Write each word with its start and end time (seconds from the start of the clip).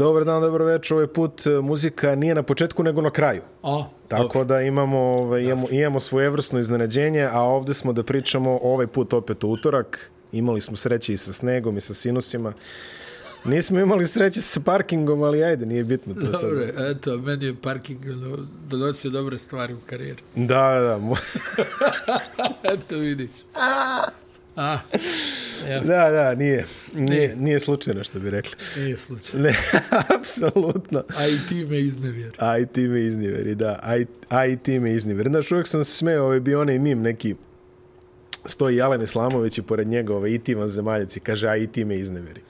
Dobar 0.00 0.24
dan, 0.24 0.42
dobro 0.42 0.64
večer. 0.64 0.94
Ovaj 0.94 1.06
put 1.06 1.46
e, 1.46 1.50
muzika 1.50 2.14
nije 2.14 2.34
na 2.34 2.42
početku, 2.42 2.82
nego 2.82 3.00
na 3.00 3.10
kraju. 3.10 3.42
A, 3.62 3.84
Tako 4.08 4.44
da 4.44 4.60
imamo, 4.60 4.98
ovaj, 4.98 5.42
imamo, 5.42 5.66
imamo 5.70 6.00
svojevrsno 6.00 6.58
iznenađenje, 6.58 7.28
a 7.32 7.40
ovde 7.40 7.74
smo 7.74 7.92
da 7.92 8.02
pričamo 8.02 8.58
ovaj 8.62 8.86
put 8.86 9.12
opet 9.12 9.44
u 9.44 9.50
utorak. 9.50 10.10
Imali 10.32 10.60
smo 10.60 10.76
sreće 10.76 11.12
i 11.12 11.16
sa 11.16 11.32
snegom 11.32 11.76
i 11.76 11.80
sa 11.80 11.94
sinusima. 11.94 12.52
Nismo 13.44 13.80
imali 13.80 14.06
sreće 14.06 14.40
sa 14.40 14.60
parkingom, 14.60 15.22
ali 15.22 15.44
ajde, 15.44 15.66
nije 15.66 15.84
bitno 15.84 16.14
to 16.14 16.32
sad. 16.32 16.40
Dobre, 16.40 16.72
eto, 16.76 17.16
meni 17.16 17.44
je 17.44 17.54
parking 17.62 18.00
ono, 18.04 18.38
donosio 18.68 19.10
dobre 19.10 19.38
stvari 19.38 19.74
u 19.74 19.80
karijeri. 19.86 20.22
Da, 20.34 20.70
da, 20.70 20.80
da. 20.80 21.16
Eto, 22.74 22.96
vidiš. 22.96 23.30
A, 24.60 24.78
evo, 25.72 25.84
Da, 25.84 26.10
da, 26.10 26.34
nije. 26.34 26.64
Nije, 26.94 27.36
nije 27.36 27.60
slučajno 27.60 28.04
što 28.04 28.18
bi 28.20 28.30
rekli. 28.30 28.54
nije 28.76 28.96
slučaj. 28.96 29.40
Ne, 29.40 29.54
apsolutno. 30.18 31.04
A 31.16 31.26
i 31.26 31.38
ti 31.48 31.64
me 31.64 31.78
iznevjer. 31.78 32.36
A 32.38 32.58
i 32.58 32.66
ti 32.66 32.88
me 32.88 33.00
izniveri, 33.00 33.54
da. 33.54 33.78
A 33.82 33.96
i, 33.96 34.06
a 34.28 34.46
i 34.46 34.56
ti 34.56 34.78
me 34.78 34.92
izniveri. 34.92 35.30
Znaš, 35.30 35.52
uvijek 35.52 35.66
sam 35.66 35.84
se 35.84 35.94
smeo, 35.94 36.24
ovaj 36.24 36.40
bio 36.40 36.60
onaj 36.60 36.78
mim 36.78 37.02
neki, 37.02 37.34
stoji 38.44 38.76
Jalen 38.76 39.02
Islamović 39.02 39.58
i 39.58 39.62
pored 39.62 39.88
njega 39.88 40.14
ovaj, 40.14 40.30
i 40.30 40.38
ti 40.38 40.54
van 40.54 40.68
zemaljac 40.68 41.16
i 41.16 41.20
kaže, 41.20 41.48
a 41.48 41.56
i 41.56 41.66
ti 41.66 41.84
me 41.84 41.96
izneveri. 41.98 42.40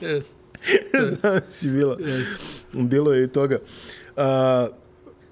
Yes. 0.00 0.22
Znam 1.20 1.40
si 1.50 1.68
bilo. 1.68 1.98
Bilo 2.72 3.12
je 3.12 3.24
i 3.24 3.28
toga. 3.28 3.58
A, 4.16 4.68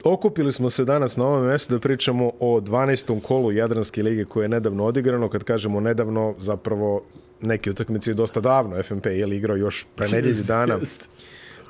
okupili 0.05 0.53
smo 0.53 0.71
se 0.71 0.85
danas 0.85 1.17
na 1.17 1.25
ovom 1.25 1.47
mjestu 1.47 1.75
da 1.75 1.81
pričamo 1.81 2.33
o 2.41 2.61
12. 2.61 3.21
kolu 3.21 3.53
Jadranske 3.53 4.03
lige 4.03 4.25
koje 4.25 4.45
je 4.45 4.49
nedavno 4.49 4.85
odigrano. 4.85 5.29
Kad 5.29 5.45
kažemo 5.45 5.81
nedavno, 5.81 6.35
zapravo 6.39 7.03
neki 7.41 7.71
utakmici 7.71 8.15
dosta 8.15 8.41
davno. 8.41 8.83
FNP 8.83 9.07
je 9.07 9.27
li 9.27 9.37
igrao 9.37 9.57
još 9.57 9.87
pre 9.97 10.09
nedelji 10.13 10.43
dana. 10.47 10.79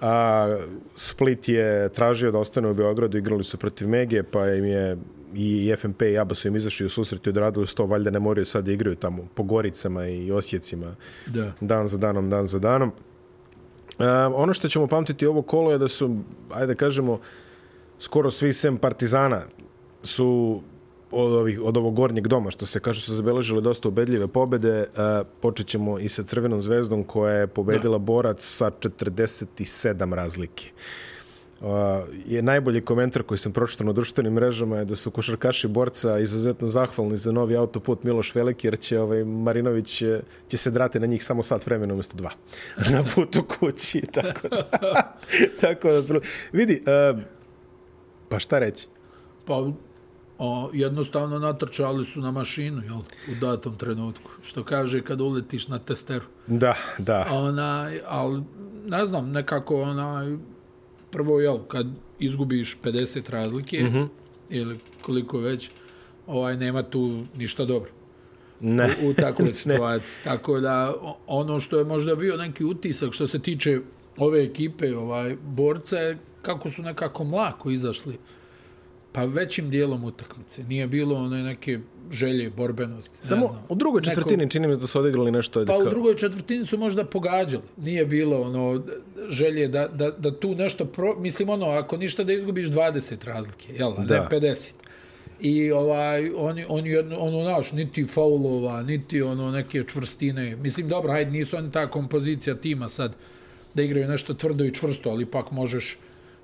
A, 0.00 0.56
Split 0.94 1.48
je 1.48 1.88
tražio 1.88 2.30
da 2.30 2.38
ostane 2.38 2.68
u 2.68 2.74
Beogradu, 2.74 3.18
igrali 3.18 3.44
su 3.44 3.58
protiv 3.58 3.88
Mege, 3.88 4.22
pa 4.22 4.48
im 4.48 4.64
je 4.64 4.96
i 5.34 5.74
FNP 5.78 6.02
i 6.02 6.18
ABA 6.18 6.34
su 6.34 6.48
im 6.48 6.56
izašli 6.56 6.86
u 6.86 6.88
susret 6.88 7.26
i 7.26 7.30
odradili 7.30 7.66
sto, 7.66 7.86
valjda 7.86 8.10
ne 8.10 8.18
moraju 8.18 8.46
sad 8.46 8.64
da 8.64 8.72
igraju 8.72 8.96
tamo 8.96 9.28
po 9.34 9.42
Goricama 9.42 10.06
i 10.08 10.32
Osjecima 10.32 10.96
Da. 11.26 11.52
dan 11.60 11.88
za 11.88 11.98
danom, 11.98 12.30
dan 12.30 12.46
za 12.46 12.58
danom. 12.58 12.92
E, 13.98 14.08
ono 14.34 14.52
što 14.54 14.68
ćemo 14.68 14.86
pamtiti 14.86 15.26
ovo 15.26 15.42
kolo 15.42 15.72
je 15.72 15.78
da 15.78 15.88
su, 15.88 16.16
ajde 16.50 16.66
da 16.66 16.74
kažemo, 16.74 17.20
skoro 18.02 18.30
svi 18.30 18.52
sem 18.52 18.78
Partizana 18.78 19.42
su 20.02 20.60
od, 21.10 21.32
ovih, 21.32 21.60
od 21.60 21.76
ovog 21.76 21.94
gornjeg 21.94 22.28
doma, 22.28 22.50
što 22.50 22.66
se 22.66 22.80
kaže, 22.80 23.00
su 23.00 23.14
zabeležili 23.14 23.62
dosta 23.62 23.88
ubedljive 23.88 24.26
pobede. 24.26 24.78
E, 24.78 24.86
počet 25.40 25.66
ćemo 25.66 25.98
i 25.98 26.08
sa 26.08 26.22
Crvenom 26.22 26.62
zvezdom 26.62 27.04
koja 27.04 27.34
je 27.34 27.46
pobedila 27.46 27.98
da. 27.98 28.04
borac 28.04 28.42
sa 28.44 28.70
47 28.70 30.14
razlike. 30.14 30.70
Uh, 31.60 31.68
je 32.26 32.42
najbolji 32.42 32.80
komentar 32.80 33.22
koji 33.22 33.38
sam 33.38 33.52
pročitao 33.52 33.86
na 33.86 33.92
društvenim 33.92 34.32
mrežama 34.32 34.78
je 34.78 34.84
da 34.84 34.96
su 34.96 35.10
košarkaši 35.10 35.68
borca 35.68 36.18
izuzetno 36.18 36.68
zahvalni 36.68 37.16
za 37.16 37.32
novi 37.32 37.56
autoput 37.56 38.02
Miloš 38.04 38.34
Veliki 38.34 38.66
jer 38.66 38.78
će 38.78 39.00
ovaj 39.00 39.24
Marinović 39.24 39.86
će, 39.98 40.20
će 40.48 40.56
se 40.56 40.70
drati 40.70 41.00
na 41.00 41.06
njih 41.06 41.24
samo 41.24 41.42
sat 41.42 41.66
vremena 41.66 41.92
umjesto 41.94 42.16
dva 42.16 42.30
na 42.92 43.04
putu 43.14 43.44
kući 43.44 44.00
tako 44.12 44.48
da, 44.48 44.68
tako 45.60 45.90
da 45.90 46.18
vidi 46.52 46.82
uh, 47.14 47.22
pa 48.32 48.38
šta 48.38 48.58
reći 48.58 48.86
Pa, 49.44 49.70
o, 50.38 50.70
jednostavno 50.72 51.38
natrčali 51.38 52.04
su 52.04 52.20
na 52.20 52.30
mašinu, 52.30 52.82
jel, 52.82 52.98
u 53.32 53.40
datom 53.40 53.76
trenutku. 53.76 54.30
Što 54.42 54.64
kaže 54.64 55.02
kad 55.02 55.20
uletiš 55.20 55.68
na 55.68 55.78
testeru. 55.78 56.24
da, 56.46 56.74
da 56.98 57.28
Ona, 57.30 57.90
ali, 58.06 58.42
ne 58.86 59.06
znam, 59.06 59.30
nekako 59.30 59.82
ona, 59.82 60.36
prvo, 61.10 61.40
jel, 61.40 61.58
kad 61.58 61.86
izgubiš 62.18 62.78
50 62.82 63.30
razlike, 63.30 63.82
mm 63.82 63.86
-hmm. 63.86 64.08
ili 64.50 64.76
koliko 65.02 65.38
već, 65.38 65.70
ovaj, 66.26 66.56
nema 66.56 66.82
tu 66.82 67.22
ništa 67.36 67.64
dobro 67.64 67.90
ne 68.62 68.88
u, 69.02 69.08
u 69.08 69.14
takvoj 69.14 69.52
situaciji. 69.62 70.24
Tako 70.24 70.60
da, 70.60 70.94
ono 71.26 71.60
što 71.60 71.78
je 71.78 71.84
možda 71.84 72.14
bio 72.14 72.36
neki 72.36 72.64
utisak 72.64 73.12
što 73.12 73.26
se 73.26 73.38
tiče 73.38 73.80
ove 74.16 74.44
ekipe, 74.44 74.96
ovaj, 74.96 75.36
borca, 75.42 75.98
je 75.98 76.18
kako 76.42 76.70
su 76.70 76.82
nekako 76.82 77.24
mlako 77.24 77.70
izašli 77.70 78.18
pa 79.12 79.24
većim 79.24 79.70
dijelom 79.70 80.04
utakmice. 80.04 80.62
Nije 80.62 80.86
bilo 80.86 81.16
one 81.16 81.42
neke 81.42 81.78
želje, 82.10 82.50
borbenosti. 82.50 83.16
ne 83.22 83.28
samo 83.28 83.46
znam. 83.46 83.64
u 83.68 83.74
drugoj 83.74 84.00
Neko- 84.00 84.10
četvrtini 84.10 84.50
čini 84.50 84.68
mi 84.68 84.74
se 84.74 84.80
da 84.80 84.86
su 84.86 84.98
odigrali 84.98 85.30
nešto 85.30 85.60
je 85.60 85.66
Pa 85.66 85.76
u 85.76 85.84
drugoj 85.90 86.16
četvrtini 86.16 86.66
su 86.66 86.78
možda 86.78 87.04
pogađali. 87.04 87.62
Nije 87.76 88.06
bilo 88.06 88.40
ono 88.40 88.82
želje 89.28 89.68
da, 89.68 89.88
da, 89.88 90.10
da 90.10 90.40
tu 90.40 90.54
nešto 90.54 90.84
pro... 90.84 91.14
Mislim 91.18 91.48
ono, 91.48 91.66
ako 91.66 91.96
ništa 91.96 92.24
da 92.24 92.32
izgubiš 92.32 92.66
20 92.66 93.24
razlike, 93.26 93.72
jel? 93.72 93.92
Da. 93.94 94.14
Ne 94.14 94.26
50. 94.30 94.72
I 95.40 95.72
ovaj, 95.72 96.30
oni, 96.36 96.64
oni 96.68 96.90
jedno, 96.90 97.16
ono, 97.18 97.42
naš, 97.42 97.72
niti 97.72 98.06
faulova, 98.06 98.82
niti 98.82 99.22
ono 99.22 99.50
neke 99.50 99.84
čvrstine. 99.84 100.56
Mislim, 100.56 100.88
dobro, 100.88 101.12
hajde, 101.12 101.30
nisu 101.30 101.56
oni 101.56 101.72
ta 101.72 101.90
kompozicija 101.90 102.54
tima 102.56 102.88
sad 102.88 103.16
da 103.74 103.82
igraju 103.82 104.08
nešto 104.08 104.34
tvrdo 104.34 104.64
i 104.64 104.74
čvrsto, 104.74 105.10
ali 105.10 105.22
ipak 105.22 105.50
možeš 105.50 105.98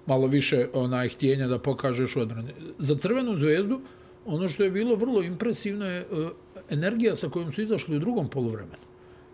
malo 0.08 0.26
više 0.26 0.69
onaj 0.72 1.08
htjenja 1.08 1.46
da 1.46 1.58
pokažeš 1.58 2.16
odbrane. 2.16 2.54
Za 2.78 2.94
Crvenu 2.94 3.36
zvezdu, 3.36 3.80
ono 4.26 4.48
što 4.48 4.64
je 4.64 4.70
bilo 4.70 4.96
vrlo 4.96 5.22
impresivno 5.22 5.86
je 5.86 6.06
uh, 6.10 6.28
energija 6.70 7.16
sa 7.16 7.28
kojom 7.28 7.52
su 7.52 7.62
izašli 7.62 7.96
u 7.96 8.00
drugom 8.00 8.28
poluvremenu. 8.28 8.88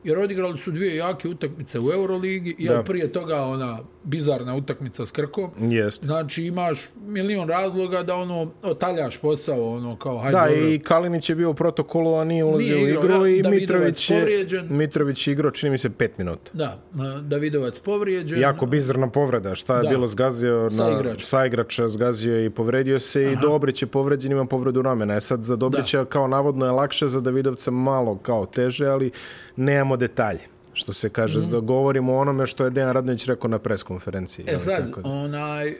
Jer 0.05 0.19
odigrali 0.19 0.59
su 0.59 0.71
dvije 0.71 0.97
jake 0.97 1.29
utakmice 1.29 1.81
u 1.81 1.93
Euroligi 1.93 2.55
i 2.59 2.69
Da. 2.69 2.83
prije 2.83 3.13
toga 3.13 3.41
ona 3.41 3.79
bizarna 4.05 4.57
utakmica 4.57 5.07
s 5.07 5.13
Krkom. 5.13 5.51
Jest. 5.61 6.05
Znači 6.05 6.43
imaš 6.45 6.79
milion 7.07 7.49
razloga 7.49 8.03
da 8.03 8.15
ono 8.17 8.51
otaljaš 8.63 9.19
posao, 9.19 9.71
ono 9.71 9.97
kao 9.97 10.19
hajde 10.19 10.39
Da, 10.39 10.47
dobro. 10.49 10.69
i 10.69 10.79
Kalinić 10.79 11.31
je 11.31 11.37
bio 11.37 11.51
u 11.51 11.55
protokolu, 11.55 12.15
a 12.15 12.25
nije 12.25 12.45
ulazio 12.45 12.77
Nije 12.77 12.87
u 12.87 12.89
igru 13.05 13.27
ja, 13.27 13.29
i 13.29 13.43
Davidovac 13.43 13.61
Mitrović 13.61 14.11
je, 14.11 14.19
povrijeđen. 14.21 14.67
Mitrović 14.71 15.27
je 15.27 15.33
igrao, 15.33 15.51
čini 15.51 15.71
mi 15.71 15.79
se, 15.79 15.91
pet 15.91 16.19
minuta. 16.19 16.51
Da, 16.53 16.79
Davidovac 17.23 17.79
povrijeđen. 17.79 18.41
Jako 18.41 18.67
bizarna 18.67 19.09
povreda. 19.11 19.55
Šta 19.55 19.77
je 19.77 19.83
Da. 19.83 19.89
bilo 19.89 20.07
zgazio 20.07 20.71
Sa 20.71 20.91
na 21.03 21.15
sa 21.19 21.47
igrača, 21.47 21.89
zgazio 21.89 22.45
i 22.45 22.51
povredio 22.51 22.99
se 22.99 23.23
i 23.23 23.37
Dobrić 23.43 23.83
je 23.83 23.87
povređen, 23.87 24.33
ima 24.33 24.47
povredu 24.47 24.83
ramena. 24.83 25.15
E 25.17 25.21
sad 25.21 25.43
za 25.43 25.57
Dobrića 25.57 25.99
da. 25.99 26.05
kao 26.05 26.29
navodno 26.29 26.67
je 26.67 26.73
lakše, 26.73 27.09
za 27.09 27.21
Davidovca 27.21 27.71
malo 27.71 28.19
kao 28.19 28.47
teže, 28.47 28.87
ali 28.87 29.11
nemamo 29.57 29.97
detalje. 29.97 30.41
Što 30.73 30.93
se 30.93 31.09
kaže, 31.09 31.39
mm 31.39 31.51
da 31.51 31.61
govorimo 31.61 32.15
o 32.15 32.19
onome 32.19 32.47
što 32.47 32.65
je 32.65 32.71
Dejan 32.71 32.93
Radnović 32.93 33.27
rekao 33.27 33.51
na 33.51 33.59
preskonferenciji. 33.59 34.45
E 34.49 34.59
sad, 34.59 34.87
tako 34.87 35.03
da. 35.03 35.09
onaj, 35.11 35.75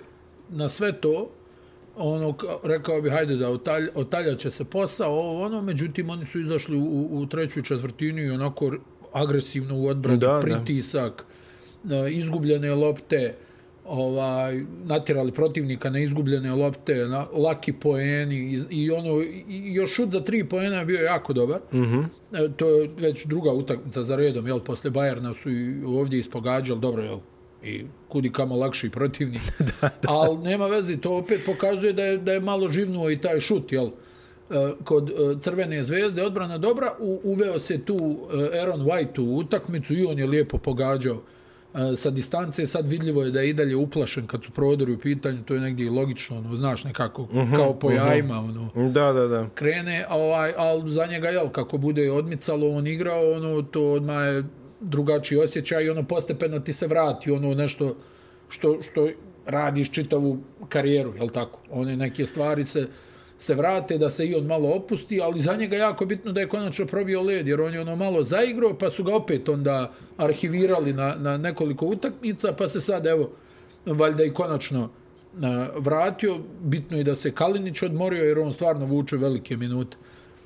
na 0.51 0.69
sve 0.69 0.93
to, 0.93 1.31
ono, 1.97 2.29
ka- 2.29 2.59
rekao 2.65 3.01
bi, 3.01 3.11
hajde 3.11 3.37
da 3.37 3.51
otalj, 3.51 3.89
otaljat 3.95 4.39
će 4.39 4.51
se 4.51 4.65
posao, 4.65 5.11
ovo, 5.11 5.43
ono, 5.43 5.63
međutim, 5.63 6.11
oni 6.11 6.25
su 6.25 6.41
izašli 6.41 6.77
u, 6.79 6.83
u 7.13 7.27
treću 7.27 7.63
četvrtinu 7.63 8.19
i 8.19 8.31
onako 8.31 8.73
agresivno 9.13 9.77
u 9.77 9.95
Da, 9.95 10.17
da. 10.17 10.41
pritisak, 10.41 11.25
da. 11.85 12.09
izgubljene 12.09 12.75
lopte, 12.75 13.35
ovaj 13.85 14.65
natjerali 14.85 15.33
protivnika 15.33 15.91
na 15.91 15.99
izgubljene 15.99 16.55
lopte, 16.55 16.95
na 16.95 17.27
laki 17.33 17.73
poeni 17.73 18.37
i, 18.37 18.61
i 18.71 18.91
ono 18.91 19.23
i, 19.23 19.45
još 19.75 19.95
šut 19.95 20.11
za 20.11 20.21
tri 20.21 20.49
poena 20.49 20.77
je 20.77 20.85
bio 20.85 21.01
jako 21.01 21.33
dobar. 21.33 21.61
Mhm. 21.73 21.83
Mm 21.83 22.11
-hmm. 22.33 22.47
e, 22.47 22.53
to 22.57 22.69
je 22.69 22.89
već 22.99 23.27
druga 23.27 23.53
utakmica 23.53 24.03
za 24.03 24.17
redom, 24.17 24.47
jel 24.47 24.61
posle 24.61 24.91
Bajerna 24.91 25.35
su 25.35 25.51
i 25.51 25.85
ovdje 25.85 26.19
ispogađali, 26.19 26.81
dobro 26.81 27.03
jel 27.03 27.19
i 27.65 27.85
kudi 28.09 28.33
kamo 28.33 28.57
lakši 28.57 28.91
protivnik. 28.91 29.43
da, 29.81 29.91
da. 30.03 30.09
Ali 30.09 30.39
nema 30.39 30.67
veze, 30.67 30.97
to 30.97 31.17
opet 31.17 31.41
pokazuje 31.47 31.93
da 31.93 32.03
je, 32.03 32.19
da 32.19 32.33
je 32.33 32.41
malo 32.41 32.73
živnuo 32.73 33.11
i 33.11 33.21
taj 33.21 33.41
šut, 33.41 33.73
jel? 33.73 33.87
E, 34.51 34.73
kod 34.85 35.11
e, 35.11 35.15
Crvene 35.41 35.83
zvezde 35.83 36.23
odbrana 36.23 36.59
dobra, 36.59 36.93
u, 37.01 37.21
uveo 37.25 37.59
se 37.59 37.85
tu 37.85 38.29
e, 38.55 38.59
Aaron 38.61 38.81
White 38.81 39.21
u 39.21 39.37
utakmicu 39.37 39.95
i 39.95 40.05
on 40.05 40.19
je 40.19 40.27
lijepo 40.27 40.59
pogađao 40.59 41.23
sa 41.97 42.11
distance, 42.11 42.67
sad 42.67 42.89
vidljivo 42.89 43.23
je 43.23 43.31
da 43.31 43.41
je 43.41 43.51
i 43.51 43.53
dalje 43.53 43.77
uplašen 43.77 44.27
kad 44.27 44.45
su 44.45 44.51
prodori 44.51 44.93
u 44.93 44.99
pitanju, 44.99 45.43
to 45.43 45.55
je 45.55 45.61
negdje 45.61 45.91
logično, 45.91 46.39
ono, 46.39 46.57
znaš, 46.57 46.85
nekako 46.85 47.23
uh 47.23 47.29
-huh, 47.29 47.57
kao 47.57 47.79
po 47.79 47.91
jajima, 47.91 48.39
ono, 48.39 48.91
Da, 48.91 49.13
da, 49.13 49.27
da. 49.27 49.49
krene, 49.55 50.05
a 50.09 50.17
ovaj, 50.17 50.53
ali 50.57 50.91
za 50.91 51.07
njega, 51.07 51.29
jel, 51.29 51.49
kako 51.49 51.79
bude 51.79 52.11
odmicalo, 52.11 52.69
on 52.69 52.87
igrao, 52.87 53.33
ono, 53.33 53.63
to 53.63 53.93
odmah 53.93 54.27
je 54.27 54.45
drugačiji 54.81 55.39
osjećaj 55.39 55.85
i 55.85 55.91
ono 55.91 56.03
postepeno 56.03 56.59
ti 56.59 56.73
se 56.73 56.87
vrati, 56.87 57.31
ono 57.31 57.55
nešto 57.55 57.97
što, 58.49 58.79
što 58.83 59.09
radiš 59.47 59.91
čitavu 59.91 60.39
karijeru, 60.69 61.13
jel 61.17 61.29
tako? 61.29 61.61
One 61.71 61.97
neke 61.97 62.27
stvari 62.27 62.65
se 62.65 62.89
se 63.39 63.55
vrate, 63.55 63.99
da 63.99 64.11
se 64.11 64.27
i 64.27 64.35
on 64.35 64.47
malo 64.47 64.69
opusti, 64.69 65.21
ali 65.21 65.41
za 65.41 65.57
njega 65.57 65.77
jako 65.77 66.07
bitno 66.07 66.33
da 66.33 66.41
je 66.41 66.49
konačno 66.49 66.87
probio 66.87 67.23
led, 67.23 67.49
jer 67.49 67.61
on 67.61 67.75
je 67.75 67.81
ono 67.81 67.97
malo 67.97 68.23
zaigrao, 68.23 68.79
pa 68.79 68.91
su 68.91 69.05
ga 69.05 69.15
opet 69.15 69.49
onda 69.49 69.93
arhivirali 70.17 70.93
na, 70.93 71.15
na 71.19 71.37
nekoliko 71.39 71.87
utakmica, 71.87 72.53
pa 72.53 72.69
se 72.69 72.81
sad, 72.81 73.07
evo, 73.07 73.31
valjda 73.87 74.25
i 74.25 74.35
konačno 74.35 74.91
na, 75.33 75.69
vratio. 75.79 76.39
Bitno 76.63 76.97
je 76.97 77.05
da 77.05 77.17
se 77.17 77.33
Kalinić 77.33 77.83
odmorio, 77.83 78.25
jer 78.25 78.39
on 78.39 78.53
stvarno 78.53 78.87
vuče 78.87 79.17
velike 79.17 79.57
minute 79.57 79.97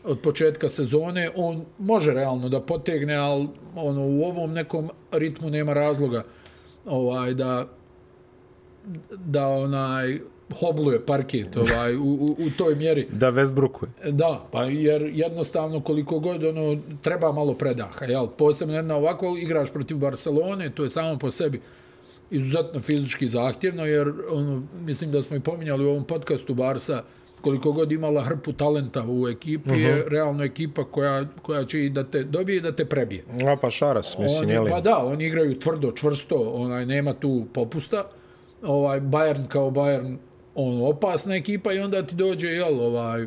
od 0.05 0.21
početka 0.21 0.69
sezone. 0.69 1.31
On 1.37 1.65
može 1.79 2.13
realno 2.15 2.49
da 2.49 2.61
potegne, 2.61 3.15
ali 3.15 3.49
ono, 3.75 4.07
u 4.07 4.25
ovom 4.25 4.53
nekom 4.53 4.91
ritmu 5.13 5.51
nema 5.51 5.75
razloga 5.75 6.25
ovaj 6.87 7.35
da 7.35 7.67
da 9.11 9.49
onaj 9.49 10.21
hobluje 10.61 11.07
parket 11.07 11.57
ovaj 11.57 11.97
u, 11.97 12.01
u, 12.01 12.37
u 12.39 12.51
toj 12.59 12.75
mjeri. 12.75 13.07
Da 13.13 13.33
Westbrookuje. 13.33 13.89
Da, 14.11 14.47
pa 14.53 14.65
jer 14.65 15.11
jednostavno 15.15 15.81
koliko 15.81 16.19
god 16.19 16.45
ono 16.45 16.79
treba 17.03 17.33
malo 17.33 17.55
predaha, 17.55 18.05
jel? 18.05 18.27
Posebno 18.39 18.75
jedna 18.75 18.97
ovako 18.97 19.37
igraš 19.39 19.73
protiv 19.73 19.97
Barcelone, 19.97 20.71
to 20.71 20.83
je 20.83 20.91
samo 20.91 21.19
po 21.19 21.31
sebi 21.31 21.61
izuzetno 22.31 22.81
fizički 22.81 23.29
zahtjevno, 23.29 23.85
jer 23.85 24.13
ono, 24.31 24.63
mislim 24.85 25.13
da 25.13 25.23
smo 25.23 25.37
i 25.37 25.41
pominjali 25.41 25.85
u 25.85 25.91
ovom 25.91 26.05
podcastu 26.05 26.55
Barsa, 26.55 27.03
koliko 27.41 27.73
god 27.73 27.93
imala 27.93 28.23
hrpu 28.23 28.53
talenta 28.53 29.05
u 29.09 29.29
ekipi, 29.29 29.71
uh 29.71 29.77
-huh. 29.77 29.81
je 29.81 29.95
mhm. 29.95 30.09
realno 30.09 30.45
ekipa 30.45 30.85
koja, 30.85 31.25
koja 31.43 31.65
će 31.65 31.85
i 31.85 31.91
da 31.91 32.05
te 32.05 32.25
dobije 32.25 32.57
i 32.57 32.61
da 32.61 32.73
te 32.73 32.85
prebije. 32.85 33.25
A 33.47 33.57
pa 33.57 33.71
Šaras, 33.71 34.19
mislim, 34.19 34.43
oni, 34.43 34.53
jeli? 34.53 34.71
Pa 34.71 34.81
da, 34.81 34.99
oni 34.99 35.27
igraju 35.27 35.59
tvrdo, 35.59 35.93
čvrsto, 35.93 36.53
onaj, 36.55 36.87
nema 36.87 37.13
tu 37.13 37.47
popusta. 37.53 38.05
Ovaj, 38.63 39.01
Bayern 39.01 39.49
kao 39.49 39.71
Bayern, 39.71 40.17
on 40.59 40.91
opasna 40.91 41.35
ekipa 41.35 41.73
i 41.73 41.79
onda 41.79 42.07
ti 42.07 42.15
dođe, 42.15 42.49
jel, 42.49 42.81
ovaj, 42.81 43.27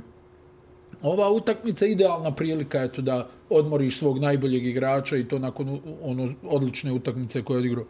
ova 1.02 1.32
utakmica 1.32 1.86
idealna 1.86 2.32
prilika 2.36 2.84
eto 2.84 3.02
da 3.02 3.28
odmoriš 3.50 3.98
svog 3.98 4.20
najboljeg 4.20 4.66
igrača 4.66 5.18
i 5.18 5.28
to 5.28 5.40
nakon 5.40 5.80
ono 6.04 6.34
odlične 6.44 6.92
utakmice 6.92 7.44
koje 7.44 7.56
je 7.56 7.60
odigrao 7.60 7.86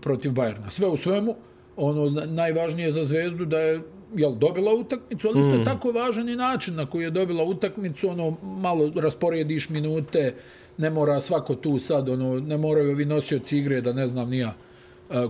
protiv 0.00 0.32
Bajerna. 0.32 0.70
Sve 0.70 0.88
u 0.88 0.96
svemu, 0.96 1.34
ono 1.76 2.10
najvažnije 2.26 2.92
za 2.92 3.04
Zvezdu 3.04 3.44
da 3.44 3.58
je 3.58 3.80
jel, 4.16 4.34
dobila 4.34 4.74
utakmicu, 4.74 5.28
ali 5.28 5.40
isto 5.40 5.58
mm. 5.58 5.64
tako 5.64 5.92
važan 5.92 6.28
i 6.28 6.36
način 6.36 6.74
na 6.74 6.86
koji 6.86 7.04
je 7.04 7.10
dobila 7.10 7.44
utakmicu, 7.44 8.08
ono, 8.08 8.36
malo 8.42 8.92
rasporediš 8.96 9.68
minute, 9.68 10.34
ne 10.78 10.90
mora 10.90 11.20
svako 11.20 11.54
tu 11.54 11.78
sad, 11.78 12.08
ono, 12.08 12.40
ne 12.40 12.58
moraju 12.58 12.90
ovi 12.90 13.04
nosioci 13.04 13.58
igre 13.58 13.80
da 13.80 13.92
ne 13.92 14.08
znam 14.08 14.30
nija 14.30 14.54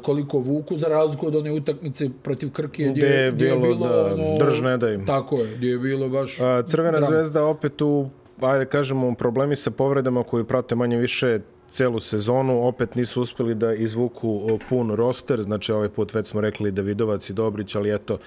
koliko 0.03 0.39
vuku, 0.39 0.77
za 0.77 0.89
razliku 0.89 1.27
od 1.27 1.37
one 1.37 1.53
utakmice 1.53 2.09
protiv 2.23 2.51
Krke, 2.51 2.85
gdje, 2.85 3.07
je 3.07 3.33
bilo, 3.33 3.61
bilo 3.61 3.89
da, 3.89 4.15
ono, 4.15 4.39
držne 4.39 4.77
da 4.79 4.91
im. 4.91 5.07
Tako 5.07 5.37
je, 5.37 5.57
gdje 5.57 5.69
je 5.69 5.79
bilo 5.79 6.09
baš... 6.09 6.41
A, 6.41 6.63
Crvena 6.63 6.99
drama. 6.99 7.07
zvezda 7.07 7.45
opet 7.45 7.83
u, 7.83 8.09
ajde 8.41 8.67
kažemo, 8.67 9.15
problemi 9.15 9.57
sa 9.57 9.71
povredama 9.71 10.23
koji 10.23 10.45
prate 10.45 10.75
manje 10.75 10.97
više 10.97 11.41
celu 11.71 12.01
sezonu, 12.01 12.67
opet 12.67 12.95
nisu 12.95 13.23
uspeli 13.23 13.55
da 13.55 13.75
izvuku 13.75 14.59
pun 14.69 14.91
roster, 14.91 15.43
znači 15.43 15.73
ovaj 15.73 15.89
put 15.89 16.15
već 16.15 16.27
smo 16.27 16.41
rekli 16.41 16.71
Davidovac 16.71 17.31
i 17.31 17.33
Dobrić, 17.33 17.75
ali 17.75 17.95
eto, 17.95 18.19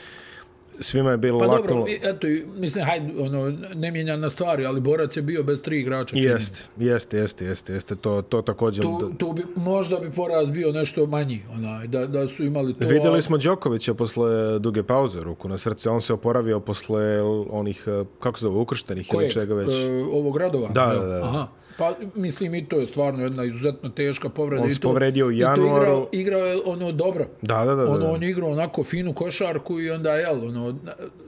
svima 0.79 1.11
je 1.11 1.17
bilo 1.17 1.39
pa 1.39 1.45
lako. 1.45 1.61
Pa 1.61 1.67
dobro, 1.67 1.85
eto, 2.03 2.27
mislim, 2.57 2.85
hajde, 2.85 3.13
ono, 3.19 3.53
ne 3.75 3.91
mijenja 3.91 4.15
na 4.15 4.29
stvari, 4.29 4.65
ali 4.65 4.81
Borac 4.81 5.17
je 5.17 5.21
bio 5.21 5.43
bez 5.43 5.61
tri 5.61 5.79
igrača. 5.79 6.15
Jeste, 6.17 6.59
jeste, 6.77 7.17
jeste, 7.17 7.45
jeste, 7.45 7.73
jeste, 7.73 7.95
to, 7.95 8.21
to 8.21 8.41
također. 8.41 8.83
Tu, 8.83 9.13
tu 9.17 9.33
bi, 9.33 9.43
možda 9.55 9.99
bi 9.99 10.11
poraz 10.11 10.49
bio 10.49 10.71
nešto 10.71 11.05
manji, 11.05 11.41
onaj, 11.53 11.87
da, 11.87 12.05
da 12.07 12.29
su 12.29 12.43
imali 12.43 12.73
to. 12.73 12.85
Vidjeli 12.87 13.21
smo 13.21 13.37
Đokovića 13.37 13.93
posle 13.93 14.59
duge 14.59 14.83
pauze, 14.83 15.23
ruku 15.23 15.49
na 15.49 15.57
srce, 15.57 15.89
on 15.89 16.01
se 16.01 16.13
oporavio 16.13 16.59
posle 16.59 17.21
onih, 17.49 17.85
kako 18.19 18.39
se 18.39 18.43
zove, 18.43 18.57
ukrštenih 18.57 19.09
ili 19.13 19.31
čega 19.31 19.53
već. 19.53 19.69
E, 19.69 20.03
ovog 20.11 20.37
radova? 20.37 20.67
Da, 20.67 20.85
da, 20.85 21.05
da. 21.05 21.23
Aha. 21.23 21.47
Pa 21.79 21.93
mislim 22.15 22.55
i 22.55 22.65
to 22.65 22.79
je 22.79 22.87
stvarno 22.87 23.23
jedna 23.23 23.43
izuzetno 23.43 23.89
teška 23.89 24.29
povreda. 24.29 24.63
On 24.63 24.69
se 24.69 24.79
povredio 24.79 25.27
u 25.27 25.31
januaru. 25.31 25.65
I 25.65 25.69
to 25.69 25.77
igrao, 25.77 26.09
igrao 26.11 26.45
je 26.45 26.57
ono 26.65 26.91
dobro. 26.91 27.27
Da, 27.41 27.65
da, 27.65 27.75
da. 27.75 27.91
Ono, 27.91 28.11
on 28.11 28.23
igrao 28.23 28.49
onako 28.49 28.83
finu 28.83 29.13
košarku 29.13 29.79
i 29.79 29.89
onda, 29.89 30.09
jel, 30.09 30.47
ono, 30.47 30.75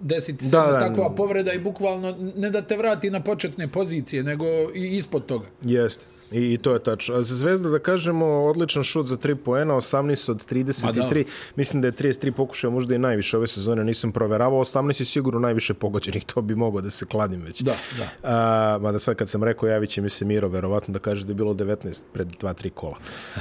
desiti 0.01 0.45
se 0.45 0.51
da, 0.51 0.61
da, 0.61 0.79
takva 0.79 1.09
povreda 1.09 1.53
i 1.53 1.59
bukvalno 1.59 2.15
ne 2.35 2.49
da 2.49 2.61
te 2.61 2.77
vrati 2.77 3.09
na 3.09 3.23
početne 3.23 3.67
pozicije, 3.67 4.23
nego 4.23 4.45
i 4.75 4.97
ispod 4.97 5.25
toga. 5.25 5.45
Jeste. 5.61 6.05
I, 6.31 6.53
I 6.53 6.57
to 6.57 6.73
je 6.73 6.83
tačno. 6.83 7.23
Za 7.23 7.35
Zvezda, 7.35 7.69
da 7.69 7.79
kažemo, 7.79 8.25
odličan 8.25 8.83
šut 8.83 9.07
za 9.07 9.17
3 9.17 9.35
poena, 9.35 9.73
18 9.73 10.31
od 10.31 10.51
33. 10.51 11.25
Mislim 11.55 11.81
da 11.81 11.87
je 11.87 11.91
33 11.91 12.31
pokušaja 12.31 12.71
možda 12.71 12.95
i 12.95 12.97
najviše 12.97 13.37
ove 13.37 13.47
sezone, 13.47 13.83
nisam 13.83 14.11
proveravao. 14.11 14.59
18 14.59 15.01
je 15.01 15.05
sigurno 15.05 15.39
najviše 15.39 15.73
pogođenih, 15.73 16.25
to 16.25 16.41
bi 16.41 16.55
mogao 16.55 16.81
da 16.81 16.89
se 16.89 17.05
kladim 17.05 17.41
već. 17.41 17.61
Da, 17.61 17.75
da. 17.97 18.09
A, 18.23 18.77
mada 18.81 18.99
sad 18.99 19.15
kad 19.15 19.29
sam 19.29 19.43
rekao, 19.43 19.69
javit 19.69 19.89
će 19.89 20.01
mi 20.01 20.09
se 20.09 20.25
Miro, 20.25 20.47
verovatno 20.47 20.91
da 20.91 20.99
kaže 20.99 21.25
da 21.25 21.31
je 21.31 21.35
bilo 21.35 21.53
19 21.53 22.03
pred 22.13 22.27
2-3 22.27 22.69
kola. 22.69 22.97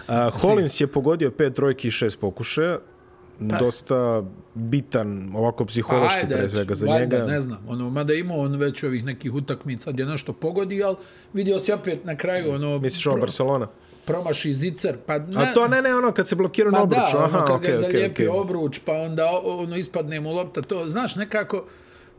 A, 0.06 0.30
Hollins 0.40 0.80
je 0.80 0.86
pogodio 0.86 1.30
5 1.30 1.54
trojki 1.54 1.88
i 1.88 1.90
6 1.90 2.18
pokušaja 2.18 2.78
pa. 3.48 3.58
dosta 3.58 4.22
bitan 4.54 5.30
ovako 5.34 5.64
psihološki 5.64 6.20
pa, 6.20 6.26
ajde, 6.26 6.36
pre 6.36 6.48
svega 6.48 6.74
za 6.74 6.86
valjda, 6.86 7.18
njega. 7.18 7.32
ne 7.32 7.40
znam, 7.40 7.58
ono, 7.68 7.90
mada 7.90 8.14
imao 8.14 8.38
on 8.38 8.56
već 8.56 8.82
ovih 8.82 9.04
nekih 9.04 9.34
utakmica 9.34 9.92
gdje 9.92 10.06
nešto 10.06 10.32
pogodi, 10.32 10.82
ali 10.82 10.96
vidio 11.32 11.58
se 11.58 11.74
opet 11.74 12.04
na 12.04 12.16
kraju 12.16 12.52
ono... 12.52 12.78
Misliš 12.78 13.06
ovo 13.06 13.16
Barcelona? 13.16 13.68
promaši 14.04 14.54
zicer, 14.54 14.96
pa 15.06 15.18
ne... 15.18 15.42
A 15.42 15.54
to 15.54 15.68
ne, 15.68 15.82
ne, 15.82 15.94
ono, 15.94 16.12
kad 16.12 16.28
se 16.28 16.36
blokira 16.36 16.70
na 16.70 16.82
obruč, 16.82 17.12
da, 17.12 17.18
ono, 17.18 17.26
aha, 17.26 17.46
kad 17.46 17.56
okay, 17.56 17.70
ga 17.70 17.76
zalijepi 17.76 18.22
okay, 18.22 18.40
obruč, 18.40 18.80
pa 18.84 18.92
onda 18.92 19.30
ono, 19.44 19.76
ispadne 19.76 20.20
mu 20.20 20.32
lopta, 20.32 20.62
to, 20.62 20.88
znaš, 20.88 21.16
nekako, 21.16 21.64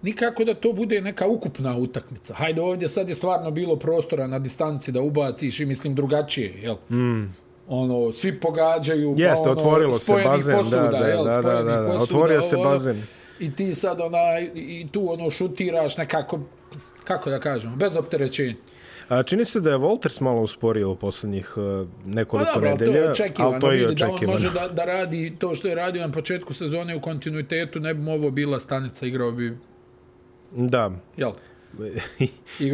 nikako 0.02 0.44
da 0.44 0.54
to 0.54 0.74
bude 0.74 1.02
neka 1.02 1.28
ukupna 1.28 1.78
utakmica. 1.78 2.34
Hajde, 2.34 2.62
ovdje 2.62 2.90
sad 2.90 3.10
je 3.10 3.16
stvarno 3.16 3.52
bilo 3.52 3.76
prostora 3.76 4.28
na 4.28 4.40
distanci 4.40 4.92
da 4.92 5.02
ubaciš 5.02 5.60
i 5.60 5.66
mislim 5.66 5.96
drugačije, 5.96 6.62
jel? 6.62 6.76
Mm 6.90 7.41
ono, 7.74 8.12
svi 8.12 8.40
pogađaju, 8.40 9.16
Jeste, 9.18 9.44
pa 9.44 9.52
ono, 9.52 9.52
otvorilo 9.52 9.94
se 9.94 10.14
bazen, 10.26 10.58
posuda, 10.58 10.82
da, 10.82 11.00
da, 11.00 11.08
jel, 11.08 11.26
da, 11.26 11.42
da, 11.42 11.64
da, 11.64 11.82
da, 11.82 12.00
otvorio 12.02 12.42
se 12.42 12.58
bazen. 12.58 13.04
I 13.40 13.56
ti 13.56 13.76
sad 13.76 14.02
ona, 14.02 14.40
i 14.56 14.88
tu 14.92 15.12
ono 15.12 15.32
šutiraš 15.32 15.98
nekako, 15.98 16.40
kako 17.04 17.30
da 17.30 17.40
kažemo, 17.40 17.76
bez 17.76 17.96
opterećenja. 17.96 18.56
A 19.10 19.24
čini 19.24 19.46
se 19.46 19.60
da 19.60 19.72
je 19.72 19.78
Walters 19.78 20.22
malo 20.22 20.42
usporio 20.42 20.92
u 20.92 20.96
posljednjih 20.96 21.54
uh, 21.58 21.88
nekoliko 22.06 22.50
pa, 22.54 22.54
dobro, 22.54 22.70
nedelja, 22.70 22.92
ali 23.38 23.60
to 23.62 23.72
je 23.72 23.90
očekivano. 23.90 24.20
Da 24.20 24.26
on 24.26 24.32
može 24.32 24.50
da, 24.50 24.68
da 24.68 24.86
radi 24.86 25.36
to 25.40 25.56
što 25.56 25.68
je 25.68 25.76
radio 25.76 26.08
na 26.08 26.12
početku 26.12 26.54
sezone 26.54 26.96
u 26.96 27.02
kontinuitetu, 27.02 27.80
ne 27.80 27.94
bi 27.94 28.02
mu 28.02 28.14
ovo 28.14 28.32
bila 28.32 28.60
stanica, 28.60 29.06
igrao 29.06 29.32
bi... 29.32 29.58
Da. 30.52 30.92
Jel? 31.18 31.32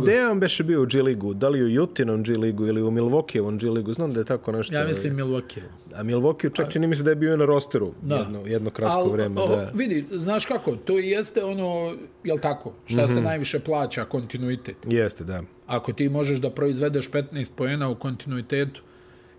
Gde 0.00 0.12
je 0.12 0.28
on 0.28 0.40
beše 0.40 0.64
bio 0.64 0.82
u 0.82 0.86
G-ligu? 0.86 1.34
Da 1.34 1.48
li 1.48 1.62
u 1.62 1.68
Jutinom 1.68 2.22
G-ligu 2.22 2.66
ili 2.66 2.82
u 2.82 2.90
Milwaukeevom 2.90 3.58
G-ligu? 3.58 3.92
Znam 3.92 4.12
da 4.12 4.20
je 4.20 4.24
tako 4.24 4.52
nešto. 4.52 4.74
Ja 4.74 4.84
mislim 4.84 5.16
Milwaukee. 5.16 5.62
A 5.94 6.02
Milwaukee 6.02 6.54
čak 6.54 6.72
čini 6.72 6.86
mi 6.86 6.96
se 6.96 7.02
da 7.02 7.10
je 7.10 7.16
bio 7.16 7.36
na 7.36 7.44
rosteru 7.44 7.92
da. 8.02 8.16
jedno, 8.16 8.40
jedno 8.46 8.70
kratko 8.70 8.98
Al, 8.98 9.10
vreme. 9.10 9.40
O, 9.40 9.48
da. 9.48 9.70
Vidi, 9.74 10.04
znaš 10.10 10.46
kako, 10.46 10.76
to 10.76 10.98
jeste 10.98 11.44
ono, 11.44 11.96
jel 12.24 12.38
tako, 12.38 12.72
šta 12.86 13.02
mm 13.02 13.04
-hmm. 13.04 13.08
se 13.08 13.14
mhm. 13.14 13.24
najviše 13.24 13.58
plaća, 13.58 14.04
kontinuitet. 14.04 14.76
Jeste, 14.84 15.24
da. 15.24 15.42
Ako 15.66 15.92
ti 15.92 16.08
možeš 16.08 16.38
da 16.38 16.50
proizvedeš 16.50 17.10
15 17.10 17.50
pojena 17.56 17.88
u 17.88 17.94
kontinuitetu, 17.94 18.82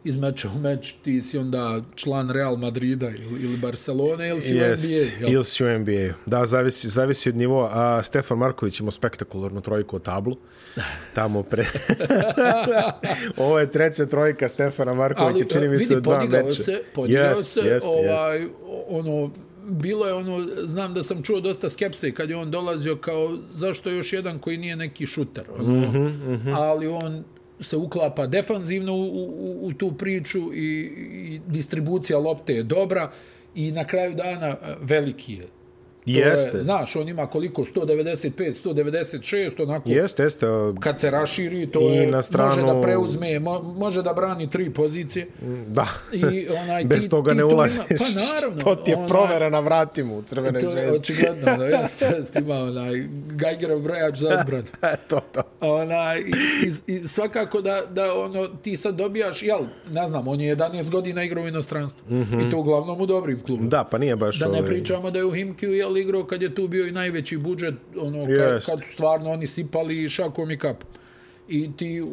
iz 0.04 0.16
meča 0.16 0.50
u 0.56 0.60
meč, 0.60 0.94
ti 1.04 1.22
si 1.22 1.38
onda 1.38 1.82
član 1.96 2.30
Real 2.30 2.58
Madrida 2.58 3.10
ili, 3.10 3.44
ili 3.44 3.58
Barcelona 3.58 4.28
ili 4.28 4.42
si 4.42 4.56
Jest, 4.56 4.86
u 4.86 4.88
NBA. 4.88 5.28
Ili 5.28 5.44
si 5.44 5.64
u 5.64 5.80
NBA. 5.80 6.14
Da, 6.26 6.46
zavisi, 6.46 6.90
zavisi 6.90 7.30
od 7.30 7.36
nivoa. 7.36 7.70
A 7.74 8.04
Stefan 8.04 8.38
Marković 8.38 8.80
ima 8.80 8.92
spektakularnu 8.92 9.62
trojku 9.62 9.96
o 9.96 10.00
tablu. 10.00 10.38
Tamo 11.14 11.44
pre... 11.44 11.66
Ovo 13.38 13.60
je 13.60 13.72
treća 13.72 14.06
trojka 14.06 14.48
Stefana 14.48 14.94
Markovića, 14.94 15.46
čini 15.50 15.68
mi 15.68 15.80
se 15.80 15.98
u 15.98 16.02
dva 16.02 16.26
meča. 16.26 16.64
Se, 16.64 16.82
podigao 16.96 17.36
yes, 17.36 17.44
se, 17.44 17.62
yes, 17.62 17.82
ovaj, 17.86 18.40
yes. 18.40 18.50
ono, 18.90 19.32
bilo 19.68 20.08
je 20.08 20.14
ono, 20.14 20.48
znam 20.64 20.94
da 20.94 21.04
sam 21.04 21.24
čuo 21.24 21.40
dosta 21.40 21.70
skepse 21.70 22.12
kad 22.12 22.30
je 22.30 22.36
on 22.36 22.52
dolazio 22.52 22.96
kao 22.96 23.38
zašto 23.52 23.90
još 23.90 24.14
jedan 24.14 24.40
koji 24.40 24.58
nije 24.58 24.76
neki 24.76 25.06
šuter. 25.06 25.44
Ono, 25.60 25.74
mm 25.74 25.94
-hmm, 25.94 26.10
mm 26.10 26.42
-hmm. 26.46 26.56
Ali 26.56 26.88
on 26.88 27.24
se 27.60 27.78
uklapa 27.78 28.28
defanzivno 28.28 28.94
u, 28.94 29.06
u, 29.06 29.60
u 29.68 29.74
tu 29.74 29.92
priču 29.98 30.54
i, 30.54 30.92
i 31.34 31.42
distribucija 31.48 32.20
lopte 32.20 32.54
je 32.54 32.64
dobra 32.64 33.12
i 33.56 33.72
na 33.72 33.88
kraju 33.88 34.14
dana 34.16 34.48
e, 34.48 34.76
veliki 34.82 35.34
je. 35.34 35.48
Jeste. 36.08 36.58
Je, 36.58 36.64
znaš, 36.64 36.96
on 36.96 37.10
ima 37.10 37.28
koliko? 37.28 37.62
195, 37.62 38.54
196, 38.64 39.64
onako. 39.64 39.90
Jeste, 39.90 40.24
jeste. 40.24 40.48
Kad 40.80 41.00
se 41.00 41.12
raširi, 41.12 41.68
to 41.68 41.80
I 41.80 41.84
je, 41.84 42.08
na 42.08 42.22
stranu... 42.22 42.50
može 42.50 42.62
da 42.62 42.82
preuzme, 42.82 43.40
mo, 43.40 43.62
može 43.62 44.02
da 44.02 44.14
brani 44.14 44.50
tri 44.50 44.74
pozicije. 44.74 45.28
Da. 45.68 45.88
I, 46.14 46.48
onaj, 46.64 46.86
Bez 46.94 47.04
ti, 47.04 47.10
toga 47.10 47.32
ti 47.32 47.38
ne 47.38 47.44
ulaziš. 47.44 47.78
Pa 47.88 48.34
naravno. 48.34 48.62
to 48.62 48.76
ti 48.76 48.92
je 48.92 48.98
onaj, 48.98 49.08
provera 49.08 49.50
na 49.50 49.60
vratima 49.60 50.14
u 50.14 50.22
crvenoj 50.22 50.62
zvezdi. 50.62 50.76
To 50.76 50.82
je 50.82 50.92
očigledno, 50.92 51.58
da 51.58 51.66
jeste, 51.78 52.06
jeste, 52.18 52.40
ima 52.40 52.56
onaj 52.56 52.94
Geigerov 53.30 53.80
brojač 53.80 54.18
za 54.18 54.40
odbrad. 54.40 54.66
to, 55.10 55.20
to. 55.32 55.42
Onaj, 55.62 56.20
i, 56.20 56.24
i, 56.88 56.96
i, 56.96 57.08
svakako 57.08 57.62
da, 57.62 57.82
da 57.92 58.14
ono, 58.14 58.48
ti 58.48 58.78
sad 58.78 58.96
dobijaš, 58.96 59.44
jel, 59.44 59.66
ne 59.92 60.08
znam, 60.08 60.28
on 60.28 60.42
je 60.42 60.56
11 60.56 60.90
godina 60.90 61.24
igrao 61.24 61.44
u 61.44 61.48
inostranstvu. 61.48 62.06
Mm 62.10 62.24
-hmm. 62.24 62.48
I 62.48 62.52
to 62.52 62.58
uglavnom 62.58 63.02
u 63.02 63.06
dobrim 63.06 63.40
klubima. 63.44 63.70
Da, 63.70 63.84
pa 63.84 63.98
nije 63.98 64.16
baš 64.16 64.40
Da 64.40 64.46
ne 64.46 64.52
ovaj... 64.52 64.66
pričamo 64.66 65.12
da 65.12 65.20
je 65.20 65.26
u 65.26 65.32
Himkiju, 65.32 65.74
jel, 65.74 65.97
igrao 65.98 66.24
kad 66.24 66.42
je 66.42 66.56
tu 66.56 66.68
bio 66.68 66.88
i 66.88 66.92
najveći 66.92 67.38
budžet, 67.38 67.74
ono, 67.98 68.28
kad, 68.38 68.66
kad 68.66 68.80
su 68.80 68.94
stvarno 68.94 69.32
oni 69.32 69.48
sipali 69.48 70.10
šakom 70.10 70.52
i 70.52 70.58
kapom. 70.58 70.90
I 71.50 71.70
ti 71.78 72.04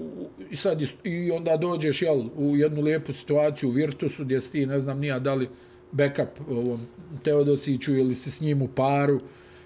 i 0.51 0.57
sad 0.57 0.83
i 1.05 1.31
onda 1.31 1.57
dođeš 1.57 2.03
jel, 2.03 2.23
u 2.37 2.57
jednu 2.57 2.83
lijepu 2.83 3.13
situaciju 3.13 3.69
u 3.69 3.73
Virtusu 3.73 4.25
gdje 4.25 4.41
si 4.41 4.53
ti, 4.53 4.67
ne 4.67 4.81
znam 4.81 4.99
nija 4.99 5.19
da 5.19 5.35
li 5.35 5.49
backup 5.93 6.29
ovom 6.51 6.87
Teodosiću 7.23 7.97
ili 7.97 8.15
si 8.15 8.31
s 8.31 8.41
njim 8.41 8.63
u 8.63 8.69
paru 8.69 9.21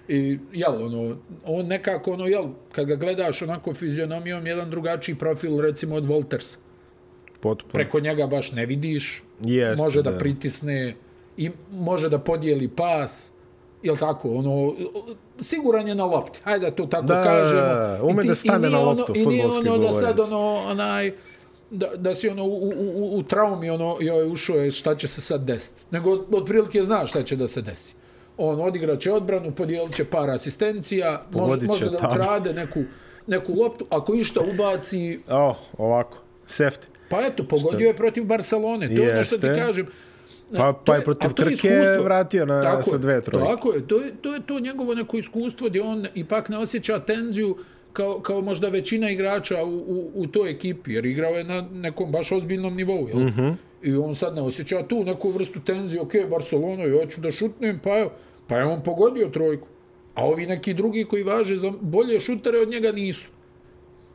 i 0.07 0.37
jel, 0.53 0.85
ono, 0.85 1.17
on 1.45 1.65
nekako 1.65 2.11
ono, 2.11 2.25
jel, 2.25 2.45
kad 2.71 2.85
ga 2.85 2.95
gledaš 2.95 3.41
onako 3.41 3.73
fizionomijom, 3.73 4.47
jedan 4.47 4.69
drugačiji 4.69 5.15
profil 5.15 5.61
recimo 5.61 5.95
od 5.95 6.05
Voltersa. 6.05 6.57
Potpuno. 7.39 7.73
preko 7.73 7.99
njega 7.99 8.27
baš 8.27 8.51
ne 8.51 8.65
vidiš, 8.65 9.23
Jeste, 9.43 9.83
može 9.83 10.01
da, 10.01 10.11
da. 10.11 10.17
pritisne 10.17 10.95
i 11.37 11.49
može 11.71 12.09
da 12.09 12.19
podijeli 12.19 12.67
pas, 12.67 13.29
jel 13.83 13.97
tako, 13.97 14.29
ono, 14.29 14.73
siguran 15.39 15.87
je 15.87 15.95
na 15.95 16.05
lopti, 16.05 16.39
hajde 16.43 16.65
da 16.65 16.71
to 16.71 16.85
tako 16.85 17.05
Da, 17.05 17.23
kažemo. 17.23 17.61
ume 18.03 18.13
I 18.13 18.21
ti- 18.21 18.27
da 18.27 18.35
stane 18.35 18.69
na 18.69 18.79
ono- 18.79 18.89
loptu, 18.91 19.13
I 19.15 19.25
nije 19.25 19.45
ono 19.45 19.77
da 19.77 19.91
sad 19.91 20.19
ono, 20.19 20.39
onaj, 20.65 21.11
da, 21.71 21.87
da 21.89 22.15
si 22.15 22.29
ono 22.29 22.43
u, 22.43 22.57
u, 22.59 22.71
u, 22.95 23.17
u 23.17 23.23
traumi, 23.23 23.69
ono, 23.69 23.97
joj, 23.99 24.27
ušao 24.27 24.55
je 24.55 24.71
šta 24.71 24.95
će 24.95 25.07
se 25.07 25.21
sad 25.21 25.43
desiti. 25.43 25.81
Nego 25.91 26.11
od- 26.11 26.25
otprilike 26.33 26.83
znaš 26.83 27.09
šta 27.09 27.23
će 27.23 27.35
da 27.35 27.47
se 27.47 27.61
desi. 27.61 27.93
On 28.37 28.61
odigrat 28.61 28.99
će 28.99 29.11
odbranu, 29.11 29.51
podijelit 29.51 29.95
će 29.95 30.05
par 30.05 30.29
asistencija, 30.29 31.09
može, 31.11 31.23
Pogodit 31.33 31.61
će 31.61 31.67
može 31.67 31.89
da 31.91 31.97
ukrade 31.99 32.53
neku, 32.53 32.79
neku 33.27 33.53
loptu, 33.53 33.85
ako 33.89 34.13
išta 34.15 34.39
ubaci, 34.43 35.19
O, 35.29 35.55
ovako. 35.77 36.17
Safety. 36.47 36.87
Pa 37.09 37.21
eto, 37.21 37.43
pogodio 37.45 37.87
je 37.87 37.95
protiv 37.95 38.25
Barcelone. 38.25 38.87
To 38.87 38.93
je 38.93 39.13
ono 39.13 39.23
što 39.23 39.37
ti 39.37 39.47
kažem. 39.57 39.87
Pa- 40.57 40.73
pa 40.85 40.95
je 40.95 41.03
protiv 41.03 41.29
to 41.29 41.41
je 41.41 41.47
Krke 41.47 41.67
iskustvo. 41.67 42.03
vratio 42.03 42.45
na- 42.45 42.61
Tako 42.61 42.83
sa 42.83 42.95
je, 42.95 42.99
dve 42.99 43.21
trojke. 43.21 43.47
Tako 43.47 43.73
je. 43.73 43.87
To 43.87 43.97
je, 43.97 44.13
to 44.21 44.33
je 44.33 44.41
to 44.45 44.59
njegovo 44.59 44.93
neko 44.93 45.17
iskustvo 45.17 45.67
gdje 45.69 45.81
on 45.81 46.05
ipak 46.15 46.49
ne 46.49 46.57
osjeća 46.57 46.99
tenziju 46.99 47.57
kao, 47.93 48.19
kao 48.19 48.41
možda 48.41 48.69
većina 48.69 49.09
igrača 49.09 49.63
u, 49.63 49.75
u, 49.77 50.11
u 50.15 50.27
toj 50.27 50.51
ekipi, 50.51 50.93
jer 50.93 51.05
igrao 51.05 51.31
je 51.31 51.43
na 51.43 51.61
nekom 51.61 52.11
baš 52.11 52.31
ozbiljnom 52.31 52.75
nivou. 52.75 53.07
Jel? 53.07 53.19
Mhm. 53.19 53.41
-huh. 53.41 53.55
I 53.83 53.95
on 53.95 54.15
sad 54.15 54.35
ne 54.35 54.41
osjeća 54.41 54.83
tu 54.83 55.03
neku 55.03 55.29
vrstu 55.29 55.59
tenzije, 55.59 56.01
ok, 56.01 56.11
Barcelona, 56.29 56.85
i 56.85 56.91
hoću 56.91 57.21
da 57.21 57.31
šutnem, 57.31 57.79
pa 57.83 57.97
evo, 57.99 58.11
pa 58.47 58.57
je 58.57 58.63
on 58.65 58.83
pogodio 58.83 59.27
trojku. 59.27 59.67
A 60.15 60.25
ovi 60.25 60.45
neki 60.45 60.73
drugi 60.73 61.05
koji 61.05 61.23
važe 61.23 61.57
za 61.57 61.71
bolje 61.81 62.19
šutere 62.19 62.59
od 62.59 62.69
njega 62.69 62.91
nisu. 62.91 63.29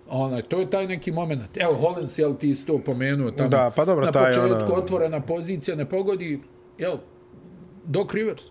Onaj, 0.09 0.43
to 0.43 0.61
je 0.61 0.71
taj 0.71 0.87
neki 0.87 1.13
moment. 1.13 1.57
Evo, 1.57 1.75
Hollins, 1.75 2.19
jel 2.19 2.37
ti 2.37 2.55
si 2.55 2.67
to 2.67 2.79
pomenuo 2.79 3.31
tamo. 3.31 3.49
Da, 3.49 3.73
pa 3.77 3.85
dobro, 3.85 4.07
na 4.07 4.13
taj 4.13 4.27
početku 4.33 4.73
ono- 4.73 4.75
otvorena 4.75 5.21
pozicija, 5.21 5.77
ne 5.77 5.89
pogodi, 5.89 6.41
jel, 6.79 6.97
Doc 7.85 8.13
Rivers, 8.13 8.43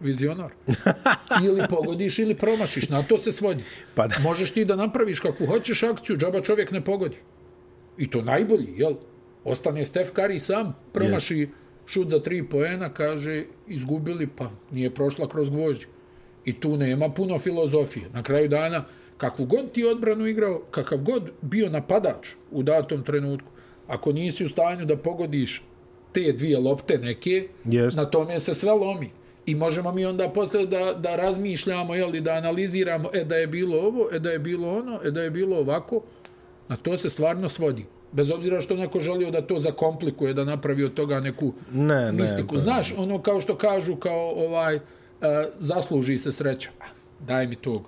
vizionar. 0.00 0.52
ili 1.46 1.62
pogodiš 1.70 2.18
ili 2.18 2.34
promašiš, 2.34 2.88
na 2.88 3.02
to 3.02 3.18
se 3.18 3.32
svodi. 3.32 3.64
Pa 3.94 4.06
da. 4.06 4.14
Možeš 4.22 4.50
ti 4.50 4.64
da 4.64 4.76
napraviš 4.76 5.20
kakvu 5.20 5.46
hoćeš 5.46 5.82
akciju, 5.82 6.16
džaba 6.16 6.40
čovjek 6.40 6.70
ne 6.70 6.84
pogodi. 6.84 7.16
I 7.98 8.10
to 8.10 8.22
najbolji, 8.22 8.74
jel? 8.76 8.94
Ostane 9.44 9.84
Steph 9.84 10.12
Curry 10.12 10.38
sam, 10.38 10.76
promaši 10.92 11.34
yes. 11.34 11.48
šut 11.86 12.08
za 12.08 12.20
tri 12.22 12.48
poena, 12.48 12.94
kaže, 12.94 13.44
izgubili, 13.66 14.26
pa 14.26 14.50
nije 14.70 14.94
prošla 14.94 15.28
kroz 15.28 15.50
gvožđe. 15.50 15.86
I 16.44 16.60
tu 16.60 16.76
nema 16.76 17.08
puno 17.08 17.38
filozofije. 17.38 18.06
Na 18.12 18.22
kraju 18.22 18.48
dana, 18.48 18.84
kakvu 19.18 19.44
god 19.44 19.72
ti 19.72 19.84
odbranu 19.86 20.26
igrao, 20.26 20.62
kakav 20.70 20.98
god 21.00 21.30
bio 21.42 21.70
napadač 21.70 22.28
u 22.50 22.62
datom 22.62 23.02
trenutku, 23.04 23.48
ako 23.88 24.12
nisi 24.12 24.44
u 24.44 24.48
stanju 24.48 24.84
da 24.84 24.96
pogodiš 24.96 25.62
te 26.12 26.32
dvije 26.32 26.58
lopte 26.58 26.98
neke, 26.98 27.48
Jest. 27.64 27.96
na 27.96 28.04
tome 28.04 28.40
se 28.40 28.54
sve 28.54 28.72
lomi. 28.72 29.10
I 29.46 29.54
možemo 29.54 29.92
mi 29.92 30.04
onda 30.06 30.28
posle 30.28 30.66
da, 30.66 30.92
da 30.94 31.16
razmišljamo, 31.16 31.94
jel, 31.94 32.12
da 32.12 32.30
analiziramo, 32.32 33.08
e 33.12 33.24
da 33.24 33.36
je 33.36 33.46
bilo 33.46 33.76
ovo, 33.78 34.08
e 34.12 34.18
da 34.18 34.30
je 34.30 34.38
bilo 34.38 34.68
ono, 34.70 35.00
e 35.04 35.10
da 35.10 35.22
je 35.22 35.30
bilo 35.30 35.56
ovako, 35.58 36.00
na 36.68 36.76
to 36.76 36.96
se 36.96 37.08
stvarno 37.08 37.48
svodi. 37.48 37.84
Bez 38.12 38.30
obzira 38.30 38.60
što 38.60 38.76
neko 38.76 39.00
želio 39.00 39.30
da 39.30 39.42
to 39.42 39.58
zakomplikuje, 39.58 40.34
da 40.34 40.44
napravi 40.44 40.84
od 40.84 40.94
toga 40.94 41.20
neku 41.20 41.52
Ne, 41.72 41.84
ne, 41.96 42.12
mistiku. 42.12 42.48
pa- 42.48 42.58
Znaš, 42.58 42.94
ono 42.96 43.22
kao 43.22 43.40
što 43.40 43.56
kažu, 43.56 43.96
kao 43.96 44.30
ovaj, 44.30 44.76
uh, 44.76 44.80
zasluži 45.58 46.18
se 46.18 46.32
sreća. 46.32 46.70
Daj 47.20 47.46
mi 47.46 47.56
tog. 47.56 47.82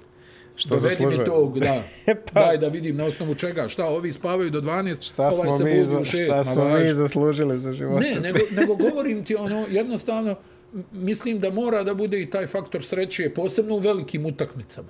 Što 0.57 0.69
Dovedi 0.71 0.89
zaslužuje? 0.91 1.19
mi 1.19 1.25
tog, 1.25 1.59
da. 1.59 1.83
Pa- 2.33 2.41
Daj 2.41 2.59
da 2.59 2.69
vidim 2.69 2.97
na 2.97 3.05
osnovu 3.05 3.35
čega. 3.35 3.69
Šta, 3.69 3.87
ovi 3.87 4.13
spavaju 4.13 4.51
do 4.51 4.61
12, 4.61 5.03
Šta 5.03 5.23
ovaj 5.23 5.35
smo, 5.37 5.59
se 5.59 5.65
mi, 5.65 5.71
budi 5.73 5.85
za, 5.85 5.97
u 5.97 6.01
6. 6.01 6.25
šta 6.25 6.45
smo 6.45 6.65
mi 6.71 6.95
zaslužili 6.95 7.59
za 7.59 7.73
život? 7.73 8.03
Ne, 8.03 8.15
nego, 8.17 8.39
nego 8.53 8.75
govorim 8.77 9.25
ti 9.25 9.37
ono, 9.37 9.67
jednostavno, 9.71 10.35
mislim 10.93 11.39
da 11.39 11.51
mora 11.51 11.83
da 11.83 11.95
bude 11.95 12.23
i 12.23 12.31
taj 12.31 12.47
faktor 12.47 12.83
sreće, 12.83 13.31
posebno 13.31 13.75
u 13.75 13.79
velikim 13.79 14.27
utakmicama. 14.27 14.89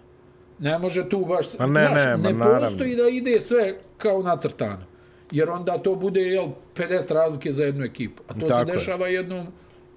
Ne 0.58 0.78
može 0.78 1.08
tu 1.08 1.18
baš, 1.20 1.58
Ma 1.58 1.66
ne, 1.66 1.86
znaš, 1.88 2.00
ne, 2.00 2.16
ne 2.18 2.32
naravno. 2.32 2.60
postoji 2.60 2.96
da 2.96 3.02
ide 3.04 3.40
sve 3.40 3.74
kao 3.98 4.22
nacrtano. 4.22 4.84
Jer 5.30 5.50
onda 5.50 5.78
to 5.78 5.94
bude, 5.94 6.20
jel, 6.20 6.46
50 6.76 7.10
razlike 7.10 7.52
za 7.52 7.64
jednu 7.64 7.84
ekipu. 7.84 8.22
A 8.28 8.34
to 8.34 8.46
Tako 8.48 8.66
se 8.66 8.72
je. 8.72 8.76
dešava 8.76 9.06
jednom, 9.06 9.46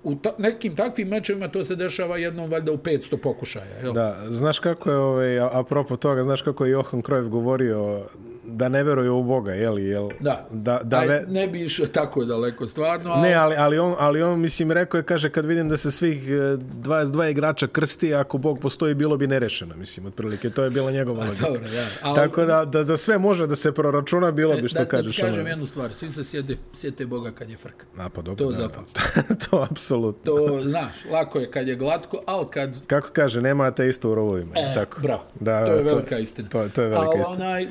u 0.03 0.15
ta, 0.15 0.31
nekim 0.37 0.75
takvim 0.75 1.07
mečevima 1.07 1.47
to 1.47 1.63
se 1.63 1.75
dešava 1.75 2.17
jednom 2.17 2.49
valjda 2.49 2.71
u 2.71 2.77
500 2.77 3.17
pokušaja. 3.17 3.79
Jel? 3.83 3.93
Da, 3.93 4.17
znaš 4.29 4.59
kako 4.59 4.91
je, 4.91 4.97
ovaj, 4.97 5.39
apropo 5.39 5.95
toga, 5.95 6.23
znaš 6.23 6.41
kako 6.41 6.65
je 6.65 6.71
Johan 6.71 7.01
Cruyff 7.01 7.29
govorio 7.29 8.01
da 8.43 8.69
ne 8.69 8.83
veruje 8.83 9.09
u 9.09 9.23
Boga, 9.23 9.51
je 9.53 9.69
li? 9.69 9.83
Jel? 9.83 10.09
Da, 10.19 10.47
da, 10.51 10.79
da 10.83 10.97
Aj, 10.97 11.07
ve... 11.07 11.25
ne 11.27 11.47
bi 11.47 11.61
išao 11.61 11.87
tako 11.87 12.25
daleko, 12.25 12.67
stvarno. 12.67 13.11
Ali... 13.11 13.21
Ne, 13.21 13.33
ali, 13.33 13.55
ali, 13.55 13.79
on, 13.79 13.95
ali 13.99 14.21
on, 14.23 14.39
mislim, 14.39 14.71
rekao 14.71 14.97
je, 14.97 15.03
kaže, 15.03 15.29
kad 15.29 15.45
vidim 15.45 15.69
da 15.69 15.77
se 15.77 15.91
svih 15.91 16.27
e, 16.29 16.31
22 16.31 17.29
igrača 17.31 17.67
krsti, 17.67 18.13
ako 18.13 18.37
Bog 18.37 18.59
postoji, 18.59 18.93
bilo 18.93 19.17
bi 19.17 19.27
nerešeno, 19.27 19.75
mislim, 19.75 20.05
otprilike. 20.05 20.49
To 20.49 20.63
je 20.63 20.69
bila 20.69 20.91
njegova 20.91 21.25
logika. 21.25 21.45
Dobro, 21.47 21.61
da. 21.61 21.85
Ali, 22.01 22.15
Tako 22.15 22.45
da, 22.45 22.65
da, 22.65 22.83
da 22.83 22.97
sve 22.97 23.17
može 23.17 23.47
da 23.47 23.55
se 23.55 23.71
proračuna, 23.71 24.31
bilo 24.31 24.55
bi 24.61 24.67
što 24.67 24.79
da, 24.79 24.85
kažeš. 24.85 25.05
Da 25.05 25.11
ti 25.11 25.21
kažem 25.21 25.39
ono. 25.41 25.49
jednu 25.49 25.65
stvar, 25.65 25.93
svi 25.93 26.09
se 26.09 26.23
sjede, 26.23 26.57
sjete 26.73 27.05
Boga 27.05 27.31
kad 27.31 27.49
je 27.49 27.57
frka. 27.57 27.85
A, 27.97 28.09
pa 28.09 28.21
dobro. 28.21 28.45
To 28.45 28.51
da, 28.51 28.57
zapamti. 28.57 29.01
to 29.49 29.67
apsolutno. 29.71 30.31
To, 30.35 30.59
znaš, 30.63 30.95
lako 31.11 31.39
je 31.39 31.51
kad 31.51 31.67
je 31.67 31.75
glatko, 31.75 32.21
ali 32.25 32.47
kad... 32.51 32.85
Kako 32.87 33.09
kaže, 33.13 33.41
nema 33.41 33.71
te 33.71 33.89
isto 33.89 34.11
u 34.11 34.15
rovovima. 34.15 34.51
E, 34.55 34.73
tako. 34.73 35.01
bravo. 35.01 35.23
Da, 35.39 35.65
to 35.65 35.71
je 35.71 35.77
to- 35.83 35.89
velika 35.95 36.19
istina. 36.19 36.49
To, 36.49 36.69
to 36.69 36.81
je 36.81 36.89
velika 36.89 37.07
Ali 37.11 37.19
istina. 37.21 37.35
onaj, 37.45 37.67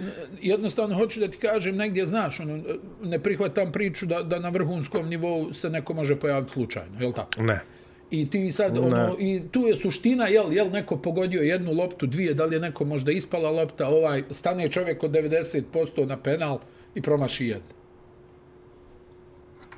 jednostavno 0.62 0.94
hoću 0.96 1.20
da 1.20 1.28
ti 1.28 1.38
kažem 1.38 1.76
negdje, 1.76 2.06
znaš, 2.06 2.40
ono, 2.40 2.62
ne 3.02 3.18
prihvatam 3.18 3.72
priču 3.72 4.06
da, 4.06 4.22
da 4.22 4.38
na 4.38 4.48
vrhunskom 4.48 5.08
nivou 5.08 5.52
se 5.52 5.70
neko 5.70 5.94
može 5.94 6.16
pojaviti 6.16 6.52
slučajno, 6.52 7.00
je 7.00 7.06
li 7.06 7.14
tako? 7.14 7.42
Ne. 7.42 7.60
I 8.10 8.30
ti 8.30 8.52
sad, 8.52 8.78
ono, 8.78 9.16
i 9.18 9.42
tu 9.50 9.60
je 9.60 9.76
suština, 9.76 10.26
jel, 10.26 10.52
jel 10.52 10.70
neko 10.70 10.96
pogodio 10.96 11.42
jednu 11.42 11.72
loptu, 11.72 12.06
dvije, 12.06 12.34
da 12.34 12.44
li 12.44 12.56
je 12.56 12.60
neko 12.60 12.84
možda 12.84 13.12
ispala 13.12 13.50
lopta, 13.50 13.88
ovaj, 13.88 14.22
stane 14.30 14.68
čovjek 14.68 15.02
od 15.02 15.10
90% 15.10 16.06
na 16.06 16.16
penal 16.16 16.58
i 16.94 17.02
promaši 17.02 17.46
jednu. 17.46 17.74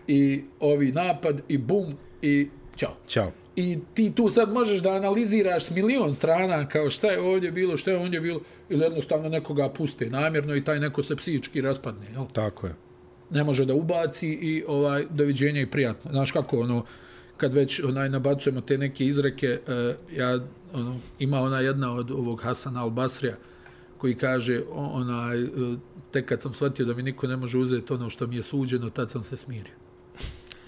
I 0.06 0.44
ovi 0.60 0.92
napad, 0.92 1.40
i 1.48 1.58
bum, 1.58 1.94
i 2.22 2.48
čao. 2.76 2.96
Ćao. 3.06 3.43
I 3.56 3.78
ti 3.94 4.12
tu 4.14 4.28
sad 4.28 4.52
možeš 4.52 4.82
da 4.82 4.90
analiziraš 4.90 5.64
s 5.64 5.70
milion 5.70 6.14
strana 6.14 6.68
kao 6.68 6.90
šta 6.90 7.06
je 7.06 7.20
ovdje 7.20 7.50
bilo, 7.52 7.76
šta 7.76 7.90
je 7.90 7.98
ovdje 7.98 8.20
bilo, 8.20 8.40
ili 8.68 8.82
jednostavno 8.82 9.28
nekoga 9.28 9.68
puste 9.68 10.10
namjerno 10.10 10.56
i 10.56 10.64
taj 10.64 10.80
neko 10.80 11.02
se 11.02 11.16
psihički 11.16 11.60
raspadne, 11.60 12.06
jel? 12.12 12.24
Tako 12.32 12.66
je. 12.66 12.74
Ne 13.30 13.44
može 13.44 13.64
da 13.64 13.74
ubaci 13.74 14.28
i 14.28 14.64
ovaj 14.68 15.04
doviđenja 15.10 15.60
i 15.60 15.70
prijatno. 15.70 16.10
Znaš 16.10 16.32
kako 16.32 16.60
ono, 16.60 16.84
kad 17.36 17.54
već 17.54 17.80
onaj 17.84 18.08
nabacujemo 18.08 18.60
te 18.60 18.78
neke 18.78 19.06
izreke, 19.06 19.58
uh, 19.66 20.16
ja, 20.18 20.38
ono, 20.72 20.96
ima 21.18 21.40
ona 21.40 21.60
jedna 21.60 21.92
od 21.92 22.10
ovog 22.10 22.42
Hasana 22.42 22.86
Al-Basrija, 22.86 23.34
koji 23.98 24.14
kaže, 24.14 24.62
onaj, 24.72 25.42
uh, 25.42 25.50
tek 26.10 26.26
kad 26.28 26.42
sam 26.42 26.54
shvatio 26.54 26.86
da 26.86 26.94
mi 26.94 27.02
niko 27.02 27.26
ne 27.26 27.36
može 27.36 27.58
uzeti 27.58 27.92
ono 27.92 28.10
što 28.10 28.26
mi 28.26 28.36
je 28.36 28.42
suđeno, 28.42 28.90
tad 28.90 29.10
sam 29.10 29.24
se 29.24 29.36
smirio. 29.36 29.74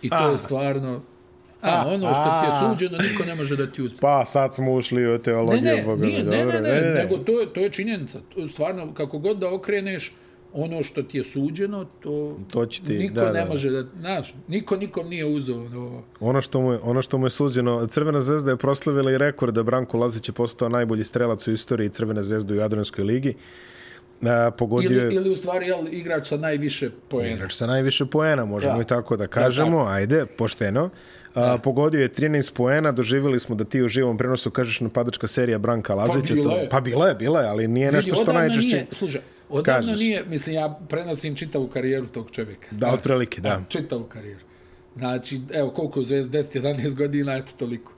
I 0.02 0.10
to 0.10 0.30
je 0.30 0.38
stvarno, 0.38 1.02
a, 1.66 1.84
ono 1.86 2.14
što 2.14 2.24
ti 2.24 2.46
je 2.46 2.70
suđeno, 2.70 2.98
niko 3.00 3.24
ne 3.24 3.34
može 3.34 3.56
da 3.56 3.66
ti 3.66 3.82
uzme. 3.82 3.98
Pa 4.00 4.24
sad 4.24 4.54
smo 4.54 4.72
ušli 4.72 5.06
u 5.06 5.12
Ne, 5.12 5.18
teologiju. 5.18 5.62
ne, 5.66 5.82
Boga 5.84 5.96
mi, 5.96 6.06
nije, 6.06 6.24
ne, 6.24 6.44
dobro. 6.44 6.60
ne, 6.60 6.70
ne, 6.72 6.94
nego 6.94 7.16
to 7.16 7.40
je, 7.40 7.46
to 7.46 7.60
je 7.60 7.70
činjenica. 7.70 8.18
Stvarno, 8.50 8.94
kako 8.94 9.18
god 9.18 9.38
da 9.38 9.50
okreneš, 9.50 10.14
ono 10.54 10.82
što 10.82 11.02
ti 11.02 11.18
je 11.18 11.24
suđeno, 11.24 11.84
to, 12.00 12.38
To 12.48 12.66
će 12.66 12.82
ti- 12.82 12.92
niko 12.94 13.14
da, 13.14 13.32
ne 13.32 13.40
da. 13.40 13.46
može 13.46 13.70
da, 13.70 13.84
znaš, 14.00 14.34
niko 14.48 14.76
nikom 14.76 15.08
nije 15.08 15.26
uzeo 15.26 15.56
ono, 15.56 16.02
Ono 16.20 16.40
što 16.40 16.60
mu 16.60 16.72
je, 16.72 16.78
ono 16.82 17.02
što 17.02 17.18
mu 17.18 17.26
je 17.26 17.30
suđeno, 17.30 17.86
Crvena 17.86 18.20
zvezda 18.20 18.50
je 18.50 18.56
proslavila 18.56 19.12
i 19.12 19.18
rekord 19.18 19.54
da 19.54 19.62
Branko 19.62 19.98
Lazić 19.98 20.28
je 20.28 20.32
postao 20.32 20.68
najbolji 20.68 21.04
strelac 21.04 21.48
u 21.48 21.52
istoriji 21.52 21.88
Crvene 21.88 22.22
zvezde 22.22 22.54
u 22.54 22.56
Jadranskoj 22.56 23.04
ligi. 23.04 23.34
A, 24.22 24.50
pogodio 24.50 25.02
ili, 25.02 25.14
ili 25.14 25.30
u 25.30 25.36
stvari 25.36 25.66
jel, 25.66 25.86
igrač 25.90 26.28
sa 26.28 26.36
najviše 26.36 26.90
poena. 27.08 27.28
igrač 27.30 27.52
sa 27.52 27.66
najviše 27.66 28.06
poena, 28.06 28.44
možemo 28.44 28.74
Da. 28.74 28.82
i 28.82 28.86
tako 28.86 29.16
da 29.16 29.26
kažemo. 29.26 29.84
Ajde, 29.84 30.26
pošteno. 30.28 30.90
A, 31.34 31.58
pogodio 31.58 32.00
je 32.00 32.08
13 32.08 32.52
poena, 32.52 32.92
doživjeli 32.92 33.40
smo 33.40 33.54
da 33.54 33.64
ti 33.64 33.82
u 33.82 33.88
živom 33.88 34.18
prenosu 34.18 34.50
kažeš 34.50 34.80
napadačka 34.80 35.26
serija 35.26 35.58
Branka 35.58 35.94
Lazića. 35.94 36.34
bila 36.34 36.50
to, 36.50 36.56
je. 36.56 36.68
pa 36.68 36.80
bila 36.80 37.08
je, 37.08 37.14
bila 37.14 37.40
je, 37.40 37.48
ali 37.48 37.68
nije 37.68 37.86
nešto 37.86 37.98
Vidi, 38.00 38.10
što 38.12 38.22
odavno 38.22 38.40
najčešće... 38.40 38.76
Nije, 38.76 38.86
slušaj, 38.92 39.20
odavno 39.48 39.82
kažeš. 39.82 40.00
nije, 40.00 40.24
mislim, 40.26 40.54
ja 40.54 40.78
prenosim 40.88 41.34
čitavu 41.34 41.68
karijeru 41.68 42.06
tog 42.06 42.30
čovjeka. 42.30 42.66
Da, 42.70 42.92
otprilike, 42.92 43.40
da. 43.40 43.62
Čitavu 43.68 44.04
karijeru. 44.04 44.40
Znači, 44.96 45.40
evo, 45.52 45.70
koliko 45.70 46.00
je 46.00 46.04
zvezda, 46.04 46.38
10-11 46.38 46.94
godina, 46.94 47.36
eto 47.36 47.52
toliko. 47.56 47.92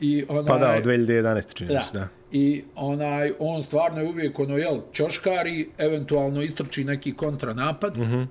I 0.00 0.24
onaj, 0.28 0.44
Pa 0.44 0.58
da, 0.58 0.74
od 0.74 0.84
2011. 0.84 1.54
čini 1.54 1.74
mi 1.74 1.80
se, 1.82 1.98
da. 1.98 2.08
I 2.36 2.64
onaj, 2.76 3.32
on 3.38 3.62
stvarno 3.62 4.00
je 4.00 4.08
uvijek 4.08 4.38
ono, 4.38 4.56
jel, 4.56 4.80
čoškari, 4.92 5.68
eventualno 5.78 6.42
istrči 6.42 6.84
neki 6.84 7.14
kontranapad. 7.14 7.96
Mm 7.96 8.02
Mhm. 8.02 8.12
-hmm. 8.14 8.26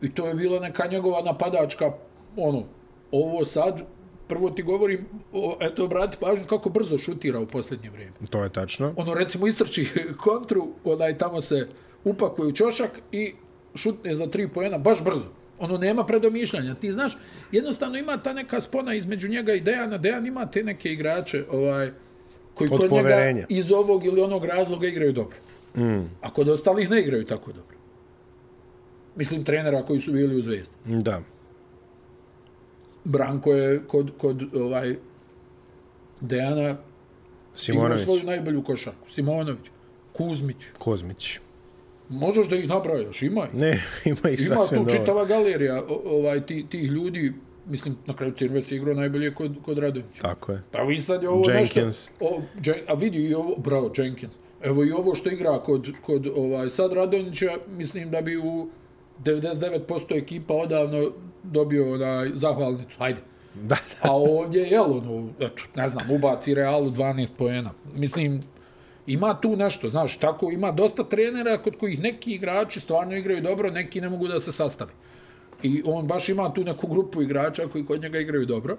I 0.00 0.14
to 0.14 0.26
je 0.26 0.34
bila 0.34 0.60
neka 0.60 0.86
njegova 0.86 1.22
napadačka, 1.22 1.92
ono, 2.36 2.64
ovo 3.10 3.44
sad, 3.44 3.80
prvo 4.28 4.50
ti 4.50 4.62
govorim, 4.62 5.06
o, 5.32 5.56
eto, 5.60 5.88
brati 5.88 6.16
pažnju 6.20 6.44
kako 6.46 6.70
brzo 6.70 6.98
šutira 6.98 7.38
u 7.40 7.46
posljednje 7.46 7.90
vrijeme. 7.90 8.12
To 8.30 8.42
je 8.42 8.48
tačno. 8.52 8.94
Ono, 8.96 9.14
recimo, 9.14 9.46
istrči 9.46 9.88
kontru, 10.24 10.68
onaj, 10.84 11.18
tamo 11.18 11.40
se 11.40 11.68
upakuje 12.04 12.48
u 12.48 12.52
čošak 12.52 12.90
i 13.12 13.32
šutne 13.74 14.14
za 14.14 14.26
tri 14.26 14.48
pojena, 14.48 14.78
baš 14.78 15.04
brzo. 15.04 15.26
Ono 15.58 15.78
nema 15.78 16.04
predomišljanja. 16.06 16.74
Ti 16.74 16.92
znaš, 16.92 17.18
jednostavno 17.52 17.98
ima 17.98 18.16
ta 18.16 18.32
neka 18.32 18.60
spona 18.60 18.94
između 18.94 19.28
njega 19.28 19.52
i 19.54 19.60
Dejana. 19.60 19.98
Dejan 19.98 20.26
ima 20.26 20.46
te 20.46 20.62
neke 20.62 20.92
igrače 20.92 21.44
ovaj, 21.50 21.90
koji 22.54 22.70
Od 22.72 22.80
kod 22.80 22.92
njega 22.92 23.02
poverenja. 23.02 23.46
iz 23.48 23.72
ovog 23.72 24.04
ili 24.04 24.20
onog 24.20 24.44
razloga 24.44 24.86
igraju 24.88 25.12
dobro. 25.12 25.36
Mm. 25.76 26.08
A 26.22 26.30
kod 26.32 26.48
ostalih 26.48 26.90
ne 26.90 27.00
igraju 27.00 27.24
tako 27.26 27.52
dobro. 27.52 27.76
Mislim, 29.16 29.44
trenera 29.44 29.82
koji 29.82 30.00
su 30.00 30.12
bili 30.12 30.36
u 30.36 30.42
Zvezdi. 30.42 30.74
Da. 30.84 31.22
Branko 33.04 33.52
je 33.52 33.80
kod, 33.88 34.10
kod 34.18 34.42
ovaj 34.56 34.96
Dejana 36.20 36.60
igrao 36.62 36.76
Simonović, 37.54 38.04
svoju 38.04 38.22
najbolju 38.22 38.62
košarku. 38.64 39.10
Simonović, 39.10 39.66
Kuzmić. 40.12 40.56
Kozmić. 40.78 41.38
Možeš 42.08 42.48
da 42.48 42.56
ih 42.56 42.68
nabrajaš, 42.68 43.22
ima 43.22 43.46
ih. 43.46 43.54
Ne, 43.54 43.82
ima 44.04 44.30
ih 44.30 44.40
Ima 44.46 44.56
sasvim 44.56 44.78
tu 44.78 44.84
dovoljno. 44.84 44.98
čitava 45.00 45.24
galerija 45.24 45.82
o, 45.88 46.02
ovaj, 46.18 46.46
ti, 46.46 46.66
tih 46.70 46.90
ljudi. 46.90 47.32
Mislim, 47.66 47.96
na 48.06 48.16
kraju 48.16 48.32
Cirves 48.32 48.72
je 48.72 48.76
igrao 48.76 48.94
najbolje 48.94 49.34
kod, 49.34 49.56
kod 49.64 49.78
Radovića. 49.78 50.22
Tako 50.22 50.52
je. 50.52 50.62
Pa 50.70 50.82
vi 50.82 50.96
sad 50.98 51.22
je 51.22 51.28
ovo 51.28 51.50
Jenkins. 51.50 51.74
nešto... 51.74 52.12
O, 52.20 52.42
Jen, 52.64 52.76
a 52.88 52.94
vidi 52.94 53.18
i 53.18 53.34
ovo, 53.34 53.56
bravo, 53.56 53.92
Jenkins. 53.96 54.34
Evo 54.62 54.84
i 54.84 54.92
ovo 54.92 55.14
što 55.14 55.30
igra 55.30 55.58
kod, 55.58 55.88
kod 56.02 56.26
ovaj, 56.36 56.70
sad 56.70 56.92
Radonjića, 56.92 57.50
mislim 57.68 58.10
da 58.10 58.22
bi 58.22 58.36
u 58.36 58.68
99% 59.24 60.16
ekipa 60.22 60.54
odavno 60.54 61.12
dobio 61.42 61.94
onaj 61.94 62.30
zahvalnicu. 62.34 62.98
Hajde. 62.98 63.20
Da, 63.54 63.76
A 64.00 64.16
ovdje, 64.16 64.62
jel, 64.62 64.92
ono, 64.92 65.28
eto, 65.40 65.62
ne 65.74 65.88
znam, 65.88 66.10
ubaci 66.10 66.54
Realu 66.54 66.90
12 66.90 67.28
poena. 67.38 67.70
Mislim, 67.94 68.42
ima 69.06 69.40
tu 69.40 69.56
nešto, 69.56 69.88
znaš, 69.88 70.16
tako 70.16 70.50
ima 70.50 70.70
dosta 70.70 71.04
trenera 71.04 71.62
kod 71.62 71.76
kojih 71.76 72.00
neki 72.00 72.34
igrači 72.34 72.80
stvarno 72.80 73.16
igraju 73.16 73.40
dobro, 73.40 73.70
neki 73.70 74.00
ne 74.00 74.08
mogu 74.08 74.28
da 74.28 74.40
se 74.40 74.52
sastavi. 74.52 74.90
I 75.62 75.82
on 75.86 76.06
baš 76.06 76.28
ima 76.28 76.54
tu 76.54 76.64
neku 76.64 76.86
grupu 76.86 77.22
igrača 77.22 77.68
koji 77.68 77.86
kod 77.86 78.02
njega 78.02 78.18
igraju 78.18 78.46
dobro. 78.46 78.76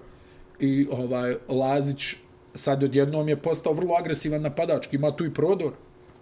I 0.59 0.87
ovaj 0.91 1.35
Lazić 1.47 2.15
sad 2.53 2.83
odjednom 2.83 3.29
je 3.29 3.35
postao 3.35 3.73
vrlo 3.73 3.95
agresivan 3.99 4.41
napadački, 4.41 4.95
ima 4.95 5.11
tu 5.11 5.25
i 5.25 5.33
prodor. 5.33 5.71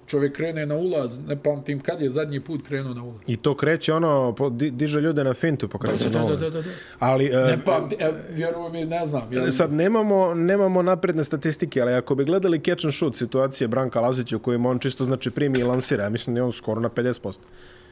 Čovjek 0.08 0.36
krene 0.36 0.66
na 0.66 0.76
ulaz, 0.76 1.20
ne 1.28 1.44
pamtim 1.44 1.80
kad 1.80 2.02
je 2.02 2.12
zadnji 2.12 2.40
put 2.40 2.68
krenuo 2.68 2.94
na 2.94 3.04
ulaz. 3.04 3.20
I 3.28 3.38
to 3.38 3.56
kreće 3.56 3.94
ono, 3.94 4.36
po, 4.36 4.50
di, 4.50 4.72
diže 4.72 5.02
ljude 5.02 5.24
na 5.24 5.34
fintu 5.34 5.68
pa 5.68 5.78
kreće 5.80 6.10
Da, 6.10 6.20
na 6.20 6.20
da, 6.20 6.26
ulaz. 6.26 6.40
da, 6.40 6.50
da, 6.50 6.62
da. 6.62 6.70
Ali, 7.00 7.26
e, 7.26 7.36
Ne 7.38 7.66
pamtim, 7.66 7.98
e, 8.02 8.12
vjerujem 8.30 8.72
mi, 8.72 8.86
ne 8.86 9.06
znam. 9.06 9.34
Jel, 9.34 9.52
sad 9.52 9.74
nemamo, 9.74 10.34
nemamo 10.34 10.82
napredne 10.82 11.24
statistike, 11.24 11.82
ali 11.82 11.94
ako 11.94 12.16
bi 12.16 12.26
gledali 12.26 12.60
catch 12.60 12.86
and 12.86 12.94
shoot 12.94 13.16
situacije 13.16 13.68
Branka 13.68 14.02
Lazića 14.02 14.36
u 14.36 14.40
kojima 14.40 14.70
on 14.70 14.80
čisto 14.80 15.06
znači 15.06 15.32
primi 15.32 15.60
i 15.60 15.64
lansira, 15.64 16.04
ja 16.04 16.10
mislim 16.10 16.34
da 16.34 16.40
je 16.40 16.44
on 16.44 16.52
skoro 16.52 16.82
na 16.82 16.90
50%. 16.90 17.38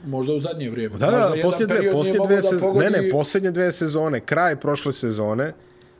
Možda 0.06 0.34
u 0.34 0.39
zadnje 0.39 0.70
vrijeme. 0.70 0.98
Da, 0.98 1.10
Znaš 1.10 1.24
da, 1.25 1.41
posljednje 1.41 1.75
dve, 1.75 1.91
mogao 1.91 2.27
dve 2.27 2.41
sezone, 2.41 2.62
pogodi- 2.62 2.91
ne, 2.91 3.01
ne, 3.01 3.10
posljednje 3.10 3.51
dve 3.51 3.72
sezone, 3.72 4.20
kraj 4.20 4.56
prošle 4.56 4.94
sezone, 4.94 5.53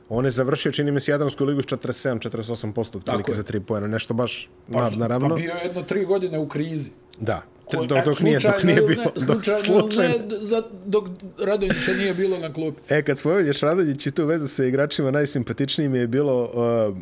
on 0.08 0.24
je 0.24 0.30
završio, 0.30 0.72
čini 0.72 0.90
mi 0.90 1.00
se, 1.00 1.10
Jadransku 1.10 1.44
ligu 1.44 1.62
s 1.62 1.66
47-48% 1.66 2.96
otprilike 2.96 3.32
za 3.32 3.42
tri 3.42 3.60
pojena, 3.60 3.86
nešto 3.86 4.14
baš 4.14 4.48
Pa, 4.72 4.80
na, 4.80 4.96
naravno. 4.96 5.28
Pa 5.28 5.34
bio 5.34 5.52
je 5.52 5.64
jedno 5.64 5.82
tri 5.82 6.04
godine 6.04 6.38
u 6.38 6.48
krizi. 6.48 6.90
Da, 7.18 7.42
Ko- 7.66 7.86
dok, 7.86 8.04
dok, 8.04 8.20
nije, 8.20 8.38
dok 8.38 8.62
nije 8.62 8.82
bio, 8.82 8.96
ne, 8.96 9.04
dok 9.16 9.44
slučajno, 9.44 9.58
slučajno, 9.60 10.14
Ne, 10.18 10.36
za, 10.40 10.62
dok 10.86 11.04
Radonjića 11.38 11.92
nije 11.92 12.14
bilo 12.14 12.38
na 12.38 12.52
klupi. 12.52 12.80
E, 12.88 13.02
kad 13.02 13.18
spomenješ 13.18 13.60
Radonjić 13.60 14.06
i 14.06 14.10
tu 14.10 14.26
vezu 14.26 14.48
sa 14.48 14.64
igračima, 14.64 15.10
najsimpatičniji 15.10 15.88
mi 15.88 15.98
je 15.98 16.06
bilo 16.06 16.44
uh, 16.44 16.96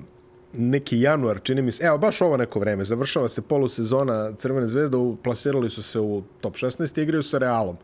neki 0.52 1.00
januar, 1.00 1.40
čini 1.42 1.62
mi 1.62 1.72
se, 1.72 1.84
evo, 1.84 1.98
baš 1.98 2.20
ovo 2.20 2.36
neko 2.36 2.60
vreme, 2.60 2.84
završava 2.84 3.28
se 3.28 3.42
polusezona 3.42 4.32
Crvene 4.36 4.66
zvezde, 4.66 4.96
plasirali 5.22 5.70
su 5.70 5.82
se 5.82 6.00
u 6.00 6.22
top 6.40 6.54
16 6.54 6.98
i 6.98 7.02
igraju 7.02 7.22
sa 7.22 7.38
Realom. 7.38 7.76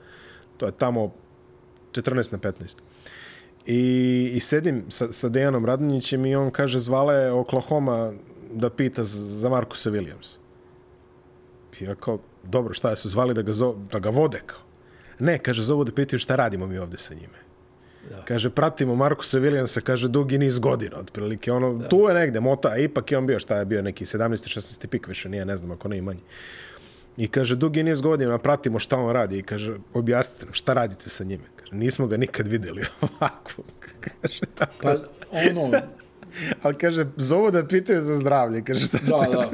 To 0.56 0.66
je 0.66 0.72
tamo 0.72 1.12
14 1.92 2.32
na 2.32 2.38
15. 2.38 2.52
I, 3.66 4.30
i 4.34 4.40
sedim 4.40 4.84
sa, 4.88 5.12
sa 5.12 5.28
Dejanom 5.28 5.64
Radonjićem 5.66 6.26
i 6.26 6.36
on 6.36 6.50
kaže, 6.50 6.78
zvala 6.78 7.14
je 7.14 7.32
Oklahoma 7.32 8.12
da 8.52 8.70
pita 8.70 9.04
za 9.04 9.48
Markusa 9.48 9.90
Williams. 9.90 10.36
I 11.72 11.78
pa 11.78 11.84
ja 11.84 11.94
kao, 11.94 12.18
dobro, 12.42 12.74
šta 12.74 12.90
je 12.90 12.96
su 12.96 13.08
zvali 13.08 13.34
da 13.34 13.42
ga, 13.42 13.52
zo, 13.52 13.76
da 13.92 13.98
ga 13.98 14.10
vode 14.10 14.40
kao? 14.46 14.60
Ne, 15.18 15.38
kaže, 15.38 15.62
zovu 15.62 15.84
da 15.84 15.92
pitaju 15.92 16.18
šta 16.18 16.36
radimo 16.36 16.66
mi 16.66 16.78
ovde 16.78 16.98
sa 16.98 17.14
njime. 17.14 17.43
Da. 18.10 18.22
Kaže, 18.24 18.50
pratimo 18.50 18.94
Markusa 18.96 19.38
Williamsa, 19.38 19.80
kaže, 19.80 20.08
dugi 20.08 20.38
niz 20.38 20.58
godina, 20.58 20.98
otprilike, 20.98 21.52
ono, 21.52 21.74
da. 21.74 21.88
tu 21.88 21.96
je 22.08 22.14
negde, 22.14 22.40
mota, 22.40 22.68
a 22.68 22.76
ipak 22.76 23.12
je 23.12 23.18
on 23.18 23.26
bio, 23.26 23.40
šta 23.40 23.56
je 23.56 23.64
bio, 23.64 23.82
neki 23.82 24.04
17. 24.04 24.58
16. 24.58 24.86
pik 24.86 25.08
više, 25.08 25.28
nije, 25.28 25.44
ne 25.44 25.56
znam, 25.56 25.70
ako 25.70 25.88
ne 25.88 25.98
i 25.98 26.00
manji. 26.00 26.20
I 27.16 27.28
kaže, 27.28 27.56
dugi 27.56 27.82
niz 27.82 28.00
godina, 28.00 28.38
pratimo 28.38 28.78
šta 28.78 28.96
on 28.96 29.12
radi 29.12 29.38
i 29.38 29.42
kaže, 29.42 29.76
objasnite 29.94 30.44
nam, 30.44 30.54
šta 30.54 30.74
radite 30.74 31.10
sa 31.10 31.24
njime? 31.24 31.44
Kaže, 31.56 31.74
nismo 31.74 32.06
ga 32.06 32.16
nikad 32.16 32.46
videli 32.46 32.84
ovako. 33.00 33.62
kaže, 34.20 34.40
tako. 34.54 34.72
Pa 34.80 34.96
ono, 35.30 35.70
Ali 36.62 36.74
kaže, 36.74 37.06
zovu 37.16 37.50
da 37.50 37.66
pitaju 37.66 38.02
za 38.02 38.16
zdravlje, 38.16 38.62
kaže, 38.64 38.86
šta 38.86 38.98
da, 38.98 39.06
ste? 39.06 39.36
da. 39.36 39.50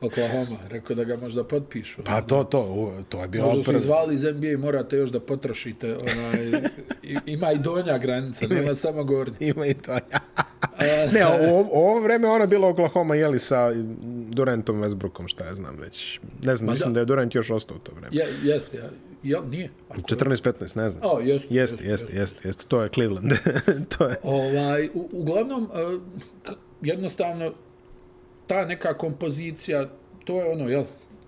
Oklahoma, 0.00 0.58
rekao 0.68 0.96
da 0.96 1.04
ga 1.04 1.16
možda 1.16 1.44
potpišu. 1.44 2.02
Pa 2.04 2.20
to, 2.22 2.44
to, 2.44 2.60
u, 2.60 3.02
to 3.08 3.22
je 3.22 3.28
bio 3.28 3.44
Možda 3.44 3.62
su 3.64 3.76
izvali 3.76 4.14
iz 4.14 4.24
NBA 4.24 4.46
i 4.46 4.56
morate 4.56 4.96
još 4.96 5.10
da 5.10 5.20
potrošite. 5.20 5.96
Onaj, 5.96 6.62
ima 7.26 7.52
i 7.52 7.58
donja 7.58 7.98
granica, 7.98 8.46
nema 8.46 8.74
samo 8.74 9.04
gornja. 9.04 9.36
Ima 9.40 9.66
i 9.66 9.74
to. 9.74 9.92
ne, 11.12 11.26
u 11.26 11.54
ovo, 11.54 11.68
ovo 11.72 12.00
vreme 12.00 12.28
ona 12.28 12.46
bila 12.46 12.68
Oklahoma, 12.68 13.14
jeli, 13.14 13.38
sa 13.38 13.72
Durantom, 14.30 14.82
Westbrookom, 14.82 15.28
šta 15.28 15.44
ja 15.44 15.54
znam 15.54 15.76
već. 15.76 16.20
Ne 16.42 16.56
znam, 16.56 16.70
mislim 16.70 16.92
da. 16.92 16.94
da. 16.94 17.00
je 17.00 17.04
Durant 17.04 17.34
još 17.34 17.50
ostao 17.50 17.76
u 17.76 17.80
to 17.80 17.92
vreme. 17.92 18.08
Je, 18.12 18.26
jeste, 18.42 18.76
ja. 18.76 18.88
Jel, 19.22 19.42
nije? 19.50 19.70
Ako, 19.88 20.00
14-15, 20.00 20.76
ne 20.76 20.90
znam. 20.90 21.02
O, 21.04 21.20
jeste, 21.20 21.54
Jeste, 21.54 21.84
jeste, 21.84 22.16
jeste, 22.16 22.48
jeste. 22.48 22.64
To 22.68 22.82
je 22.82 22.88
Cleveland. 22.88 23.32
to 23.98 24.08
je. 24.08 24.16
Ovaj, 24.22 24.88
u, 24.94 25.08
uglavnom, 25.12 25.68
k- 26.44 26.50
jednostavno, 26.82 27.52
ta 28.48 28.64
neka 28.64 28.94
kompozicija, 28.94 29.88
to 30.24 30.40
je 30.40 30.52
ono, 30.52 30.68
jel, 30.68 30.84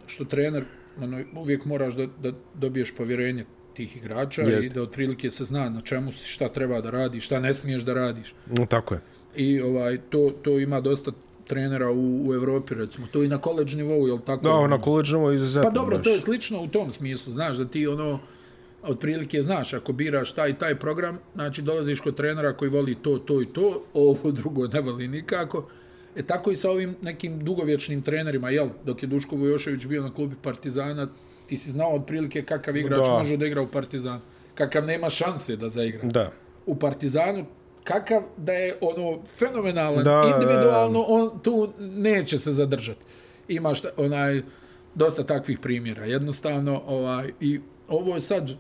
što 0.06 0.24
trener, 0.24 0.64
ono, 0.98 1.22
uvijek 1.36 1.64
moraš 1.64 1.94
da, 1.94 2.06
da 2.06 2.32
dobiješ 2.54 2.94
povjerenje 2.96 3.44
tih 3.74 3.96
igrača 3.96 4.42
Jeste. 4.42 4.66
i 4.66 4.74
da 4.74 4.82
otprilike 4.82 5.30
se 5.30 5.44
zna 5.44 5.68
na 5.68 5.80
čemu 5.80 6.12
si, 6.12 6.28
šta 6.28 6.48
treba 6.48 6.80
da 6.80 6.90
radiš, 6.90 7.26
šta 7.26 7.40
ne 7.40 7.54
smiješ 7.54 7.82
da 7.82 7.94
radiš. 7.94 8.34
Mm, 8.46 8.64
Tako 8.68 8.94
je. 8.94 9.00
I 9.36 9.60
ovaj, 9.60 9.98
to, 10.10 10.32
to 10.42 10.58
ima 10.58 10.80
dosta 10.80 11.12
trenera 11.46 11.90
u, 11.90 12.28
u 12.28 12.34
Evropi, 12.34 12.74
recimo. 12.74 13.06
To 13.12 13.22
i 13.22 13.28
na 13.28 13.38
college 13.38 13.76
nivou, 13.76 14.06
jel 14.06 14.18
tako? 14.18 14.42
Da, 14.42 14.66
na 14.66 14.80
koleđnovo 14.80 15.32
izuzetno. 15.32 15.70
Pa 15.70 15.74
dobro, 15.74 15.96
baš. 15.96 16.04
to 16.04 16.10
je 16.10 16.20
slično 16.20 16.62
u 16.62 16.68
tom 16.68 16.92
smislu, 16.92 17.32
znaš, 17.32 17.56
da 17.56 17.64
ti 17.64 17.86
ono, 17.86 18.18
otprilike 18.82 19.42
znaš, 19.42 19.74
ako 19.74 19.92
biraš 19.92 20.32
taj 20.32 20.58
taj 20.58 20.74
program, 20.74 21.18
znači 21.34 21.62
dolaziš 21.62 22.00
kod 22.00 22.16
trenera 22.16 22.56
koji 22.56 22.70
voli 22.70 22.94
to, 22.94 23.18
to 23.18 23.42
i 23.42 23.46
to, 23.46 23.82
ovo 23.94 24.30
drugo 24.30 24.66
ne 24.66 24.80
voli 24.80 25.08
nikako. 25.08 25.68
E 26.16 26.22
tako 26.22 26.50
i 26.50 26.56
sa 26.56 26.70
ovim 26.70 26.96
nekim 27.02 27.44
dugovječnim 27.44 28.02
trenerima, 28.02 28.50
jel, 28.50 28.68
dok 28.84 29.02
je 29.02 29.06
Duško 29.06 29.36
Vujošević 29.36 29.86
bio 29.86 30.02
na 30.02 30.14
klubi 30.14 30.36
Partizana, 30.42 31.08
ti 31.46 31.56
si 31.56 31.70
znao 31.70 31.94
otprilike 31.94 32.42
kakav 32.42 32.76
igrač 32.76 33.06
Da. 33.06 33.12
može 33.12 33.36
da 33.36 33.46
igra 33.46 33.62
u 33.62 33.66
Partizanu, 33.66 34.20
kakav 34.54 34.84
nema 34.84 35.10
šanse 35.10 35.56
da 35.56 35.68
zaigra. 35.68 36.08
Da. 36.08 36.32
U 36.66 36.76
Partizanu, 36.76 37.46
kakav 37.84 38.22
da 38.36 38.52
je 38.52 38.74
ono 38.80 39.22
fenomenalan, 39.38 40.04
Da, 40.04 40.32
individualno, 40.34 41.04
on 41.08 41.40
tu 41.42 41.72
neće 41.78 42.38
se 42.38 42.52
zadržati. 42.52 43.00
Imaš 43.48 43.80
onaj 43.96 44.42
dosta 44.94 45.26
takvih 45.26 45.58
primjera. 45.58 46.04
Jednostavno, 46.04 46.82
ovaj, 46.86 47.32
i 47.40 47.60
ovo 47.88 48.14
je 48.14 48.20
sad, 48.20 48.50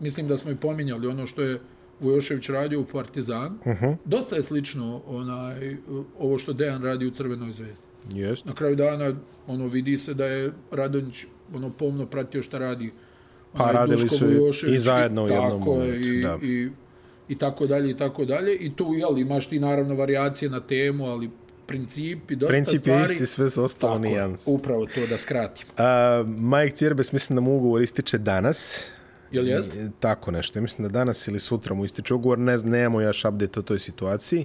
mislim 0.00 0.28
da 0.28 0.36
smo 0.36 0.50
i 0.50 0.56
pominjali 0.56 1.06
ono 1.06 1.26
što 1.26 1.42
je 1.42 1.60
Vujošević 2.00 2.48
radio 2.48 2.80
u 2.80 2.84
Partizan. 2.84 3.58
Uh 3.64 3.66
-huh. 3.66 3.96
Dosta 4.04 4.36
je 4.36 4.42
slično 4.42 5.02
onaj, 5.06 5.76
ovo 6.18 6.38
što 6.38 6.52
Dejan 6.52 6.82
radi 6.82 7.06
u 7.06 7.10
Crvenoj 7.10 7.52
zvezdi. 7.52 7.82
Jeste. 8.14 8.48
Na 8.48 8.54
kraju 8.54 8.76
dana 8.76 9.14
ono 9.46 9.66
vidi 9.66 9.98
se 9.98 10.14
da 10.14 10.26
je 10.26 10.52
Radonjić 10.70 11.24
ono 11.54 11.70
pomno 11.70 12.06
pratio 12.06 12.42
šta 12.42 12.58
radi 12.58 12.92
Pa 13.52 13.70
radili 13.72 14.02
Duško 14.02 14.16
su 14.16 14.26
Vujošević 14.26 14.74
i 14.74 14.78
zajedno 14.78 15.24
u 15.24 15.28
jednom 15.28 15.58
tako 15.58 15.72
je, 15.72 15.78
momentu, 15.78 16.08
i, 16.08 16.22
da. 16.22 16.38
i, 16.42 16.70
i 17.28 17.38
tako 17.38 17.66
dalje 17.66 17.90
i 17.90 17.96
tako 17.96 18.24
dalje 18.24 18.56
i 18.56 18.72
tu 18.76 18.94
jel 18.94 19.18
imaš 19.18 19.46
ti 19.46 19.60
naravno 19.60 19.94
varijacije 19.94 20.50
na 20.50 20.60
temu 20.60 21.06
ali 21.06 21.30
principi 21.66 22.36
dosta 22.36 22.52
Princip 22.52 22.74
je 22.74 22.80
stvari 22.80 23.14
isti, 23.14 23.26
sve 23.26 23.50
su 23.50 23.64
ostalo 23.64 23.94
je, 23.94 24.00
nijans. 24.00 24.42
upravo 24.46 24.86
to 24.86 25.06
da 25.10 25.18
skratim 25.18 25.66
A, 25.76 26.24
Mike 26.26 26.76
Cirbes, 26.76 27.12
mislim 27.12 27.34
da 27.34 27.40
mu 27.40 27.56
ugovor 27.56 27.82
ističe 27.82 28.18
danas. 28.18 28.84
Jel 29.30 29.48
jeste 29.48 29.90
Tako 30.00 30.30
nešto. 30.30 30.60
Mislim 30.60 30.82
da 30.82 30.92
danas 30.94 31.28
ili 31.28 31.40
sutra 31.40 31.74
mu 31.74 31.84
ističe 31.84 32.14
ugovor. 32.14 32.38
Ne 32.38 32.58
znam, 32.58 32.70
nemamo 32.72 33.00
još 33.00 33.24
update 33.24 33.60
o 33.60 33.64
toj 33.64 33.78
situaciji. 33.78 34.44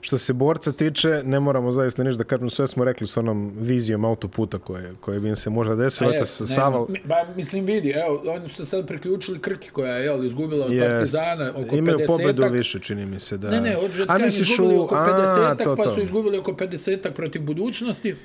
Što 0.00 0.18
se 0.18 0.32
borca 0.32 0.72
tiče, 0.72 1.22
ne 1.24 1.40
moramo 1.40 1.72
zaista 1.72 2.04
ništa 2.04 2.18
da 2.18 2.24
kažem. 2.24 2.50
Sve 2.50 2.68
smo 2.68 2.84
rekli 2.84 3.06
s 3.06 3.16
onom 3.16 3.52
vizijom 3.56 4.04
autoputa 4.04 4.58
koje, 4.58 4.94
koje 5.00 5.20
bi 5.20 5.28
im 5.28 5.36
se 5.36 5.50
možda 5.50 5.74
desilo. 5.76 6.10
A 6.10 6.12
Eto, 6.12 6.22
je, 6.22 6.26
sa 6.26 6.46
Saval, 6.46 6.86
mi- 6.88 7.00
ba, 7.04 7.14
mislim 7.36 7.64
vidi, 7.64 7.90
evo, 7.90 8.22
oni 8.26 8.48
su 8.48 8.54
se 8.54 8.66
sad 8.66 8.86
priključili 8.86 9.38
Krki 9.38 9.70
koja 9.70 9.92
je 9.92 10.04
jel, 10.04 10.24
izgubila 10.24 10.66
od 10.66 10.72
Jest. 10.72 10.88
Partizana 10.88 11.52
oko 11.56 11.76
imaju 11.76 11.98
50 11.98 12.06
pobedu 12.08 12.42
više, 12.48 12.78
čini 12.78 13.06
mi 13.06 13.20
se. 13.20 13.38
Da... 13.38 13.50
Ne, 13.50 13.60
ne, 13.60 13.74
hoću 13.76 13.98
da 13.98 14.04
A 14.04 14.06
kažem, 14.06 14.24
misliš 14.24 14.50
izgubili 14.50 14.78
u- 14.78 14.82
oko 14.82 14.94
a, 14.94 14.98
50 15.56 15.64
to, 15.64 15.76
pa 15.76 15.82
to. 15.82 15.94
su 15.94 16.02
izgubili 16.02 16.38
oko 16.38 16.52
50 16.52 17.10
protiv 17.10 17.42
budućnosti. 17.42 18.16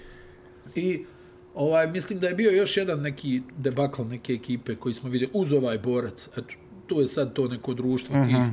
I 0.76 1.06
ovaj, 1.58 1.88
mislim 1.88 2.20
da 2.20 2.28
je 2.28 2.36
bio 2.36 2.52
još 2.52 2.78
jedan 2.78 3.02
neki 3.02 3.42
debakl 3.58 4.04
neke 4.04 4.34
ekipe 4.34 4.76
koji 4.76 4.94
smo 4.94 5.10
vidjeli 5.10 5.32
uz 5.34 5.54
ovaj 5.54 5.78
borac. 5.78 6.30
Eto, 6.38 6.54
to 6.88 7.02
je 7.02 7.08
sad 7.08 7.34
to 7.34 7.48
neko 7.48 7.74
društvo 7.74 8.16
uh 8.16 8.22
-huh. 8.22 8.26
tih 8.28 8.36
mhm 8.36 8.50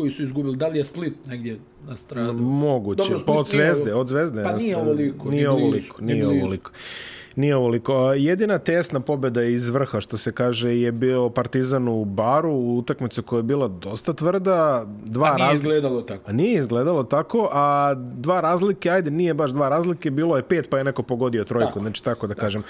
koji 0.00 0.10
su 0.10 0.22
izgubili. 0.22 0.56
Da 0.56 0.68
li 0.68 0.78
je 0.78 0.84
Split 0.84 1.14
negdje 1.26 1.58
na 1.88 1.96
stradu? 1.96 2.32
Moguće, 2.32 3.02
Dobro, 3.02 3.24
pa 3.26 3.32
od 3.32 3.46
Zvezde, 3.46 3.94
od 3.94 4.08
Zvezde. 4.08 4.42
Pa 4.42 4.56
nije 4.56 4.76
ovoliko. 4.76 5.30
Nije 5.30 5.50
ovoliko, 5.50 6.02
nije 6.02 6.26
ovoliko. 6.26 6.70
Nije 7.36 7.56
ovoliko. 7.56 8.12
Jedina 8.12 8.58
tesna 8.58 9.00
pobjeda 9.00 9.42
iz 9.42 9.68
vrha, 9.68 10.00
što 10.00 10.16
se 10.16 10.32
kaže, 10.32 10.76
je 10.76 10.92
bio 10.92 11.28
Partizan 11.28 11.88
u 11.88 12.04
Baru, 12.04 12.50
u 12.50 12.78
utakmicu 12.78 13.22
koja 13.22 13.38
je 13.38 13.42
bila 13.42 13.68
dosta 13.68 14.12
tvrda. 14.12 14.86
Dva 15.04 15.26
a 15.26 15.34
nije 15.34 15.46
razli... 15.46 15.54
izgledalo 15.54 16.02
tako. 16.02 16.30
A 16.30 16.32
nije 16.32 16.58
izgledalo 16.58 17.02
tako, 17.04 17.48
a 17.52 17.94
dva 17.94 18.40
razlike, 18.40 18.90
ajde, 18.90 19.10
nije 19.10 19.34
baš 19.34 19.50
dva 19.50 19.68
razlike, 19.68 20.10
bilo 20.10 20.36
je 20.36 20.42
pet, 20.42 20.70
pa 20.70 20.78
je 20.78 20.84
neko 20.84 21.02
pogodio 21.02 21.44
trojku, 21.44 21.66
tako. 21.66 21.80
znači 21.80 22.04
tako 22.04 22.26
da 22.26 22.34
tako. 22.34 22.44
kažem. 22.44 22.62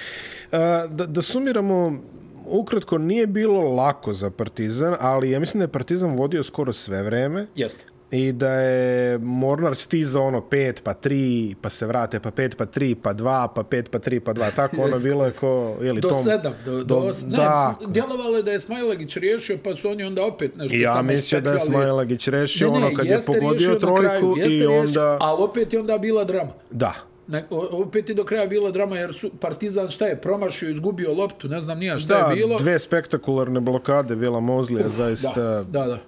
Da, 0.90 1.06
da 1.06 1.22
sumiramo, 1.22 1.98
ukratko, 2.46 2.98
nije 2.98 3.26
bilo 3.26 3.60
lako 3.60 4.12
za 4.12 4.30
Partizan, 4.30 4.96
ali 5.00 5.30
ja 5.30 5.40
mislim 5.40 5.58
da 5.58 5.64
je 5.64 5.72
Partizan 5.72 6.16
vodio 6.16 6.42
skoro 6.42 6.72
sve 6.72 7.02
vreme. 7.02 7.46
Jeste. 7.54 7.84
I 8.10 8.32
da 8.32 8.52
je 8.52 9.18
Mornar 9.18 9.76
stizao 9.76 10.26
ono 10.26 10.40
pet 10.40 10.82
pa 10.84 10.94
tri 10.94 11.54
pa 11.60 11.70
se 11.70 11.86
vrate 11.86 12.20
pa 12.20 12.30
pet 12.30 12.56
pa 12.56 12.66
tri 12.66 12.94
pa 12.94 13.12
dva 13.12 13.48
pa 13.54 13.62
pet 13.62 13.90
pa 13.90 13.98
tri 13.98 14.20
pa 14.20 14.32
dva. 14.32 14.50
Tako 14.50 14.82
ono 14.82 14.98
bilo 15.08 15.24
je 15.24 15.32
ko 15.32 15.76
ili 15.80 16.00
do 16.00 16.08
tom? 16.08 16.24
sedam 16.24 16.52
do, 16.64 16.72
do, 16.72 16.84
do 16.84 16.96
os... 16.96 17.22
ne, 17.22 17.28
da, 17.28 17.76
djelovalo 17.86 18.36
je 18.36 18.42
da 18.42 18.50
je 18.50 18.60
Smajlagić 18.60 19.16
riješio 19.16 19.58
pa 19.64 19.74
su 19.74 19.88
oni 19.88 20.02
onda 20.02 20.24
opet 20.26 20.56
nešto 20.56 20.76
ja 20.76 20.94
tamo 20.94 21.12
mislim 21.12 21.42
da 21.42 21.52
je 21.52 21.58
Smajlagić 21.58 22.28
riješio 22.28 22.72
ono 22.72 22.90
kad 22.96 23.06
je 23.06 23.18
pogodio 23.26 23.74
trojku 23.74 24.36
i 24.48 24.66
onda 24.66 25.18
ali 25.20 25.42
opet 25.42 25.72
je 25.72 25.80
onda 25.80 25.98
bila 25.98 26.24
drama. 26.24 26.52
Da 26.70 27.09
Ne, 27.30 27.44
opet 27.70 28.08
je 28.08 28.14
do 28.14 28.24
kraja 28.24 28.46
bila 28.46 28.70
drama 28.70 28.96
jer 28.96 29.14
su 29.14 29.30
Partizan 29.40 29.88
šta 29.88 30.06
je 30.06 30.20
promašio, 30.20 30.70
izgubio 30.70 31.12
loptu, 31.14 31.48
ne 31.48 31.60
znam 31.60 31.78
nija 31.78 31.98
šta 31.98 32.22
da, 32.22 32.30
je 32.30 32.36
bilo. 32.36 32.58
dve 32.58 32.78
spektakularne 32.78 33.60
blokade 33.60 34.14
Vila 34.14 34.40
Mozlija, 34.40 34.86
Uf, 34.86 34.92
zaista 34.92 35.42
da, 35.42 35.62
da, 35.62 35.86
da. 35.86 35.98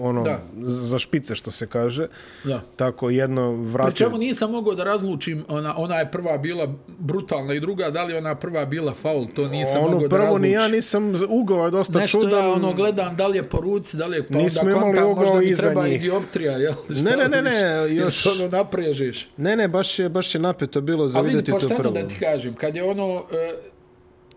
ono, 0.00 0.22
da. 0.22 0.42
za 0.62 0.98
špice 0.98 1.34
što 1.34 1.50
se 1.50 1.66
kaže. 1.66 2.08
Da. 2.44 2.60
Tako 2.76 3.10
jedno 3.10 3.52
vratio... 3.52 3.90
Pri 3.90 3.96
čemu 3.96 4.18
nisam 4.18 4.50
mogao 4.50 4.74
da 4.74 4.84
razlučim, 4.84 5.44
ona, 5.48 5.74
ona 5.76 5.98
je 5.98 6.10
prva 6.10 6.38
bila 6.38 6.74
brutalna 6.98 7.54
i 7.54 7.60
druga, 7.60 7.90
da 7.90 8.04
li 8.04 8.16
ona 8.16 8.34
prva 8.34 8.64
bila 8.64 8.94
faul, 8.94 9.26
to 9.34 9.48
nisam 9.48 9.84
ono, 9.84 9.90
mogao 9.90 10.08
da 10.08 10.16
razlučim. 10.16 10.32
Ono 10.32 10.38
prvo 10.38 10.38
ni 10.38 10.50
ja 10.50 10.68
nisam, 10.68 11.12
ugao 11.28 11.64
je 11.64 11.70
dosta 11.70 11.98
Nešto 11.98 12.20
čudan. 12.20 12.30
Nešto 12.30 12.46
ja 12.46 12.52
ono, 12.52 12.72
gledam 12.72 13.16
da 13.16 13.26
li 13.26 13.38
je 13.38 13.48
po 13.48 13.60
ruci, 13.60 13.96
da 13.96 14.06
li 14.06 14.16
je 14.16 14.26
pa 14.26 14.38
Nismo 14.38 14.62
onda 14.62 14.80
kontam, 14.80 15.14
možda 15.14 15.38
mi 15.38 15.56
treba 15.56 15.86
njih. 15.86 15.94
i 15.94 15.98
dioptrija, 15.98 16.52
jel? 16.52 16.74
Ne, 17.04 17.16
ne, 17.16 17.28
ne, 17.28 17.42
ne, 17.42 17.94
još... 17.94 18.26
Jer 18.26 18.34
ono 18.34 18.48
naprežeš. 18.48 19.28
Ne, 19.36 19.56
ne, 19.56 19.68
baš 19.68 19.98
je, 19.98 20.08
baš 20.08 20.34
je 20.34 20.40
napeto 20.72 20.80
bilo 20.80 21.08
za 21.08 21.20
vidjeti 21.20 21.50
to 21.50 21.76
prvo. 21.76 21.90
da 21.90 22.08
ti 22.08 22.14
kažem, 22.18 22.54
kad 22.54 22.76
je 22.76 22.84
ono 22.84 23.14
uh, 23.14 23.22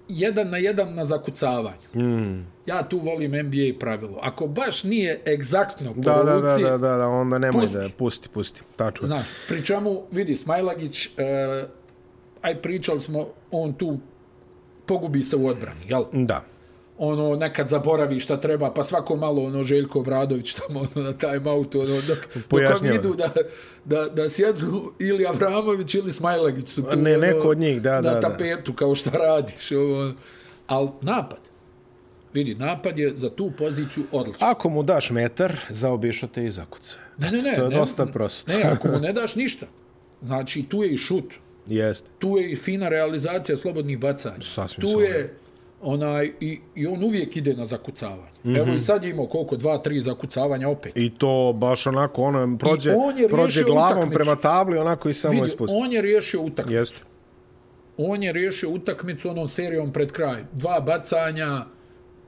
jedan 0.08 0.50
na 0.50 0.58
jedan 0.58 0.94
na 0.94 1.06
zakucavanju, 1.06 1.90
mm. 1.96 2.46
ja 2.66 2.84
tu 2.84 3.00
volim 3.00 3.32
NBA 3.32 3.80
pravilo. 3.80 4.20
Ako 4.22 4.48
baš 4.48 4.84
nije 4.84 5.22
egzaktno 5.28 5.94
po 5.94 6.02
da, 6.02 6.22
ruci, 6.22 6.64
da, 6.64 6.70
da, 6.70 6.78
da, 6.78 6.98
da, 6.98 7.08
onda 7.08 7.38
nemoj 7.38 7.62
pusti. 7.62 7.78
da 7.78 7.90
pusti, 7.98 8.30
pusti. 8.30 8.62
Tačno. 8.76 9.08
Znaš, 9.08 9.26
pri 9.48 9.66
čemu, 9.66 10.04
vidi, 10.12 10.36
Smajlagić, 10.36 11.08
uh, 11.08 11.14
aj 12.42 12.62
pričali 12.62 13.00
smo, 13.00 13.28
on 13.52 13.74
tu 13.74 13.98
pogubi 14.86 15.24
se 15.24 15.36
u 15.36 15.48
odbrani, 15.48 15.82
jel? 15.88 16.06
Da 16.14 16.55
ono 16.98 17.36
nekad 17.36 17.70
zaboravi 17.70 18.20
šta 18.20 18.42
treba 18.42 18.72
pa 18.72 18.84
svako 18.84 19.16
malo 19.16 19.44
ono 19.44 19.64
Željko 19.64 20.00
Obradović 20.00 20.54
tamo 20.54 20.80
ono, 20.80 21.08
na 21.08 21.14
time 21.14 21.50
out 21.52 21.76
ono 21.76 22.02
da 22.02 22.16
dok 22.50 22.84
idu 23.00 23.14
da, 23.14 23.30
da, 23.86 24.10
da 24.10 24.30
sjednu 24.30 24.92
ili 25.00 25.28
Abramović 25.28 25.96
ili 25.96 26.12
Smajlagić 26.12 26.70
su 26.70 26.84
tu 26.84 26.98
ne, 26.98 27.18
neko 27.18 27.50
od 27.50 27.58
njih, 27.58 27.82
da, 27.82 28.02
na 28.02 28.14
da, 28.14 28.22
tapetu 28.22 28.72
da. 28.72 28.78
kao 28.78 28.96
šta 28.96 29.10
radiš 29.10 29.72
ovo. 29.72 30.14
al 30.68 30.92
napad. 31.02 31.40
Vidi 32.34 32.56
napad 32.56 33.00
je 33.00 33.14
za 33.16 33.30
tu 33.30 33.52
poziciju 33.58 34.04
odličan. 34.12 34.50
Ako 34.50 34.70
mu 34.70 34.84
daš 34.84 35.10
metar 35.10 35.60
zaobišao 35.70 36.30
te 36.30 36.46
i 36.46 36.52
zakuca 36.52 36.96
ne, 37.18 37.32
ne, 37.32 37.42
ne, 37.42 37.56
to 37.56 37.64
je 37.64 37.70
ne, 37.70 37.76
dosta 37.76 38.06
prosto. 38.06 38.52
ne, 38.52 38.64
ako 38.64 38.88
mu 38.88 39.00
ne 39.00 39.14
daš 39.22 39.36
ništa 39.36 39.66
znači 40.22 40.64
tu 40.64 40.84
je 40.84 40.94
i 40.94 40.98
šut. 40.98 41.34
Jeste. 41.68 42.10
tu 42.20 42.38
je 42.38 42.52
i 42.52 42.56
fina 42.56 42.90
realizacija 42.90 43.58
slobodnih 43.58 44.00
bacanja. 44.00 44.42
Sasvim 44.42 44.82
tu 44.82 45.02
je 45.02 45.36
onaj, 45.86 46.32
i, 46.40 46.60
i 46.76 46.88
on 46.88 47.04
uvijek 47.04 47.38
ide 47.38 47.54
na 47.54 47.66
zakucavanje. 47.66 48.36
Mm 48.44 48.50
-hmm. 48.50 48.60
Evo 48.60 48.74
i 48.76 48.80
sad 48.80 49.04
je 49.04 49.10
imao 49.10 49.28
koliko, 49.28 49.56
dva, 49.56 49.78
tri 49.78 50.02
zakucavanja 50.02 50.70
opet. 50.70 50.92
I 50.96 51.10
to 51.18 51.54
baš 51.56 51.88
onako, 51.88 52.22
ono, 52.22 52.58
prođe, 52.58 52.94
on 52.98 53.18
je 53.18 53.30
prođe 53.30 53.64
glavom 53.64 53.98
utakmicu. 53.98 54.14
prema 54.14 54.36
tabli, 54.36 54.78
onako 54.78 55.10
i 55.10 55.14
samo 55.14 55.34
Vidi, 55.34 55.46
ispusti. 55.46 55.78
On 55.80 55.94
je 55.94 56.02
riješio 56.02 56.42
utakmicu. 56.42 56.78
Jeste. 56.78 57.02
On 57.98 58.24
je 58.24 58.34
riješio 58.34 58.70
utakmicu 58.70 59.30
onom 59.30 59.48
serijom 59.48 59.94
pred 59.94 60.12
kraj. 60.12 60.44
Dva 60.54 60.80
bacanja, 60.80 61.66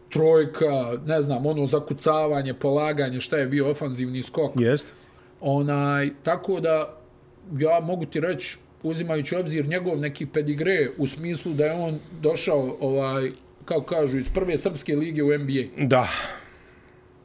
trojka, 0.10 0.98
ne 1.06 1.22
znam, 1.22 1.46
ono 1.46 1.66
zakucavanje, 1.66 2.54
polaganje, 2.54 3.20
šta 3.20 3.38
je 3.38 3.48
bio 3.48 3.72
ofanzivni 3.72 4.24
skok. 4.24 4.52
Jeste. 4.56 4.92
Onaj, 5.42 6.10
tako 6.24 6.60
da, 6.60 6.98
ja 7.60 7.80
mogu 7.80 8.06
ti 8.06 8.20
reći, 8.20 8.58
uzimajući 8.84 9.36
obzir 9.36 9.68
njegov 9.68 10.00
neki 10.00 10.26
pedigre 10.26 10.90
u 10.98 11.08
smislu 11.08 11.54
da 11.54 11.66
je 11.66 11.74
on 11.74 12.00
došao 12.22 12.78
ovaj 12.82 13.32
kao 13.68 13.82
kažu 13.82 14.18
iz 14.18 14.30
prve 14.30 14.58
srpske 14.58 14.96
lige 14.96 15.24
u 15.24 15.38
NBA. 15.38 15.86
Da. 15.88 16.08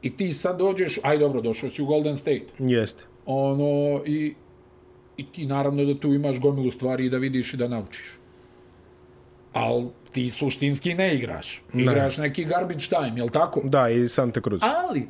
I 0.01 0.15
ti 0.15 0.33
sad 0.33 0.57
dođeš, 0.57 0.99
aj 1.03 1.17
dobro, 1.17 1.41
došao 1.41 1.69
si 1.69 1.81
u 1.81 1.85
Golden 1.85 2.17
State. 2.17 2.45
Jeste. 2.59 3.03
Ono 3.25 4.01
i 4.05 4.33
i 5.17 5.25
ti 5.25 5.45
naravno 5.45 5.85
da 5.85 5.99
tu 5.99 6.13
imaš 6.13 6.39
gomilu 6.39 6.71
stvari 6.71 7.05
i 7.05 7.09
da 7.09 7.17
vidiš 7.17 7.53
i 7.53 7.57
da 7.57 7.67
naučiš. 7.67 8.19
Al 9.53 9.89
ti 10.11 10.29
suštinski 10.29 10.93
ne 10.93 11.15
igraš. 11.15 11.61
Igraš 11.73 12.17
ne. 12.17 12.27
neki 12.27 12.45
garbage 12.45 12.85
time, 12.89 13.13
je 13.15 13.23
l' 13.23 13.29
tako? 13.29 13.61
Da, 13.63 13.89
i 13.89 14.07
Santa 14.07 14.41
Cruz. 14.41 14.61
Ali, 14.63 15.07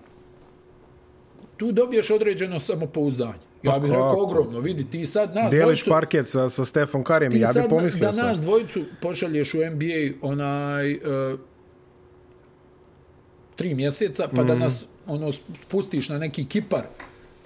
tu 1.58 1.72
dobiješ 1.72 2.10
određeno 2.10 2.60
samopouzdanje. 2.60 3.53
Ja 3.64 3.80
bih 3.80 3.92
rekao 3.92 4.24
ogromno, 4.24 4.60
vidi, 4.60 4.90
ti 4.90 5.06
sad 5.06 5.36
nas 5.36 5.52
Deliš 5.52 5.64
dvojicu... 5.64 5.90
parket 5.90 6.28
sa, 6.28 6.50
sa 6.50 6.66
Stefan 6.66 7.04
Karijem, 7.04 7.36
ja 7.36 7.50
bih 7.54 7.64
pomislio 7.70 8.12
da 8.12 8.24
nas 8.24 8.42
dvojicu 8.42 8.84
pošalješ 9.02 9.54
u 9.54 9.58
NBA 9.58 10.18
onaj... 10.22 10.94
Uh, 10.94 11.40
tri 13.56 13.76
mjeseca, 13.76 14.28
pa 14.36 14.44
mm. 14.44 14.48
da 14.48 14.56
nas 14.56 14.88
ono 15.08 15.32
spustiš 15.32 16.10
na 16.10 16.18
neki 16.18 16.46
kipar, 16.46 16.84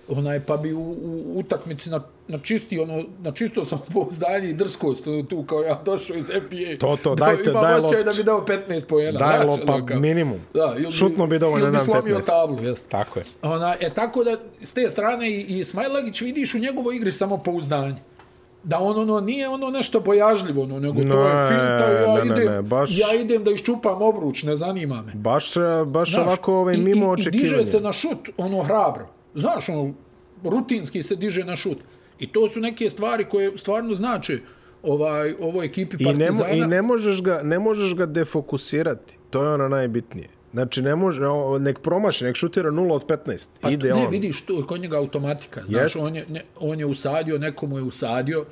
onaj, 0.09 0.39
pa 0.39 0.57
bi 0.57 0.73
u, 0.73 0.79
u 0.81 1.33
utakmici 1.35 1.89
na, 1.89 2.01
na 2.27 2.37
čisti, 2.37 2.79
ono, 2.79 3.03
na 3.21 3.31
čisto 3.31 3.65
sam 3.65 3.79
pouzdanje 3.93 4.49
i 4.49 4.53
drskost 4.53 5.03
tu 5.29 5.43
kao 5.43 5.61
ja 5.61 5.81
došao 5.85 6.15
iz 6.15 6.29
NBA. 6.29 6.77
To, 6.79 6.97
to, 7.03 7.15
dajte, 7.25 7.51
da, 7.51 7.59
daj 7.59 7.79
loptu. 7.79 8.03
da 8.05 8.11
bi 8.11 8.23
dao 8.23 8.45
15 8.69 8.85
pojena. 8.85 9.19
Daj 9.19 9.45
lopa, 9.45 9.79
pa 9.87 9.95
minimum. 9.95 10.39
Da, 10.53 10.75
ili, 10.77 10.91
Šutno 10.91 11.27
bi 11.27 11.39
dovoljno 11.39 11.65
da 11.65 11.71
dam 11.71 11.87
15. 11.87 11.89
Ili 11.89 12.01
bi 12.01 12.01
slomio 12.01 12.19
tablu, 12.19 12.63
jest. 12.63 12.89
Tako 12.89 13.19
je. 13.19 13.25
Ona, 13.41 13.75
e, 13.79 13.89
tako 13.89 14.23
da, 14.23 14.37
s 14.61 14.73
te 14.73 14.89
strane 14.89 15.29
i, 15.29 15.41
i 15.41 15.63
Smajlagić 15.63 16.21
vidiš 16.21 16.55
u 16.55 16.59
njegovoj 16.59 16.95
igri 16.95 17.11
samo 17.11 17.37
pouzdanje. 17.37 17.95
Da 18.63 18.79
on 18.79 18.99
ono 18.99 19.19
nije 19.19 19.49
ono 19.49 19.69
nešto 19.69 19.99
bojažljivo, 19.99 20.63
ono, 20.63 20.79
nego 20.79 21.01
ne, 21.01 21.11
to 21.11 21.27
je 21.27 21.47
finta, 21.49 21.91
ja, 21.91 22.13
ne, 22.13 22.25
idem, 22.25 22.45
ne, 22.45 22.55
ne, 22.55 22.61
baš, 22.61 22.89
ja 22.97 23.13
idem 23.21 23.43
da 23.43 23.51
iščupam 23.51 24.01
obruč, 24.01 24.43
ne 24.43 24.55
zanima 24.55 25.01
me. 25.01 25.11
Baš, 25.13 25.53
baš 25.85 26.11
Znaš, 26.11 26.25
ovako 26.25 26.55
ovaj, 26.55 26.77
mimo 26.77 27.09
očekivanja. 27.09 27.47
I, 27.47 27.59
I 27.59 27.63
diže 27.63 27.71
se 27.71 27.79
na 27.81 27.93
šut, 27.93 28.29
ono 28.37 28.61
hrabro. 28.61 29.16
Znaš, 29.37 29.69
ono, 29.69 29.93
rutinski 30.43 31.03
se 31.03 31.15
diže 31.15 31.43
na 31.43 31.55
šut. 31.55 31.77
I 32.19 32.31
to 32.31 32.49
su 32.49 32.59
neke 32.59 32.89
stvari 32.89 33.25
koje 33.29 33.57
stvarno 33.57 33.93
znače 33.93 34.39
ovaj 34.83 35.35
ovoj 35.39 35.65
ekipi 35.65 35.97
Partizana. 36.05 36.49
I 36.49 36.59
ne, 36.59 36.65
i 36.65 36.67
ne 36.67 36.81
možeš 36.81 37.23
ga 37.23 37.41
ne 37.43 37.59
možeš 37.59 37.95
ga 37.95 38.05
defokusirati. 38.05 39.17
To 39.29 39.43
je 39.43 39.53
ono 39.53 39.69
najbitnije. 39.69 40.29
Znači 40.53 40.81
ne 40.81 40.95
može 40.95 41.21
nek 41.59 41.79
promaši, 41.79 42.25
nek 42.25 42.35
šutira 42.35 42.71
0 42.71 42.91
od 42.91 43.05
15. 43.05 43.49
Pa, 43.61 43.69
Ide 43.69 43.87
ne, 43.87 43.93
on. 43.93 43.99
Ne, 44.01 44.07
vidiš 44.09 44.41
to 44.41 44.67
kod 44.67 44.81
njega 44.81 44.97
automatika. 44.97 45.61
Znaš, 45.65 45.81
Jest. 45.81 45.95
on 45.95 46.15
je 46.15 46.25
ne, 46.29 46.41
on 46.59 46.79
je 46.79 46.85
usadio, 46.85 47.37
nekomu 47.37 47.77
je 47.77 47.83
usadio 47.83 48.45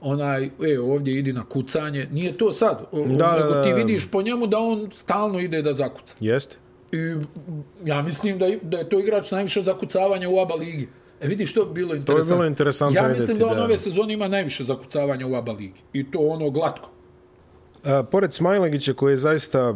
onaj, 0.00 0.44
e, 0.44 0.80
ovdje 0.80 1.18
idi 1.18 1.32
na 1.32 1.44
kucanje. 1.44 2.08
Nije 2.12 2.38
to 2.38 2.52
sad. 2.52 2.86
O, 2.92 3.06
da, 3.06 3.36
nego 3.36 3.62
ti 3.62 3.72
vidiš 3.72 4.10
po 4.10 4.22
njemu 4.22 4.46
da 4.46 4.58
on 4.58 4.90
stalno 5.02 5.40
ide 5.40 5.62
da 5.62 5.72
zakuca. 5.72 6.14
Jeste. 6.20 6.56
I 6.92 7.16
ja 7.84 8.02
mislim 8.02 8.38
da, 8.38 8.46
da 8.62 8.78
je 8.78 8.88
to 8.88 9.00
igrač 9.00 9.30
najviše 9.30 9.62
zakucavanja 9.62 10.28
u 10.28 10.38
ABA 10.38 10.54
ligi. 10.54 10.88
E 11.20 11.28
vidi 11.28 11.46
što 11.46 11.64
bi 11.64 11.72
bilo 11.72 11.94
interesantno. 11.94 12.28
To 12.28 12.32
je 12.32 12.36
bilo 12.36 12.46
interesantno 12.46 13.00
Ja 13.00 13.08
mislim 13.08 13.38
da 13.38 13.46
on 13.46 13.58
ove 13.58 13.78
sezone 13.78 14.14
ima 14.14 14.28
najviše 14.28 14.64
zakucavanja 14.64 15.26
u 15.26 15.34
ABA 15.34 15.52
ligi. 15.52 15.80
I 15.92 16.10
to 16.10 16.18
ono 16.18 16.50
glatko. 16.50 16.90
A, 17.84 18.02
pored 18.02 18.34
Smajlagića 18.34 18.94
koji 18.94 19.12
je 19.12 19.16
zaista 19.16 19.74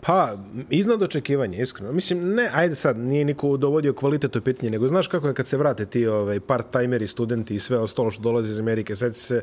pa 0.00 0.36
iznad 0.70 1.02
očekivanja, 1.02 1.62
iskreno. 1.62 1.92
Mislim, 1.92 2.34
ne, 2.34 2.50
ajde 2.52 2.74
sad, 2.74 2.98
nije 2.98 3.24
niko 3.24 3.56
dovodio 3.56 3.92
kvalitet 3.92 4.36
u 4.36 4.40
pitanje, 4.40 4.70
nego 4.70 4.88
znaš 4.88 5.06
kako 5.06 5.28
je 5.28 5.34
kad 5.34 5.48
se 5.48 5.56
vrate 5.56 5.86
ti 5.86 6.06
ovaj, 6.06 6.40
part-timeri, 6.40 7.06
studenti 7.06 7.54
i 7.54 7.58
sve 7.58 7.78
ostalo 7.78 8.10
što 8.10 8.22
dolazi 8.22 8.50
iz 8.50 8.58
Amerike. 8.58 8.96
Sjeti 8.96 9.18
se, 9.18 9.42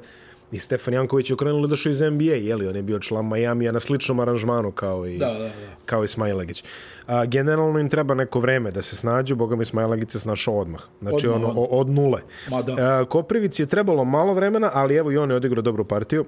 i 0.53 0.59
Stefan 0.59 0.93
Janković 0.93 1.29
je 1.29 1.33
okrenuli 1.33 1.67
došao 1.67 1.89
iz 1.89 2.01
NBA, 2.01 2.23
je 2.33 2.55
li 2.55 2.67
on 2.67 2.75
je 2.75 2.81
bio 2.81 2.99
član 2.99 3.29
Miami 3.29 3.71
na 3.71 3.79
sličnom 3.79 4.19
aranžmanu 4.19 4.71
kao 4.71 5.07
i, 5.07 5.17
da, 5.17 5.25
da, 5.25 5.39
da. 5.39 5.49
kao 5.85 6.03
i 6.03 6.07
Smajlegić. 6.07 6.63
A, 7.07 7.25
generalno 7.25 7.79
im 7.79 7.89
treba 7.89 8.13
neko 8.13 8.39
vreme 8.39 8.71
da 8.71 8.81
se 8.81 8.95
snađu, 8.95 9.35
boga 9.35 9.55
mi 9.55 9.65
Smajlegić 9.65 10.11
se 10.11 10.19
snašao 10.19 10.55
odmah. 10.55 10.81
Znači 11.01 11.27
odmah, 11.27 11.49
ono, 11.49 11.61
od, 11.61 11.67
od 11.71 11.89
nule. 11.89 12.21
Ma 12.51 12.61
da. 12.61 12.73
A, 12.73 13.05
Koprivici 13.05 13.61
je 13.61 13.67
trebalo 13.67 14.05
malo 14.05 14.33
vremena, 14.33 14.71
ali 14.73 14.95
evo 14.95 15.11
i 15.11 15.17
on 15.17 15.29
je 15.29 15.35
odigrao 15.35 15.61
dobru 15.61 15.85
partiju. 15.85 16.25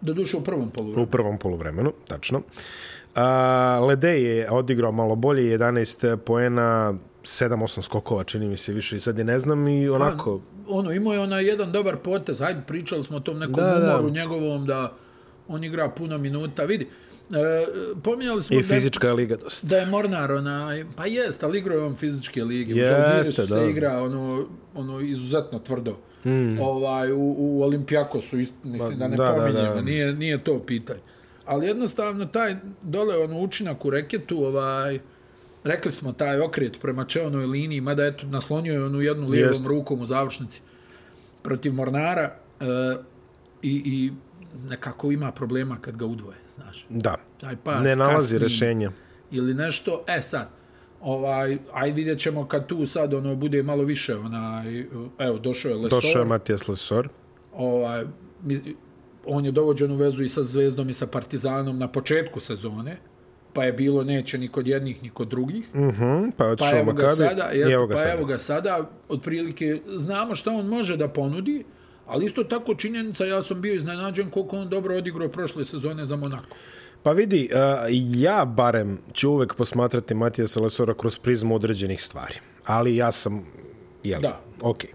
Da 0.00 0.12
duše 0.12 0.36
u 0.36 0.40
prvom 0.40 0.70
poluvremenu. 0.70 1.06
U 1.06 1.10
prvom 1.10 1.38
poluvremenu, 1.38 1.92
tačno. 2.08 2.42
A, 3.14 3.80
Lede 3.82 4.22
je 4.22 4.50
odigrao 4.50 4.92
malo 4.92 5.16
bolje, 5.16 5.58
11 5.58 6.16
poena, 6.16 6.94
7-8 7.22 7.82
skokova, 7.82 8.24
čini 8.24 8.48
mi 8.48 8.56
se 8.56 8.72
više 8.72 8.96
i 8.96 9.00
sad 9.00 9.18
je 9.18 9.24
ne 9.24 9.38
znam 9.38 9.68
i 9.68 9.88
onako... 9.88 10.38
Pa, 10.38 10.44
ono, 10.68 10.92
imao 10.92 11.12
je 11.12 11.20
onaj 11.20 11.44
jedan 11.44 11.72
dobar 11.72 11.96
potez, 11.96 12.40
hajde, 12.40 12.60
pričali 12.66 13.04
smo 13.04 13.16
o 13.16 13.20
tom 13.20 13.38
nekom 13.38 13.54
Da, 13.54 13.66
da. 13.70 13.88
umoru 13.88 14.10
njegovom 14.10 14.66
da 14.66 14.92
on 15.48 15.64
igra 15.64 15.88
puno 15.88 16.18
minuta, 16.18 16.64
vidi. 16.64 16.88
E, 17.30 17.66
pominjali 18.02 18.42
smo 18.42 18.56
I 18.56 18.62
da, 18.62 18.68
fizička 18.68 19.06
je 19.06 19.12
liga 19.12 19.36
dosta. 19.36 19.66
da 19.66 19.76
je 19.76 19.86
Mornar 19.86 20.32
onaj, 20.32 20.84
pa 20.96 21.06
jest, 21.06 21.44
ali 21.44 21.58
igrao 21.58 21.78
je 21.78 21.84
on 21.84 21.96
fizičke 21.96 22.44
lige. 22.44 22.74
Jeste, 22.74 23.42
da. 23.42 23.46
se 23.48 23.70
igra 23.70 24.02
ono, 24.02 24.46
ono 24.74 25.00
izuzetno 25.00 25.58
tvrdo. 25.58 25.96
Mm. 26.24 26.58
Ovaj, 26.60 27.12
u, 27.12 27.34
u 27.38 27.62
Olimpijakosu, 27.62 28.36
ist- 28.36 28.52
mislim 28.64 28.98
da 28.98 29.08
ne 29.08 29.16
da, 29.16 29.24
da, 29.24 29.32
pominjem, 29.32 29.74
da. 29.74 29.80
Nije, 29.80 30.12
nije 30.12 30.44
to 30.44 30.58
pitanje. 30.58 31.00
Ali 31.44 31.66
jednostavno 31.66 32.26
taj 32.26 32.56
dole 32.82 33.16
ono 33.16 33.40
učinak 33.40 33.84
u 33.84 33.90
reketu, 33.90 34.44
ovaj, 34.44 34.98
rekli 35.68 35.92
smo 35.92 36.12
taj 36.12 36.40
okret 36.40 36.80
prema 36.80 37.04
čeonoj 37.04 37.46
liniji, 37.46 37.80
mada 37.80 38.06
eto 38.06 38.26
naslonio 38.26 38.72
je 38.72 38.84
onu 38.84 39.00
jednu 39.00 39.26
lijevom 39.26 39.52
Jeste. 39.52 39.68
rukom 39.68 40.00
u 40.00 40.06
završnici 40.06 40.60
protiv 41.42 41.74
Mornara 41.74 42.22
e, 42.22 42.64
i, 43.62 43.82
i 43.86 44.12
nekako 44.60 45.12
ima 45.12 45.32
problema 45.32 45.76
kad 45.80 45.96
ga 45.96 46.06
udvoje, 46.06 46.36
znaš. 46.54 46.86
Da. 46.88 47.14
Taj 47.40 47.56
pas 47.56 47.82
ne 47.82 47.96
nalazi 47.96 48.14
kasni 48.26 48.38
rešenja. 48.38 48.92
Ili 49.30 49.54
nešto, 49.54 50.04
e 50.08 50.22
sad, 50.22 50.48
ovaj, 51.00 51.58
ajde 51.72 51.94
vidjet 51.94 52.18
ćemo 52.18 52.46
kad 52.46 52.66
tu 52.66 52.86
sad 52.86 53.14
ono 53.14 53.36
bude 53.36 53.62
malo 53.62 53.84
više, 53.84 54.16
onaj, 54.16 54.84
evo, 55.18 55.38
došao 55.38 55.68
je 55.68 55.76
Lesor, 55.76 55.90
Došao 56.02 56.20
je 56.20 56.26
Matijas 56.26 56.68
Lesor. 56.68 57.08
ovaj, 57.52 58.04
mi- 58.42 58.74
on 59.26 59.44
je 59.44 59.52
dovođen 59.52 59.92
u 59.92 59.96
vezu 59.96 60.22
i 60.22 60.28
sa 60.28 60.42
Zvezdom 60.42 60.88
i 60.88 60.94
sa 60.94 61.06
Partizanom 61.06 61.78
na 61.78 61.88
početku 61.88 62.40
sezone, 62.40 62.96
pa 63.58 63.64
je 63.64 63.72
bilo 63.72 64.04
neće 64.04 64.38
ni 64.38 64.48
kod 64.48 64.66
jednih 64.66 65.02
ni 65.02 65.10
kod 65.10 65.28
drugih. 65.28 65.74
Mhm, 65.74 65.90
pa 66.28 66.44
je 66.44 66.46
Pa 66.46 66.46
otišao 66.46 66.72
u 66.72 66.76
evo 66.76 66.92
ga 66.92 67.02
Makabi. 67.02 67.16
sada, 67.18 67.50
i 67.52 67.58
jeste, 67.58 67.72
evo 67.72 67.86
ga 67.86 67.94
pa 67.94 67.98
sada. 67.98 68.12
evo 68.12 68.24
ga 68.24 68.38
sada, 68.38 68.78
otprilike 69.08 69.80
znamo 69.86 70.34
šta 70.34 70.50
on 70.52 70.66
može 70.66 70.96
da 70.96 71.08
ponudi, 71.08 71.64
ali 72.06 72.26
isto 72.26 72.44
tako 72.44 72.74
činjenica, 72.74 73.24
ja 73.24 73.42
sam 73.42 73.60
bio 73.60 73.74
iznenađen 73.74 74.30
koliko 74.30 74.56
on 74.56 74.68
dobro 74.68 74.96
odigrao 74.96 75.28
prošle 75.28 75.64
sezone 75.64 76.06
za 76.06 76.16
Monako. 76.16 76.56
Pa 77.02 77.12
vidi, 77.12 77.48
uh, 77.52 77.58
ja 78.14 78.44
barem 78.46 78.98
ću 79.12 79.30
uvek 79.30 79.54
posmatrati 79.54 80.14
Matijasa 80.14 80.60
Lesora 80.60 80.94
kroz 80.94 81.18
prizmu 81.18 81.54
određenih 81.54 82.02
stvari. 82.02 82.34
Ali 82.66 82.96
ja 82.96 83.12
sam, 83.12 83.44
jel, 84.04 84.20
Da. 84.20 84.40
okej. 84.62 84.90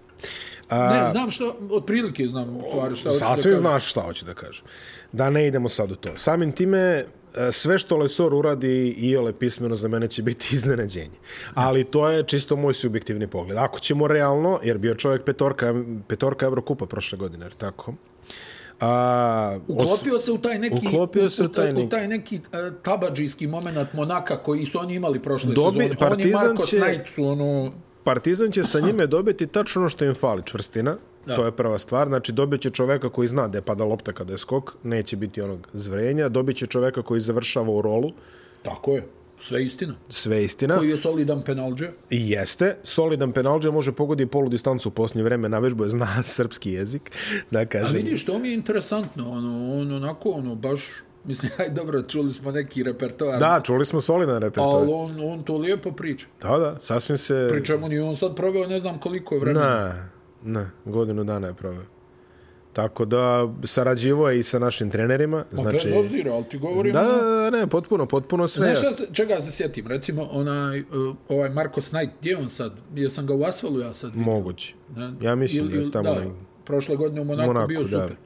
Ne, 0.70 1.10
znam 1.10 1.30
što, 1.30 1.56
otprilike 1.70 2.26
znam 2.26 2.44
stvari 2.68 2.96
šta 2.96 3.08
hoćeš 3.08 3.20
da 3.20 3.26
Sasvim 3.26 3.44
kažem. 3.44 3.58
znaš 3.58 3.90
šta 3.90 4.00
hoću 4.00 4.24
da 4.24 4.34
kažem. 4.34 4.64
Da 5.12 5.30
ne 5.30 5.46
idemo 5.46 5.68
sad 5.68 5.90
u 5.90 5.96
to. 5.96 6.08
Samim 6.16 6.52
time, 6.52 7.04
sve 7.50 7.78
što 7.78 7.96
Lesor 7.96 8.34
uradi 8.34 8.68
i 8.88 9.16
ole 9.16 9.32
pismeno 9.34 9.76
za 9.76 9.88
mene 9.88 10.08
će 10.08 10.22
biti 10.22 10.48
iznenađenje. 10.56 11.18
Ali 11.54 11.84
to 11.84 12.08
je 12.08 12.22
čisto 12.24 12.56
moj 12.56 12.72
subjektivni 12.74 13.26
pogled. 13.26 13.58
Ako 13.58 13.80
ćemo 13.80 14.06
realno, 14.08 14.60
jer 14.62 14.78
bio 14.78 14.94
čovjek 14.94 15.24
petorka, 15.24 15.74
petorka 16.08 16.46
Evrokupa 16.46 16.86
prošle 16.86 17.18
godine, 17.18 17.44
jer 17.44 17.52
tako? 17.54 17.94
A, 18.80 19.58
Uklopio 19.68 20.18
se 20.18 20.32
u 20.32 20.38
taj 20.38 20.58
neki 20.58 20.86
Uklopio 20.88 21.30
se 21.30 21.42
u 21.42 21.48
taj 21.48 21.66
neki- 21.66 21.86
u 21.86 21.88
taj 21.88 22.08
neki 22.08 22.36
uh, 22.36 22.42
tabadžijski 22.82 23.46
moment 23.46 23.92
Monaka 23.92 24.36
koji 24.36 24.66
su 24.66 24.78
oni 24.78 24.94
imali 24.94 25.18
prošle 25.20 25.50
Dobi- 25.50 25.72
sezone. 25.72 25.96
Partizan 26.00 26.34
oni 26.36 26.48
Marko 26.48 26.62
će- 26.62 26.76
Snajt 26.76 27.08
su 27.08 27.24
ono 27.24 27.72
Partizan 28.04 28.50
će 28.50 28.62
sa 28.64 28.80
njime 28.80 29.06
dobiti 29.06 29.46
tačno 29.46 29.80
ono 29.80 29.88
što 29.88 30.04
im 30.04 30.14
fali, 30.14 30.42
čvrstina. 30.44 30.96
Da. 31.26 31.36
To 31.36 31.44
je 31.44 31.52
prva 31.52 31.78
stvar. 31.78 32.08
Znači, 32.08 32.32
dobit 32.32 32.60
će 32.60 32.70
čoveka 32.70 33.08
koji 33.08 33.28
zna 33.28 33.48
da 33.48 33.58
je 33.58 33.62
pada 33.62 33.84
lopta 33.84 34.12
kada 34.12 34.32
je 34.32 34.38
skok, 34.38 34.74
neće 34.82 35.16
biti 35.16 35.42
onog 35.42 35.68
zvrenja. 35.72 36.28
Dobit 36.28 36.56
će 36.56 36.66
čoveka 36.66 37.02
koji 37.02 37.20
završava 37.20 37.70
u 37.70 37.82
rolu, 37.82 38.12
tako 38.62 38.92
je. 38.92 39.06
Sve 39.40 39.64
istina. 39.64 39.94
sve 40.08 40.44
istina. 40.44 40.76
Koji 40.76 40.90
je 40.90 40.96
solidan 40.96 41.42
penalđe. 41.42 41.88
I 42.10 42.30
jeste. 42.30 42.76
Solidan 42.82 43.32
penalđe 43.32 43.70
može 43.70 43.92
pogodi 43.92 44.26
polu 44.26 44.48
distancu 44.48 44.88
u 44.88 44.92
posljednje 44.92 45.22
vreme, 45.22 45.48
na 45.48 45.58
vežbu 45.58 45.84
je 45.84 45.90
zna 45.90 46.22
srpski 46.36 46.72
jezik. 46.72 47.10
Da 47.50 47.58
A 47.58 47.66
kažem. 47.66 47.96
vidiš, 47.96 48.24
to 48.24 48.38
mi 48.38 48.48
je 48.48 48.54
interesantno. 48.54 49.30
Ono, 49.30 49.80
ono, 49.80 49.96
onako, 49.96 50.30
ono, 50.30 50.54
baš, 50.54 50.88
mislim, 51.24 51.52
aj 51.58 51.68
dobro, 51.68 52.02
čuli 52.02 52.32
smo 52.32 52.50
neki 52.50 52.82
repertoar. 52.82 53.38
Da, 53.38 53.60
čuli 53.64 53.86
smo 53.86 54.00
solidan 54.00 54.38
repertoar. 54.38 54.76
Ali 54.76 54.92
on, 54.92 55.20
on 55.32 55.42
to 55.42 55.56
lijepo 55.56 55.92
priča. 55.92 56.26
Da, 56.42 56.58
da, 56.58 56.76
sasvim 56.80 57.18
se... 57.18 57.48
Pri 57.50 57.64
čemu 57.64 57.88
ni 57.88 57.98
on 57.98 58.16
sad 58.16 58.36
proveo 58.36 58.66
ne 58.66 58.78
znam 58.78 58.98
koliko 58.98 59.34
je 59.34 59.40
vremena. 59.40 59.88
Ne, 59.88 60.13
ne, 60.44 60.70
godinu 60.84 61.24
dana 61.24 61.46
je 61.46 61.54
proveo. 61.54 61.84
Tako 62.72 63.04
da 63.04 63.48
sarađivo 63.64 64.30
je 64.30 64.38
i 64.38 64.42
sa 64.42 64.58
našim 64.58 64.90
trenerima. 64.90 65.44
Znači... 65.52 65.70
Znači, 65.70 65.88
Bez 65.88 66.04
obzira, 66.04 66.32
ali 66.32 66.44
ti 66.44 66.58
govorim... 66.58 66.92
da, 66.92 67.00
ono- 67.00 67.22
da, 67.22 67.50
ne, 67.50 67.66
potpuno, 67.66 68.06
potpuno 68.06 68.46
sve. 68.46 68.74
Znaš 68.74 68.94
šta, 68.94 69.04
čega 69.12 69.40
se 69.40 69.52
sjetim? 69.52 69.86
Recimo, 69.86 70.28
onaj, 70.30 70.80
uh, 70.80 70.86
ovaj 71.28 71.50
Marko 71.50 71.80
Snajt, 71.80 72.10
gdje 72.20 72.30
je 72.30 72.36
on 72.36 72.48
sad? 72.48 72.72
Jesam 72.94 73.26
ga 73.26 73.34
u 73.34 73.42
Asfalu 73.44 73.80
ja 73.80 73.92
sad 73.94 74.10
vidio. 74.14 74.32
Moguće. 74.32 74.74
Ne? 74.96 75.12
Ja 75.20 75.34
mislim 75.34 75.68
da 75.68 75.76
je 75.76 75.90
tamo 75.90 76.04
Da, 76.04 76.14
negdje. 76.14 76.32
prošle 76.64 76.96
godine 76.96 77.20
u 77.20 77.24
Monaku, 77.24 77.46
Monaku, 77.46 77.68
bio 77.68 77.82
da. 77.82 77.88
super. 77.88 78.16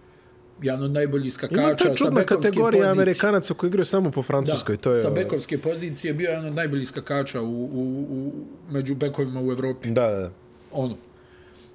Jedan 0.63 0.83
od 0.85 0.91
najboljih 0.91 1.25
Ima 1.25 1.33
skakača 1.33 1.97
sa 1.97 2.11
bekovske 2.11 2.35
kategorija 2.35 2.83
pozicije. 2.83 3.03
Amerikanaca 3.03 3.55
koji 3.55 3.69
igraju 3.69 3.85
samo 3.85 4.11
po 4.11 4.23
Francuskoj. 4.23 4.77
Da, 4.77 4.83
to 4.83 4.91
je, 4.91 4.97
sa 5.03 5.09
ovaj, 5.09 5.25
bekovske 5.25 5.59
pozicije 5.59 6.15
bio 6.15 6.29
jedan 6.31 6.47
od 6.47 6.55
najboljih 6.55 6.89
skakača 6.89 7.41
u, 7.43 7.65
u, 7.65 8.07
u, 8.11 8.33
među 8.71 8.95
bekovima 8.95 9.41
u 9.41 9.53
Evropi. 9.53 9.91
Da, 9.91 10.09
da, 10.11 10.19
da. 10.19 10.31
Ono. 10.73 10.97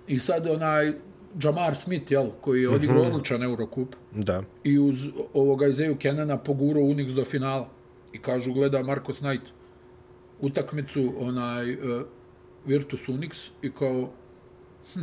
I 0.07 0.19
sad 0.19 0.47
onaj 0.47 0.93
Jamar 1.43 1.75
Smith, 1.75 2.11
jel, 2.11 2.29
koji 2.41 2.61
je 2.61 2.69
odigrao 2.69 2.97
Mhm. 2.99 3.07
odličan 3.07 3.43
Eurocup 3.43 3.95
Da. 4.13 4.43
i 4.63 4.79
uz 4.79 4.97
ovoga 5.33 5.67
Izeju 5.67 5.95
Kenana 5.97 6.37
pogurao 6.37 6.83
Unix 6.83 7.13
do 7.13 7.25
finala. 7.25 7.69
I 8.11 8.19
kažu, 8.19 8.53
gleda 8.53 8.83
Marko 8.83 9.13
Snajt 9.13 9.41
utakmicu, 10.41 11.13
onaj 11.17 11.73
uh, 11.73 12.01
Virtus 12.65 13.01
Unix 13.01 13.49
i 13.61 13.71
kao 13.71 14.09
hm, 14.93 14.99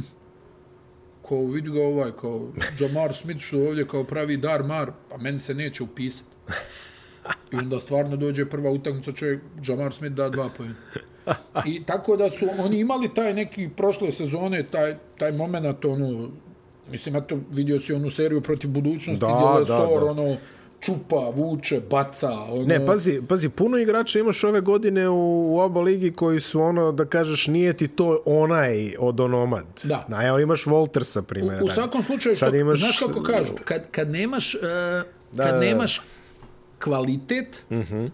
kao 1.22 1.44
vidi 1.44 1.70
ga 1.70 1.82
ovaj, 1.82 2.12
kao 2.12 2.52
Jamar 2.80 3.14
Smith 3.14 3.40
što 3.40 3.58
ovdje 3.58 3.88
kao 3.88 4.04
pravi 4.04 4.36
dar 4.36 4.64
mar, 4.64 4.92
pa 5.10 5.16
meni 5.16 5.38
se 5.38 5.54
neće 5.54 5.82
upisati. 5.82 6.30
I 7.52 7.56
onda 7.56 7.80
stvarno 7.80 8.16
dođe 8.16 8.46
prva 8.46 8.70
utakmica, 8.70 9.12
čovjek, 9.12 9.40
Jamar 9.64 9.92
Smith 9.92 10.14
da 10.14 10.28
dva 10.28 10.48
pojena. 10.48 10.74
I 11.66 11.82
tako 11.84 12.16
da 12.16 12.30
su 12.30 12.46
oni 12.58 12.80
imali 12.80 13.14
taj 13.14 13.34
neki 13.34 13.68
prošle 13.68 14.12
sezone, 14.12 14.62
taj, 14.62 14.96
taj 15.18 15.32
moment, 15.32 15.84
ono, 15.84 16.30
mislim, 16.90 17.16
eto, 17.16 17.38
vidio 17.50 17.80
si 17.80 17.92
onu 17.92 18.10
seriju 18.10 18.40
protiv 18.40 18.70
budućnosti, 18.70 19.20
Da, 19.20 19.26
gdje 19.26 19.44
da, 19.66 19.76
Lesor, 19.76 20.00
da. 20.00 20.10
ono, 20.12 20.36
čupa, 20.80 21.32
vuče, 21.34 21.80
baca, 21.90 22.30
ono... 22.32 22.62
Ne, 22.62 22.86
pazi, 22.86 23.22
pazi, 23.28 23.48
puno 23.48 23.78
igrača 23.78 24.18
imaš 24.18 24.44
ove 24.44 24.60
godine 24.60 25.08
u, 25.08 25.14
u 25.46 25.58
oba 25.58 25.80
ligi 25.80 26.12
koji 26.12 26.40
su 26.40 26.60
ono, 26.60 26.92
da 26.92 27.04
kažeš, 27.04 27.46
nije 27.46 27.72
ti 27.72 27.88
to 27.88 28.22
onaj 28.24 28.94
od 28.98 29.20
onomad. 29.20 29.64
Da. 29.84 30.04
Na, 30.08 30.26
evo 30.26 30.38
imaš 30.38 30.66
Voltersa, 30.66 31.22
primjer. 31.22 31.62
U, 31.62 31.66
u 31.66 31.68
svakom 31.68 32.02
slučaju, 32.02 32.34
što, 32.34 32.46
Sad 32.46 32.54
imaš- 32.54 32.78
znaš 32.78 32.98
kako 32.98 33.22
kažu, 33.22 33.50
kad, 33.64 33.82
kad 33.90 34.10
nemaš, 34.10 34.54
uh, 34.54 34.60
Da, 35.32 35.44
kad 35.44 35.54
da. 35.54 35.60
nemaš 35.60 36.00
kvalitet, 36.84 37.62
uh 37.70 37.78
-huh. 37.78 38.10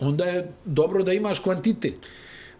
onda 0.00 0.24
je 0.24 0.52
dobro 0.64 1.02
da 1.02 1.12
imaš 1.12 1.38
kvantitet. 1.38 1.94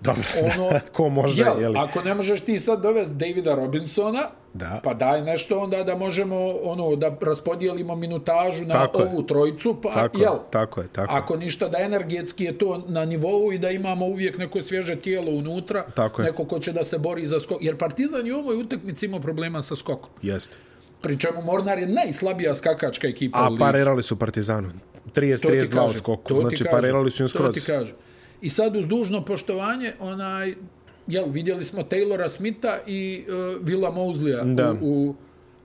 Dobro, 0.00 0.22
Ono, 0.44 0.81
ko 0.92 1.09
može, 1.09 1.42
jel, 1.42 1.61
jeli? 1.61 1.79
Ako 1.79 2.02
ne 2.02 2.14
možeš 2.14 2.40
ti 2.40 2.59
sad 2.59 2.83
dovesti 2.83 3.14
Davida 3.14 3.55
Robinsona, 3.55 4.22
Da. 4.55 4.81
pa 4.85 4.94
daj 4.94 5.22
nešto 5.22 5.59
onda 5.59 5.83
da 5.85 5.94
možemo 5.96 6.37
ono 6.62 6.96
da 6.96 7.16
raspodijelimo 7.20 7.96
minutažu 7.96 8.64
na 8.64 8.74
Tako 8.74 9.00
je. 9.02 9.09
ovu 9.09 9.22
trojicu, 9.22 9.76
pa 9.83 9.92
Tako 9.92 10.18
je, 10.18 10.22
jel? 10.22 10.35
tako 10.50 10.81
je, 10.81 10.88
tako 10.88 11.12
je. 11.14 11.18
Ako 11.18 11.37
ništa 11.37 11.68
da 11.68 11.79
energetski 11.79 12.44
je 12.44 12.59
to 12.59 12.85
na 12.88 13.05
nivou 13.05 13.52
i 13.52 13.59
da 13.59 13.70
imamo 13.70 14.07
uvijek 14.07 14.38
neko 14.38 14.62
svježe 14.62 14.96
tijelo 14.96 15.31
unutra, 15.31 15.83
Tako 15.94 16.22
je. 16.22 16.26
neko 16.26 16.44
ko 16.44 16.59
će 16.59 16.72
da 16.72 16.85
se 16.85 16.98
bori 16.98 17.26
za 17.26 17.40
skok. 17.40 17.59
Jer 17.61 17.76
Partizan 17.76 18.26
je 18.26 18.35
u 18.35 18.38
ovoj 18.38 18.57
utakmici 18.57 19.07
imao 19.07 19.20
problema 19.20 19.62
sa 19.62 19.76
skokom. 19.76 20.11
Jeste. 20.22 20.57
Pri 21.00 21.18
čemu 21.18 21.42
Mornar 21.42 21.79
je 21.79 21.87
najslabija 21.87 22.55
skakačka 22.55 23.09
ekipa 23.09 23.38
u 23.42 23.55
A 23.55 23.59
parirali 23.59 24.02
su 24.02 24.16
Partizanu. 24.18 24.68
To 25.06 25.10
ti 25.12 25.20
30-32 25.22 25.86
u 25.86 25.92
skoku. 25.92 26.28
to 26.28 26.40
Znači, 26.40 26.56
kažem, 26.56 26.72
parirali 26.72 27.10
su 27.10 27.22
im 27.22 27.26
To 27.26 27.30
skroz. 27.30 27.54
ti 27.54 27.60
kažem. 27.62 27.96
I 28.40 28.50
sad 28.50 28.76
uz 28.76 28.86
dužno 28.86 29.24
poštovanje, 29.24 29.92
onaj, 30.00 30.54
jel, 31.06 31.24
vidjeli 31.26 31.64
smo 31.64 31.82
Taylora 31.82 32.28
Smitha 32.28 32.78
i 32.86 33.24
uh, 33.28 33.34
Willa 33.62 33.92
Mosleya 33.92 34.44
Da. 34.44 34.72
u, 34.72 34.76
u, 34.82 35.14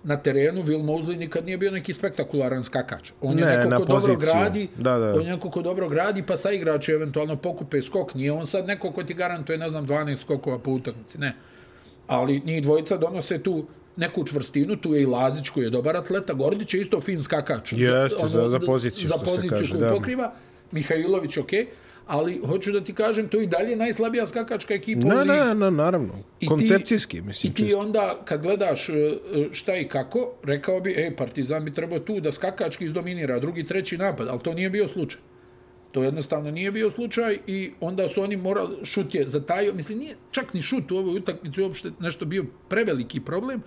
na 0.03 0.17
terenu. 0.17 0.63
Will 0.63 0.83
Mosley 0.83 1.17
nikad 1.17 1.45
nije 1.45 1.57
bio 1.57 1.71
neki 1.71 1.93
spektakularan 1.93 2.63
skakač. 2.63 3.11
On 3.21 3.39
je 3.39 3.45
Ne, 3.45 3.57
neko 3.57 3.69
na 3.69 3.77
ko 3.77 3.85
dobro 3.85 3.99
poziciju. 4.07 4.31
gradi, 4.33 4.67
Da, 4.77 4.97
da. 4.97 5.13
on 5.13 5.21
je 5.21 5.31
neko 5.31 5.49
ko 5.49 5.61
dobro 5.61 5.89
gradi, 5.89 6.23
pa 6.23 6.37
sa 6.37 6.51
igrače 6.51 6.91
eventualno 6.91 7.35
pokupe 7.35 7.81
skok. 7.81 8.13
Nije 8.15 8.31
on 8.31 8.45
sad 8.47 8.67
neko 8.67 8.91
ko 8.91 9.03
ti 9.03 9.13
garantuje, 9.13 9.57
ne 9.57 9.69
znam, 9.69 9.87
12 9.87 10.15
skokova 10.17 10.59
po 10.59 10.71
utakmici. 10.71 11.17
Ne. 11.17 11.35
Ali 12.07 12.41
njih 12.41 12.63
dvojica 12.63 12.97
donose 12.97 13.37
tu 13.39 13.65
neku 13.95 14.23
čvrstinu, 14.23 14.75
tu 14.75 14.93
je 14.93 15.01
i 15.01 15.07
Lazić 15.07 15.49
koji 15.49 15.63
je 15.63 15.69
dobar 15.69 15.97
atleta, 15.97 16.33
Gordić 16.33 16.73
je 16.73 16.81
isto 16.81 17.01
fin 17.01 17.23
skakač. 17.23 17.73
Jeste, 17.73 18.27
za- 18.27 18.49
za 18.49 18.59
poziciju, 18.59 19.07
za 19.07 19.13
se 19.15 19.25
poziciju 19.25 19.49
kaže, 19.51 19.71
koju 19.71 19.81
da. 19.81 19.89
pokriva, 19.89 20.33
Mihajlović 20.71 21.37
ok, 21.37 21.49
ali 22.07 22.39
hoću 22.39 22.71
da 22.71 22.81
ti 22.81 22.93
kažem, 22.93 23.27
to 23.27 23.41
i 23.41 23.47
dalje 23.47 23.75
najslabija 23.75 24.27
skakačka 24.27 24.73
ekipa 24.73 25.07
u 25.07 25.09
ligi. 25.11 25.27
ne, 25.27 25.55
ne, 25.55 25.71
naravno. 25.71 26.13
I 26.17 26.39
ti- 26.39 26.47
Koncepcijski, 26.47 27.21
mislim. 27.21 27.51
I 27.51 27.55
ti 27.55 27.63
čisto. 27.63 27.79
onda, 27.79 28.21
kad 28.25 28.41
gledaš 28.41 28.89
e, 28.89 28.93
šta 29.51 29.75
i 29.75 29.87
kako, 29.87 30.33
rekao 30.43 30.79
bi, 30.79 30.93
e, 30.93 31.15
Partizan 31.15 31.65
bi 31.65 31.71
trebao 31.71 31.99
tu 31.99 32.19
da 32.19 32.31
skakački 32.31 32.85
izdominira, 32.85 33.39
drugi, 33.39 33.63
treći 33.63 33.97
napad, 33.97 34.27
ali 34.27 34.39
to 34.39 34.53
nije 34.53 34.69
bio 34.69 34.87
slučaj. 34.87 35.21
To 35.91 36.03
jednostavno 36.03 36.51
nije 36.51 36.71
bio 36.71 36.91
slučaj 36.91 37.37
i 37.47 37.71
onda 37.79 38.07
su 38.07 38.23
oni 38.23 38.37
morali, 38.37 38.85
šut 38.85 39.15
je 39.15 39.27
zatajio, 39.27 39.73
mislim 39.73 39.99
nije 39.99 40.15
čak 40.31 40.53
ni 40.53 40.61
šut 40.61 40.91
u 40.91 40.97
ovoj 40.97 41.17
utakmici 41.17 41.61
uopšte 41.61 41.91
nešto 41.99 42.25
bio 42.25 42.45
preveliki 42.67 43.19
problem, 43.19 43.61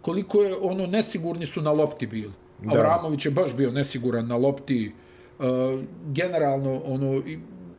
koliko 0.00 0.42
je 0.42 0.54
ono 0.60 0.86
nesigurni 0.86 1.46
su 1.46 1.62
na 1.62 1.72
lopti 1.72 2.06
bili. 2.06 2.32
Da. 2.62 2.78
Avramović 2.78 3.26
je 3.26 3.30
baš 3.30 3.56
bio 3.56 3.70
nesiguran 3.70 4.26
na 4.26 4.36
lopti, 4.36 4.92
uh, 5.38 5.44
generalno 6.06 6.82
ono 6.84 7.22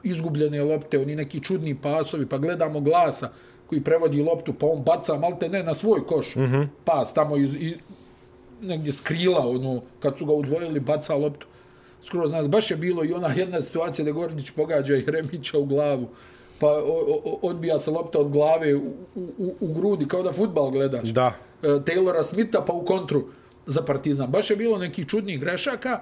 izgubljene 0.04 0.64
lopte, 0.64 1.00
oni 1.00 1.16
neki 1.16 1.40
čudni 1.40 1.76
pasovi, 1.82 2.26
pa 2.26 2.38
gledamo 2.38 2.80
glasa 2.80 3.30
koji 3.68 3.82
prevodi 3.82 4.22
loptu, 4.22 4.54
pa 4.54 4.66
on 4.66 4.84
baca 4.84 5.18
malte 5.18 5.50
ne 5.50 5.64
na 5.64 5.74
svoj 5.74 6.06
koš, 6.06 6.36
mm 6.36 6.42
-hmm. 6.42 6.68
pas 6.86 7.14
tamo 7.14 7.38
iz, 7.38 7.56
iz, 7.60 7.74
negdje 8.62 8.94
skrila, 8.94 9.48
ono, 9.48 9.82
kad 10.00 10.18
su 10.18 10.26
ga 10.26 10.34
udvojili, 10.34 10.80
baca 10.80 11.16
loptu 11.16 11.48
skoro 12.06 12.28
nas. 12.30 12.50
Baš 12.50 12.72
je 12.72 12.78
bilo 12.78 13.04
i 13.06 13.14
ona 13.14 13.28
jedna 13.36 13.62
situacija 13.62 14.06
da 14.06 14.12
Gordić 14.12 14.52
pogađa 14.52 14.96
i 14.96 15.04
Remića 15.08 15.58
u 15.58 15.66
glavu, 15.66 16.08
pa 16.60 16.68
o, 16.68 17.22
o, 17.26 17.40
odbija 17.42 17.80
se 17.80 17.92
lopta 17.92 18.20
od 18.20 18.32
glave 18.32 18.76
u, 18.76 18.94
u, 19.16 19.56
u 19.60 19.74
grudi, 19.74 20.08
kao 20.08 20.24
da 20.24 20.32
futbal 20.32 20.72
gledaš. 20.72 21.10
Da. 21.10 21.34
E, 21.64 21.68
Taylora 21.68 22.24
Smitha 22.24 22.62
pa 22.62 22.74
u 22.74 22.86
kontru 22.86 23.28
za 23.66 23.82
Partizan. 23.82 24.32
Baš 24.32 24.50
je 24.50 24.56
bilo 24.56 24.78
neki 24.78 25.06
čudnih 25.06 25.40
grešaka, 25.40 26.00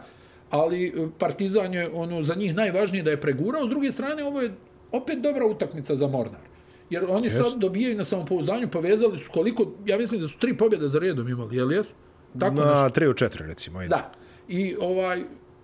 ali 0.49 0.87
e, 0.87 1.07
Partizan 1.17 1.73
je 1.73 1.89
ono 1.93 2.23
za 2.23 2.35
njih 2.35 2.55
najvažnije 2.55 3.03
da 3.03 3.11
je 3.11 3.21
pregurao. 3.21 3.67
S 3.67 3.69
druge 3.69 3.91
strane, 3.91 4.23
ovo 4.23 4.41
je 4.41 4.53
opet 4.91 5.21
dobra 5.21 5.45
utakmica 5.45 5.95
za 5.95 6.07
Mornar. 6.07 6.41
Jer 6.89 7.05
oni 7.09 7.29
yes. 7.29 7.37
sad 7.43 7.59
dobijaju 7.59 7.97
na 7.97 8.03
samopouzdanju, 8.03 8.67
povezali 8.67 9.17
su 9.17 9.31
koliko, 9.33 9.71
ja 9.85 9.97
mislim 9.97 10.21
da 10.21 10.27
su 10.27 10.37
tri 10.37 10.57
pobjede 10.57 10.87
za 10.87 10.99
redom 10.99 11.29
imali, 11.29 11.57
jel 11.57 11.71
jesu? 11.71 11.93
Tako 12.39 12.55
na 12.55 12.69
nešto. 12.69 12.89
tri 12.89 13.07
u 13.07 13.13
četiri, 13.13 13.45
recimo. 13.45 13.79
Ajde. 13.79 13.89
Da. 13.89 14.11
I 14.47 14.75
ovaj, 14.79 15.23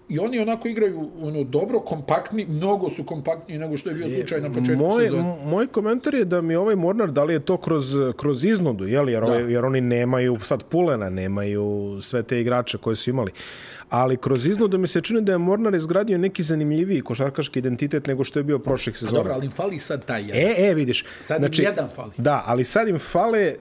I 0.10 0.19
oni 0.19 0.39
onako 0.39 0.67
igraju 0.67 1.10
ono 1.22 1.43
dobro, 1.43 1.80
kompaktni, 1.80 2.45
mnogo 2.45 2.89
su 2.89 3.04
kompaktniji 3.04 3.60
nego 3.60 3.78
što 3.78 3.89
je 3.89 3.95
bio 3.95 4.10
slučaj 4.10 4.41
na 4.41 4.50
početku 4.50 4.84
moj, 4.84 5.04
sezone. 5.04 5.36
Moj 5.45 5.67
komentar 5.67 6.13
je 6.13 6.26
da 6.26 6.41
mi 6.41 6.56
ovaj 6.56 6.76
Mornar, 6.76 7.12
da 7.12 7.24
li 7.24 7.34
je 7.34 7.39
to 7.39 7.58
kroz, 7.58 7.95
kroz 8.17 8.45
iznudu, 8.45 8.88
jel? 8.88 9.10
Jer, 9.10 9.24
jer 9.50 9.65
oni 9.65 9.82
nemaju 9.82 10.39
sad 10.43 10.63
Pulena, 10.63 11.10
nemaju 11.10 11.98
sve 12.02 12.24
te 12.24 12.41
igrače 12.41 12.78
koje 12.78 12.95
su 12.95 13.10
imali. 13.10 13.32
Ali 13.89 14.17
kroz 14.17 14.48
iznudu 14.48 14.78
mi 14.78 14.88
se 14.88 15.02
čini 15.02 15.22
da 15.22 15.32
je 15.32 15.38
Mornar 15.38 15.76
izgradio 15.76 16.17
neki 16.17 16.43
zanimljiviji 16.43 17.02
košarkaški 17.02 17.60
identitet 17.60 18.08
nego 18.08 18.24
što 18.24 18.39
je 18.39 18.43
bio 18.43 18.60
prošlih 18.60 18.98
sezona. 18.98 19.17
Dobro, 19.17 19.34
ali 19.34 19.45
im 19.45 19.52
fali 19.52 19.80
sad 19.80 20.06
taj 20.06 20.22
jedan. 20.22 20.41
E, 20.41 20.69
e, 20.69 20.74
vidiš. 20.74 21.06
Sad 21.22 21.39
znači, 21.39 21.62
im 21.62 21.67
jedan 21.67 21.89
fali. 21.95 22.12
Da, 22.17 22.43
ali 22.45 22.63
sad 22.63 22.88
im 22.88 22.98
fale, 22.98 23.56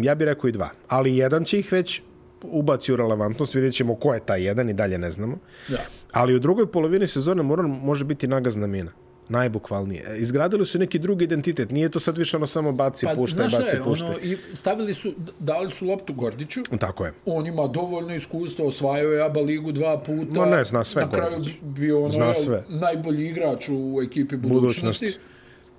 ja 0.00 0.14
bih 0.14 0.24
rekao 0.24 0.48
i 0.48 0.52
dva. 0.52 0.68
Ali 0.88 1.16
jedan 1.16 1.44
će 1.44 1.58
ih 1.58 1.72
već 1.72 2.02
ubaci 2.42 2.92
u 2.92 2.96
relevantnost, 2.96 3.54
vidjet 3.54 3.74
ćemo 3.74 3.94
ko 3.94 4.14
je 4.14 4.20
taj 4.20 4.42
jedan 4.42 4.70
i 4.70 4.74
dalje 4.74 4.98
ne 4.98 5.10
znamo. 5.10 5.38
Da. 5.68 5.78
Ali 6.12 6.34
u 6.34 6.38
drugoj 6.38 6.72
polovini 6.72 7.06
sezone 7.06 7.42
Moran 7.42 7.66
može 7.66 8.04
biti 8.04 8.26
nagazna 8.28 8.66
mina. 8.66 8.90
Najbukvalnije. 9.28 10.04
Izgradili 10.18 10.66
su 10.66 10.78
neki 10.78 10.98
drugi 10.98 11.24
identitet. 11.24 11.70
Nije 11.70 11.88
to 11.88 12.00
sad 12.00 12.18
više 12.18 12.36
ono 12.36 12.46
samo 12.46 12.72
baci, 12.72 13.06
pa, 13.06 13.14
puštaj, 13.14 13.44
baci, 13.44 13.76
je, 13.76 13.82
puštaj. 13.84 14.08
Ono, 14.08 14.18
i 14.22 14.36
stavili 14.54 14.94
su, 14.94 15.12
dali 15.38 15.70
su 15.70 15.86
loptu 15.86 16.14
Gordiću. 16.14 16.60
Tako 16.80 17.04
je. 17.04 17.12
On 17.26 17.46
ima 17.46 17.66
dovoljno 17.66 18.14
iskustva, 18.14 18.66
osvajao 18.66 19.12
je 19.12 19.24
ABA 19.24 19.40
ligu 19.40 19.72
dva 19.72 19.98
puta. 19.98 20.32
No 20.32 20.44
ne, 20.46 20.64
zna 20.64 20.84
sve 20.84 21.02
Na 21.02 21.10
kraju 21.10 21.30
Gordić. 21.30 21.54
bio 21.62 22.00
ono, 22.00 22.10
zna 22.10 22.34
sve. 22.34 22.64
najbolji 22.68 23.26
igrač 23.28 23.68
u 23.68 24.00
ekipi 24.02 24.36
budućnosti. 24.36 25.06
budućnosti. 25.06 25.18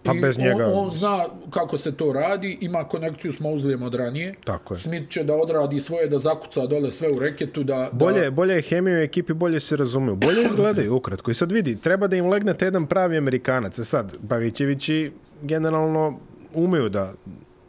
Pa 0.04 0.14
bez 0.22 0.38
njega... 0.38 0.66
On, 0.66 0.86
on 0.86 0.92
zna 0.92 1.26
kako 1.50 1.78
se 1.78 1.92
to 1.92 2.14
radi, 2.14 2.58
ima 2.62 2.84
konekciju 2.84 3.34
s 3.34 3.40
Mouzlijem 3.40 3.84
od 3.84 3.96
ranije. 3.96 4.34
Tako 4.44 4.74
je. 4.74 4.78
Smith 4.78 5.10
će 5.10 5.24
da 5.24 5.36
odradi 5.36 5.80
svoje, 5.80 6.08
da 6.08 6.18
zakuca 6.18 6.66
dole 6.66 6.92
sve 6.92 7.12
u 7.12 7.20
reketu. 7.20 7.64
Da, 7.64 7.90
bolje, 7.92 8.22
da... 8.22 8.32
bolje 8.32 8.56
je 8.56 8.62
hemiju 8.62 8.96
u 8.96 9.02
ekipi, 9.02 9.34
bolje 9.34 9.60
se 9.60 9.76
razumiju. 9.76 10.16
Bolje 10.16 10.46
izgledaju 10.46 10.96
ukratko. 10.96 11.32
I 11.32 11.34
sad 11.34 11.52
vidi, 11.52 11.76
treba 11.76 12.08
da 12.08 12.16
im 12.16 12.28
legnete 12.28 12.66
jedan 12.66 12.88
pravi 12.88 13.18
Amerikanac. 13.18 13.80
E 13.80 13.84
sad, 13.84 14.18
Bavićevići 14.22 15.12
generalno 15.42 16.20
umeju 16.54 16.90
da, 16.90 17.14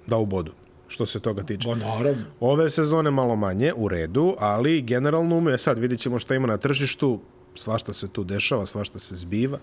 da 0.06 0.16
ubodu 0.16 0.52
što 0.88 1.06
se 1.06 1.20
toga 1.20 1.42
tiče. 1.42 1.68
Ba, 1.68 1.74
naravno. 1.74 2.24
Ove 2.40 2.70
sezone 2.70 3.10
malo 3.10 3.36
manje, 3.36 3.72
u 3.76 3.88
redu, 3.88 4.34
ali 4.38 4.82
generalno 4.82 5.36
umeju. 5.36 5.58
Sad 5.58 5.78
vidit 5.78 6.00
ćemo 6.00 6.18
šta 6.18 6.34
ima 6.34 6.46
na 6.46 6.56
tržištu 6.56 7.20
svašta 7.60 7.92
se 7.92 8.08
tu 8.08 8.24
dešava, 8.24 8.66
svašta 8.66 8.98
se 8.98 9.16
zbiva. 9.16 9.58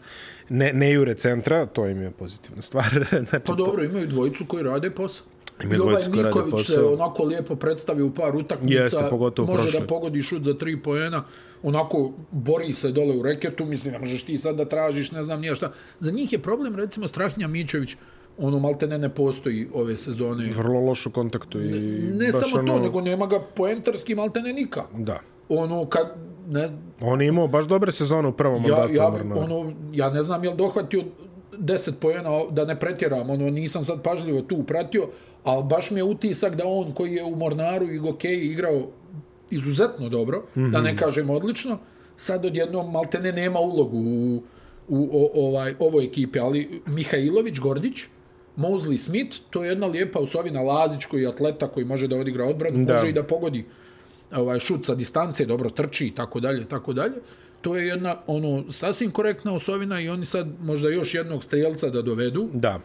Ne, 0.49 0.73
ne 0.73 0.91
jure 0.91 1.13
centra, 1.13 1.65
to 1.65 1.87
im 1.87 2.01
je 2.01 2.11
pozitivna 2.11 2.61
stvar. 2.61 3.07
znači, 3.29 3.45
pa 3.45 3.53
dobro, 3.53 3.83
imaju 3.83 4.07
dvojicu 4.07 4.45
koji 4.45 4.63
rade 4.63 4.91
posao. 4.91 5.27
Ima 5.63 5.75
I 5.75 5.77
ovaj 5.77 6.03
Niković 6.11 6.65
se 6.65 6.81
onako 6.81 7.23
lijepo 7.23 7.55
predstavi 7.55 8.01
u 8.01 8.13
par 8.13 8.35
utakmica. 8.35 8.81
Jeste, 8.81 9.07
pogotovo 9.09 9.51
može 9.51 9.63
prošle. 9.63 9.79
da 9.79 9.87
pogodi 9.87 10.21
šut 10.21 10.43
za 10.43 10.53
tri 10.53 10.81
poena. 10.81 11.23
Onako 11.63 12.11
bori 12.31 12.73
se 12.73 12.91
dole 12.91 13.17
u 13.17 13.23
reketu. 13.23 13.65
Mislim, 13.65 13.93
ne 13.93 13.99
možeš 13.99 14.23
ti 14.23 14.37
sad 14.37 14.55
da 14.55 14.65
tražiš, 14.65 15.11
ne 15.11 15.23
znam 15.23 15.41
nije 15.41 15.55
šta. 15.55 15.71
Za 15.99 16.11
njih 16.11 16.33
je 16.33 16.39
problem, 16.39 16.75
recimo, 16.75 17.07
Strahinja 17.07 17.47
Mićević 17.47 17.95
ono 18.37 18.59
malte 18.59 18.87
ne 18.87 18.97
ne 18.97 19.09
postoji 19.09 19.67
ove 19.73 19.97
sezone. 19.97 20.49
Vrlo 20.51 20.79
lošu 20.79 21.11
kontaktu. 21.11 21.61
I 21.61 21.67
ne, 21.67 22.25
ne 22.25 22.31
samo 22.31 22.59
ono... 22.59 22.73
to, 22.73 22.79
nego 22.79 23.01
nema 23.01 23.27
ga 23.27 23.39
poentarski 23.39 24.15
malte 24.15 24.41
ne 24.41 24.53
nikako. 24.53 24.97
Da. 24.97 25.19
Ono, 25.49 25.85
kad, 25.85 26.07
ne... 26.47 26.69
On 27.01 27.21
je 27.21 27.27
imao 27.27 27.47
baš 27.47 27.65
dobre 27.65 27.91
sezone 27.91 28.27
u 28.27 28.31
prvom 28.31 28.63
ja, 28.63 28.77
mandatu. 28.77 28.93
Ja, 28.93 29.07
ono, 29.43 29.73
ja 29.93 30.09
ne 30.09 30.23
znam 30.23 30.43
je 30.43 30.49
li 30.49 30.57
dohvatio 30.57 31.03
10 31.51 31.91
pojena, 31.91 32.29
da 32.51 32.65
ne 32.65 32.79
pretjeram, 32.79 33.29
ono, 33.29 33.49
nisam 33.49 33.85
sad 33.85 34.01
pažljivo 34.03 34.41
tu 34.41 34.63
pratio, 34.63 35.07
ali 35.43 35.63
baš 35.63 35.91
mi 35.91 35.99
je 35.99 36.03
utisak 36.03 36.55
da 36.55 36.63
on 36.65 36.91
koji 36.91 37.13
je 37.13 37.23
u 37.23 37.35
Mornaru 37.35 37.91
i 37.91 37.97
Gokeji 37.97 38.51
igrao 38.51 38.81
izuzetno 39.49 40.09
dobro, 40.09 40.43
mm 40.55 40.59
-hmm. 40.59 40.71
da 40.71 40.81
ne 40.81 40.97
kažem 40.97 41.29
odlično, 41.29 41.77
sad 42.17 42.45
odjednom 42.45 42.91
maltene 42.91 43.31
nema 43.31 43.59
ulogu 43.59 43.97
u, 43.97 44.41
u 44.87 45.09
o, 45.13 45.47
ovaj, 45.47 45.75
ovoj 45.79 46.05
ekipi, 46.05 46.39
ali 46.39 46.81
Mihajlović, 46.85 47.59
Gordić, 47.59 48.03
Mosley 48.57 48.97
Smith, 48.97 49.37
to 49.49 49.63
je 49.63 49.69
jedna 49.69 49.87
lijepa 49.87 50.19
usovina 50.19 50.61
Lazić 50.61 51.05
koji 51.05 51.21
je 51.21 51.27
atleta 51.27 51.67
koji 51.67 51.85
može 51.85 52.07
da 52.07 52.17
odigra 52.17 52.45
odbranu, 52.45 52.85
da. 52.85 52.93
može 52.95 53.09
i 53.09 53.13
da 53.13 53.23
pogodi 53.23 53.65
ovaj 54.35 54.59
šut 54.59 54.85
sa 54.85 54.95
distance, 54.95 55.45
dobro 55.45 55.69
trči 55.69 56.07
i 56.07 56.11
tako 56.11 56.39
dalje, 56.39 56.65
tako 56.65 56.93
dalje. 56.93 57.15
To 57.61 57.75
je 57.75 57.87
jedna 57.87 58.15
ono 58.27 58.71
sasvim 58.71 59.11
korektna 59.11 59.53
osovina 59.53 60.01
i 60.01 60.09
oni 60.09 60.25
sad 60.25 60.47
možda 60.61 60.89
još 60.89 61.13
jednog 61.13 61.43
strelca 61.43 61.89
da 61.89 62.01
dovedu. 62.01 62.49
Da. 62.53 62.79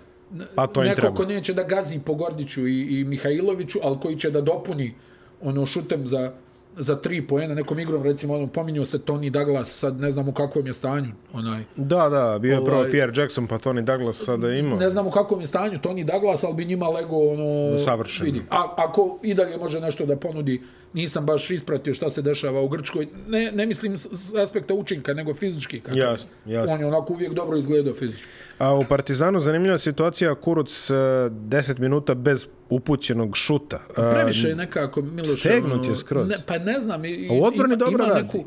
Pa 0.55 0.66
to 0.66 0.83
Neko 0.83 1.00
treba. 1.00 1.14
ko 1.14 1.24
neće 1.24 1.55
da 1.55 1.62
gazi 1.62 1.98
po 1.98 2.14
Gordiću 2.14 2.66
i, 2.66 3.00
i 3.00 3.05
Mihajloviću, 3.05 3.78
ali 3.83 3.98
koji 4.00 4.16
će 4.16 4.31
da 4.31 4.40
dopuni 4.40 4.94
ono 5.40 5.66
šutem 5.66 6.07
za 6.07 6.33
za 6.76 6.96
tri 6.96 7.26
poena 7.26 7.55
nekom 7.55 7.78
igrom, 7.78 8.02
recimo, 8.02 8.35
ono, 8.35 8.46
pominjao 8.46 8.85
se 8.85 8.98
Tony 8.98 9.31
Douglas, 9.31 9.78
sad 9.78 10.00
ne 10.00 10.11
znam 10.11 10.28
u 10.28 10.33
kakvom 10.33 10.66
je 10.66 10.72
stanju. 10.72 11.12
Onaj, 11.33 11.64
da, 11.76 12.09
da, 12.09 12.38
bio 12.38 12.52
je 12.52 12.59
ovaj, 12.59 12.70
prvo 12.70 12.85
Pierre 12.90 13.12
Jackson, 13.16 13.46
pa 13.46 13.59
Tony 13.59 13.85
Douglas 13.85 14.16
sada 14.16 14.52
ima. 14.52 14.76
Ne 14.76 14.90
znam 14.90 15.07
u 15.07 15.11
kakvom 15.11 15.40
je 15.40 15.46
stanju 15.46 15.78
Tony 15.78 16.05
Douglas, 16.05 16.44
ali 16.44 16.55
bi 16.55 16.64
njima 16.64 16.88
lego 16.88 17.16
ono... 17.16 17.78
Savršeno. 17.78 18.24
Vidi, 18.24 18.42
a, 18.50 18.74
ako 18.76 19.18
i 19.22 19.35
dalje 19.35 19.57
može 19.57 19.81
nešto 19.81 20.07
da 20.07 20.16
ponudi, 20.16 20.62
nisam 20.94 21.26
baš 21.26 21.50
ispratio 21.50 21.94
šta 21.94 22.11
se 22.11 22.22
dešava 22.22 22.61
u 22.61 22.68
Grčkoj, 22.68 23.09
ne, 23.28 23.52
ne 23.52 23.66
mislim 23.66 23.98
s 23.98 24.35
aspekta 24.35 24.74
učinka, 24.74 25.14
nego 25.14 25.35
fizički. 25.35 25.81
Kako 25.81 25.98
jasno, 25.98 26.31
jasno. 26.46 26.74
On 26.74 26.81
je 26.81 26.87
onako 26.87 27.12
uvijek 27.12 27.33
dobro 27.33 27.57
izgledao 27.57 27.94
fizički. 27.94 28.26
A 28.59 28.74
u 28.74 28.85
Partizanu 28.88 29.40
zanimljiva 29.40 29.78
situacija, 29.78 30.35
Kuruc 30.35 30.90
10 30.90 31.70
e, 31.70 31.74
minuta 31.78 32.14
bez 32.14 32.46
upućenog 32.70 33.37
šuta. 33.37 33.81
Pa 33.94 34.11
previše 34.11 34.48
je 34.48 34.57
nekako 34.57 35.02
Miloš... 35.02 35.40
Stegnut 35.40 35.87
je 35.88 35.96
skroz. 35.96 36.28
Ne, 36.28 36.37
pa 36.46 36.59
ne 36.59 36.81
znam. 36.81 37.05
I, 37.05 37.28
A 37.31 37.33
u 37.33 37.44
odbrani 37.44 37.74
ima, 37.74 37.85
dobro 37.85 38.05
ima 38.05 38.14
radi. 38.14 38.26
neku, 38.26 38.44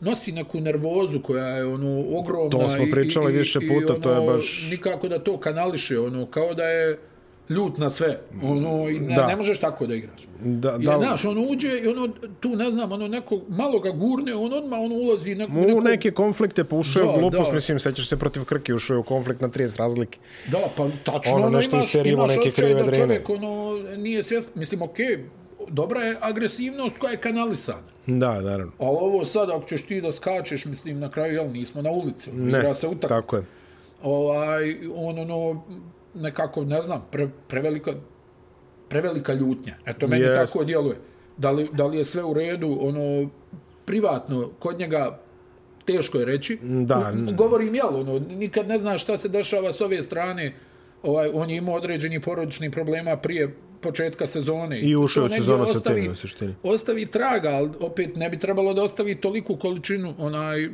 nosi 0.00 0.32
neku 0.32 0.60
nervozu 0.60 1.20
koja 1.20 1.46
je 1.46 1.64
ono 1.64 2.04
ogromna. 2.18 2.50
To 2.50 2.68
smo 2.68 2.84
pričali 2.92 3.32
i, 3.32 3.36
i, 3.36 3.38
više 3.38 3.60
puta, 3.60 3.72
i 3.72 3.90
ono, 3.90 3.98
to 3.98 4.12
je 4.12 4.26
baš... 4.26 4.68
Nikako 4.70 5.08
da 5.08 5.18
to 5.18 5.40
kanališe, 5.40 5.98
ono, 5.98 6.26
kao 6.26 6.54
da 6.54 6.64
je 6.64 6.98
ljut 7.48 7.78
na 7.78 7.90
sve. 7.90 8.20
Ono, 8.42 8.88
i 8.88 9.00
ne, 9.00 9.14
Da. 9.14 9.26
ne 9.26 9.36
možeš 9.36 9.58
tako 9.58 9.86
da 9.86 9.94
igraš. 9.94 10.20
Da, 10.40 10.78
da, 10.78 10.96
znaš, 10.98 11.24
ono 11.24 11.40
uđe 11.42 11.78
i 11.78 11.88
ono, 11.88 12.08
tu 12.40 12.48
ne 12.48 12.70
znam, 12.70 12.92
ono 12.92 13.08
neko 13.08 13.40
malo 13.48 13.78
ga 13.80 13.90
gurne, 13.90 14.34
on 14.34 14.52
odmah 14.52 14.78
ono 14.80 14.94
ulazi 14.94 15.34
neko, 15.34 15.52
u 15.52 15.56
neko... 15.56 15.80
neke 15.80 16.10
konflikte 16.10 16.64
pa 16.64 16.76
ušao 16.76 17.02
je 17.02 17.18
glupost, 17.20 17.50
da. 17.50 17.54
mislim, 17.54 17.78
sećaš 17.80 18.08
se 18.08 18.16
protiv 18.16 18.44
Krke, 18.44 18.74
ušao 18.74 18.94
je 18.94 18.98
u 18.98 19.02
konflikt 19.02 19.40
na 19.40 19.48
30 19.48 19.78
razlike. 19.78 20.18
Da, 20.46 20.58
pa 20.76 20.88
tačno, 21.04 21.32
Ono 21.34 21.46
ono, 21.46 21.56
nešto 21.56 21.76
imaš, 21.76 21.94
imaš 21.96 22.28
neke 22.28 22.40
osjećaj 22.40 22.74
da 22.74 22.82
drine. 22.82 22.96
čovjek 22.96 23.28
ono, 23.30 23.50
nije 23.96 24.22
svjestan. 24.22 24.52
Mislim, 24.54 24.82
okej, 24.82 25.24
dobra 25.68 26.00
je 26.00 26.16
agresivnost 26.20 26.94
koja 26.98 27.10
je 27.10 27.16
kanalisana. 27.16 27.82
Da, 28.06 28.40
naravno. 28.40 28.72
Ali 28.78 28.96
ovo 29.00 29.24
sad, 29.24 29.50
ako 29.50 29.64
ćeš 29.64 29.82
ti 29.82 30.00
da 30.00 30.12
skačeš, 30.12 30.64
mislim, 30.64 30.98
na 31.00 31.10
kraju, 31.10 31.34
jel, 31.34 31.52
nismo 31.52 31.82
na 31.82 31.90
ulici. 31.90 32.30
ono, 32.30 32.42
Ne, 32.42 32.48
Igra 32.50 32.74
se 32.74 32.86
utakmica. 32.86 33.08
tako 33.10 33.36
je. 33.36 33.42
Ovaj, 34.02 34.76
on, 34.96 35.18
ono, 35.18 35.62
nekako, 36.16 36.64
ne 36.64 36.82
znam, 36.82 37.06
pre, 37.10 37.28
prevelika, 37.48 37.92
prevelika 38.88 39.34
ljutnja. 39.34 39.74
Eto, 39.86 40.08
meni 40.08 40.24
Jest. 40.24 40.52
tako 40.52 40.64
djeluje. 40.64 40.96
Da 41.36 41.50
li, 41.50 41.68
da 41.72 41.86
li 41.86 41.98
je 41.98 42.04
sve 42.04 42.24
u 42.24 42.34
redu, 42.34 42.78
ono, 42.80 43.30
privatno, 43.84 44.50
kod 44.58 44.78
njega 44.78 45.20
teško 45.84 46.18
je 46.18 46.24
reći. 46.24 46.58
Da. 46.62 47.12
Govorim, 47.36 47.74
jel, 47.74 48.00
ono, 48.00 48.18
nikad 48.18 48.68
ne 48.68 48.78
znaš 48.78 49.02
šta 49.02 49.16
se 49.16 49.28
dešava 49.28 49.72
s 49.72 49.80
ove 49.80 50.02
strane. 50.02 50.54
Ovaj, 51.02 51.30
on 51.34 51.50
je 51.50 51.56
imao 51.56 51.74
određeni 51.74 52.20
porodični 52.20 52.70
problema 52.70 53.16
prije 53.16 53.54
početka 53.80 54.26
sezone. 54.26 54.80
I 54.80 54.96
ušao 54.96 55.22
negdje 55.22 55.38
sezonu 55.38 55.66
sa 55.66 55.80
tim, 55.80 56.12
u 56.12 56.14
suštini. 56.14 56.54
Ostavi 56.62 57.06
traga, 57.06 57.48
ali 57.48 57.70
opet 57.80 58.16
ne 58.16 58.30
bi 58.30 58.38
trebalo 58.38 58.74
da 58.74 58.82
ostavi 58.82 59.20
toliku 59.20 59.56
količinu 59.56 60.14
onaj 60.18 60.68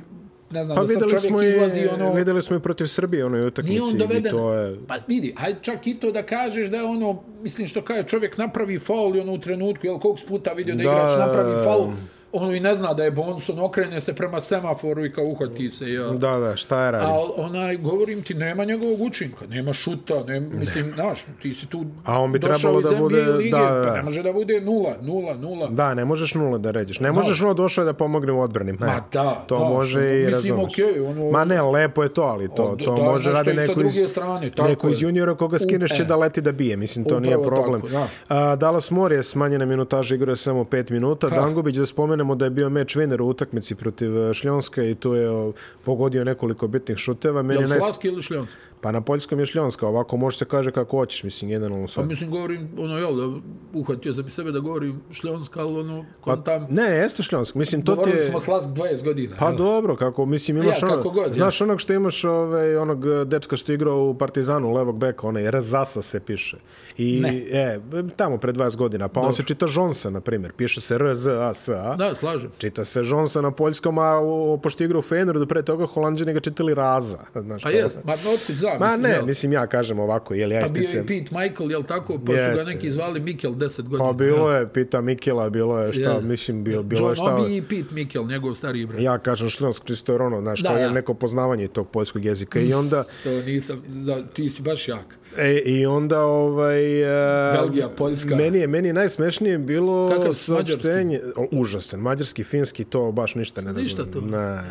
ne 0.53 0.65
znam, 0.65 0.77
Pa 0.77 0.83
da 0.83 0.89
sad 0.89 1.01
čovjek 1.01 1.21
smo, 1.21 1.43
i, 1.43 1.49
izlazi 1.49 1.89
ono... 1.89 2.13
videli 2.13 2.43
smo 2.43 2.57
i 2.57 2.61
protiv 2.61 2.87
Srbije 2.87 3.25
onoj 3.25 3.41
Nije 3.41 3.49
utakmici. 3.49 3.81
on 3.81 3.91
i 3.91 3.99
doveden. 3.99 4.33
To 4.33 4.55
je, 4.55 4.77
Pa 4.87 4.95
vidi, 5.09 5.35
hajde 5.37 5.59
čak 5.63 5.87
i 5.87 5.95
to 5.95 6.13
da 6.13 6.23
kažeš 6.23 6.69
da 6.69 6.77
je 6.77 6.83
ono, 6.83 7.23
mislim 7.41 7.67
što 7.69 7.83
kaže, 7.83 8.03
čovjek 8.05 8.39
napravi 8.39 8.79
faul 8.79 9.17
i 9.17 9.21
ono 9.21 9.33
u 9.33 9.39
trenutku, 9.39 9.87
jel 9.87 9.99
koliko 9.99 10.21
puta 10.29 10.53
vidio 10.53 10.75
da, 10.75 10.79
Da. 10.79 10.91
igrač 10.91 11.13
napravi 11.19 11.65
faul, 11.65 11.89
ono 12.35 12.53
i 12.53 12.61
ne 12.61 12.75
zna 12.75 12.95
da 12.95 13.05
je 13.05 13.11
bonus, 13.13 13.49
on 13.49 13.61
okrene 13.61 14.01
se 14.01 14.15
prema 14.15 14.41
semaforu 14.41 15.05
i 15.05 15.13
kao 15.13 15.25
uhvati 15.25 15.69
se. 15.71 15.89
Ja. 15.89 16.09
da, 16.09 16.39
da, 16.39 16.57
šta 16.57 16.85
je 16.85 16.91
radi? 16.91 17.07
Ali 17.09 17.31
onaj, 17.39 17.77
govorim 17.77 18.23
ti, 18.23 18.35
nema 18.35 18.65
njegovog 18.65 19.01
učinka, 19.01 19.47
nema 19.47 19.73
šuta, 19.73 20.25
ne, 20.25 20.41
mislim, 20.41 20.93
znaš, 20.95 21.19
ti 21.43 21.55
si 21.55 21.67
tu 21.67 21.85
A 22.05 22.21
on 22.21 22.33
bi 22.33 22.41
trebalo 22.41 22.81
da 22.83 22.91
bude- 22.93 23.23
lige, 23.23 23.51
da, 23.51 23.59
da. 23.59 23.85
pa 23.85 23.95
ne 23.95 24.03
može 24.03 24.23
da 24.23 24.33
bude 24.33 24.61
nula, 24.61 24.95
nula, 25.01 25.35
nula. 25.35 25.67
Da, 25.69 25.95
ne 25.95 26.05
možeš 26.05 26.35
nula 26.35 26.59
da 26.59 26.71
ređeš. 26.71 27.01
Ne 27.01 27.13
možeš 27.13 27.43
ono 27.43 27.55
došao 27.55 27.83
je 27.83 27.87
da 27.87 27.93
pomogne 27.93 28.33
u 28.33 28.41
odbrani. 28.41 28.73
Ne. 28.73 28.79
Ma 28.79 29.01
da, 29.13 29.45
to 29.47 29.59
znaš, 29.59 29.71
može 29.71 29.99
ono, 29.99 30.09
i 30.09 30.27
mislim, 30.27 30.33
razumeš. 30.57 30.65
okej, 30.65 31.01
ono- 31.03 31.31
Ma 31.31 31.45
ne, 31.45 31.63
lepo 31.63 32.03
je 32.03 32.09
to, 32.11 32.23
ali 32.23 32.49
to, 32.49 32.77
to 32.77 32.97
da, 32.97 33.03
može 33.03 33.31
radi 33.31 33.53
neko 33.53 33.81
iz, 33.81 34.01
strane, 34.09 34.51
tako 34.51 34.69
neko 34.69 34.89
iz 34.89 35.03
je. 35.03 35.07
juniora 35.07 35.35
koga 35.35 35.59
skineš 35.59 35.91
će 35.91 36.03
e. 36.03 36.07
da 36.07 36.17
leti 36.17 36.41
da 36.41 36.53
bije. 36.53 36.77
Mislim, 36.77 37.05
to 37.05 37.21
nije 37.21 37.37
Upravo 37.37 37.55
problem. 37.55 37.81
tako, 37.81 37.91
znaš. 37.91 38.11
A, 38.29 38.57
Dallas 38.57 38.91
Morije 38.91 39.23
smanjena 39.23 39.65
minutaža 39.65 40.15
igra 40.15 40.33
je 40.33 40.37
samo 40.37 40.65
5 40.65 40.91
minuta. 40.91 41.29
Dangubić, 41.29 41.77
da 41.77 41.87
spomenemo 42.23 42.35
da 42.35 42.45
je 42.45 42.51
bio 42.51 42.71
meč 42.71 42.97
winner 42.97 43.21
u 43.21 43.29
utakmici 43.29 43.75
protiv 43.75 44.19
e, 44.19 44.35
Šljonska 44.35 44.85
i 44.85 44.95
tu 44.95 45.15
je 45.15 45.53
pogodio 45.85 46.25
nekoliko 46.25 46.69
bitnih 46.69 46.99
šuteva. 46.99 47.43
Meni 47.43 47.63
je 47.63 47.69
naj... 47.69 47.79
Slaski 47.79 48.09
ili 48.09 48.23
Šljonski? 48.23 48.57
Pa 48.83 48.93
na 48.93 49.01
poljskom 49.01 49.39
je 49.39 49.47
Šljonska, 49.47 49.87
ovako 49.87 50.17
može 50.17 50.37
se 50.37 50.45
kaže 50.45 50.71
kako 50.71 50.97
hoćeš, 50.97 51.23
mislim, 51.23 51.51
jedan 51.51 51.73
u 51.73 51.87
Pa 51.95 52.03
mislim, 52.03 52.31
govorim, 52.31 52.69
ono, 52.79 52.99
jel, 52.99 53.17
da 53.17 53.39
uhvatio 53.75 54.15
sam 54.15 54.27
i 54.27 54.31
sebe 54.31 54.51
da 54.51 54.59
govorim 54.59 55.01
šljonska, 55.11 55.61
ali 55.61 55.81
ono, 55.81 56.05
kontam, 56.21 56.67
Ne, 56.71 56.83
jeste 56.83 57.23
Šljonsk. 57.23 57.55
Mislim, 57.55 57.85
to 57.85 57.93
ti 57.93 57.97
govorili 57.97 58.19
je... 58.19 58.25
smo 58.25 58.41
Slask 58.41 58.69
20 58.69 59.05
godina. 59.05 59.37
Pa 59.39 59.47
jel? 59.47 59.57
dobro, 59.57 59.97
kako, 59.97 60.27
mislim, 60.27 60.57
imaš 60.57 60.83
Ja, 60.83 60.89
ono, 60.89 60.97
kako 60.97 61.11
god, 61.11 61.35
znaš 61.35 61.61
onog 61.61 61.81
što 61.81 61.93
imaš, 61.93 62.25
ovaj, 62.25 62.77
onog 62.77 63.07
eh, 63.07 63.25
dečka 63.25 63.57
što 63.57 63.73
igrao 63.73 64.05
u 64.05 64.15
Partizanu, 64.15 64.73
levog 64.73 64.99
beka, 64.99 65.27
onaj 65.27 65.51
Razasa 65.51 66.03
se 66.03 66.21
piše. 66.21 66.57
I, 66.99 67.21
Ne. 67.21 67.47
e, 67.51 67.81
tamo 68.17 68.39
pre 68.39 68.53
20 68.53 68.77
godina, 68.77 69.09
pa 69.09 69.21
on 69.21 69.35
se 69.35 69.43
čita 69.43 69.67
Žonsa, 69.67 70.11
na 70.11 70.21
primjer, 70.21 70.53
piše 70.53 70.81
se 70.81 70.95
R-Z-A-S-A. 70.95 71.95
Da, 71.99 72.15
slažem. 72.15 72.51
Čita 72.59 72.85
se 72.85 73.05
Žonsa 73.05 73.41
na 73.41 73.51
poljskom, 73.51 73.99
a 73.99 74.21
pošto 74.63 74.83
je 74.83 74.87
igrao 74.87 74.99
u 74.99 75.03
Feneru, 75.03 75.47
pre 75.47 75.63
toga 75.63 75.87
Holandžani 75.87 76.33
ga 76.33 76.41
čitali 76.41 76.75
Raza. 76.75 77.19
Znaš, 77.47 77.63
Pa 77.63 77.71
jes, 77.71 77.95
ma 78.05 78.13
otkud 78.13 78.57
znam, 78.73 78.81
Ma 78.81 78.87
mislim, 78.87 79.03
ne, 79.03 79.11
jel? 79.11 79.27
mislim 79.27 79.53
ja 79.53 79.67
kažem 79.67 79.99
ovako, 79.99 80.35
jel 80.35 80.53
ja 80.53 80.61
Pa 80.61 80.69
bio 80.69 80.81
je 80.81 80.85
isticam. 80.85 81.05
i 81.05 81.09
Pete 81.09 81.37
Michael, 81.37 81.71
jel 81.71 81.83
tako? 81.83 82.19
Pa 82.19 82.27
su 82.27 82.33
Jeste. 82.33 82.55
ga 82.57 82.71
neki 82.71 82.91
zvali 82.91 83.21
Mikel 83.21 83.53
10 83.53 83.83
godina. 83.83 83.99
Pa 84.01 84.13
bilo 84.15 84.53
je, 84.53 84.69
pita 84.69 85.01
Mikela, 85.01 85.51
bilo 85.51 85.79
je 85.79 85.93
šta, 85.93 86.11
Jes. 86.11 86.23
mislim, 86.23 86.65
bilo, 86.65 86.83
bilo 86.83 87.01
je 87.03 87.09
John 87.09 87.17
šta... 87.17 87.35
Obi 87.35 87.57
i 87.57 87.63
Pete 87.63 87.95
Mikel, 87.95 88.27
njegov 88.27 88.55
stari 88.55 88.87
brat. 88.87 89.01
Ja 89.01 89.19
kažem 89.19 89.51
šljonsk, 89.51 89.85
čisto 89.85 90.13
jer 90.13 90.23
ono, 90.23 90.41
znaš, 90.41 90.61
Da, 90.61 90.69
kao 90.69 90.79
je 90.79 90.85
da. 90.85 90.93
neko 90.93 91.15
poznavanje 91.15 91.69
tog 91.69 91.89
poljskog 91.89 92.25
jezika. 92.25 92.61
I 92.61 92.75
onda, 92.75 93.05
To 93.25 93.31
nisam, 93.33 93.83
da, 93.87 94.23
ti 94.25 94.49
si 94.49 94.63
baš 94.63 94.89
jak. 94.89 95.22
E, 95.39 95.53
I 95.57 95.87
onda 95.87 96.21
ovaj... 96.21 97.03
Uh, 97.03 97.09
Belgija, 97.55 97.89
Poljska. 97.89 98.37
Meni 98.37 98.59
je, 98.59 98.67
meni 98.67 98.89
je 98.89 98.93
najsmešnije 98.93 99.59
bilo 99.59 100.11
Kakav 100.11 100.33
saopštenje... 100.33 101.21
O, 101.37 101.47
Užasan. 101.53 102.01
Mađarski, 102.01 102.45
finski, 102.45 102.85
to 102.85 103.13
baš 103.13 103.35
ništa 103.35 103.61
ne 103.61 103.67
razumem. 103.67 103.85
Ništa 103.85 104.05
to? 104.05 104.21
Ne, 104.21 104.39
ne, 104.39 104.63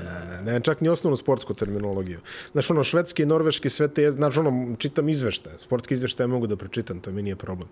ne, 0.44 0.54
ne, 0.54 0.60
čak 0.60 0.82
ni 0.82 0.90
osnovnu 0.90 1.16
sportsku 1.16 1.54
terminologiju. 1.54 2.20
Znaš, 2.52 2.72
ono, 2.72 2.84
švedski, 2.84 3.26
norveški, 3.26 3.70
sve 3.70 3.88
te, 3.88 4.04
je- 4.04 4.12
znaš, 4.12 4.38
ono, 4.38 4.76
čitam 4.78 5.10
izveštaje. 5.10 5.56
Sportski 5.58 5.94
izveštaje 5.94 6.28
mogu 6.28 6.48
da 6.48 6.56
pročitam, 6.56 7.00
to 7.00 7.12
mi 7.12 7.22
nije 7.22 7.36
problem. 7.36 7.68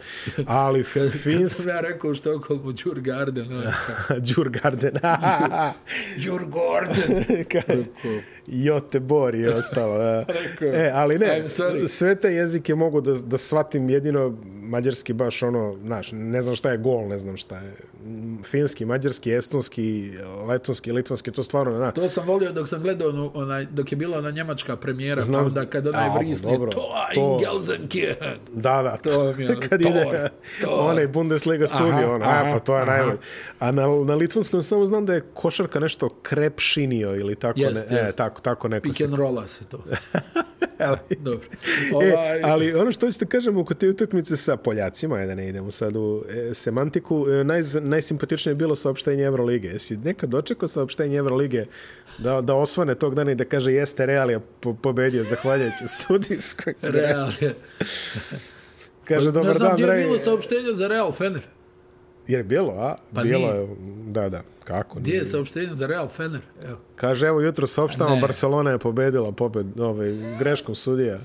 Ali 0.46 0.84
Kad 0.94 1.12
finski... 1.12 1.56
sam 1.56 1.70
ja 1.70 1.82
rekao 1.82 2.12
u 2.12 2.14
Štokholmu, 2.14 2.72
Djurgarden, 2.74 3.52
ono, 3.54 3.72
Djurgarden. 4.26 4.94
Djurgården. 6.18 7.26
Rekao, 7.30 7.76
Jotebor 8.48 9.36
i 9.36 9.48
ostalo. 9.48 9.98
Da. 9.98 10.26
Rekao, 10.28 10.68
E, 10.70 10.92
ali 10.94 11.20
ne, 11.20 11.44
sve 11.88 12.16
te 12.16 12.30
jezike 12.30 12.76
mogu 12.80 13.02
da, 13.02 13.14
da 13.22 13.38
shvatim 13.38 13.90
jedino 13.90 14.34
mađarski 14.70 15.14
baš 15.14 15.44
ono, 15.44 15.78
znaš, 15.86 16.10
ne 16.12 16.42
znam 16.42 16.56
šta 16.56 16.72
je 16.72 16.78
gol, 16.78 17.08
ne 17.08 17.18
znam 17.18 17.38
šta 17.38 17.58
je 17.58 17.74
finski, 18.44 18.86
mađarski, 18.86 19.32
estonski, 19.32 20.12
letonski, 20.48 20.92
litvanski, 20.92 21.32
to 21.32 21.44
stvarno, 21.44 21.78
znaš, 21.78 21.94
To 21.96 22.10
sam 22.10 22.28
volio 22.28 22.52
dok 22.52 22.68
sam 22.68 22.82
gledao 22.82 23.10
ono, 23.10 23.32
onaj, 23.34 23.66
dok 23.66 23.92
je 23.92 23.96
bila 23.96 24.18
ona 24.18 24.32
njemačka 24.32 24.76
premijera, 24.76 25.22
Znam. 25.22 25.42
pa 25.42 25.48
onda 25.48 25.66
kad 25.66 25.88
onaj 25.88 26.08
A, 26.08 26.18
vrisne, 26.18 26.52
dobro, 26.52 26.72
to, 26.72 26.90
to- 27.14 27.20
in 27.22 27.38
Gelsenkirchen. 27.40 28.38
Da, 28.54 28.82
da, 28.82 28.98
To 28.98 29.34
mi 29.34 29.44
je 29.44 29.50
ono, 29.52 29.60
kad 29.70 29.82
ide 29.82 30.30
onaj 30.70 31.08
Bundesliga 31.08 31.68
studio, 31.68 31.88
Aha, 31.88 32.12
ono, 32.12 32.26
a, 32.26 32.30
aha, 32.30 32.54
pa 32.54 32.60
to 32.60 32.76
je 32.76 32.82
aha. 32.82 32.92
najbolje. 32.92 33.18
A 33.60 33.72
na, 33.72 33.88
na 34.06 34.16
litvanskom 34.16 34.64
samo 34.64 34.86
znam 34.86 35.06
da 35.06 35.14
je 35.14 35.24
košarka 35.34 35.80
nešto 35.80 36.10
krepšinio 36.22 37.16
ili 37.16 37.36
tako, 37.36 37.60
Jest, 37.60 37.90
ne, 37.90 37.98
jest. 37.98 38.14
E, 38.14 38.18
tako, 38.18 38.42
tako 38.42 38.68
neko 38.68 38.84
Pick 38.84 39.02
and 39.02 39.14
rolla 39.14 39.48
se 39.48 39.66
to. 39.66 39.84
Ali, 40.80 40.98
Dobro. 41.20 41.48
e, 41.92 41.96
Ovaj, 41.96 42.42
ali 42.44 42.74
ono 42.74 42.92
što 42.92 43.12
ćete 43.12 43.26
kažemo 43.26 43.62
oko 43.62 43.74
te 43.74 43.90
utakmice 43.90 44.38
sa 44.38 44.58
Poljacima, 44.64 45.26
da 45.26 45.36
ne 45.36 45.50
idemo 45.50 45.72
sad 45.72 45.96
u 45.96 46.24
e, 46.30 46.54
semantiku, 46.54 47.26
e, 47.30 47.44
naj, 47.44 47.62
najsimpatičnije 47.82 48.52
je 48.52 48.56
bilo 48.56 48.76
saopštenje 48.76 49.24
Evrolige. 49.24 49.68
Jesi 49.68 49.98
nekad 49.98 50.30
dočekao 50.30 50.68
saopštenje 50.68 51.18
Evrolige 51.18 51.66
da, 52.18 52.42
da 52.42 52.56
osvane 52.56 52.96
tog 52.96 53.16
dana 53.16 53.32
i 53.32 53.36
da 53.36 53.46
kaže 53.46 53.74
jeste 53.74 54.06
Real 54.06 54.32
je 54.32 54.40
po, 54.60 54.74
pobedio 54.74 55.24
zahvaljujući 55.24 55.88
sudijskoj. 55.88 56.74
Real 56.82 57.30
je. 57.40 57.56
Kaže, 59.10 59.26
ne 59.26 59.32
dobar 59.32 59.58
znam 59.58 59.68
dan, 59.68 59.74
gdje 59.74 59.84
je 59.84 59.88
dragi. 59.88 60.04
bilo 60.04 60.20
saopštenje 60.20 60.74
za 60.74 60.88
Real 60.88 61.12
Fener. 61.12 61.42
Jer 62.28 62.40
je 62.40 62.44
bilo, 62.44 62.74
a? 62.74 62.96
Pa 63.14 63.24
bilo 63.24 63.40
nije. 63.40 63.62
je, 63.62 63.68
da, 64.08 64.30
da, 64.30 64.42
kako? 64.64 65.00
Gdje 65.00 65.14
je 65.14 65.26
saopštenje 65.26 65.76
za 65.76 65.88
Real 65.88 66.08
Fener? 66.08 66.42
Evo. 66.64 66.78
Kaže, 66.96 67.28
evo 67.28 67.42
jutro 67.42 67.68
saopštavamo, 67.68 68.16
Ne. 68.16 68.22
Barcelona 68.22 68.72
je 68.72 68.78
pobedila 68.78 69.32
pobed, 69.32 69.80
ovaj, 69.80 70.16
greškom 70.40 70.76
sudija. 70.76 71.20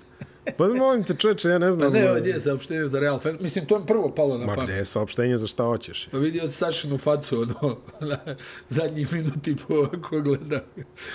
Pa 0.53 0.67
molim 0.67 1.05
te 1.05 1.15
čoveče, 1.15 1.49
ja 1.49 1.59
ne 1.59 1.67
Pa 1.67 1.73
znam. 1.73 1.93
ne, 1.93 2.01
evo 2.01 2.15
gdje 2.15 2.31
je 2.31 2.41
saopštenje 2.41 2.89
za 2.89 3.01
Real 3.01 3.19
Fener. 3.19 3.43
Mislim, 3.43 3.67
to 3.67 3.77
je 3.77 3.87
prvo 3.87 4.11
palo 4.11 4.39
na 4.39 4.47
Ma 4.47 4.55
pamet. 4.55 4.65
gde 4.65 4.79
je 4.79 4.85
saopštenje 4.85 5.37
za 5.37 5.47
šta 5.47 5.63
hoćeš? 5.65 6.09
Pa 6.13 6.19
vidio 6.19 6.43
sam 6.43 6.51
Sašinu 6.51 6.99
facu, 6.99 7.37
ono, 7.39 7.77
na 8.11 8.37
zadnji 8.69 9.07
minut 9.13 9.47
i 9.47 9.57
po 9.59 9.75
ko 10.01 10.21
gleda. 10.21 10.61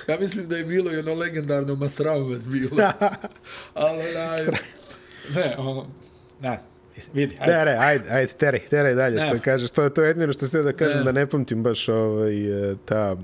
Ja 0.08 0.20
mislim 0.20 0.48
da 0.48 0.58
je 0.58 0.64
bilo 0.64 0.94
i 0.94 0.98
ono 0.98 1.14
legendarno 1.14 1.76
Masram 1.76 2.32
vas 2.32 2.48
bilo. 2.48 2.70
Ali, 3.74 4.04
onaj, 4.16 4.44
ne, 5.36 5.56
ono, 5.58 5.86
ne, 6.42 6.60
vidi, 7.14 7.38
ajde. 7.40 7.54
Ne, 7.54 7.66
ne, 7.66 7.78
ajde, 7.80 8.10
ajde, 8.10 8.34
teraj, 8.34 8.60
teraj 8.60 8.96
dalje, 8.96 9.16
Ne. 9.16 9.22
što 9.22 9.40
kažeš. 9.40 9.72
To 9.72 9.84
je 9.84 9.94
to 9.94 10.02
je 10.04 10.08
jedino 10.08 10.34
što 10.34 10.48
ste 10.48 10.62
da 10.62 10.74
kažem, 10.74 10.98
Ne. 10.98 11.04
da 11.04 11.12
ne 11.12 11.28
pamtim 11.28 11.64
baš 11.64 11.90
ovaj, 11.90 12.72
e, 12.72 12.76
ta, 12.86 13.16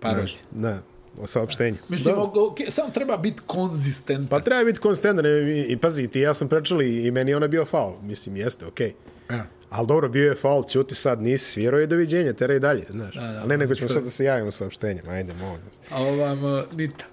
Parola. 0.00 0.18
znaš, 0.18 0.36
na, 0.52 0.78
o 1.20 1.26
saopštenju. 1.26 1.76
Mislim, 1.88 2.14
Dobro. 2.14 2.42
ok, 2.42 2.58
samo 2.68 2.90
treba 2.90 3.16
biti 3.16 3.40
konzistentan. 3.46 4.28
Pa 4.28 4.40
treba 4.40 4.64
biti 4.64 4.80
konsistentan 4.80 5.26
i, 5.26 5.66
i 5.68 5.76
pazi, 5.76 6.08
ti 6.08 6.18
i 6.18 6.22
ja 6.22 6.34
sam 6.34 6.48
prečali 6.48 7.06
i 7.06 7.10
meni 7.10 7.30
je 7.30 7.36
ona 7.36 7.48
bio 7.48 7.64
faul. 7.64 7.94
Mislim, 8.02 8.36
jeste, 8.36 8.66
okej. 8.66 8.92
Okay. 9.28 9.34
Ja. 9.34 9.46
Ali 9.70 9.86
dobro, 9.86 10.08
bio 10.08 10.28
je 10.28 10.34
faul, 10.34 10.64
ćuti 10.64 10.94
sad, 10.94 11.22
nisi 11.22 11.50
svirao 11.50 11.80
i 11.80 11.86
doviđenja, 11.86 12.32
teraj 12.32 12.58
dalje, 12.58 12.84
znaš. 12.90 13.14
Da, 13.14 13.20
da, 13.20 13.38
Ali 13.40 13.48
ne, 13.48 13.56
nego 13.56 13.74
ćemo 13.74 13.88
sad 13.88 14.04
da 14.04 14.10
se 14.10 14.24
javimo 14.24 14.50
saopštenjem, 14.50 15.08
ajde, 15.08 15.34
molim. 15.34 15.62
A 15.90 16.02
ovam, 16.02 16.64
nita. 16.72 17.04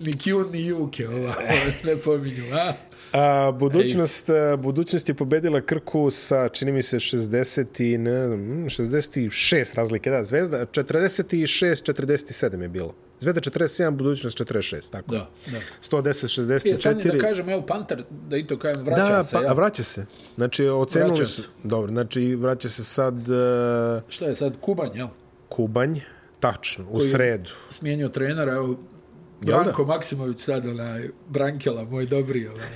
Ni 0.00 0.12
Q, 0.12 0.52
ni 0.52 0.66
Juke, 0.66 1.08
ova, 1.16 1.34
ne 1.84 1.96
pominju, 1.96 2.44
a? 2.52 2.72
A, 3.12 3.52
budućnost, 3.52 4.30
a, 4.30 4.56
budućnost 4.56 5.08
je 5.08 5.14
pobedila 5.14 5.60
Krku 5.60 6.10
sa, 6.10 6.48
čini 6.48 6.72
mi 6.72 6.82
se, 6.82 6.96
60 6.96 7.82
i, 7.84 7.98
ne 7.98 8.26
znam, 8.26 8.40
mm, 8.40 8.66
66 8.68 9.76
razlike, 9.76 10.10
da, 10.10 10.24
Zvezda, 10.24 10.66
46, 10.66 11.92
47 11.92 12.62
je 12.62 12.68
bilo. 12.68 12.94
Zvezda 13.20 13.40
47, 13.40 13.90
budućnost 13.90 14.38
46, 14.38 14.90
tako. 14.92 15.10
Da, 15.12 15.30
da. 15.52 15.58
110, 15.82 16.66
Je, 16.68 16.76
stani 16.76 17.02
64. 17.02 17.12
da 17.12 17.18
kažem, 17.18 17.48
El 17.48 17.62
Panter, 17.66 18.04
da 18.28 18.36
i 18.36 18.46
to 18.46 18.58
kažem, 18.58 18.84
vraća 18.84 19.16
da, 19.16 19.22
se, 19.22 19.36
pa, 19.36 19.42
ja? 19.42 19.50
a 19.50 19.52
vraća 19.52 19.82
se. 19.82 20.06
Znači, 20.36 20.68
ocenili 20.68 21.26
su... 21.26 21.42
se. 21.42 21.48
Dobro, 21.64 21.92
znači, 21.92 22.34
vraća 22.34 22.68
se 22.68 22.84
sad 22.84 23.14
uh, 23.14 24.02
Šta 24.08 24.24
je 24.24 24.34
sad, 24.34 24.52
Kubanj, 24.60 24.90
jel? 24.94 25.08
Kubanj, 25.48 25.98
tačno, 26.40 26.84
u 26.90 26.98
Koji- 26.98 27.08
sredu. 27.10 27.50
Smijenio 27.70 28.08
trenera, 28.08 28.52
evo, 28.54 28.78
Branko 29.40 29.84
Maksimović 29.84 30.38
sad, 30.38 30.66
onaj, 30.66 31.08
Brankela, 31.28 31.84
moj 31.84 32.06
dobri, 32.06 32.48
ovaj, 32.48 32.68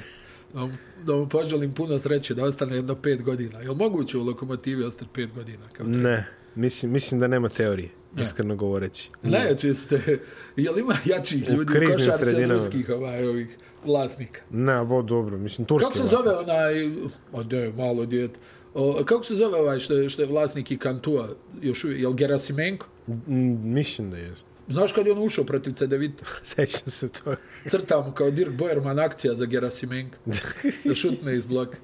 da 0.54 0.60
mu, 0.60 0.72
da 1.04 1.12
mu 1.16 1.28
poželim 1.28 1.74
puno 1.74 1.98
sreće, 1.98 2.34
da 2.34 2.44
ostane 2.44 2.76
jedno 2.76 2.94
pet 2.94 3.22
godina. 3.22 3.60
Jel 3.60 3.74
moguće 3.74 4.18
u 4.18 4.24
Lokomotivi 4.24 4.84
ostati 4.84 5.10
pet 5.14 5.34
godina? 5.34 5.64
Kao 5.72 5.86
Ne, 5.86 6.26
mislim, 6.54 6.92
mislim 6.92 7.20
da 7.20 7.26
nema 7.26 7.48
teorije, 7.48 7.88
iskreno 8.22 8.56
govoreći. 8.56 9.10
Najjače 9.22 9.74
ste, 9.74 10.18
jel 10.56 10.78
ima 10.78 10.96
jačih 11.04 11.48
ljudi 11.48 11.72
u, 11.72 11.92
košarce 11.92 12.26
sredinama. 12.26 12.54
ruskih 12.54 12.88
ovaj, 12.88 13.28
ovih 13.28 13.56
vlasnika? 13.84 14.40
Ne, 14.50 14.84
bo 14.84 15.02
dobro, 15.02 15.38
mislim, 15.38 15.66
turski 15.66 15.86
Kako 15.92 15.98
se 15.98 16.16
zove 16.16 16.22
vlasnici. 16.24 16.50
onaj, 16.50 16.86
o 17.32 17.42
ne, 17.42 17.72
malo 17.72 18.06
djete, 18.06 18.38
o, 18.74 19.04
kako 19.04 19.24
se 19.24 19.34
zove 19.34 19.58
ovaj 19.58 19.78
što 19.78 19.94
je, 19.94 20.08
što 20.08 20.22
je 20.22 20.28
vlasnik 20.28 20.70
i 20.70 20.78
Kantua, 20.78 21.28
još 21.62 21.84
uvijek, 21.84 22.00
jel 22.00 22.12
Gerasimenko? 22.12 22.86
Mm, 23.06 23.72
Mislim 23.74 24.10
da 24.10 24.16
jest. 24.16 24.46
Znaš 24.68 24.92
kad 24.92 25.06
je 25.06 25.12
on 25.12 25.18
ušao 25.22 25.44
protiv 25.44 25.72
Cedevita? 25.72 26.24
Sećam 26.44 26.90
se 26.90 27.08
toga. 27.08 27.36
Crtamo 27.70 28.12
kao 28.12 28.30
Dirk 28.30 28.52
Boerman 28.52 28.98
akcija 28.98 29.34
za 29.34 29.46
Gerasimenko. 29.46 30.16
Da 30.84 30.94
šutne 30.94 31.32
iz 31.34 31.46
bloka. 31.46 31.76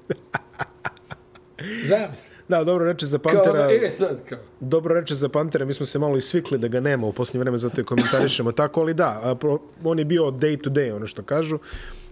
Zamisli. 1.87 2.34
Da, 2.47 2.63
dobro 2.63 2.85
reče 2.85 3.05
za 3.05 3.17
Kao, 3.19 3.31
Pantera. 3.33 3.67
e, 3.71 3.89
sad 3.89 4.17
kao. 4.29 4.37
Dobro 4.59 4.95
reče 4.95 5.15
za 5.15 5.29
Pantera, 5.29 5.65
mi 5.65 5.73
smo 5.73 5.85
se 5.85 5.99
malo 5.99 6.17
isvikli 6.17 6.57
da 6.57 6.67
ga 6.67 6.79
nema 6.79 7.07
u 7.07 7.13
posljednje 7.13 7.39
vreme, 7.39 7.57
zato 7.57 7.81
je 7.81 7.85
komentarišemo 7.85 8.51
tako, 8.61 8.81
ali 8.81 8.93
da, 8.93 9.37
on 9.83 9.99
je 9.99 10.05
bio 10.05 10.23
day 10.23 10.61
to 10.61 10.69
day, 10.69 10.95
ono 10.95 11.07
što 11.07 11.23
kažu. 11.23 11.59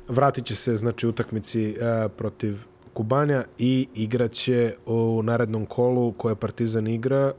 Vratit 0.07 0.45
će 0.45 0.55
se, 0.55 0.77
znači, 0.77 1.07
utakmici 1.07 1.75
a, 1.81 2.09
protiv 2.09 2.57
Kubanja 2.93 3.43
i 3.57 3.87
igraće 3.95 4.73
u 4.85 5.21
narednom 5.23 5.65
kolu 5.65 6.11
koje 6.11 6.35
Partizan 6.35 6.87
igra 6.87 7.31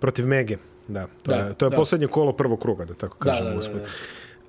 protiv 0.00 0.26
Mege. 0.26 0.56
Da, 0.88 1.06
to 1.22 1.32
Da, 1.32 1.34
je, 1.36 1.54
to 1.54 1.66
je 1.66 1.70
da. 1.70 1.76
posljednje 1.76 2.06
kolo 2.06 2.32
prvog 2.32 2.60
kruga, 2.60 2.84
da 2.84 2.94
tako 2.94 3.24
Da, 3.24 3.30
kažemo. 3.30 3.48
da, 3.48 3.54
da, 3.54 3.60
usput. 3.60 3.80
da. 3.80 3.88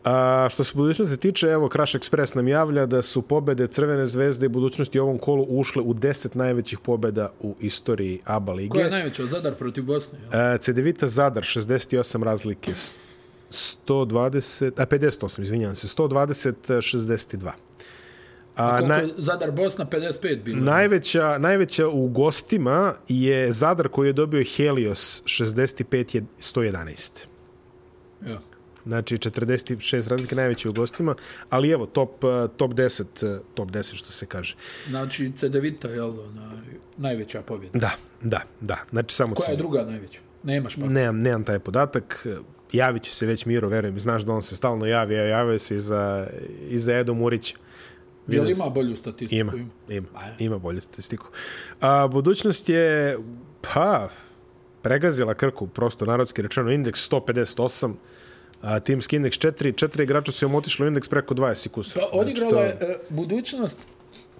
A, 0.03 0.47
što 0.49 0.63
se 0.63 0.73
budućnosti 0.75 1.17
tiče, 1.17 1.47
evo, 1.47 1.69
Crash 1.69 1.95
Express 1.95 2.35
nam 2.35 2.47
javlja 2.47 2.85
da 2.85 3.01
su 3.01 3.21
pobede 3.21 3.67
Crvene 3.67 4.05
zvezde 4.05 4.45
i 4.45 4.49
budućnosti 4.49 4.99
u 4.99 5.03
ovom 5.03 5.17
kolu 5.17 5.45
ušle 5.49 5.81
u 5.81 5.93
10 5.93 6.35
najvećih 6.35 6.79
pobeda 6.79 7.31
u 7.39 7.55
istoriji 7.59 8.19
ABA 8.25 8.53
lige. 8.53 8.69
Koja 8.69 8.85
je 8.85 8.91
najveća? 8.91 9.25
Zadar 9.25 9.53
protiv 9.53 9.83
Bosne. 9.83 10.19
E, 10.33 10.57
Cedevita 10.57 11.07
Zadar 11.07 11.43
68 11.45 12.23
razlike 12.23 12.71
s- 12.71 12.95
120 13.49 14.21
a 14.77 14.85
58 14.87 15.41
izvinjavam 15.41 15.75
se 15.75 15.87
120 15.89 16.53
62 16.67 17.51
a 18.55 18.69
Koliko 18.71 18.87
na, 18.87 19.01
Zadar 19.17 19.51
Bosna 19.51 19.85
55 19.85 20.43
bilo? 20.43 20.59
najveća 20.61 21.37
najveća 21.37 21.87
u 21.87 22.07
gostima 22.07 22.93
je 23.07 23.53
Zadar 23.53 23.87
koji 23.87 24.07
je 24.07 24.13
dobio 24.13 24.43
Helios 24.47 25.23
65 25.25 26.15
je 26.15 26.23
111 26.39 27.25
Ja. 28.27 28.39
Znači 28.86 29.17
46 29.17 30.09
razlike 30.09 30.36
najveće 30.36 30.69
u 30.69 30.73
gostima 30.73 31.15
ali 31.49 31.69
evo 31.69 31.86
top 31.86 32.23
eh, 32.23 32.47
top 32.57 32.71
10 32.73 33.38
eh, 33.38 33.39
top 33.53 33.69
10 33.69 33.95
što 33.95 34.11
se 34.11 34.25
kaže 34.25 34.55
Znači, 34.89 35.31
Cedevita, 35.36 35.88
jel, 35.88 36.19
onaj, 36.19 36.57
najveća 36.97 37.41
pobjeda. 37.41 37.79
da 37.79 37.91
da 38.21 38.41
da 38.61 38.77
znači 38.91 39.15
samo 39.15 39.36
Koja 39.36 39.49
je 39.51 39.57
druga 39.57 39.84
najveća? 39.84 40.19
Nemaš 40.43 40.75
pa. 40.75 40.86
Nemam, 40.86 41.19
nemam 41.19 41.43
taj 41.43 41.59
podatak. 41.59 42.27
Javit 42.71 43.03
će 43.03 43.11
se 43.11 43.25
već 43.25 43.45
Miro, 43.45 43.69
verujem. 43.69 43.99
Znaš 43.99 44.23
da 44.23 44.34
on 44.34 44.41
se 44.43 44.55
stalno 44.55 44.86
javi, 44.86 45.15
a 45.15 45.23
javio 45.23 45.59
se 45.59 45.75
i 45.75 45.79
za, 45.79 46.27
i 46.69 46.77
za 46.77 46.93
Edo 46.93 47.13
Murić. 47.13 47.55
Jel 48.27 48.49
ima 48.49 48.69
bolju 48.69 48.95
statistiku? 48.95 49.36
Ima, 49.36 49.53
ima, 49.89 50.07
A 50.15 50.25
ja. 50.27 50.36
ima 50.39 50.57
bolju 50.57 50.81
statistiku. 50.81 51.27
A, 51.79 52.07
budućnost 52.07 52.69
je, 52.69 53.17
pa, 53.61 54.09
pregazila 54.81 55.34
Krku, 55.34 55.67
prosto 55.67 56.05
narodski 56.05 56.41
rečeno, 56.41 56.71
indeks 56.71 57.09
158, 57.11 57.93
a, 58.64 58.80
timski 58.80 59.16
indeks 59.16 59.38
4, 59.38 59.76
četiri 59.76 60.03
igrača 60.03 60.32
su 60.32 60.45
im 60.45 60.55
otišli 60.55 60.86
u 60.86 60.88
indeks 60.88 61.07
preko 61.07 61.34
20 61.36 61.68
kusa. 61.68 61.99
Pa 61.99 62.09
odigrala 62.14 62.61
je 62.61 62.70
e, 62.72 62.97
budućnost 63.09 63.80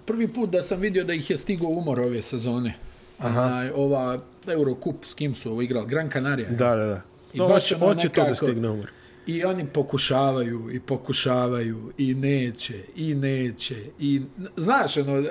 prvi 0.04 0.28
put 0.28 0.50
da 0.50 0.62
sam 0.62 0.80
vidio 0.80 1.04
da 1.04 1.12
ih 1.12 1.30
je 1.30 1.36
stigao 1.36 1.68
umor 1.68 2.00
ove 2.00 2.22
sezone. 2.22 2.74
Aha. 3.18 3.70
ova 3.74 4.18
Eurocup 4.48 5.04
s 5.04 5.14
kim 5.14 5.34
su 5.34 5.50
ovo 5.50 5.62
igrali? 5.62 5.86
Gran 5.86 6.10
Canaria. 6.10 6.46
je. 6.46 6.52
Da, 6.52 6.76
da, 6.76 6.86
da. 6.86 7.00
I 7.34 7.38
No, 7.38 7.48
baš 7.48 7.72
ono 7.72 7.86
hoće 7.86 8.08
to 8.08 8.14
da 8.14 8.22
nekako- 8.22 8.46
stigne 8.46 8.68
umor. 8.68 8.90
I 9.26 9.44
oni 9.44 9.66
pokušavaju 9.66 10.70
i 10.72 10.80
pokušavaju 10.80 11.92
i 11.98 12.14
neće 12.14 12.74
i 12.96 13.14
neće 13.14 13.76
i 13.98 14.22
znaš 14.56 14.96
ono 14.96 15.22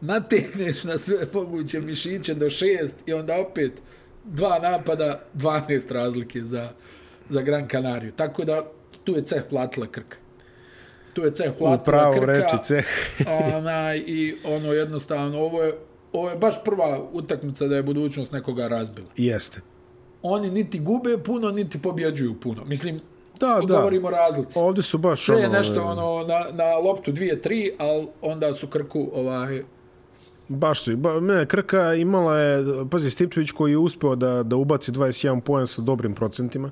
nategneš 0.00 0.84
na 0.84 0.98
sve 0.98 1.16
moguće 1.32 1.80
mišiće 1.80 2.34
do 2.34 2.50
šest 2.50 2.96
i 3.06 3.12
onda 3.12 3.40
opet 3.40 3.72
dva 4.24 4.58
napada 4.60 5.22
12 5.34 5.90
razlike 5.90 6.40
za, 6.40 6.70
za 7.28 7.42
Gran 7.42 7.68
Canariju 7.68 8.12
tako 8.12 8.44
da 8.44 8.62
tu 9.04 9.16
je 9.16 9.24
ceh 9.24 9.42
platila 9.50 9.86
Krka 9.86 10.16
tu 11.14 11.22
je 11.24 11.34
ceh 11.34 11.52
platila 11.58 11.82
Upravo 11.82 12.12
Krka 12.12 12.26
reči 12.26 12.56
ceh. 12.62 12.86
onaj, 13.56 14.02
i 14.06 14.36
ono 14.44 14.72
jednostavno 14.72 15.38
ovo 15.38 15.62
je, 15.62 15.74
ovo 16.12 16.30
je 16.30 16.36
baš 16.36 16.64
prva 16.64 17.00
utakmica 17.12 17.66
da 17.66 17.76
je 17.76 17.82
budućnost 17.82 18.32
nekoga 18.32 18.68
razbila 18.68 19.08
Jeste. 19.16 19.60
oni 20.22 20.50
niti 20.50 20.78
gube 20.80 21.18
puno 21.18 21.50
niti 21.50 21.82
pobjeđuju 21.82 22.40
puno 22.40 22.64
mislim 22.64 23.00
Da, 23.40 23.60
da. 23.66 23.74
govorimo 23.74 24.10
razlici 24.10 24.58
Ovdje 24.58 24.82
su 24.82 24.98
baš 24.98 25.24
Sve 25.24 25.38
je 25.38 25.46
ono, 25.46 25.58
nešto 25.58 25.80
e, 25.80 25.84
ono 25.84 26.26
na, 26.26 26.44
na 26.52 26.78
loptu 26.78 27.12
dvije, 27.12 27.42
tri, 27.42 27.72
ali 27.78 28.06
onda 28.22 28.54
su 28.54 28.66
Krku 28.66 29.10
ovaj, 29.14 29.62
Baš 30.48 30.82
su. 30.82 30.96
Ba, 30.96 31.20
ne, 31.20 31.46
Krka 31.46 31.94
imala 31.94 32.38
je, 32.38 32.64
pazi, 32.90 33.10
Stipčević 33.10 33.50
koji 33.50 33.70
je 33.70 33.78
uspeo 33.78 34.16
da, 34.16 34.42
da 34.42 34.56
ubaci 34.56 34.92
21 34.92 35.40
poen 35.40 35.66
sa 35.66 35.82
dobrim 35.82 36.14
procentima. 36.14 36.70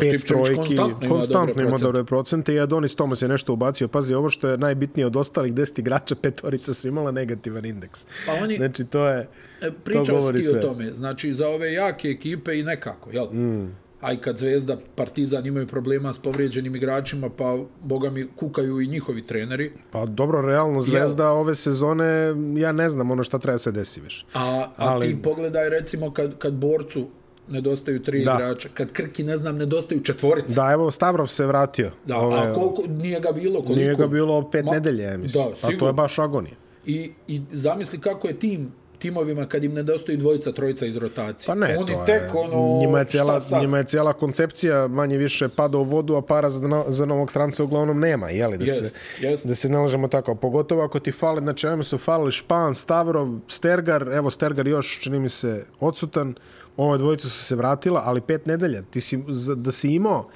Pet 0.00 0.24
trojki, 0.24 0.54
konstantno 0.54 0.98
ima 1.00 1.08
konstantno 1.08 1.46
dobre 1.46 1.62
ima 1.62 1.68
procente. 1.68 1.84
dobre 1.84 2.04
procente 2.04 2.54
i 2.54 2.60
Adonis 2.60 2.96
Tomas 2.96 3.22
je 3.22 3.28
nešto 3.28 3.52
ubacio. 3.52 3.88
Pazi, 3.88 4.14
ovo 4.14 4.28
što 4.28 4.48
je 4.48 4.58
najbitnije 4.58 5.06
od 5.06 5.16
ostalih 5.16 5.54
10 5.54 5.78
igrača, 5.78 6.14
petorica 6.14 6.74
su 6.74 6.88
imala 6.88 7.10
negativan 7.10 7.64
indeks. 7.64 8.06
Pa 8.26 8.32
oni- 8.34 8.56
Znači, 8.56 8.84
to 8.84 9.08
je... 9.08 9.28
e, 9.60 9.70
pričao 9.74 10.04
si 10.04 10.12
govori 10.12 10.38
ti 10.38 10.44
sve. 10.44 10.58
o 10.58 10.62
tome. 10.62 10.90
Znači, 10.90 11.32
za 11.32 11.48
ove 11.48 11.72
jake 11.72 12.08
ekipe 12.08 12.58
i 12.58 12.62
nekako, 12.62 13.10
jel? 13.10 13.26
Mm. 13.26 13.76
A 14.02 14.12
i 14.12 14.16
kad 14.16 14.38
Zvezda, 14.38 14.76
Partizan 14.94 15.46
imaju 15.46 15.66
problema 15.66 16.12
s 16.12 16.18
povrijeđenim 16.18 16.76
igračima, 16.76 17.30
pa, 17.30 17.58
boga 17.80 18.10
mi, 18.10 18.26
kukaju 18.28 18.80
i 18.80 18.86
njihovi 18.86 19.22
treneri. 19.22 19.72
Pa 19.90 20.04
dobro, 20.06 20.40
realno 20.42 20.80
Zvezda 20.80 21.30
ove 21.30 21.54
sezone, 21.54 22.06
ja 22.56 22.72
ne 22.72 22.88
znam 22.88 23.10
ono 23.10 23.22
šta 23.22 23.38
treba 23.38 23.58
se 23.58 23.72
desi 23.72 24.00
više. 24.00 24.26
A, 24.34 24.40
a 24.68 24.68
Ali- 24.76 25.06
ti 25.08 25.22
pogledaj, 25.22 25.68
recimo, 25.70 26.12
kad, 26.12 26.38
kad 26.38 26.52
borcu 26.54 27.06
nedostaju 27.48 28.02
tri 28.02 28.24
Da. 28.24 28.32
igrača, 28.34 28.68
kad 28.68 28.92
Krki, 28.92 29.24
ne 29.24 29.36
znam, 29.36 29.56
nedostaju 29.56 30.00
četvorice. 30.00 30.54
Da, 30.54 30.70
evo, 30.72 30.90
Stavrov 30.90 31.26
se 31.26 31.46
vratio. 31.46 31.90
Da, 32.06 32.16
a 32.16 32.52
koliko, 32.54 32.82
nije 32.88 33.20
ga 33.20 33.32
bilo, 33.32 33.62
koliko? 33.62 33.74
Nije 33.74 33.94
ga 33.94 34.06
bilo 34.06 34.50
pet 34.50 34.64
Ma- 34.64 34.72
nedelje, 34.72 35.02
ja 35.02 35.18
mislim. 35.18 35.44
Da, 35.44 35.50
a 35.50 35.52
to 35.52 35.66
je 35.66 35.70
sigurno. 35.70 35.92
baš 35.92 36.18
agonija. 36.18 36.54
I, 36.86 37.12
I 37.28 37.42
zamisli 37.52 38.00
kako 38.00 38.28
je 38.28 38.38
tim 38.38 38.72
timovima 39.02 39.46
kad 39.46 39.64
im 39.64 39.74
nedostaju 39.74 40.18
dvojica, 40.18 40.52
trojica 40.52 40.86
iz 40.86 40.96
rotacije. 40.96 41.46
Pa 41.46 41.54
ne, 41.54 41.76
Oni 41.78 41.92
to 41.92 42.02
tek 42.06 42.22
je, 42.22 42.30
ono, 42.40 42.78
njima 42.80 42.98
je 42.98 43.04
cijela, 43.04 43.40
njima 43.60 43.78
je 43.78 43.84
cijela 43.84 44.12
koncepcija 44.12 44.88
manje 44.88 45.18
više 45.18 45.48
pada 45.48 45.78
u 45.78 45.84
vodu, 45.84 46.16
a 46.16 46.22
para 46.22 46.50
za, 46.50 46.68
no, 46.68 46.84
za 46.88 47.06
novog 47.06 47.30
stranca 47.30 47.64
uglavnom 47.64 48.00
nema, 48.00 48.30
jeli, 48.30 48.58
da, 48.58 48.64
Jest, 48.64 48.78
se, 48.78 49.26
jest. 49.26 49.46
da 49.46 49.54
se 49.54 49.68
ne 49.68 49.78
lažemo 49.78 50.08
tako. 50.08 50.34
Pogotovo 50.34 50.84
ako 50.84 51.00
ti 51.00 51.12
fale, 51.12 51.40
znači 51.40 51.66
ovime 51.66 51.82
su 51.82 51.98
falili 51.98 52.32
Špan, 52.32 52.74
Stavrov, 52.74 53.28
Stergar, 53.48 54.08
evo 54.12 54.30
Stergar 54.30 54.66
još, 54.66 55.00
čini 55.00 55.18
mi 55.18 55.28
se, 55.28 55.64
odsutan, 55.80 56.34
ove 56.76 56.98
dvojice 56.98 57.28
su 57.28 57.44
se 57.44 57.56
vratila, 57.56 58.02
ali 58.04 58.20
pet 58.20 58.46
nedelja, 58.46 58.82
ti 58.82 59.00
si, 59.00 59.18
da 59.56 59.72
si 59.72 59.94
imao 59.94 60.28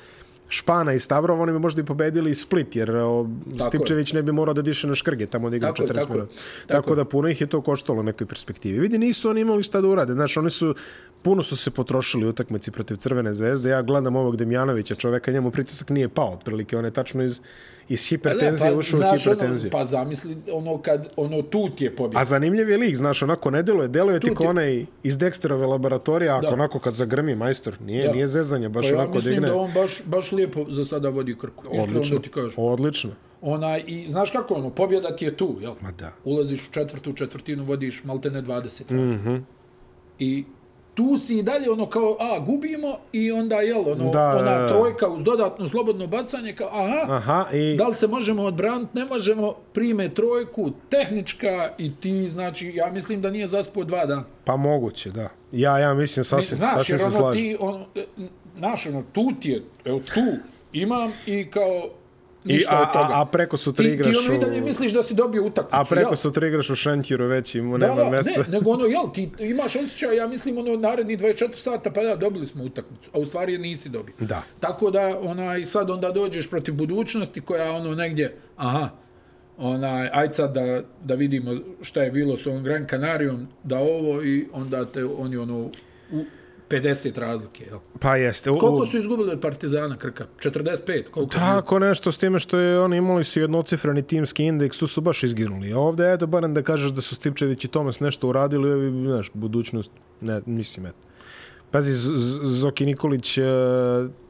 Špana 0.48 0.92
i 0.92 0.98
Stavrov, 0.98 1.40
oni 1.40 1.52
bi 1.52 1.58
možda 1.58 1.80
i 1.80 1.84
pobedili 1.84 2.30
i 2.30 2.34
Split, 2.34 2.76
jer 2.76 2.96
o, 2.96 3.28
Stipčević 3.68 4.12
ne 4.12 4.22
bi 4.22 4.32
morao 4.32 4.54
da 4.54 4.62
diše 4.62 4.86
na 4.86 4.94
škrge, 4.94 5.26
tamo 5.26 5.50
da 5.50 5.56
igra 5.56 5.68
Tako 5.68 5.82
je, 5.82 5.88
40 5.88 5.94
tako 5.94 6.12
minuta. 6.12 6.32
tako 6.66 6.66
Tako 6.66 6.94
da 6.94 7.04
puno 7.04 7.28
ih 7.28 7.40
je 7.40 7.46
to 7.46 7.60
koštalo 7.60 8.00
u 8.00 8.02
nekoj 8.02 8.26
perspektivi. 8.26 8.78
Vidi, 8.78 8.98
nisu 8.98 9.30
oni 9.30 9.40
imali 9.40 9.62
šta 9.62 9.80
da 9.80 9.88
urade. 9.88 10.12
Znaš, 10.12 10.36
oni 10.36 10.50
su, 10.50 10.74
puno 11.22 11.42
su 11.42 11.56
se 11.56 11.70
potrošili 11.70 12.26
u 12.26 12.28
utakmici 12.28 12.70
protiv 12.70 12.96
Crvene 12.96 13.34
zvezde. 13.34 13.70
Ja 13.70 13.82
gledam 13.82 14.16
ovog 14.16 14.36
Demjanovića, 14.36 14.94
čoveka, 14.94 15.32
njemu 15.32 15.50
pritisak 15.50 15.90
nije 15.90 16.08
pao, 16.08 16.32
otprilike. 16.32 16.76
On 16.76 16.84
je 16.84 16.90
tačno 16.90 17.22
iz, 17.22 17.40
iz 17.88 18.04
hipertenzije 18.04 18.72
Pa, 18.72 18.78
ušao 18.78 18.96
u 18.96 19.00
znaš, 19.00 19.22
hipertenziju. 19.22 19.68
Ono, 19.68 19.78
pa 19.80 19.84
zamisli 19.86 20.36
ono 20.52 20.78
kad 20.78 21.08
ono 21.16 21.42
tu 21.42 21.68
ti 21.70 21.84
je 21.84 21.96
pobjeda. 21.96 22.20
A 22.20 22.24
zanimljiv 22.24 22.70
je 22.70 22.78
lik, 22.78 22.96
znaš, 22.96 23.22
onako 23.22 23.50
ne 23.50 23.62
deluje, 23.62 23.88
deluje 23.88 24.20
ti 24.20 24.26
ti- 24.28 24.46
onaj 24.46 24.86
iz 25.02 25.18
Dexterove 25.18 25.66
laboratorija, 25.66 26.34
ako 26.34 26.46
Da. 26.46 26.52
onako 26.52 26.78
kad 26.78 26.94
zagrmi 26.94 27.34
majstor, 27.36 27.76
nije, 27.80 28.06
Da. 28.06 28.12
nije 28.12 28.28
zezanje, 28.28 28.68
baš 28.68 28.82
pa 28.82 28.88
ja 28.88 28.94
onako 28.94 29.14
mislim 29.14 29.32
digne. 29.32 29.48
da 29.48 29.56
on 29.56 29.72
baš, 29.72 30.02
baš 30.04 30.32
lijepo 30.32 30.64
za 30.68 30.84
sada 30.84 31.08
vodi 31.08 31.36
Krku. 31.36 31.64
Iskreno 31.66 31.82
Odlično, 31.84 32.18
ti 32.18 32.28
kažem. 32.30 32.54
odlično. 32.56 33.10
Onaj, 33.42 33.82
I 33.86 34.06
znaš 34.08 34.30
kako 34.30 34.54
ono, 34.54 34.70
pobjeda 34.70 35.16
ti 35.16 35.24
je 35.24 35.36
tu, 35.36 35.56
jel? 35.60 35.74
Ma 35.80 35.92
da. 35.92 36.12
Ulaziš 36.24 36.68
u 36.68 36.72
četvrtu 36.72 37.12
četvrtinu, 37.12 37.64
vodiš 37.64 38.04
maltene 38.04 38.42
20. 38.42 38.90
Mm 38.90 39.10
Mhm. 39.10 39.28
-hmm. 39.28 39.40
I 40.18 40.44
tu 40.96 41.18
si 41.18 41.38
i 41.38 41.42
dalje 41.42 41.70
ono 41.70 41.88
kao, 41.90 42.16
a, 42.20 42.38
gubimo 42.38 42.96
i 43.12 43.32
onda, 43.32 43.56
jel, 43.56 43.88
ono, 43.88 44.10
Da, 44.10 44.28
ona 44.28 44.58
da, 44.58 44.68
trojka 44.68 45.08
uz 45.08 45.22
dodatno 45.22 45.68
slobodno 45.68 46.06
bacanje, 46.06 46.54
kao, 46.54 46.68
aha, 46.72 47.14
Aha, 47.14 47.44
i... 47.52 47.76
da 47.76 47.88
li 47.88 47.94
se 47.94 48.06
možemo 48.06 48.42
odbraniti, 48.42 48.90
ne 48.98 49.04
možemo, 49.04 49.54
prime 49.72 50.08
trojku, 50.08 50.70
tehnička 50.88 51.70
i 51.78 51.96
ti, 51.96 52.28
znači, 52.28 52.72
ja 52.74 52.90
mislim 52.92 53.22
da 53.22 53.30
nije 53.30 53.46
zaspao 53.46 53.84
dva 53.84 54.06
dana. 54.06 54.24
Pa 54.44 54.56
moguće, 54.56 55.10
da. 55.10 55.28
Ja, 55.52 55.78
ja 55.78 55.94
mislim, 55.94 56.24
sasvim, 56.24 56.56
Znaš, 56.56 56.72
sasvim 56.72 56.94
jer 56.94 57.00
se 57.00 57.04
ono 57.06 57.16
slažem. 57.16 57.42
ti, 57.42 57.56
ono, 57.60 57.86
znaš, 58.58 58.86
ono, 58.86 59.02
tu 59.12 59.32
ti 59.40 59.50
je, 59.50 59.62
evo, 59.84 60.00
tu 60.14 60.20
imam 60.72 61.12
i 61.26 61.50
kao, 61.50 61.88
I, 62.46 62.52
ništa 62.52 62.72
a, 62.72 62.80
od 62.80 62.88
toga. 62.88 63.14
a, 63.14 63.20
a 63.20 63.26
preko 63.26 63.56
sutra 63.56 63.84
ti, 63.84 63.90
igraš 63.90 64.12
ti 64.12 64.18
ono 64.18 64.34
i 64.34 64.38
u- 64.38 64.40
dalje 64.40 64.60
misliš 64.60 64.92
da 64.92 65.02
si 65.02 65.14
dobio 65.14 65.44
utakmicu. 65.44 65.76
A 65.76 65.84
preko 65.84 66.08
jel? 66.08 66.16
sutra 66.16 66.46
igraš 66.46 66.70
u 66.70 66.76
Šentjuru 66.76 67.26
već 67.26 67.54
i 67.54 67.60
mu 67.60 67.78
Da, 67.78 67.86
nema 67.88 68.10
mesta. 68.10 68.30
ne, 68.38 68.48
nego 68.50 68.70
ono, 68.70 68.84
jel, 68.96 69.12
ti 69.14 69.30
imaš 69.40 69.76
osjećaj, 69.76 70.16
ja 70.16 70.26
mislim, 70.26 70.58
ono, 70.58 70.76
naredni 70.76 71.16
24 71.16 71.48
sata, 71.54 71.90
pa 71.90 72.02
da, 72.02 72.16
dobili 72.16 72.46
smo 72.46 72.64
utakmicu, 72.64 73.10
a 73.12 73.18
u 73.18 73.24
stvari 73.24 73.52
je 73.52 73.58
nisi 73.58 73.88
dobio. 73.88 74.14
Da. 74.18 74.42
Tako 74.60 74.90
da, 74.90 75.18
onaj, 75.20 75.64
sad 75.64 75.90
onda 75.90 76.10
dođeš 76.10 76.50
protiv 76.50 76.74
budućnosti 76.74 77.40
koja, 77.40 77.72
ono, 77.72 77.94
negdje, 77.94 78.36
aha, 78.56 78.88
onaj, 79.58 80.08
aj 80.12 80.32
sad 80.32 80.54
da, 80.54 80.82
da 81.02 81.14
vidimo 81.14 81.50
šta 81.82 82.02
je 82.02 82.10
bilo 82.10 82.36
s 82.36 82.46
ovom 82.46 82.62
Gran 82.62 82.86
Canarijom, 82.90 83.48
da 83.62 83.78
ovo 83.78 84.22
i 84.22 84.46
onda 84.52 84.84
te 84.84 85.04
oni, 85.06 85.36
ono, 85.36 85.70
u, 86.12 86.24
50 86.70 87.18
razlike, 87.18 87.64
jel? 87.64 87.78
Pa 88.00 88.16
jeste. 88.16 88.50
U, 88.50 88.58
Koliko 88.58 88.86
su 88.86 88.98
izgubili 88.98 89.40
Partizana 89.40 89.96
Krka? 89.96 90.26
45? 90.38 91.04
Koliko? 91.10 91.32
Tako 91.32 91.78
nešto 91.78 92.12
s 92.12 92.18
time 92.18 92.38
što 92.38 92.58
je 92.58 92.80
oni 92.80 92.96
imali 92.96 93.24
su 93.24 93.40
jednocifreni 93.40 94.02
timski 94.02 94.44
indeks, 94.44 94.78
tu 94.78 94.86
su 94.86 95.00
baš 95.00 95.22
izginuli. 95.22 95.72
A 95.72 95.78
ovde, 95.78 96.12
eto, 96.12 96.26
barem 96.26 96.54
da 96.54 96.62
kažeš 96.62 96.90
da 96.90 97.02
su 97.02 97.14
Stipčević 97.14 97.64
i 97.64 97.68
Tomas 97.68 98.00
nešto 98.00 98.28
uradili, 98.28 98.72
ovi, 98.72 99.04
znaš, 99.04 99.30
budućnost, 99.34 99.90
ne, 100.20 100.40
mislim, 100.46 100.86
eto. 100.86 101.05
Pazi, 101.70 101.92
Zoki 102.42 102.86
Nikolić, 102.86 103.38
uh, 103.38 103.44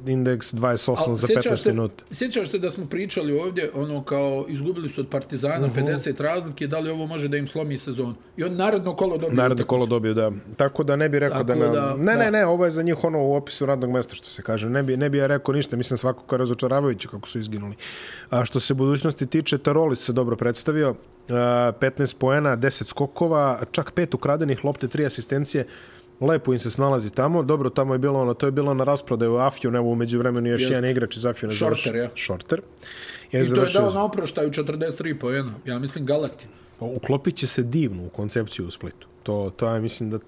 indeks 0.06 0.54
28 0.54 1.14
za 1.14 1.26
15 1.26 1.56
se, 1.56 1.72
minuta. 1.72 2.04
Sjećaš 2.10 2.48
se 2.48 2.58
da 2.58 2.70
smo 2.70 2.86
pričali 2.86 3.38
ovdje, 3.38 3.70
ono 3.74 4.04
kao 4.04 4.44
izgubili 4.48 4.88
su 4.88 5.00
od 5.00 5.08
Partizana 5.08 5.66
uh. 5.66 5.72
-huh. 5.72 5.96
50 5.96 6.22
razlike, 6.22 6.66
da 6.66 6.78
li 6.78 6.90
ovo 6.90 7.06
može 7.06 7.28
da 7.28 7.36
im 7.36 7.46
slomi 7.46 7.78
sezon? 7.78 8.14
I 8.36 8.44
on 8.44 8.56
naredno 8.56 8.96
kolo 8.96 9.18
dobio 9.18 9.34
utakmicu. 9.34 9.66
kolo 9.66 9.86
dobio, 9.86 10.14
da. 10.14 10.32
Tako 10.56 10.84
da 10.84 10.96
ne 10.96 11.08
bi 11.08 11.18
rekao 11.18 11.44
Tako 11.44 11.58
da, 11.58 11.66
nam... 11.66 11.72
da- 11.72 11.96
ne, 11.96 12.14
da. 12.16 12.24
ne, 12.24 12.30
ne, 12.30 12.46
ovo 12.46 12.64
je 12.64 12.70
za 12.70 12.82
njih 12.82 13.04
ono 13.04 13.22
u 13.22 13.34
opisu 13.34 13.66
radnog 13.66 13.90
mesta, 13.90 14.14
što 14.14 14.28
se 14.28 14.42
kaže. 14.42 14.70
Ne 14.70 14.82
bi, 14.82 14.96
ne 14.96 15.10
bi 15.10 15.18
ja 15.18 15.26
rekao 15.26 15.54
ništa, 15.54 15.76
mislim 15.76 15.98
svako 15.98 16.22
kao 16.22 16.38
razočaravajuće 16.38 17.08
kako 17.08 17.28
su 17.28 17.38
izginuli. 17.38 17.74
A 18.30 18.44
što 18.44 18.60
se 18.60 18.74
budućnosti 18.74 19.26
tiče, 19.26 19.58
Tarolis 19.58 20.04
se 20.04 20.12
dobro 20.12 20.36
predstavio. 20.36 20.90
Uh, 20.90 20.96
15 21.28 22.16
poena, 22.18 22.56
10 22.56 22.84
skokova, 22.84 23.60
čak 23.70 23.92
pet 23.92 24.14
ukradenih 24.14 24.64
lopte, 24.64 24.88
tri 24.88 25.06
asistencije. 25.06 25.66
Lepo 26.20 26.52
im 26.52 26.58
se 26.58 26.70
snalazi 26.70 27.10
tamo. 27.10 27.42
Dobro, 27.42 27.70
tamo 27.70 27.94
je 27.94 27.98
bilo 27.98 28.20
ono, 28.20 28.34
to 28.34 28.46
je 28.46 28.52
bilo 28.52 28.74
na 28.74 28.84
rasprodaju 28.84 29.34
u 29.34 29.38
Afiju, 29.38 29.74
evo 29.74 29.90
umeđu 29.90 30.18
vremenu 30.18 30.48
još 30.48 30.62
Jest. 30.62 30.70
jedan 30.70 30.90
igrač 30.90 31.16
iz 31.16 31.26
Afiju. 31.26 31.52
Shorter, 31.52 31.96
ja. 31.96 32.10
Shorter. 32.16 32.60
I 33.32 33.50
to 33.54 33.62
je 33.62 33.72
dao 33.72 33.92
na 33.92 34.04
oproštaju 34.04 34.50
43 34.50 35.18
pojena. 35.18 35.54
Ja 35.64 35.78
mislim 35.78 36.06
Galati. 36.06 36.46
Uklopit 36.80 37.36
će 37.36 37.46
se 37.46 37.62
divno 37.62 38.04
u 38.04 38.08
koncepciju 38.08 38.66
u 38.66 38.70
Splitu. 38.70 39.06
To, 39.22 39.50
to 39.56 39.68
je, 39.68 39.80
mislim 39.80 40.10
da 40.10 40.18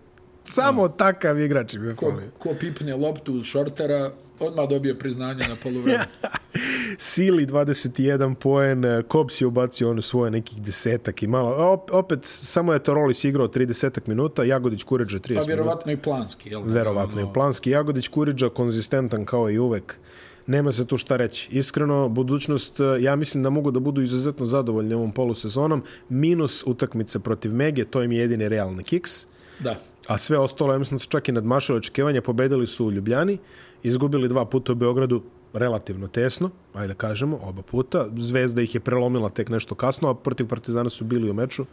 samo 0.48 0.88
takav 0.88 1.40
igrač 1.40 1.74
je 1.74 1.94
Ko, 1.96 2.12
ko 2.38 2.54
pipne 2.60 2.96
loptu 2.96 3.32
uz 3.34 3.44
šortera, 3.44 4.10
odmah 4.40 4.68
dobije 4.68 4.98
priznanje 4.98 5.44
na 5.48 5.56
poluvremenu. 5.62 6.04
Sili 6.98 7.46
21 7.46 8.34
poen, 8.34 8.84
Kops 9.08 9.40
je 9.40 9.46
ubacio 9.46 9.90
ono 9.90 10.02
svoje 10.02 10.30
nekih 10.30 10.62
desetak 10.62 11.22
i 11.22 11.26
malo. 11.26 11.72
Op, 11.72 11.90
opet, 11.92 12.18
samo 12.24 12.72
je 12.72 12.82
Tarolis 12.82 13.24
igrao 13.24 13.48
30 13.48 14.00
minuta, 14.06 14.44
Jagodić 14.44 14.82
Kuriđa 14.82 15.18
30 15.18 15.22
Pa 15.22 15.28
minuta. 15.30 15.46
vjerovatno 15.46 15.92
i 15.92 15.96
planski. 15.96 16.50
Jel? 16.50 16.62
da? 16.62 16.72
Verovatno 16.74 17.20
Ono, 17.20 17.30
i 17.30 17.34
planski. 17.34 17.70
Jagodić 17.70 18.08
Kuriđa 18.08 18.48
konzistentan 18.48 19.24
kao 19.24 19.50
i 19.50 19.58
uvek. 19.58 19.96
Nema 20.46 20.72
se 20.72 20.86
tu 20.86 20.96
šta 20.96 21.16
reći. 21.16 21.48
Iskreno, 21.52 22.08
budućnost, 22.08 22.80
eh, 22.80 22.84
ja 23.00 23.16
mislim 23.16 23.42
da 23.42 23.50
mogu 23.50 23.70
da 23.70 23.80
budu 23.80 24.02
izuzetno 24.02 24.44
zadovoljni 24.46 24.94
ovom 24.94 25.12
polusezonom. 25.12 25.82
Minus 26.08 26.62
utakmice 26.66 27.18
protiv 27.18 27.54
Mege, 27.54 27.84
to 27.84 28.02
im 28.02 28.12
je 28.12 28.18
jedini 28.18 28.48
realni 28.48 28.84
kiks. 28.84 29.26
Da. 29.60 29.76
A 30.08 30.18
sve 30.18 30.38
ostalo, 30.38 30.72
ja 30.72 30.78
mislim 30.78 30.98
da 30.98 31.02
su 31.02 31.08
čak 31.08 31.28
i 31.28 31.32
nadmašali 31.32 31.76
očekivanja, 31.76 32.22
pobedili 32.22 32.66
su 32.66 32.86
u 32.86 32.92
Ljubljani, 32.92 33.38
izgubili 33.82 34.28
dva 34.28 34.44
puta 34.44 34.72
u 34.72 34.74
Beogradu 34.74 35.22
relativno 35.52 36.08
tesno, 36.08 36.50
ajde 36.74 36.88
da 36.88 36.94
kažemo, 36.94 37.38
oba 37.42 37.62
puta. 37.62 38.06
Zvezda 38.16 38.62
ih 38.62 38.74
je 38.74 38.80
prelomila 38.80 39.28
tek 39.28 39.48
nešto 39.48 39.74
kasno, 39.74 40.08
a 40.08 40.14
protiv 40.14 40.46
Partizana 40.48 40.90
su 40.90 41.04
bili 41.04 41.30
u 41.30 41.34
meču. 41.34 41.66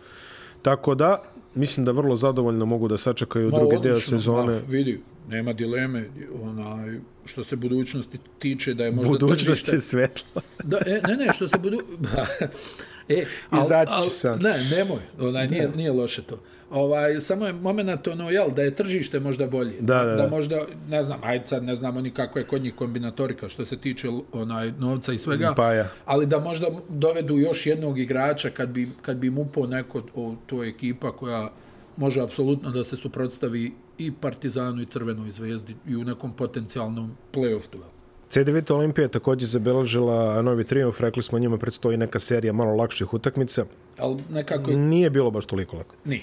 Tako 0.61 0.95
da, 0.95 1.21
mislim 1.55 1.85
da 1.85 1.91
vrlo 1.91 2.15
zadovoljno 2.15 2.65
mogu 2.65 2.87
da 2.87 2.97
sačekaju 2.97 3.51
Ma, 3.51 3.57
drugi 3.57 3.77
deo 3.83 3.99
sezone. 3.99 4.53
Ma, 4.53 4.59
vidi, 4.67 5.01
nema 5.29 5.53
dileme. 5.53 6.09
Onaj, 6.43 6.99
što 7.25 7.43
se 7.43 7.55
budućnosti 7.55 8.19
tiče 8.39 8.73
da 8.73 8.85
je 8.85 8.91
možda 8.91 9.11
Budućnost 9.11 9.45
tržište... 9.45 9.75
je 9.75 9.79
svetla. 9.79 10.41
Da, 10.63 10.77
e, 10.85 11.01
ne, 11.07 11.25
ne, 11.25 11.33
što 11.33 11.47
se 11.47 11.57
budu... 11.57 11.77
e, 13.09 13.25
Izaći 13.63 13.93
ću 14.03 14.09
sam. 14.09 14.39
Ne, 14.39 14.53
nemoj, 14.71 14.99
onaj, 15.19 15.47
nije, 15.47 15.69
nije 15.75 15.91
loše 15.91 16.21
to. 16.21 16.39
Ovaj, 16.71 17.19
samo 17.19 17.45
je 17.45 17.53
moment, 17.53 18.07
ono, 18.07 18.29
jel, 18.29 18.49
da 18.55 18.61
je 18.61 18.75
tržište 18.75 19.19
možda 19.19 19.47
bolje. 19.47 19.73
Da, 19.79 20.03
da, 20.03 20.05
da. 20.05 20.15
da 20.15 20.27
možda, 20.27 20.61
ne 20.89 21.03
znam, 21.03 21.19
ajde 21.23 21.45
sad 21.45 21.63
ne 21.63 21.75
znamo 21.75 22.01
ni 22.01 22.11
kako 22.11 22.39
je 22.39 22.47
kod 22.47 22.61
njih 22.61 22.75
kombinatorika 22.75 23.49
što 23.49 23.65
se 23.65 23.77
tiče 23.77 24.07
onaj 24.31 24.71
novca 24.71 25.13
i 25.13 25.17
svega, 25.17 25.53
Pa 25.55 25.73
ja. 25.73 25.89
ali 26.05 26.25
da 26.25 26.39
možda 26.39 26.67
dovedu 26.89 27.37
još 27.37 27.65
jednog 27.65 27.99
igrača 27.99 28.49
kad 28.49 28.69
bi, 28.69 28.89
kad 29.01 29.17
bi 29.17 29.27
im 29.27 29.37
upao 29.37 29.67
neko 29.67 30.03
o, 30.15 30.35
to 30.45 30.63
je 30.63 30.69
ekipa 30.69 31.11
koja 31.11 31.51
može 31.97 32.21
apsolutno 32.21 32.71
da 32.71 32.83
se 32.83 32.95
suprotstavi 32.95 33.73
i 33.97 34.11
Partizanu 34.11 34.81
i 34.81 34.85
Crvenoj 34.85 35.31
zvezdi 35.31 35.75
i 35.87 35.95
u 35.95 36.03
nekom 36.03 36.33
potencijalnom 36.33 37.17
play-off 37.33 37.71
duelu. 37.71 37.94
C9 38.35 38.73
Olimpija 38.73 39.03
je 39.03 39.09
također 39.09 39.49
zabeležila 39.49 40.41
novi 40.41 40.63
triumf, 40.63 40.99
rekli 40.99 41.23
smo 41.23 41.39
njima 41.39 41.57
predstoji 41.57 41.97
neka 41.97 42.19
serija 42.19 42.53
malo 42.53 42.75
lakših 42.75 43.13
utakmica. 43.13 43.65
Ali 43.97 44.17
nekako 44.29 44.71
Nije 44.71 45.09
bilo 45.09 45.31
baš 45.31 45.45
toliko 45.45 45.77
lako. 45.77 45.95
Nije. 46.05 46.21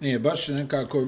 Nije, 0.00 0.18
baš 0.18 0.48
nekako 0.48 1.06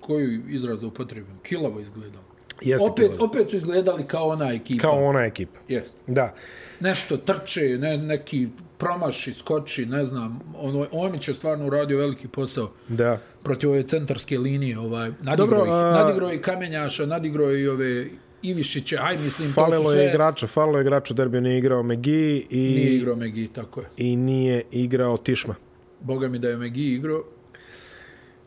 koju 0.00 0.48
izraz 0.48 0.80
da 0.80 0.86
upotrebim, 0.86 1.38
kilavo 1.42 1.80
izgledalo. 1.80 2.24
Jeste 2.62 2.86
Opet, 2.86 3.10
bilo. 3.10 3.24
opet 3.24 3.50
su 3.50 3.56
izgledali 3.56 4.04
kao 4.04 4.28
ona 4.28 4.52
ekipa. 4.52 4.82
Kao 4.82 5.04
ona 5.04 5.20
ekipa. 5.20 5.60
Yes. 5.68 5.82
Da. 6.06 6.34
Nešto 6.80 7.16
trče, 7.16 7.60
ne, 7.60 7.98
neki 7.98 8.48
promaši, 8.78 9.32
skoči, 9.32 9.86
ne 9.86 10.04
znam. 10.04 10.40
Ono, 10.56 10.86
Omić 10.92 11.28
je 11.28 11.34
stvarno 11.34 11.66
uradio 11.66 11.98
veliki 11.98 12.28
posao 12.28 12.70
Da. 12.88 13.18
protiv 13.42 13.70
ove 13.70 13.82
centarske 13.82 14.38
linije. 14.38 14.78
Ovaj, 14.78 15.08
nadigrao, 15.10 15.36
Dobro, 15.36 15.64
ih, 15.64 15.72
a- 15.72 15.90
nadigrao 15.92 16.32
i 16.32 16.38
Kamenjaša, 16.38 17.06
nadigrao 17.06 17.52
i 17.52 17.68
ove 17.68 18.06
Ivišiće, 18.42 18.98
aj 19.00 19.12
mislim, 19.14 19.52
Falilo 19.52 19.92
sve... 19.92 20.02
je 20.02 20.10
igrača, 20.10 20.46
falilo 20.46 20.78
je 20.78 20.82
igrača 20.82 21.14
u 21.14 21.16
derbiju, 21.16 21.40
nije 21.40 21.58
igrao 21.58 21.82
Megi 21.82 22.46
i, 22.50 22.58
Nije 22.58 22.94
igrao 22.94 23.16
Megi, 23.16 23.48
tako 23.48 23.80
je. 23.80 23.86
i 23.96 24.16
nije 24.16 24.62
igrao 24.70 25.16
Tišma. 25.16 25.54
Boga 26.00 26.28
mi 26.28 26.38
da 26.38 26.48
je 26.48 26.56
Megi 26.56 26.84
igrao. 26.84 27.24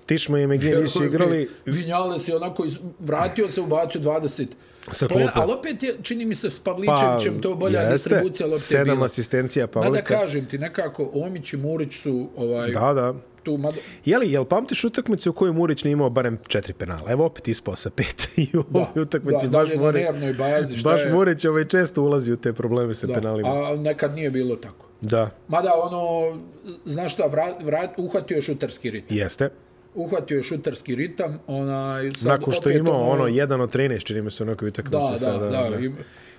Tišma 0.05 0.39
i 0.39 0.47
Megi 0.47 0.69
nisu 0.71 1.03
igrali. 1.05 1.49
Vinjales 1.65 2.27
je 2.27 2.35
onako 2.35 2.65
iz, 2.65 2.77
vratio 2.99 3.49
se, 3.49 3.61
ubacio 3.61 4.01
20 4.01 4.45
Sa 4.91 5.07
klupe. 5.07 5.23
ali 5.33 5.53
opet 5.53 5.83
je, 5.83 5.95
čini 6.01 6.25
mi 6.25 6.35
se 6.35 6.49
s 6.49 6.59
Pavličevićem 6.59 7.35
pa, 7.35 7.41
to 7.41 7.55
bolja 7.55 7.91
distribucija 7.91 8.45
lopte 8.45 8.55
je 8.55 8.59
sedam 8.59 8.95
bila. 8.95 9.05
asistencija 9.05 9.65
Mada 9.65 9.71
Pavlika. 9.81 10.15
kažem 10.15 10.45
ti, 10.45 10.57
nekako 10.57 11.09
Omić 11.13 11.53
i 11.53 11.57
Murić 11.57 11.93
su 11.93 12.29
ovaj, 12.35 12.71
Da, 12.71 12.93
da. 12.93 13.13
Tu, 13.43 13.57
mada, 13.57 13.77
Jeli, 14.05 14.31
jel 14.31 14.45
pamtiš 14.45 14.83
utakmicu 14.83 15.29
u 15.29 15.33
kojoj 15.33 15.53
Murić 15.53 15.83
nije 15.83 15.91
imao 15.93 16.09
barem 16.09 16.37
četiri 16.47 16.73
penala? 16.73 17.11
Evo 17.11 17.25
opet 17.25 17.47
ispao 17.47 17.75
sa 17.75 17.89
pet 17.89 18.27
i 18.37 18.57
u 18.57 18.63
ovoj 18.73 19.01
utakmici 19.01 19.47
da, 19.47 19.57
baš 19.57 19.69
na 19.69 19.81
Murić. 19.81 20.03
bazi, 20.37 20.83
Baš 20.83 21.01
je, 21.01 21.13
Murić 21.13 21.45
ovaj 21.45 21.65
često 21.65 22.03
ulazi 22.03 22.33
u 22.33 22.37
te 22.37 22.53
probleme 22.53 22.93
sa 22.93 23.07
da, 23.07 23.13
penalima. 23.13 23.49
a 23.49 23.75
nekad 23.75 24.15
nije 24.15 24.29
bilo 24.31 24.55
tako. 24.55 24.85
Da, 25.01 25.29
Mada 25.47 25.71
ono, 25.75 26.37
znaš 26.85 27.13
šta, 27.13 27.25
vrat, 27.25 27.63
vrat, 27.63 27.89
uhvatio 27.97 28.35
je 28.35 28.41
šuterski 28.41 28.91
ritam. 28.91 29.17
jeste. 29.17 29.49
Uhvatio 29.95 30.37
je 30.37 30.43
šuterski 30.43 30.95
ritam, 30.95 31.39
onaj, 31.47 32.11
sad 32.11 32.27
Nakon 32.27 32.53
što 32.53 32.69
je 32.69 32.77
imao 32.77 33.09
ono, 33.09 33.27
jedan 33.27 33.61
od 33.61 33.75
13, 33.75 34.03
čini 34.03 34.21
mi 34.21 34.31
se 34.31 34.43
onako 34.43 34.65
utakmice 34.65 34.97
Da, 34.97 35.11
da, 35.11 35.17
sada. 35.17 35.49
da, 35.49 35.79
I, 35.79 35.91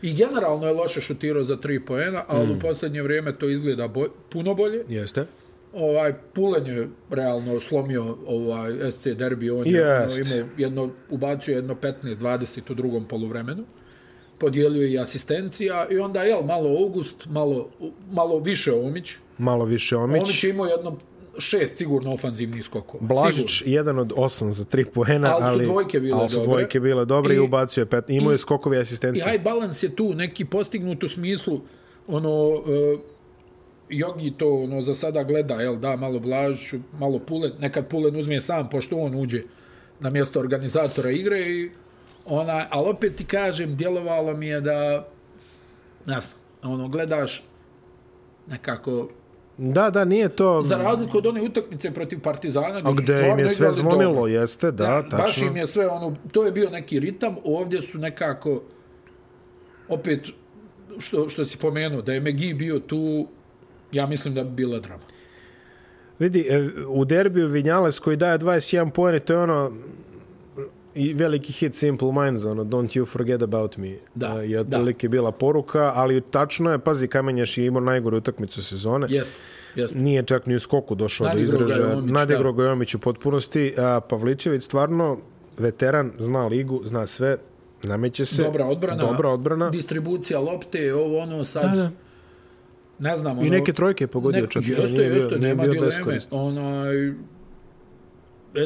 I 0.03 0.15
generalno 0.15 0.67
je 0.67 0.73
loše 0.73 1.01
šutirao 1.01 1.45
za 1.45 1.57
tri 1.57 1.85
poena, 1.85 2.25
ali 2.29 2.47
mm. 2.47 2.51
u 2.51 2.59
posljednje 2.61 3.03
vrijeme 3.03 3.33
to 3.33 3.49
izgleda 3.49 3.89
boj, 3.89 4.09
puno 4.29 4.55
bolje. 4.55 4.85
Jeste. 4.89 5.27
Ovaj 5.73 6.15
Pulen 6.33 6.67
je 6.67 6.89
realno 7.11 7.61
slomio 7.61 8.17
ovaj 8.27 8.93
SC 8.93 9.07
derbi, 9.09 9.51
on 9.51 9.67
je 9.67 9.73
Jest. 9.73 10.21
ono, 10.23 10.37
imao 10.37 10.49
jedno 10.57 10.91
ubacio 11.11 11.55
jedno 11.55 11.75
15-20 11.75 12.71
u 12.71 12.75
drugom 12.75 13.05
poluvremenu. 13.05 13.65
Podijelio 14.39 14.83
je 14.83 14.93
i 14.93 14.99
asistencija 14.99 15.87
i 15.91 15.99
onda 15.99 16.23
jel 16.23 16.43
malo 16.43 16.71
August, 16.79 17.27
malo 17.29 17.69
malo 18.11 18.39
više 18.39 18.73
Omić. 18.75 19.13
Malo 19.39 19.65
više 19.65 19.97
Omić. 19.97 20.23
Omić 20.23 20.45
je 20.45 20.51
imao 20.51 20.67
jedno 20.67 20.97
šest 21.39 21.77
sigurno 21.77 22.13
ofanzivnih 22.13 22.65
skokova. 22.65 23.05
Blažić, 23.05 23.59
Sigurno. 23.59 23.75
jedan 23.75 23.99
od 23.99 24.13
osam 24.17 24.53
za 24.53 24.65
tri 24.65 24.85
poena, 24.85 25.29
Ali 25.31 25.43
su 25.43 25.49
ali, 25.49 25.65
dvojke 25.65 26.01
bile 26.01 26.19
ali 26.19 26.29
su 26.29 26.35
dobre. 26.35 26.47
dvojke 26.47 26.81
bile 26.81 27.05
dobre 27.05 27.35
i, 27.35 27.37
I- 27.37 27.41
ubacio 27.41 27.81
je 27.83 27.87
pet. 27.87 28.05
Imao 28.09 28.31
je 28.31 28.35
i- 28.35 28.39
skokovi 28.39 28.77
I 28.77 28.81
asistencije. 28.81 29.31
high 29.31 29.45
balance 29.45 29.87
je 29.87 29.97
tu 29.97 30.15
neki 30.15 30.45
postignut 30.45 31.03
u 31.03 31.09
smislu 31.09 31.61
ono 32.09 32.49
uh, 32.49 32.61
Jogi 33.91 34.31
to 34.31 34.55
ono 34.55 34.81
za 34.81 34.95
sada 34.95 35.23
gleda, 35.23 35.55
jel 35.55 35.77
da, 35.77 35.97
malo 35.97 36.19
Blažiću, 36.19 36.79
malo 36.99 37.19
Pulen, 37.19 37.53
nekad 37.61 37.87
Pulen 37.89 38.17
uzme 38.17 38.41
sam 38.41 38.69
pošto 38.69 38.97
on 38.97 39.15
uđe 39.15 39.43
na 40.01 40.11
mjesto 40.11 40.41
organizatora 40.41 41.11
igre 41.11 41.41
i 41.41 41.71
ona, 42.27 42.67
ali 42.71 42.91
opet 42.91 43.17
ti 43.17 43.25
kažem, 43.25 43.77
djelovalo 43.77 44.35
mi 44.35 44.47
je 44.47 44.61
da 44.61 45.09
jasno, 46.07 46.37
ono 46.63 46.89
gledaš 46.89 47.45
nekako 48.47 49.09
Da, 49.59 49.91
da, 49.91 50.05
nije 50.05 50.29
to... 50.29 50.63
za 50.63 50.77
razliku 50.77 51.19
od 51.19 51.27
one 51.27 51.43
utakmice 51.43 51.91
protiv 51.91 52.21
Partizana 52.21 52.81
A 52.85 52.93
gde 52.93 53.29
im 53.33 53.39
je 53.39 53.49
sve 53.49 53.71
zvonilo, 53.71 54.15
dobro. 54.15 54.27
jeste, 54.27 54.71
da, 54.71 54.87
Da, 54.87 55.03
tačno. 55.03 55.19
baš 55.19 55.43
im 55.43 55.57
je 55.57 55.67
sve 55.67 55.89
ono, 55.89 56.17
to 56.33 56.45
je 56.45 56.53
bio 56.53 56.71
neki 56.71 57.01
ritam, 57.01 57.37
ovdje 57.45 57.83
su 57.83 57.99
nekako, 57.99 58.63
opet, 59.89 60.29
što, 60.99 61.29
što 61.29 61.45
si 61.45 61.59
pomenuo, 61.59 62.03
da 62.03 62.13
je 62.13 62.21
Megi 62.21 62.55
bio 62.55 62.79
tu, 62.79 63.27
ja 63.93 64.07
mislim 64.07 64.35
da 64.35 64.45
bi 64.45 64.51
bila 64.51 64.79
drama. 64.79 65.03
Vidi, 66.19 66.47
e, 66.51 66.69
u 66.89 67.05
derbiju 67.05 67.49
Vinjales 67.49 67.99
koji 67.99 68.17
daje 68.17 68.39
21 68.39 68.91
poene, 68.91 69.21
to 69.21 69.33
je 69.33 69.39
ono 69.39 69.73
i 70.95 71.13
veliki 71.13 71.53
hit 71.53 71.75
Simple 71.75 72.13
Minds, 72.13 72.45
ono, 72.45 72.65
don't 72.65 72.99
you 72.99 73.07
forget 73.07 73.43
about 73.43 73.77
me, 73.77 73.95
Da, 74.15 74.43
E, 74.43 74.51
je 74.51 74.61
otprilike 74.61 75.09
bila 75.09 75.33
poruka, 75.33 75.93
ali 75.95 76.21
tačno 76.21 76.71
je, 76.71 76.79
pazi, 76.79 77.09
Kamenjaš 77.09 77.59
je 77.59 77.67
imao 77.67 77.81
najgoru 77.81 78.17
utakmicu 78.17 78.63
sezone. 78.63 79.07
Jest, 79.11 79.35
jest. 79.75 79.95
Nije 79.95 80.23
čak 80.23 80.47
ni 80.47 80.55
u 80.55 80.59
skoku 80.59 80.95
došao 80.95 81.27
do 81.27 81.35
Nadigrao 81.35 81.59
ga 81.59 81.75
je 81.75 81.79
izražaja. 81.79 81.99
Omić, 81.99 82.13
Nadigrao 82.13 82.53
da. 82.53 82.57
ga 82.57 82.65
je 82.65 82.71
Omić 82.71 82.95
u 82.95 82.99
potpunosti. 82.99 83.75
A 83.79 84.01
Pavličević 84.01 84.63
stvarno 84.63 85.19
veteran, 85.59 86.13
zna 86.19 86.47
ligu, 86.47 86.81
zna 86.85 87.07
sve, 87.07 87.37
nameće 87.83 88.25
se. 88.25 88.43
Dobra 88.43 88.67
odbrana. 88.67 89.05
Dobra 89.05 89.29
odbrana. 89.29 89.71
Distribucija 89.71 90.41
lopte, 90.41 90.95
ovo 90.95 91.19
ono 91.19 91.45
sad... 91.45 91.71
Da, 91.71 91.77
da. 91.77 91.91
Ne 93.01 93.17
znam, 93.17 93.39
ono... 93.39 93.47
I 93.47 93.51
neke 93.51 93.73
trojke 93.73 94.05
je 94.05 94.09
pogodio 94.09 94.47
čak. 94.47 94.63
Jeste, 94.65 94.83
nije 94.89 95.05
bio- 95.05 95.15
jeste, 95.15 95.31
nije 95.31 95.49
nema 95.49 95.63
dileme. 95.65 95.87
beskoristan. 95.87 96.39
Onaj... 96.39 97.13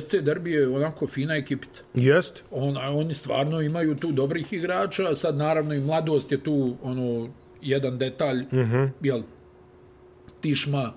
SC 0.00 0.14
Derbi 0.14 0.52
je 0.52 0.68
onako 0.68 1.06
fina 1.06 1.34
ekipica. 1.34 1.82
Jeste. 1.94 2.40
Ona, 2.50 2.80
oni 2.90 3.14
stvarno 3.14 3.60
imaju 3.60 3.94
tu 3.96 4.12
dobrih 4.12 4.52
igrača, 4.52 5.14
sad 5.14 5.36
naravno 5.36 5.74
i 5.74 5.80
mladost 5.80 6.32
je 6.32 6.38
tu 6.38 6.76
ono 6.82 7.28
jedan 7.62 7.98
detalj, 7.98 8.42
mm 8.42 8.60
Mhm. 8.60 8.74
-hmm. 8.74 8.88
jel, 9.02 9.22
Tišma, 10.40 10.92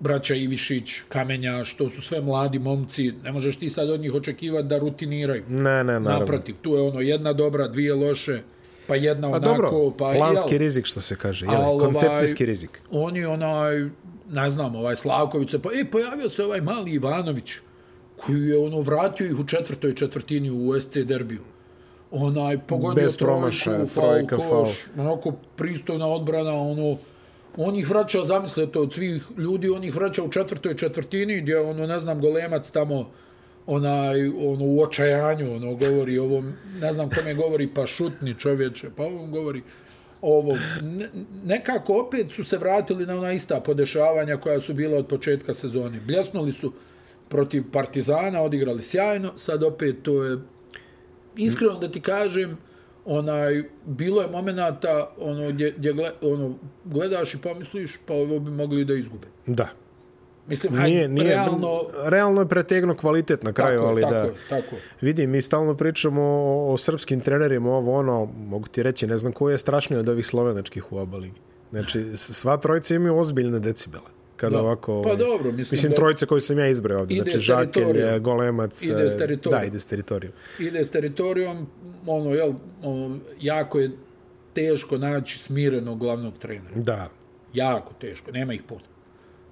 braća 0.00 0.34
Ivišić, 0.34 1.00
Kamenja, 1.08 1.64
što 1.64 1.90
su 1.90 2.02
sve 2.02 2.20
mladi 2.20 2.58
momci, 2.58 3.12
ne 3.24 3.32
možeš 3.32 3.56
ti 3.56 3.68
sad 3.68 3.90
od 3.90 4.00
njih 4.00 4.14
očekivati 4.14 4.68
da 4.68 4.78
rutiniraju. 4.78 5.42
Ne, 5.48 5.58
ne, 5.58 5.84
naravno. 5.84 6.10
Naprotiv, 6.10 6.54
tu 6.62 6.74
je 6.74 6.82
ono 6.82 7.00
jedna 7.00 7.32
dobra, 7.32 7.68
dvije 7.68 7.94
loše, 7.94 8.42
pa 8.92 8.96
jedna 8.96 9.30
Pa 9.30 9.36
onako, 9.36 9.48
dobro, 9.48 9.90
pa 9.98 10.12
planski 10.16 10.54
jel, 10.54 10.58
rizik 10.58 10.86
što 10.86 11.00
se 11.00 11.16
kaže, 11.16 11.46
jel, 11.46 11.54
Al, 11.54 11.70
ovaj, 11.70 11.86
koncepcijski 11.86 12.46
rizik. 12.46 12.82
oni 12.90 13.24
onaj, 13.24 13.88
ne 14.30 14.50
znam, 14.50 14.76
ovaj 14.76 14.96
Slavković 14.96 15.54
pa, 15.62 15.70
e, 15.74 15.84
pojavio 15.90 16.28
se 16.28 16.44
ovaj 16.44 16.60
mali 16.60 16.92
Ivanović, 16.92 17.52
koji 18.16 18.42
je 18.48 18.58
ono 18.58 18.80
vratio 18.80 19.26
ih 19.26 19.38
u 19.38 19.44
četvrtoj 19.46 19.94
četvrtini 19.94 20.50
u 20.50 20.80
SC 20.80 20.96
derbiju. 20.96 21.40
Onaj, 22.10 22.58
pogodio 22.58 23.04
Bez 23.04 23.16
trojku, 23.16 23.50
faul, 23.64 23.86
trojka, 23.94 24.36
koš, 24.36 24.48
faul. 24.48 24.66
onako 25.06 25.32
pristojna 25.56 26.06
odbrana, 26.06 26.52
ono, 26.52 26.96
on 27.56 27.76
ih 27.76 27.90
vraća, 27.90 28.24
zamislite, 28.24 28.78
od 28.78 28.92
svih 28.92 29.24
ljudi, 29.38 29.68
on 29.68 29.84
ih 29.84 29.94
vraća 29.94 30.22
u 30.22 30.30
četvrtoj 30.30 30.74
četvrtini, 30.74 31.40
gdje, 31.40 31.60
ono, 31.60 31.86
ne 31.86 32.00
znam, 32.00 32.20
golemac 32.20 32.70
tamo, 32.70 33.10
onaj, 33.66 34.28
ono, 34.28 34.64
u 34.64 34.82
očajanju, 34.82 35.54
ono, 35.54 35.74
govori 35.74 36.18
ovom, 36.18 36.52
ne 36.80 36.92
znam 36.92 37.10
kome 37.10 37.34
govori, 37.34 37.68
pa 37.74 37.86
šutni 37.86 38.34
čovječe, 38.34 38.90
pa 38.96 39.02
ovom 39.02 39.30
govori, 39.30 39.62
ovo, 40.20 40.56
ne, 40.82 41.08
nekako 41.44 42.00
opet 42.00 42.30
su 42.30 42.44
se 42.44 42.58
vratili 42.58 43.06
na 43.06 43.16
ona 43.16 43.32
ista 43.32 43.60
podešavanja 43.60 44.36
koja 44.36 44.60
su 44.60 44.74
bila 44.74 44.98
od 44.98 45.06
početka 45.06 45.54
sezone. 45.54 46.00
Bljesnuli 46.00 46.52
su 46.52 46.72
protiv 47.28 47.64
Partizana, 47.72 48.42
odigrali 48.42 48.82
sjajno, 48.82 49.32
sad 49.36 49.62
opet 49.62 49.96
to 50.02 50.24
je, 50.24 50.38
iskreno 51.36 51.78
da 51.78 51.90
ti 51.90 52.00
kažem, 52.00 52.58
onaj, 53.04 53.64
bilo 53.84 54.22
je 54.22 54.28
momenata 54.28 55.14
ono, 55.18 55.48
gdje, 55.48 55.74
gdje 55.78 55.92
gled, 55.92 56.12
ono, 56.22 56.58
gledaš 56.84 57.34
i 57.34 57.38
pomisliš, 57.38 57.98
pa 58.06 58.14
ovo 58.14 58.38
bi 58.38 58.50
mogli 58.50 58.84
da 58.84 58.94
izgube. 58.94 59.26
Da. 59.46 59.68
Mislim, 60.46 60.74
hajde, 60.74 60.88
Nije, 60.88 61.08
nije, 61.08 61.28
realno, 61.28 61.68
realno 62.04 62.40
je 62.40 62.48
pretegno 62.48 62.96
kvalitet 62.96 63.42
na 63.42 63.52
kraju, 63.52 63.78
tako, 63.78 63.88
ali 63.88 64.00
tako, 64.02 64.12
da... 64.14 64.32
tako. 64.50 64.74
je. 64.74 64.80
Vidi, 65.00 65.26
mi 65.26 65.42
stalno 65.42 65.74
pričamo 65.76 66.22
o, 66.22 66.72
o 66.72 66.76
srpskim 66.76 67.20
trenerima, 67.20 67.70
ovo 67.70 67.94
ono, 67.94 68.24
mogu 68.38 68.68
ti 68.68 68.82
reći, 68.82 69.06
ne 69.06 69.18
znam 69.18 69.32
ko 69.32 69.50
je 69.50 69.58
strašniji 69.58 69.98
od 69.98 70.08
ovih 70.08 70.26
slovenačkih 70.26 70.92
u 70.92 70.98
oba 70.98 71.18
ligi. 71.18 71.40
Znači, 71.70 72.00
s- 72.00 72.32
sva 72.32 72.56
trojica 72.56 72.94
imaju 72.94 73.16
ozbiljne 73.16 73.58
decibele. 73.58 74.04
Kada 74.36 74.56
Da. 74.56 74.62
ovako... 74.62 75.02
Pa 75.02 75.08
ovaj, 75.08 75.16
dobro, 75.16 75.52
mislim 75.52 75.76
Mislim, 75.76 75.90
da- 75.90 75.96
trojica 75.96 76.26
koju 76.26 76.40
sam 76.40 76.58
ja 76.58 76.68
izbrao 76.68 77.00
ovdje. 77.00 77.16
Ide 77.16 77.24
Znači, 77.24 77.38
s 77.38 77.40
Žakelj. 77.40 78.18
Golemac... 78.20 78.82
Ide 78.82 79.10
s 79.10 79.14
e, 79.14 79.18
teritorijom. 79.18 79.60
Da, 79.60 79.66
ide 79.66 79.80
s 79.80 79.86
teritorijom. 79.86 80.34
ide 80.58 80.84
s 80.84 80.90
teritorijom, 80.90 81.66
ono, 82.06 82.30
jel, 82.30 82.52
ono, 82.82 83.18
jako 83.40 83.78
je 83.78 83.90
teško 84.52 84.98
naći 84.98 85.38
smirenog 85.38 85.98
glavnog 85.98 86.38
trenera. 86.38 86.74
Da. 86.76 87.08
Jako 87.54 87.92
teško, 87.94 88.30
nema 88.30 88.54
ih 88.54 88.62
puno. 88.62 88.80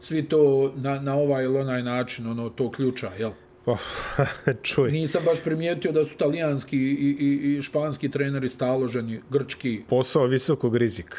Svi 0.00 0.22
to 0.22 0.72
na, 0.76 1.00
na 1.00 1.14
ovaj 1.14 1.44
ili 1.44 1.58
onaj 1.58 1.82
način, 1.82 2.26
ono, 2.26 2.48
to 2.48 2.70
ključa, 2.70 3.10
jel? 3.18 3.30
Pa, 3.64 3.76
čuj. 4.62 4.90
Nisam 4.90 5.22
baš 5.24 5.44
primijetio 5.44 5.92
da 5.92 6.04
su 6.04 6.16
talijanski 6.16 6.76
i, 6.76 7.16
i, 7.20 7.56
i 7.56 7.62
španski 7.62 8.08
treneri 8.08 8.48
staloženi, 8.48 9.20
grčki, 9.30 9.82
Posao 9.88 10.26
visokog 10.26 10.76
rizika. 10.76 11.16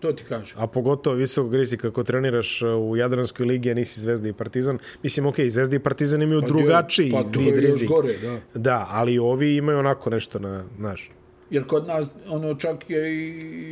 to 0.00 0.12
ti 0.12 0.24
kažem. 0.28 0.58
A 0.60 0.66
pogotovo 0.66 1.16
visokog 1.16 1.54
rizika 1.54 1.88
ako 1.88 2.04
treniraš 2.04 2.62
uh, 2.62 2.68
u 2.90 2.96
Jadranskoj 2.96 3.46
ligi, 3.46 3.70
a 3.70 3.74
nisi 3.74 4.00
Zvezda 4.00 4.28
i 4.28 4.32
Partizan. 4.32 4.78
Mislim, 5.02 5.26
okej, 5.26 5.46
okay, 5.46 5.50
Zvezda 5.50 5.76
i 5.76 5.78
Partizan 5.78 6.22
imaju 6.22 6.40
drugačiji 6.40 7.10
pa 7.10 7.22
to 7.22 7.40
vid 7.40 7.58
rizika. 7.58 7.94
gore, 7.94 8.14
da. 8.22 8.40
Da, 8.54 8.86
ali 8.90 9.18
ovi 9.18 9.56
imaju 9.56 9.78
onako 9.78 10.10
nešto 10.10 10.38
na, 10.38 10.64
znaš, 10.78 11.10
Jer 11.50 11.66
kod 11.66 11.86
nas, 11.86 12.08
ono, 12.28 12.54
čak 12.54 12.90
je 12.90 13.14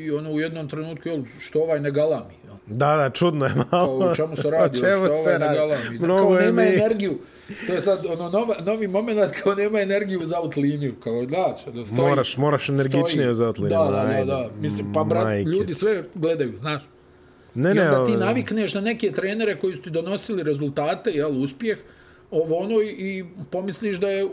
i 0.05 0.11
ono, 0.11 0.33
u 0.33 0.41
jednom 0.41 0.69
trenutku, 0.69 1.09
jel, 1.09 1.25
što 1.39 1.61
ovaj 1.63 1.81
ne 1.81 1.91
galami? 1.91 2.35
Da, 2.67 2.97
da, 2.97 3.11
čudno 3.11 3.45
je 3.45 3.53
malo. 3.55 4.01
Kao, 4.01 4.11
o 4.11 4.15
čemu 4.15 4.37
se 4.37 4.51
radi, 4.51 4.79
O 4.79 4.81
čemu 4.81 4.97
što 4.97 5.15
se 5.15 5.29
ovaj 5.29 5.39
radi? 5.39 5.59
Da, 5.99 6.07
Mnogo 6.07 6.23
kao 6.23 6.35
nema 6.37 6.63
mi- 6.63 6.69
energiju. 6.69 7.19
To 7.67 7.73
je 7.73 7.81
sad 7.81 8.07
ono 8.09 8.31
nova, 8.31 8.55
novi 8.61 8.89
moment 8.89 9.19
kao 9.35 9.55
nema 9.55 9.81
energiju 9.81 10.25
za 10.25 10.39
out 10.39 10.57
liniju. 10.57 10.95
Kao, 10.95 11.25
znači, 11.25 11.73
da 11.73 11.85
stoji. 11.85 12.01
Moraš- 12.01 12.37
moraš 12.37 12.69
energičnije 12.69 13.35
za 13.35 13.47
out 13.47 13.59
liniju, 13.59 13.79
Da, 13.79 13.85
da, 13.87 14.15
da, 14.15 14.25
da. 14.27 14.51
Mislim, 14.59 14.93
pa 14.93 15.05
brat, 15.05 15.25
Majke. 15.25 15.49
ljudi 15.49 15.75
sve 15.75 16.05
gledaju, 16.15 16.57
znaš. 16.57 16.83
Ne, 17.55 17.71
I 17.71 17.75
ne, 17.75 17.91
onda 17.91 18.07
ti 18.07 18.17
navikneš 18.17 18.75
na 18.75 18.81
neke 18.81 19.11
trenere 19.11 19.59
koji 19.59 19.77
su 19.77 19.83
ti 19.83 19.91
donosili 19.91 20.43
rezultate, 20.43 21.11
jel, 21.11 21.43
uspjeh, 21.43 21.79
ovo 22.31 22.57
ono 22.57 22.75
i, 22.75 22.87
i 22.89 23.25
pomisliš 23.51 23.97
da 23.97 24.09
je 24.09 24.29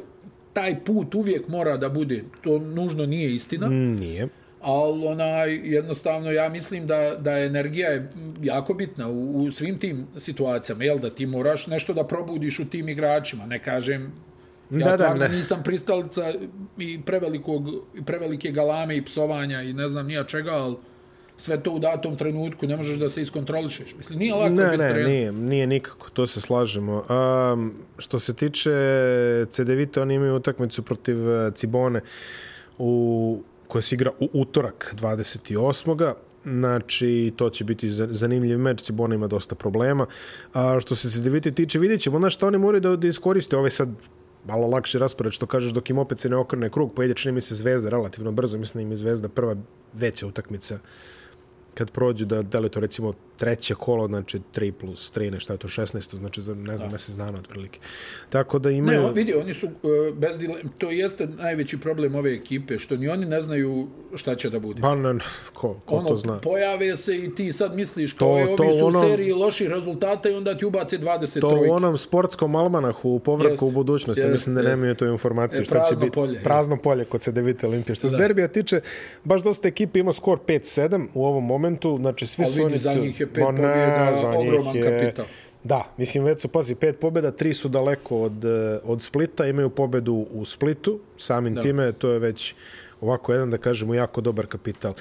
taj 0.54 0.84
put 0.84 1.16
uvijek 1.16 1.48
mora 1.48 1.78
da 1.78 1.90
bude. 1.90 2.24
To 2.42 2.60
nužno 2.60 3.06
nije 3.06 3.36
istina. 3.36 3.68
Mm. 3.68 3.96
Nije. 3.96 4.28
Ali 4.64 5.08
onaj, 5.08 5.54
jednostavno 5.64 6.32
ja 6.32 6.50
mislim 6.50 6.88
da, 6.88 7.16
da 7.20 7.38
energija 7.40 7.90
je 7.90 8.10
jako 8.42 8.74
bitna 8.74 9.08
u, 9.10 9.44
u 9.44 9.52
svim 9.52 9.80
tim 9.80 10.08
situacijama, 10.18 10.84
jel 10.84 11.00
da 11.00 11.10
ti 11.10 11.26
moraš 11.26 11.68
nešto 11.68 11.94
da 11.94 12.04
probudiš 12.04 12.60
u 12.60 12.66
tim 12.66 12.90
igračima, 12.90 13.46
ne 13.46 13.60
kažem 13.64 14.12
Ja 14.72 14.80
Da, 14.80 14.86
da, 14.86 14.94
stvarno 14.94 15.28
ne. 15.28 15.36
nisam 15.36 15.64
pristalica 15.64 16.34
i 16.78 17.02
prevelikog, 17.06 17.68
i 17.96 18.04
prevelike 18.04 18.52
galame 18.52 18.98
i 18.98 19.06
psovanja 19.06 19.62
i 19.62 19.74
ne 19.74 19.90
znam 19.90 20.08
nija 20.08 20.24
čega, 20.24 20.52
ali 20.52 20.76
sve 21.38 21.64
to 21.64 21.72
u 21.72 21.80
datom 21.80 22.16
trenutku 22.16 22.68
ne 22.68 22.78
možeš 22.78 22.98
da 22.98 23.10
se 23.10 23.22
iskontrolišeš. 23.22 23.96
Mislim, 23.98 24.20
nije 24.20 24.34
lako 24.34 24.50
Ne, 24.50 24.66
biti 24.66 24.78
ne, 24.78 24.90
trener. 24.90 25.08
nije, 25.08 25.32
nije 25.32 25.68
nikako, 25.68 26.10
to 26.10 26.28
se 26.28 26.42
slažemo. 26.42 27.04
Um, 27.54 27.74
što 27.98 28.20
se 28.20 28.34
tiče 28.34 28.72
CDVita, 29.50 30.02
oni 30.02 30.14
imaju 30.16 30.36
utakmicu 30.36 30.84
protiv 30.84 31.30
eh, 31.30 31.52
Cibone 31.52 32.02
u, 32.78 33.42
koja 33.68 33.82
se 33.82 33.96
igra 33.96 34.12
u 34.20 34.30
utorak 34.34 34.96
28. 34.98 36.14
Znači, 36.46 37.34
to 37.36 37.50
će 37.50 37.64
biti 37.64 37.90
zanimljiv 37.90 38.60
meč, 38.60 38.82
Cibona 38.82 39.16
ima 39.16 39.28
dosta 39.28 39.56
problema. 39.56 40.06
A 40.54 40.80
što 40.80 40.96
se 40.96 41.10
CDVita 41.10 41.52
tiče, 41.52 41.80
vidjet 41.80 42.02
ćemo, 42.02 42.20
znaš 42.20 42.36
šta 42.36 42.48
oni 42.48 42.58
moraju 42.58 42.82
da, 42.82 42.96
da 42.96 43.08
iskoriste 43.08 43.58
ove 43.58 43.70
sad 43.70 43.90
malo 44.48 44.68
lakši 44.68 45.00
raspored, 45.00 45.34
što 45.34 45.46
kažeš, 45.46 45.72
dok 45.72 45.90
im 45.90 45.98
opet 45.98 46.20
se 46.20 46.30
ne 46.30 46.36
okrne 46.36 46.70
krug, 46.70 46.92
pa 46.96 47.04
ide 47.04 47.14
čini 47.14 47.32
mi 47.32 47.42
se 47.42 47.56
Zvezda 47.56 47.90
relativno 47.90 48.32
brzo, 48.32 48.58
mislim 48.58 48.80
da 48.80 48.82
im 48.82 48.92
je 48.92 48.98
Zvezda 48.98 49.30
prva 49.30 49.56
veća 49.94 50.28
utakmica 50.28 50.80
kad 51.74 51.92
prođu 51.92 52.26
da, 52.26 52.42
da 52.42 52.60
li 52.60 52.70
to 52.70 52.80
recimo 52.80 53.14
treće 53.38 53.76
kolo, 53.76 54.08
znači 54.08 54.40
3 54.56 54.72
plus 54.72 55.14
3, 55.14 55.32
nešto 55.32 55.54
je 55.54 55.58
to 55.58 55.68
16, 55.68 56.16
znači 56.16 56.42
za, 56.42 56.56
ne 56.56 56.78
znam, 56.78 56.92
mesec 56.92 57.16
dana 57.16 57.40
otprilike. 57.40 57.80
Tako 58.30 58.60
da 58.60 58.70
Ne, 58.70 58.76
imaju... 58.78 59.06
on, 59.06 59.14
vidi, 59.14 59.34
oni 59.34 59.54
su 59.54 59.66
uh, 59.68 59.72
bez 60.18 60.38
dile, 60.40 60.56
to 60.78 60.92
jeste 60.92 61.28
najveći 61.28 61.78
problem 61.78 62.16
ove 62.16 62.34
ekipe, 62.34 62.80
što 62.80 62.96
ni 62.98 63.08
oni 63.10 63.26
ne 63.26 63.42
znaju 63.42 63.88
šta 64.16 64.36
će 64.36 64.50
da 64.50 64.60
bude. 64.60 64.82
Pa 64.82 64.96
ne, 64.96 65.20
ko, 65.54 65.74
ko 65.86 65.96
ono, 65.96 66.08
to 66.08 66.18
zna? 66.18 66.40
pojave 66.40 66.96
se 66.96 67.18
i 67.18 67.36
ti 67.36 67.52
sad 67.52 67.76
misliš 67.76 68.14
kao 68.14 68.38
je, 68.38 68.44
ovi 68.48 68.74
su 68.80 68.86
ono- 68.86 69.00
u 69.00 69.02
seriji 69.02 69.32
loših 69.32 69.68
rezultata 69.68 70.30
i 70.30 70.34
onda 70.34 70.58
ti 70.58 70.66
ubace 70.66 70.98
20 70.98 71.42
To 71.42 71.64
u 71.70 71.72
onom 71.72 71.98
sportskom 71.98 72.56
almanahu 72.56 73.10
u 73.10 73.20
povratku 73.20 73.54
Jeste, 73.54 73.66
u 73.66 73.72
budućnosti, 73.72 74.22
jeste, 74.22 74.32
mislim 74.32 74.56
da 74.56 74.62
nemaju 74.62 74.96
to 74.96 75.06
informacije. 75.06 75.62
E, 75.62 75.66
šta 75.66 75.84
će 75.90 75.96
biti 75.96 76.12
polje, 76.12 76.34
je. 76.34 76.44
Prazno 76.44 76.78
polje 76.78 77.06
kod 77.06 77.22
CDVita 77.22 77.68
Olimpije. 77.68 77.96
Što 77.96 78.10
se 78.10 78.18
derbija 78.18 78.48
tiče, 78.48 78.82
baš 79.24 79.42
dosta 79.44 79.68
ekipa 79.68 80.00
ima 80.00 80.14
skor 80.14 80.40
5-7 80.48 81.08
u 81.14 81.26
ovom 81.26 81.46
momentu, 81.46 81.63
znači 81.98 82.28
svi 82.28 82.44
Ali 82.44 82.52
su 82.52 82.56
vidi, 82.56 82.66
oni... 82.66 82.78
za 82.78 82.94
tu- 82.94 83.00
njih 83.00 83.20
je 83.20 83.28
pet 83.28 83.38
ne, 83.38 83.46
pobjeda, 83.46 84.18
za 84.22 84.30
ogroman 84.30 84.76
je- 84.76 84.84
kapital. 84.84 85.26
Da, 85.64 85.94
mislim, 85.98 86.24
već 86.24 86.42
su, 86.42 86.48
pazi, 86.48 86.76
pet 86.76 87.00
pobjeda, 87.00 87.32
tri 87.32 87.54
su 87.54 87.70
daleko 87.70 88.22
od, 88.22 88.46
eh, 88.46 88.80
od 88.84 89.02
Splita, 89.02 89.46
imaju 89.46 89.70
pobedu 89.70 90.28
u 90.32 90.46
Splitu, 90.46 91.00
samim 91.18 91.56
da. 91.56 91.62
time, 91.62 91.92
to 91.92 92.10
je 92.10 92.20
već 92.20 92.56
ovako 93.02 93.34
jedan, 93.34 93.52
da 93.52 93.58
kažemo, 93.58 93.94
jako 93.94 94.22
dobar 94.22 94.48
kapital. 94.48 94.92
A, 94.92 94.96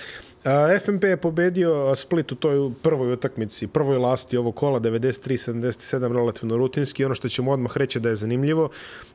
FNP 0.85 1.05
je 1.05 1.17
pobedio 1.17 1.97
Split 1.97 2.33
u 2.33 2.35
toj 2.35 2.71
prvoj 2.83 3.13
utakmici, 3.13 3.67
prvoj 3.67 3.99
lasti 3.99 4.37
ovog 4.37 4.55
kola, 4.55 4.81
93-77, 4.81 6.13
relativno 6.13 6.57
rutinski. 6.57 7.05
Ono 7.05 7.15
što 7.15 7.29
ćemo 7.29 7.51
odmah 7.51 7.77
reći 7.77 8.01
da 8.01 8.09
je 8.09 8.17
zanimljivo, 8.17 8.69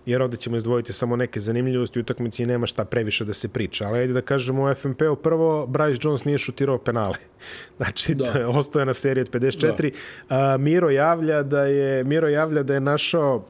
jer 0.05 0.21
ovdje 0.21 0.37
ćemo 0.37 0.57
izdvojiti 0.57 0.93
samo 0.93 1.15
neke 1.15 1.39
zanimljivosti 1.39 1.99
u 1.99 2.01
utakmici 2.01 2.43
i 2.43 2.45
nema 2.45 2.65
šta 2.65 2.85
previše 2.85 3.25
da 3.25 3.33
se 3.33 3.47
priča. 3.47 3.85
Ali 3.87 3.99
ajde 3.99 4.13
da 4.13 4.21
kažemo 4.21 4.63
u 4.63 4.73
FNP-u 4.75 5.15
prvo, 5.15 5.67
Bryce 5.67 6.05
Jones 6.05 6.25
nije 6.25 6.37
šutirao 6.37 6.77
penale. 6.77 7.15
Znači, 7.77 8.15
Da. 8.15 8.31
da. 8.31 8.49
ostao 8.49 8.79
je 8.79 8.85
na 8.85 8.93
seriji 8.93 9.21
od 9.21 9.31
54. 9.31 9.91
A, 10.29 10.57
Miro 10.57 10.89
javlja 10.89 11.43
da 11.43 11.63
je 11.63 12.03
Miro 12.03 12.27
javlja 12.27 12.63
da 12.63 12.73
je 12.73 12.79
našao 12.79 13.43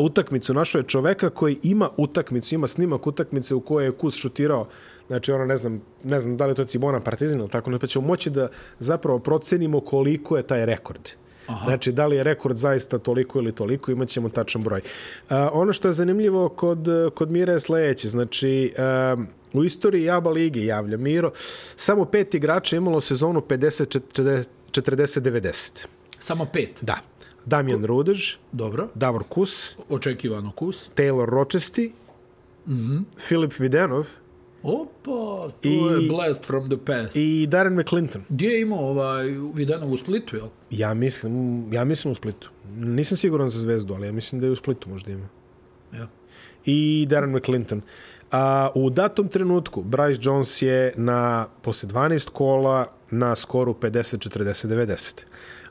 utakmicu, 0.00 0.54
našao 0.54 0.78
je 0.78 0.84
čoveka 0.84 1.30
koji 1.30 1.58
ima 1.62 1.90
utakmicu, 1.96 2.54
ima 2.54 2.66
snimak 2.66 3.06
utakmice 3.06 3.54
u 3.54 3.60
kojoj 3.60 3.86
je 3.86 3.92
Kus 3.92 4.16
šutirao 4.16 4.68
Znači, 5.06 5.32
ono, 5.32 5.44
ne 5.44 5.56
znam, 5.56 5.82
ne 6.04 6.20
znam 6.20 6.36
da 6.36 6.46
li 6.46 6.50
je 6.50 6.54
to 6.54 6.64
Cibona 6.64 7.00
Partizan 7.00 7.40
ili 7.40 7.48
tako, 7.48 7.78
pa 7.80 7.86
ćemo 7.86 8.06
moći 8.06 8.30
da 8.30 8.48
zapravo 8.78 9.18
procenimo 9.18 9.80
koliko 9.80 10.36
je 10.36 10.42
taj 10.42 10.66
rekord. 10.66 11.10
Aha. 11.46 11.66
Znači, 11.66 11.92
da 11.92 12.06
li 12.06 12.16
je 12.16 12.22
rekord 12.22 12.56
zaista 12.56 12.98
toliko 12.98 13.38
ili 13.38 13.52
toliko, 13.52 13.92
imat 13.92 14.08
ćemo 14.08 14.28
tačan 14.28 14.62
broj. 14.62 14.80
Uh, 14.80 14.84
ono 15.52 15.72
što 15.72 15.88
je 15.88 15.94
zanimljivo 15.94 16.48
kod, 16.48 16.88
kod 17.14 17.30
Mira 17.30 17.52
je 17.52 17.60
sledeće. 17.60 18.08
Znači, 18.08 18.74
uh, 18.78 18.84
u 19.52 19.64
istoriji 19.64 20.04
Jaba 20.04 20.30
Lige 20.30 20.64
javlja 20.64 20.96
Miro, 20.96 21.32
samo 21.76 22.04
pet 22.04 22.34
igrača 22.34 22.76
imalo 22.76 23.00
sezonu 23.00 23.40
50-40-90. 23.40 25.86
Samo 26.18 26.46
pet? 26.52 26.70
Da. 26.80 26.98
Damjan 27.44 27.80
Ko... 27.80 27.86
Rudež, 27.86 28.34
Dobro. 28.52 28.88
Davor 28.94 29.24
Kus, 29.28 29.76
očekivano 29.88 30.52
Kus, 30.52 30.90
Taylor 30.94 31.28
Ročesti, 31.28 31.92
mm 32.66 32.74
-hmm. 32.74 33.02
Filip 33.18 33.58
Videnov, 33.58 34.06
Opa, 34.66 35.48
to 35.60 35.68
I, 35.68 36.02
je 36.02 36.08
blast 36.08 36.44
from 36.44 36.68
the 36.68 36.76
past. 36.76 37.16
I 37.16 37.46
Darren 37.46 37.80
McClinton. 37.80 38.22
Gdje 38.28 38.48
je 38.48 38.60
imao 38.60 38.78
ovaj, 38.78 39.26
Videnov 39.54 39.92
u 39.92 39.96
Splitu, 39.96 40.36
jel? 40.36 40.48
Ja 40.70 40.94
mislim, 40.94 41.64
ja 41.72 41.84
mislim 41.84 42.12
u 42.12 42.14
Splitu. 42.14 42.50
Nisam 42.76 43.16
siguran 43.16 43.48
za 43.48 43.60
zvezdu, 43.60 43.94
ali 43.94 44.06
ja 44.06 44.12
mislim 44.12 44.40
da 44.40 44.46
je 44.46 44.50
u 44.50 44.56
Splitu 44.56 44.90
možda 44.90 45.12
ima. 45.12 45.28
Ja. 45.94 46.06
I 46.64 47.06
Darren 47.08 47.36
McClinton. 47.36 47.82
A, 48.30 48.68
u 48.74 48.90
datom 48.90 49.28
trenutku 49.28 49.82
Bryce 49.82 50.18
Jones 50.26 50.62
je 50.62 50.92
na, 50.96 51.46
posle 51.62 51.88
12 51.88 52.30
kola 52.30 52.86
na 53.10 53.36
skoru 53.36 53.74
50-40-90 53.80 55.24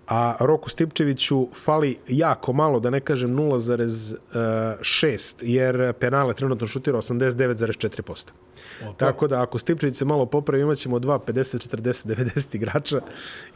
a 0.07 0.35
Roku 0.39 0.69
Stipčeviću 0.69 1.47
fali 1.53 1.97
jako 2.07 2.53
malo, 2.53 2.79
da 2.79 2.89
ne 2.89 2.99
kažem 2.99 3.35
0,6, 3.35 5.35
jer 5.41 5.93
penale 5.93 6.33
trenutno 6.33 6.67
šutira 6.67 6.97
89,4%. 6.97 8.29
Tako 8.97 9.27
da 9.27 9.41
ako 9.41 9.57
Stipčević 9.57 9.95
se 9.95 10.05
malo 10.05 10.25
popravi, 10.25 10.63
imat 10.63 10.77
ćemo 10.77 10.99
2, 10.99 11.19
50, 11.27 11.75
40, 11.75 12.07
90 12.07 12.55
igrača 12.55 13.01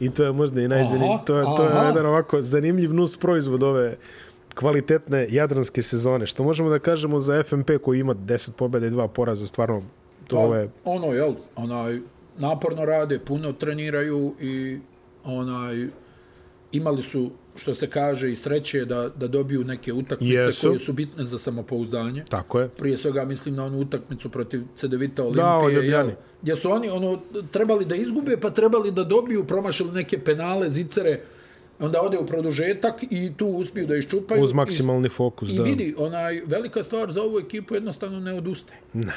i 0.00 0.10
to 0.10 0.24
je 0.24 0.32
možda 0.32 0.60
i 0.60 0.68
najzanimljiviji. 0.68 1.18
To, 1.26 1.36
je, 1.36 1.44
to 1.44 1.64
je 1.64 1.86
jedan 1.86 2.06
ovako 2.06 2.42
zanimljiv 2.42 2.94
nus 2.94 3.16
proizvod 3.16 3.62
ove 3.62 3.96
kvalitetne 4.54 5.26
jadranske 5.30 5.82
sezone. 5.82 6.26
Što 6.26 6.44
možemo 6.44 6.70
da 6.70 6.78
kažemo 6.78 7.20
za 7.20 7.42
FMP 7.42 7.70
koji 7.82 8.00
ima 8.00 8.14
10 8.14 8.52
pobjeda 8.52 8.86
i 8.86 8.90
2 8.90 9.08
poraza, 9.08 9.46
stvarno 9.46 9.82
to 10.26 10.50
pa, 10.50 10.56
je... 10.56 10.70
Ono, 10.84 11.06
jel, 11.06 11.34
onaj, 11.56 12.00
naporno 12.38 12.84
rade, 12.84 13.18
puno 13.18 13.52
treniraju 13.52 14.34
i 14.40 14.78
onaj, 15.24 15.88
imali 16.72 17.02
su, 17.02 17.30
što 17.56 17.74
se 17.74 17.90
kaže, 17.90 18.32
i 18.32 18.36
sreće 18.36 18.84
da, 18.84 19.08
da 19.08 19.28
dobiju 19.28 19.64
neke 19.64 19.92
utakmice 19.92 20.34
Jesu. 20.34 20.68
koje 20.68 20.78
su 20.78 20.92
bitne 20.92 21.24
za 21.24 21.38
samopouzdanje. 21.38 22.24
Tako 22.28 22.60
je. 22.60 22.68
Prije 22.68 22.96
svega 22.96 23.24
mislim 23.24 23.54
na 23.54 23.64
onu 23.64 23.78
utakmicu 23.78 24.28
protiv 24.28 24.62
Cedevita 24.76 25.22
Olimpije. 25.22 25.80
Da, 25.80 25.96
jel, 25.96 26.10
gdje 26.42 26.56
su 26.56 26.70
oni 26.70 26.88
ono, 26.88 27.20
trebali 27.52 27.84
da 27.84 27.94
izgube, 27.94 28.36
pa 28.40 28.50
trebali 28.50 28.90
da 28.90 29.04
dobiju, 29.04 29.46
promašili 29.46 29.92
neke 29.92 30.18
penale, 30.18 30.70
zicere, 30.70 31.20
onda 31.78 32.02
ode 32.02 32.18
u 32.18 32.26
produžetak 32.26 33.02
i 33.10 33.32
tu 33.36 33.46
uspiju 33.46 33.86
da 33.86 33.96
iščupaju. 33.96 34.42
Uz 34.42 34.52
maksimalni 34.52 35.08
fokus, 35.08 35.50
i, 35.52 35.56
da. 35.56 35.62
I 35.62 35.64
vidi, 35.64 35.94
onaj, 35.98 36.42
velika 36.46 36.82
stvar 36.82 37.12
za 37.12 37.22
ovu 37.22 37.38
ekipu 37.38 37.74
jednostavno 37.74 38.20
ne 38.20 38.34
odustaje. 38.34 38.80
Ne 38.92 39.12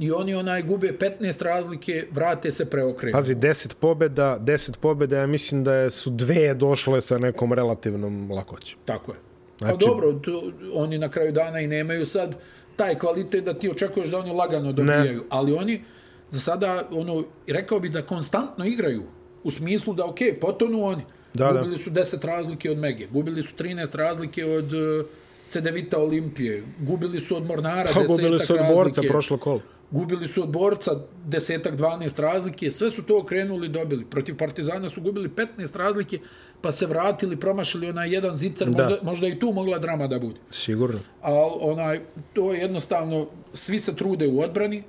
i 0.00 0.12
oni 0.12 0.34
onaj 0.34 0.62
gube 0.62 0.92
15 1.20 1.42
razlike, 1.42 2.06
vrate 2.10 2.52
se 2.52 2.64
preokrenu. 2.64 3.12
Pazi, 3.12 3.34
10 3.34 3.74
pobjeda, 3.74 4.38
10 4.40 4.76
pobjeda, 4.76 5.16
ja 5.16 5.26
mislim 5.26 5.64
da 5.64 5.74
je, 5.74 5.90
su 5.90 6.10
dve 6.10 6.54
došle 6.54 7.00
sa 7.00 7.18
nekom 7.18 7.52
relativnom 7.52 8.30
lakoćem. 8.30 8.78
Tako 8.84 9.12
je. 9.12 9.18
Znači... 9.58 9.78
Pa 9.78 9.86
dobro, 9.86 10.12
to, 10.12 10.52
oni 10.74 10.98
na 10.98 11.08
kraju 11.08 11.32
dana 11.32 11.60
i 11.60 11.66
nemaju 11.66 12.06
sad 12.06 12.34
taj 12.76 12.98
kvalitet 12.98 13.44
da 13.44 13.54
ti 13.54 13.70
očekuješ 13.70 14.08
da 14.08 14.18
oni 14.18 14.32
lagano 14.32 14.72
dobijaju, 14.72 15.18
ne. 15.18 15.26
ali 15.28 15.52
oni 15.52 15.82
za 16.30 16.40
sada, 16.40 16.88
ono, 16.90 17.24
rekao 17.46 17.80
bi 17.80 17.88
da 17.88 18.02
konstantno 18.02 18.64
igraju, 18.64 19.02
u 19.44 19.50
smislu 19.50 19.94
da, 19.94 20.06
ok, 20.06 20.18
potonu 20.40 20.84
oni, 20.84 21.02
da, 21.34 21.52
gubili 21.52 21.76
da. 21.76 21.82
su 21.82 21.90
10 21.90 22.26
razlike 22.26 22.70
od 22.70 22.78
Mege, 22.78 23.06
gubili 23.06 23.42
su 23.42 23.54
13 23.58 23.96
razlike 23.96 24.44
od 24.44 24.72
uh, 24.72 25.06
Cedevita 25.50 25.98
Olimpije, 25.98 26.62
gubili 26.78 27.20
su 27.20 27.36
od 27.36 27.46
Mornara 27.46 27.90
10 27.90 27.94
razlike. 27.94 28.22
Gubili 28.22 28.38
su 28.38 28.54
od 28.54 28.60
Borca 28.74 29.02
prošlo 29.08 29.38
kolo 29.38 29.60
gubili 29.90 30.26
su 30.26 30.42
od 30.42 30.48
borca 30.48 30.90
desetak, 31.26 31.74
12 31.74 32.20
razlike, 32.20 32.70
sve 32.70 32.90
su 32.90 33.02
to 33.02 33.18
okrenuli 33.18 33.66
i 33.66 33.70
dobili. 33.70 34.04
Protiv 34.04 34.36
Partizana 34.36 34.88
su 34.88 35.00
gubili 35.00 35.28
15 35.28 35.76
razlike, 35.76 36.18
pa 36.60 36.72
se 36.72 36.86
vratili, 36.86 37.40
promašili 37.40 37.88
onaj 37.88 38.14
jedan 38.14 38.36
zicar, 38.36 38.68
možda, 38.68 38.98
možda 39.02 39.26
i 39.26 39.38
tu 39.38 39.52
mogla 39.52 39.78
drama 39.78 40.06
da 40.06 40.18
bude. 40.18 40.40
Sigurno. 40.50 41.00
A 41.22 41.32
onaj, 41.60 42.00
to 42.32 42.52
je 42.52 42.60
jednostavno, 42.60 43.26
svi 43.54 43.78
se 43.78 43.96
trude 43.96 44.28
u 44.28 44.40
odbrani, 44.40 44.82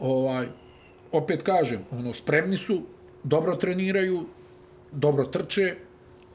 ovaj, 0.00 0.46
opet 1.12 1.42
kažem, 1.42 1.84
ono, 1.90 2.12
spremni 2.12 2.56
su, 2.56 2.82
dobro 3.24 3.56
treniraju, 3.56 4.26
dobro 4.92 5.24
trče, 5.24 5.74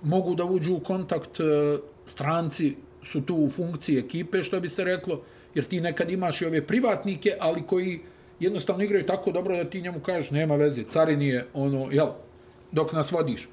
mogu 0.01 0.35
da 0.35 0.45
uđu 0.45 0.73
u 0.75 0.79
kontakt, 0.79 1.39
e, 1.39 1.77
stranci 2.05 2.75
su 3.03 3.21
tu 3.21 3.35
u 3.35 3.49
funkciji 3.49 3.99
ekipe, 3.99 4.43
što 4.43 4.59
bi 4.59 4.69
se 4.69 4.83
reklo, 4.83 5.21
jer 5.55 5.65
ti 5.65 5.81
nekad 5.81 6.11
imaš 6.11 6.41
i 6.41 6.45
ove 6.45 6.67
privatnike, 6.67 7.33
ali 7.39 7.61
koji 7.61 7.99
jednostavno 8.39 8.83
igraju 8.83 9.05
tako 9.05 9.31
dobro 9.31 9.57
da 9.57 9.69
ti 9.69 9.81
njemu 9.81 9.99
kažeš 9.99 10.31
nema 10.31 10.55
veze, 10.55 10.83
carini 10.89 11.27
je 11.27 11.47
ono, 11.53 11.87
jel, 11.91 12.07
dok 12.71 12.93
nas 12.93 13.11
vodiš. 13.11 13.49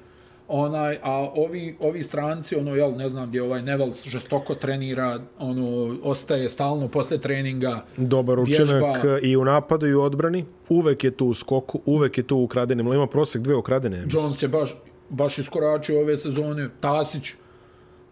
Onaj, 0.51 0.97
a 1.03 1.29
ovi, 1.35 1.75
ovi 1.79 2.03
stranci, 2.03 2.55
ono, 2.55 2.75
jel, 2.75 2.91
ne 2.97 3.09
znam 3.09 3.29
gdje 3.29 3.43
ovaj 3.43 3.61
Nevels 3.61 4.05
žestoko 4.07 4.55
trenira, 4.55 5.19
ono, 5.39 5.97
ostaje 6.03 6.49
stalno 6.49 6.87
posle 6.87 7.17
treninga. 7.17 7.85
Dobar 7.97 8.39
učinak 8.39 9.05
i 9.23 9.37
u 9.37 9.45
napadu 9.45 9.87
i 9.87 9.93
u 9.93 10.01
odbrani. 10.01 10.45
Uvek 10.69 11.03
je 11.03 11.11
tu 11.11 11.27
u 11.27 11.33
skoku, 11.33 11.81
uvek 11.85 12.17
je 12.17 12.23
tu 12.23 12.37
u 12.37 12.43
ukradenim. 12.43 12.93
Ima 12.93 13.07
prosek 13.07 13.41
dve 13.41 13.55
ukradene. 13.55 14.05
Jones 14.09 14.43
je 14.43 14.47
baš, 14.47 14.75
baš 15.09 15.37
iskoračio 15.37 15.99
ove 15.99 16.17
sezone. 16.17 16.69
Tasić, 16.79 17.33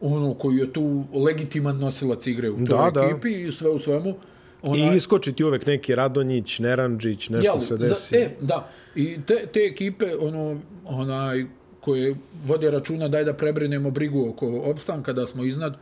ono 0.01 0.33
koji 0.33 0.57
je 0.57 0.73
tu 0.73 1.03
legitiman 1.13 1.77
nosilac 1.77 2.27
igre 2.27 2.49
u 2.49 2.65
toj 2.65 2.91
da, 2.91 3.01
ekipi 3.01 3.31
da. 3.31 3.37
i 3.37 3.51
sve 3.51 3.69
u 3.69 3.79
svemu. 3.79 4.15
Ona... 4.61 4.93
I 4.93 4.97
iskoči 4.97 5.33
ti 5.33 5.43
uvek 5.43 5.65
neki 5.65 5.95
Radonjić, 5.95 6.59
Neranđić, 6.59 7.29
nešto 7.29 7.51
Jel, 7.51 7.59
se 7.59 7.77
desi. 7.77 8.15
Za, 8.15 8.19
e, 8.19 8.29
da. 8.41 8.69
I 8.95 9.17
te, 9.27 9.45
te 9.53 9.59
ekipe, 9.59 10.05
ono, 10.19 10.59
onaj, 10.85 11.45
koje 11.81 12.15
vode 12.45 12.71
računa, 12.71 13.07
daj 13.07 13.23
da 13.23 13.33
prebrinemo 13.33 13.91
brigu 13.91 14.29
oko 14.29 14.61
opstanka, 14.65 15.13
da 15.13 15.25
smo 15.25 15.43
iznad, 15.43 15.77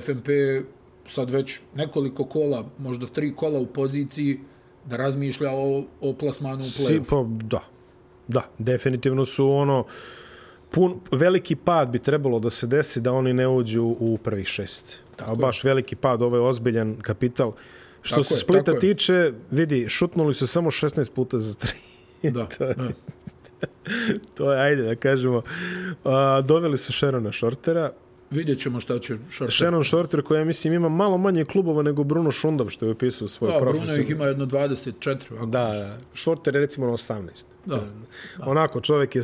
FMP 0.00 0.28
sad 1.06 1.30
već 1.30 1.60
nekoliko 1.74 2.24
kola, 2.24 2.64
možda 2.78 3.06
tri 3.06 3.32
kola 3.36 3.58
u 3.58 3.66
poziciji 3.66 4.38
da 4.84 4.96
razmišlja 4.96 5.50
o, 5.50 5.84
o 6.00 6.12
plasmanu 6.12 6.60
u 6.60 6.62
play-off. 6.62 7.04
Pa, 7.10 7.46
da. 7.46 7.60
Da, 8.28 8.42
definitivno 8.58 9.24
su 9.24 9.50
ono 9.50 9.84
pun, 10.70 11.00
veliki 11.10 11.56
pad 11.56 11.88
bi 11.88 11.98
trebalo 11.98 12.38
da 12.38 12.50
se 12.50 12.66
desi 12.66 13.00
da 13.00 13.12
oni 13.12 13.32
ne 13.32 13.48
uđu 13.48 13.84
u 13.84 14.18
prvih 14.22 14.46
šest. 14.46 15.00
Tako 15.16 15.30
A 15.30 15.34
baš 15.34 15.64
je. 15.64 15.68
veliki 15.68 15.96
pad, 15.96 16.22
ovo 16.22 16.36
je 16.36 16.42
ozbiljan 16.42 16.96
kapital. 17.02 17.52
Što 18.02 18.14
tako 18.16 18.24
se 18.24 18.34
je, 18.34 18.38
Splita 18.38 18.78
tiče, 18.78 19.14
je. 19.14 19.34
vidi, 19.50 19.88
šutnuli 19.88 20.34
su 20.34 20.46
samo 20.46 20.70
16 20.70 21.10
puta 21.10 21.38
za 21.38 21.54
tri. 21.54 21.72
Da, 22.22 22.46
to, 22.46 22.64
je, 22.68 22.74
da. 22.74 22.88
to 24.34 24.52
je, 24.52 24.60
ajde 24.60 24.82
da 24.82 24.94
kažemo. 24.94 25.42
A, 26.04 26.40
doveli 26.46 26.78
su 26.78 26.92
Sharona 26.92 27.32
Shortera. 27.32 27.90
Vidjet 28.30 28.58
ćemo 28.58 28.80
šta 28.80 28.98
će 28.98 29.16
Shorter. 29.30 29.54
Sharon 29.56 29.84
Shorter 29.84 30.22
koja, 30.22 30.44
mislim, 30.44 30.74
ima 30.74 30.88
malo 30.88 31.18
manje 31.18 31.44
klubova 31.44 31.82
nego 31.82 32.04
Bruno 32.04 32.30
Šundav, 32.30 32.68
što 32.68 32.86
je 32.86 32.92
opisao 32.92 33.28
svoj 33.28 33.52
da, 33.52 33.58
profesor. 33.58 33.86
Bruno 33.86 34.02
ih 34.02 34.10
ima 34.10 34.24
jedno 34.24 34.46
24. 34.46 35.46
Da, 35.46 35.66
da. 35.68 35.98
Shorter 36.14 36.54
je 36.54 36.60
recimo 36.60 36.86
na 36.86 36.92
18. 36.92 37.20
Da. 37.66 37.76
da. 37.76 38.50
Onako, 38.50 38.80
čovjek 38.80 39.16
je 39.16 39.22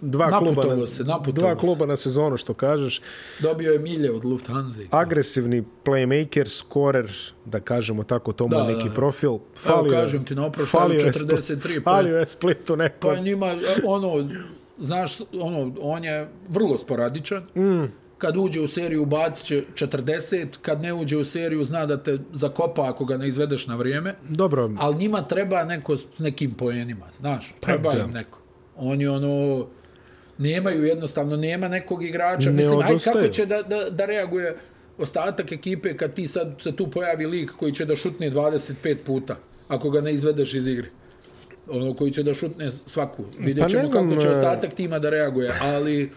dva 0.00 0.38
kluba 0.38 0.64
na, 0.76 0.86
se, 0.86 1.04
dva 1.32 1.56
kluba 1.56 1.86
na 1.86 1.96
sezonu 1.96 2.36
što 2.36 2.54
kažeš. 2.54 3.00
Dobio 3.40 3.72
je 3.72 3.78
milje 3.78 4.12
od 4.12 4.24
Lufthansa. 4.24 4.80
Agresivni 4.90 5.64
playmaker, 5.84 6.48
scorer, 6.48 7.12
da 7.44 7.60
kažemo 7.60 8.02
tako, 8.02 8.32
to 8.32 8.48
mu 8.48 8.64
neki 8.68 8.88
da. 8.88 8.94
profil. 8.94 9.38
Falio, 9.54 9.92
Evo 9.92 10.02
kažem 10.02 10.24
ti 10.24 10.34
na 10.34 10.50
falio 10.70 11.00
43. 11.00 11.84
Falio 11.84 12.18
je 12.18 12.26
Splitu 12.26 12.76
neko. 12.76 13.08
Pa 13.08 13.16
njima, 13.16 13.56
ono, 13.86 14.28
znaš, 14.78 15.20
ono, 15.40 15.72
on 15.80 16.04
je 16.04 16.28
vrlo 16.48 16.78
sporadičan. 16.78 17.42
Mm. 17.56 17.84
Kad 18.18 18.36
uđe 18.36 18.60
u 18.60 18.68
seriju 18.68 19.06
bacit 19.06 19.46
će 19.46 19.64
40, 19.86 20.46
kad 20.62 20.82
ne 20.82 20.94
uđe 20.94 21.16
u 21.16 21.24
seriju 21.24 21.64
zna 21.64 21.86
da 21.86 22.02
te 22.02 22.18
zakopa 22.32 22.88
ako 22.88 23.04
ga 23.04 23.16
ne 23.16 23.28
izvedeš 23.28 23.66
na 23.66 23.76
vrijeme. 23.76 24.14
Dobro. 24.28 24.70
Ali 24.78 24.96
njima 24.96 25.22
treba 25.22 25.64
neko 25.64 25.96
s 25.96 26.18
nekim 26.18 26.54
poenima, 26.54 27.06
znaš, 27.18 27.54
pa 27.60 27.66
treba 27.66 27.90
pa, 27.90 27.98
im 27.98 28.10
neko. 28.10 28.38
On 28.76 29.00
je 29.00 29.10
ono, 29.10 29.66
nemaju 30.38 30.84
jednostavno, 30.84 31.36
nema 31.36 31.68
nekog 31.68 32.04
igrača. 32.04 32.50
Ne 32.50 32.56
Mislim, 32.56 32.78
aj 32.78 32.98
kako 33.04 33.28
će 33.28 33.46
da, 33.46 33.62
da, 33.62 33.90
da 33.90 34.06
reaguje 34.06 34.56
ostatak 34.98 35.52
ekipe 35.52 35.96
kad 35.96 36.14
ti 36.14 36.28
sad 36.28 36.54
se 36.62 36.76
tu 36.76 36.90
pojavi 36.90 37.26
lik 37.26 37.50
koji 37.58 37.72
će 37.72 37.84
da 37.84 37.96
šutne 37.96 38.30
25 38.30 38.96
puta, 39.06 39.36
ako 39.68 39.90
ga 39.90 40.00
ne 40.00 40.12
izvedeš 40.12 40.54
iz 40.54 40.66
igre. 40.66 40.88
Ono 41.70 41.94
koji 41.94 42.12
će 42.12 42.22
da 42.22 42.34
šutne 42.34 42.70
svaku. 42.70 43.24
Vidjet 43.38 43.64
pa 43.64 43.68
ćemo 43.68 43.86
znam, 43.86 44.10
kako 44.10 44.20
će 44.20 44.28
e, 44.28 44.30
ostatak 44.30 44.74
tima 44.74 44.98
da 44.98 45.10
reaguje, 45.10 45.52
ali 45.62 46.10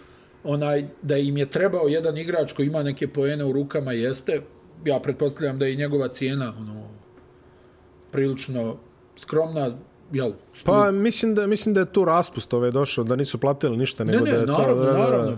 onaj 0.43 0.86
da 1.01 1.17
im 1.17 1.38
je 1.38 1.45
trebao 1.45 1.88
jedan 1.88 2.17
igrač 2.17 2.53
koji 2.53 2.67
ima 2.67 2.84
neke 2.84 3.07
poene 3.07 3.45
u 3.45 3.51
rukama 3.51 3.91
jeste, 3.91 4.41
ja 4.86 4.99
pretpostavljam 4.99 5.59
da 5.59 5.65
je 5.65 5.74
i 5.74 5.78
njegova 5.78 6.07
cijena 6.07 6.53
ono, 6.57 6.84
prilično 8.11 8.78
skromna, 9.17 9.78
jel, 10.12 10.32
Pa 10.64 10.91
mislim 10.91 11.36
da, 11.36 11.47
mislim 11.47 11.74
da 11.74 11.80
je 11.80 11.86
tu 11.93 12.05
raspust 12.05 12.53
ove 12.53 12.72
došao, 12.72 13.03
da 13.03 13.16
nisu 13.16 13.38
platili 13.38 13.78
ništa, 13.78 14.03
Ne, 14.03 14.12
nego 14.14 14.26
ne, 14.26 14.32
da 14.32 14.38
je 14.38 14.45
naravno, 14.45 14.76
to... 14.76 14.80
Da, 14.82 14.86
da, 14.86 14.97
da. 14.97 15.03
naravno. 15.03 15.38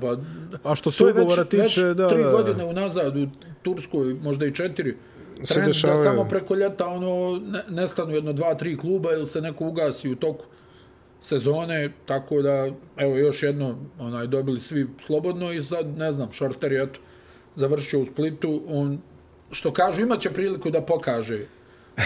Pa, 0.63 0.69
A 0.69 0.75
što 0.75 0.91
se 0.91 1.05
ugovora 1.05 1.43
tiče, 1.45 1.61
već 1.63 1.97
da, 1.97 2.09
tri 2.09 2.23
da, 2.23 2.29
da. 2.29 2.31
godine 2.31 2.63
unazad 2.63 3.17
u 3.17 3.27
Turskoj, 3.61 4.13
možda 4.13 4.45
i 4.45 4.51
četiri, 4.51 4.97
Se 5.43 5.53
trend 5.53 5.65
da 5.67 5.69
dešavaju. 5.73 6.03
samo 6.03 6.25
preko 6.29 6.55
ljeta 6.55 6.87
ono, 6.87 7.41
ne, 7.47 7.63
nestanu 7.69 8.11
jedno, 8.11 8.33
dva, 8.33 8.55
tri 8.55 8.77
kluba 8.77 9.13
ili 9.13 9.27
se 9.27 9.41
neko 9.41 9.65
ugasi 9.65 10.09
u 10.09 10.15
toku 10.15 10.45
sezone, 11.19 11.91
tako 12.05 12.41
da, 12.41 12.69
evo, 12.97 13.17
još 13.17 13.43
jedno, 13.43 13.77
onaj, 13.99 14.27
dobili 14.27 14.61
svi 14.61 14.87
slobodno 15.05 15.51
i 15.51 15.61
sad, 15.61 15.97
ne 15.97 16.11
znam, 16.11 16.31
Šorter 16.31 16.71
je, 16.71 16.83
eto, 16.83 16.99
završio 17.55 17.99
u 17.99 18.05
Splitu, 18.05 18.61
on, 18.67 19.01
što 19.51 19.73
kažu, 19.73 20.01
imaće 20.01 20.29
priliku 20.29 20.69
da 20.69 20.81
pokaže 20.81 21.45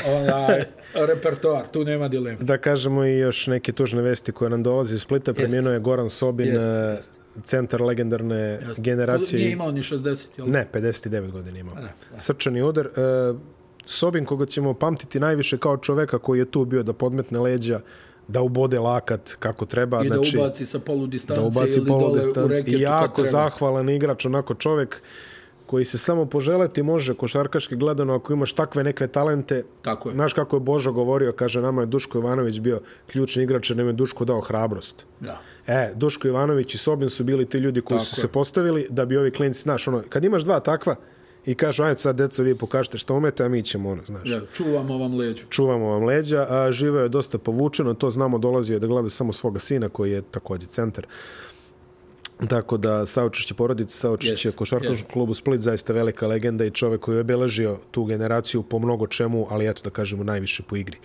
onaj, 0.08 0.64
repertoar, 1.08 1.68
tu 1.68 1.84
nema 1.84 2.08
dilema. 2.08 2.38
Da 2.42 2.58
kažemo 2.58 3.06
i 3.06 3.18
još 3.18 3.48
neke 3.48 3.72
tužne 3.72 4.02
vesti 4.02 4.32
koje 4.32 4.50
nam 4.50 4.64
dolaze 4.64 4.96
iz 4.96 5.02
Splita. 5.02 5.34
Preminuo 5.34 5.74
je 5.74 5.80
Goran 5.80 6.10
Sobin, 6.10 6.48
Jeste, 6.48 6.70
eh, 6.72 6.96
jeste. 6.96 7.12
centar 7.44 7.82
legendarne 7.82 8.60
generacije. 8.78 9.40
Nije 9.40 9.52
imao 9.52 9.72
ni 9.72 9.82
60, 9.82 10.26
jel? 10.38 10.50
Ne, 10.50 10.68
59 10.74 11.32
godina 11.32 11.60
imao. 11.60 11.76
Da, 11.76 11.82
da. 11.82 12.20
Srčani 12.20 12.62
udar. 12.62 12.86
E, 12.86 12.90
Sobin, 13.86 14.26
koga 14.26 14.46
ćemo 14.46 14.74
pamtiti 14.74 15.20
najviše 15.20 15.58
kao 15.58 15.78
čoveka 15.78 16.20
koji 16.20 16.40
je 16.40 16.46
tu 16.52 16.66
bio 16.66 16.84
da 16.84 16.94
podmetne 16.94 17.40
leđa, 17.40 17.80
da 18.28 18.42
ubode 18.42 18.80
lakat 18.80 19.36
kako 19.40 19.66
treba. 19.66 20.04
I 20.04 20.08
znači, 20.08 20.38
da 20.38 20.44
ubaci 20.44 20.66
sa 20.66 20.80
polu 20.80 21.08
distancije 21.08 21.42
da 21.42 21.48
ubaci 21.48 21.80
ili 21.80 21.86
dole 21.86 22.22
u 22.46 22.48
reketu 22.48 22.70
I 22.70 22.72
kad 22.72 22.82
jako 22.82 23.16
treba. 23.16 23.30
zahvalan 23.30 23.90
igrač, 23.90 24.26
onako 24.26 24.54
čovek 24.54 25.02
koji 25.68 25.86
se 25.86 25.98
samo 25.98 26.26
poželeti 26.26 26.84
može 26.84 27.14
košarkaški 27.14 27.76
gledano 27.76 28.16
ako 28.16 28.34
imaš 28.34 28.54
takve 28.54 28.84
neke 28.84 29.08
talente. 29.08 29.64
Tako 29.82 30.10
je. 30.10 30.16
Znaš 30.16 30.34
kako 30.34 30.56
je 30.56 30.60
Božo 30.62 30.92
govorio, 30.92 31.32
kaže 31.32 31.62
nama 31.62 31.82
je 31.82 31.86
Duško 31.86 32.18
Ivanović 32.18 32.60
bio 32.60 32.80
ključni 33.08 33.44
igrač 33.44 33.70
jer 33.70 33.78
nam 33.78 33.88
je 33.88 33.94
Duško 33.94 34.26
dao 34.26 34.42
hrabrost. 34.42 35.06
Da. 35.20 35.42
E, 35.68 35.92
Duško 35.96 36.28
Ivanović 36.28 36.74
i 36.74 36.78
Sobin 36.78 37.10
su 37.10 37.24
bili 37.24 37.46
ti 37.46 37.58
ljudi 37.58 37.82
koji 37.82 37.98
Tako 37.98 38.06
su 38.06 38.16
je. 38.16 38.22
se 38.22 38.28
postavili 38.28 38.88
da 38.90 39.06
bi 39.06 39.18
ovi 39.18 39.32
klinci, 39.32 39.62
znaš, 39.62 39.88
ono, 39.88 40.04
kad 40.10 40.24
imaš 40.24 40.44
dva 40.44 40.60
takva 40.60 40.96
i 41.46 41.56
kažu, 41.56 41.84
ajde 41.84 41.98
sad, 41.98 42.16
deco, 42.16 42.44
vi 42.44 42.56
pokažete 42.56 42.98
što 42.98 43.14
umete, 43.14 43.44
a 43.44 43.50
mi 43.50 43.64
ćemo, 43.64 43.90
ono, 43.90 44.04
znaš, 44.04 44.30
Da, 44.30 44.42
čuvamo 44.48 44.98
vam 44.98 45.14
leđu. 45.16 45.44
čuvamo 45.50 45.86
vam 45.88 46.04
leđa, 46.04 46.48
a 46.50 46.72
živeo 46.72 47.04
je 47.04 47.10
dosta 47.10 47.38
povučeno, 47.38 47.94
to 47.94 48.10
znamo, 48.10 48.38
dolazio 48.38 48.74
je 48.74 48.80
da 48.80 48.88
gleda 48.88 49.10
samo 49.10 49.34
svoga 49.34 49.60
sina, 49.60 49.90
koji 49.90 50.12
je 50.12 50.22
također 50.22 50.70
centar. 50.70 51.08
Tako 52.40 52.78
da 52.78 53.06
saučešće 53.06 53.54
porodice, 53.54 53.98
saučešće 53.98 54.48
Jest, 54.48 54.58
košarkaškog 54.58 54.98
jest. 54.98 55.12
klubu 55.12 55.34
Split, 55.34 55.62
zaista 55.62 55.94
velika 55.94 56.28
legenda 56.28 56.66
i 56.66 56.72
čovek 56.72 57.02
koji 57.02 57.16
je 57.16 57.22
obeležio 57.22 57.78
tu 57.92 58.06
generaciju 58.06 58.64
po 58.64 58.80
mnogo 58.80 59.08
čemu, 59.08 59.48
ali 59.50 59.68
eto 59.68 59.82
da 59.84 59.90
kažemo 59.90 60.24
najviše 60.24 60.64
po 60.64 60.76
igri. 60.76 60.98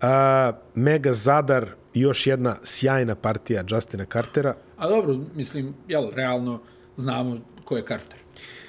A, 0.00 0.52
Mega 0.74 1.12
Zadar, 1.12 1.68
još 1.94 2.26
jedna 2.26 2.56
sjajna 2.62 3.14
partija 3.14 3.64
Justina 3.68 4.04
Cartera. 4.04 4.54
A 4.76 4.88
dobro, 4.88 5.16
mislim, 5.34 5.74
jel, 5.88 6.10
realno 6.10 6.60
znamo 6.96 7.36
ko 7.64 7.76
je 7.76 7.84
Carter. 7.84 8.18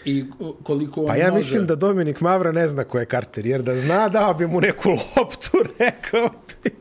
I 0.05 0.25
ko- 0.31 0.55
koliko 0.63 1.01
on 1.01 1.07
Pa 1.07 1.15
ja 1.15 1.25
može... 1.25 1.35
mislim 1.35 1.67
da 1.67 1.75
Dominik 1.75 2.21
Mavra 2.21 2.51
ne 2.51 2.67
zna 2.67 2.83
ko 2.83 2.99
je 2.99 3.05
Carter, 3.05 3.45
jer 3.45 3.61
da 3.61 3.75
zna, 3.75 4.09
dao 4.09 4.33
bi 4.33 4.47
mu 4.47 4.61
neku 4.61 4.89
loptu, 4.89 5.51
rekao 5.79 6.29
bi. 6.63 6.71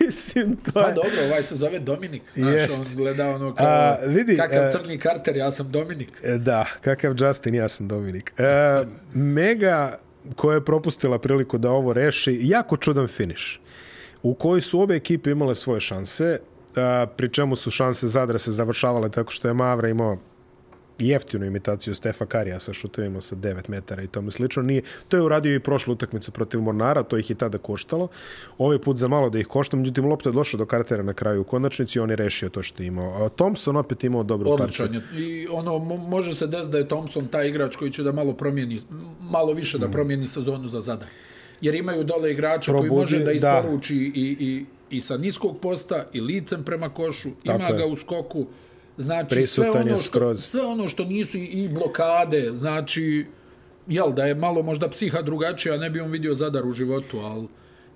Mislim, 0.00 0.56
to 0.56 0.72
Pa 0.72 0.80
je... 0.80 0.94
dobro, 0.94 1.10
ovaj 1.26 1.42
se 1.42 1.54
zove 1.54 1.78
Dominik. 1.78 2.22
Znaš, 2.34 2.54
Jest. 2.54 2.80
on 2.80 2.96
gleda 2.96 3.28
ono 3.28 3.54
kao... 3.54 3.66
A, 3.66 3.96
vidi, 4.06 4.36
kakav 4.36 4.64
e, 4.64 4.72
crni 4.72 4.98
Carter, 5.00 5.36
ja 5.36 5.52
sam 5.52 5.70
Dominik. 5.70 6.12
E, 6.22 6.38
Da, 6.38 6.66
kakav 6.80 7.14
Justin, 7.18 7.54
ja 7.54 7.68
sam 7.68 7.88
Dominik. 7.88 8.32
E, 8.38 8.84
Mega, 9.14 9.98
koja 10.36 10.54
je 10.54 10.64
propustila 10.64 11.18
priliku 11.18 11.58
da 11.58 11.70
ovo 11.70 11.92
reši, 11.92 12.38
jako 12.40 12.76
čudan 12.76 13.08
finiš, 13.08 13.60
u 14.22 14.34
kojoj 14.34 14.60
su 14.60 14.80
obe 14.80 14.94
ekipe 14.96 15.30
imale 15.30 15.54
svoje 15.54 15.80
šanse, 15.80 16.38
a, 16.76 17.06
pri 17.16 17.28
čemu 17.28 17.56
su 17.56 17.70
šanse 17.70 18.08
Zadra 18.08 18.38
se 18.38 18.52
završavale 18.52 19.10
tako 19.10 19.30
što 19.30 19.48
je 19.48 19.54
Mavra 19.54 19.88
imao 19.88 20.18
jeftinu 21.02 21.46
imitaciju 21.46 21.94
Stefa 21.94 22.26
Karija 22.26 22.60
sa 22.60 22.72
šutovima 22.72 23.20
sa 23.20 23.36
9 23.36 23.68
metara 23.68 24.02
i 24.02 24.06
tome 24.06 24.30
slično. 24.30 24.62
Nije, 24.62 24.82
to 25.08 25.16
je 25.16 25.22
uradio 25.22 25.54
i 25.54 25.60
prošlu 25.60 25.92
utakmicu 25.92 26.30
protiv 26.32 26.60
Mornara, 26.60 27.02
to 27.02 27.18
ih 27.18 27.30
je 27.30 27.36
tada 27.36 27.58
koštalo. 27.58 28.08
Ovaj 28.58 28.78
put 28.78 28.96
za 28.96 29.08
malo 29.08 29.30
da 29.30 29.38
ih 29.38 29.46
košta, 29.46 29.76
međutim 29.76 30.04
lopta 30.04 30.28
je 30.28 30.34
došla 30.34 30.58
do 30.58 30.66
Cartera 30.66 31.02
na 31.02 31.12
kraju 31.14 31.40
u 31.40 31.44
konačnici 31.44 31.98
i 31.98 32.02
on 32.02 32.10
je 32.10 32.16
rešio 32.16 32.48
to 32.48 32.62
što 32.62 32.82
je 32.82 32.86
imao. 32.86 33.24
A 33.24 33.28
Thompson 33.30 33.76
opet 33.76 34.04
imao 34.04 34.22
dobru. 34.22 34.50
Odličan 34.50 34.94
je. 34.94 35.00
I 35.16 35.48
ono, 35.48 35.72
mo- 35.72 36.08
može 36.08 36.34
se 36.34 36.46
desiti 36.46 36.72
da 36.72 36.78
je 36.78 36.88
Thompson 36.88 37.26
taj 37.26 37.48
igrač 37.48 37.76
koji 37.76 37.90
će 37.90 38.02
da 38.02 38.12
malo 38.12 38.32
promijeni, 38.34 38.80
malo 39.20 39.52
više 39.52 39.78
Mm. 39.78 39.80
da 39.80 39.88
promijeni 39.88 40.28
sezonu 40.28 40.68
za 40.68 40.80
Zadar. 40.80 41.06
Jer 41.60 41.74
imaju 41.74 42.04
dole 42.04 42.32
igrača 42.32 42.72
koji 42.72 42.80
Probudi, 42.80 43.00
može 43.00 43.18
da 43.18 43.24
da. 43.24 43.32
isporuči 43.32 43.96
i, 43.96 44.36
i, 44.40 44.64
i 44.90 45.00
sa 45.00 45.16
niskog 45.16 45.58
posta 45.60 46.06
i 46.12 46.20
licem 46.20 46.64
prema 46.64 46.88
košu, 46.88 47.28
Tako 47.44 47.58
ima 47.58 47.68
je. 47.68 47.76
ga 47.76 47.86
u 47.86 47.96
skoku. 47.96 48.46
Znači, 48.96 49.28
Prisutan 49.28 49.72
sve 49.72 49.80
ono, 49.80 49.98
što, 49.98 50.06
skroz. 50.06 50.44
sve 50.44 50.62
ono 50.62 50.88
što 50.88 51.04
nisu 51.04 51.38
i, 51.38 51.68
blokade, 51.68 52.50
znači, 52.54 53.26
jel, 53.86 54.12
da 54.12 54.24
je 54.24 54.34
malo 54.34 54.62
možda 54.62 54.88
psiha 54.88 55.22
drugačija, 55.22 55.76
ne 55.76 55.90
bi 55.90 56.00
on 56.00 56.10
vidio 56.10 56.34
Zadar 56.34 56.66
u 56.66 56.72
životu, 56.72 57.18
ali 57.18 57.46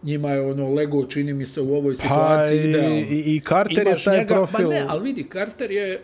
njima 0.03 0.31
je 0.31 0.51
ono 0.51 0.75
Lego 0.75 1.07
čini 1.07 1.35
mi 1.35 1.47
se 1.47 1.61
u 1.61 1.77
ovoj 1.77 1.97
situaciji 1.97 2.59
Pa 2.61 2.67
i, 2.67 2.71
idealno. 2.71 2.97
i, 2.97 3.37
i 3.37 3.41
Carter 3.49 3.87
Imaš 3.87 4.01
je 4.01 4.05
taj 4.05 4.19
njega, 4.19 4.35
profil... 4.35 4.67
Ma 4.67 4.75
ne, 4.75 4.85
ali 4.89 5.05
vidi, 5.05 5.27
Carter 5.33 5.71
je 5.71 6.03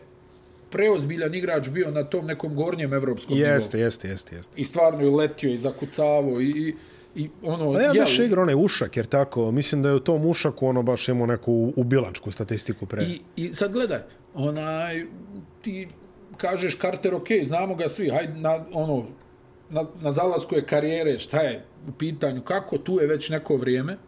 preozbiljan 0.71 1.35
igrač 1.35 1.69
bio 1.69 1.91
na 1.91 2.05
tom 2.05 2.27
nekom 2.27 2.55
gornjem 2.55 2.93
evropskom 2.93 3.39
Jeste, 3.39 3.77
nivou. 3.77 3.87
jeste, 3.87 4.09
jeste, 4.09 4.37
jeste. 4.37 4.53
I 4.57 4.65
stvarno 4.65 5.01
je 5.01 5.11
letio 5.11 5.51
i 5.51 5.59
zakucavo 5.59 6.41
i, 6.41 6.45
i, 6.45 6.75
i 7.15 7.31
ono... 7.43 7.73
Pa 7.73 7.81
ja 7.81 7.93
baš 7.99 8.19
igra 8.19 8.43
onaj 8.43 8.55
ušak, 8.59 8.97
jer 8.97 9.07
tako, 9.07 9.51
mislim 9.51 9.83
da 9.83 9.89
je 9.89 9.95
u 9.95 10.01
tom 10.01 10.27
ušaku 10.27 10.67
ono 10.67 10.83
baš 10.83 11.09
imao 11.09 11.27
neku 11.27 11.73
ubilačku 11.77 12.31
statistiku 12.31 12.87
pre. 12.87 13.05
I, 13.05 13.21
I 13.37 13.55
sad 13.55 13.73
gledaj, 13.73 13.99
onaj, 14.35 15.05
ti 15.63 15.89
kažeš 16.37 16.79
Carter, 16.79 17.15
ok, 17.15 17.29
znamo 17.43 17.75
ga 17.75 17.89
svi, 17.89 18.11
hajde 18.11 18.41
na, 18.41 18.65
ono, 18.73 19.05
na, 19.71 19.83
na 20.01 20.11
zalasku 20.11 20.55
je 20.55 20.67
karijere, 20.67 21.19
šta 21.19 21.41
je 21.41 21.65
u 21.89 21.93
pitanju, 21.93 22.43
kako, 22.43 22.79
tu 22.79 23.01
je 23.01 23.07
već 23.07 23.31
neko 23.31 23.57
vrijeme, 23.57 23.99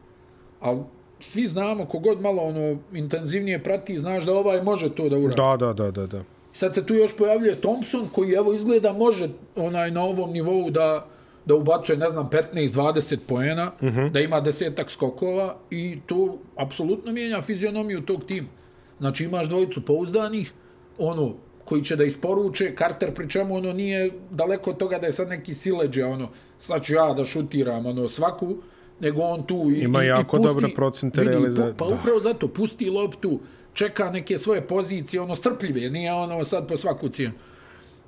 ali 0.60 0.80
svi 1.20 1.46
znamo, 1.46 1.86
kogod 1.86 2.20
malo 2.20 2.42
ono 2.42 2.78
intenzivnije 2.92 3.62
prati, 3.62 3.98
znaš 3.98 4.24
da 4.24 4.34
ovaj 4.34 4.62
može 4.62 4.94
to 4.94 5.08
da 5.08 5.16
uradi. 5.16 5.36
Da, 5.36 5.56
da, 5.56 5.72
da, 5.72 5.90
da, 5.90 6.06
da. 6.06 6.24
Sad 6.52 6.74
se 6.74 6.86
tu 6.86 6.94
još 6.94 7.16
pojavljuje 7.16 7.60
Thompson, 7.60 8.08
koji 8.12 8.32
evo 8.32 8.54
izgleda 8.54 8.92
može 8.92 9.28
onaj 9.56 9.90
na 9.90 10.02
ovom 10.02 10.32
nivou 10.32 10.70
da 10.70 11.06
da 11.46 11.54
ubacuje, 11.54 11.98
ne 11.98 12.08
znam, 12.08 12.30
15-20 12.30 13.18
poena, 13.26 13.72
uh 13.80 13.88
-huh. 13.88 14.10
da 14.10 14.20
ima 14.20 14.40
desetak 14.40 14.90
skokova 14.90 15.56
i 15.70 15.98
to 16.06 16.38
apsolutno 16.56 17.12
mijenja 17.12 17.42
fizionomiju 17.42 18.00
tog 18.00 18.24
tima. 18.24 18.48
Znači 18.98 19.24
imaš 19.24 19.48
dvojicu 19.48 19.80
pouzdanih, 19.82 20.52
ono, 20.98 21.34
koji 21.64 21.82
će 21.82 21.96
da 21.96 22.04
isporuče, 22.04 22.74
Carter 22.78 23.14
pri 23.14 23.30
čemu 23.30 23.54
ono 23.54 23.72
nije 23.72 24.10
daleko 24.30 24.70
od 24.70 24.76
toga 24.76 24.98
da 24.98 25.06
je 25.06 25.12
sad 25.12 25.28
neki 25.28 25.54
sileđe, 25.54 26.04
ono, 26.04 26.28
sad 26.58 26.82
ću 26.82 26.94
ja 26.94 27.12
da 27.12 27.24
šutiram, 27.24 27.86
ono, 27.86 28.08
svaku, 28.08 28.56
nego 29.00 29.22
on 29.22 29.42
tu 29.42 29.70
i, 29.70 29.80
Ima 29.80 30.04
i, 30.04 30.06
jako 30.06 30.36
i 30.36 30.38
pusti, 30.38 30.46
dobre 30.46 30.68
procente 30.68 31.20
vidi, 31.20 31.30
realiza- 31.32 31.62
pu- 31.64 31.76
Pa 31.76 31.86
da. 31.86 31.94
upravo 31.94 32.20
zato, 32.20 32.48
pusti 32.48 32.90
loptu, 32.90 33.40
čeka 33.72 34.10
neke 34.10 34.38
svoje 34.38 34.60
pozicije, 34.60 35.20
ono, 35.20 35.34
strpljive, 35.34 35.90
nije 35.90 36.12
ono 36.12 36.44
sad 36.44 36.68
po 36.68 36.76
svaku 36.76 37.08
cijenu. 37.08 37.34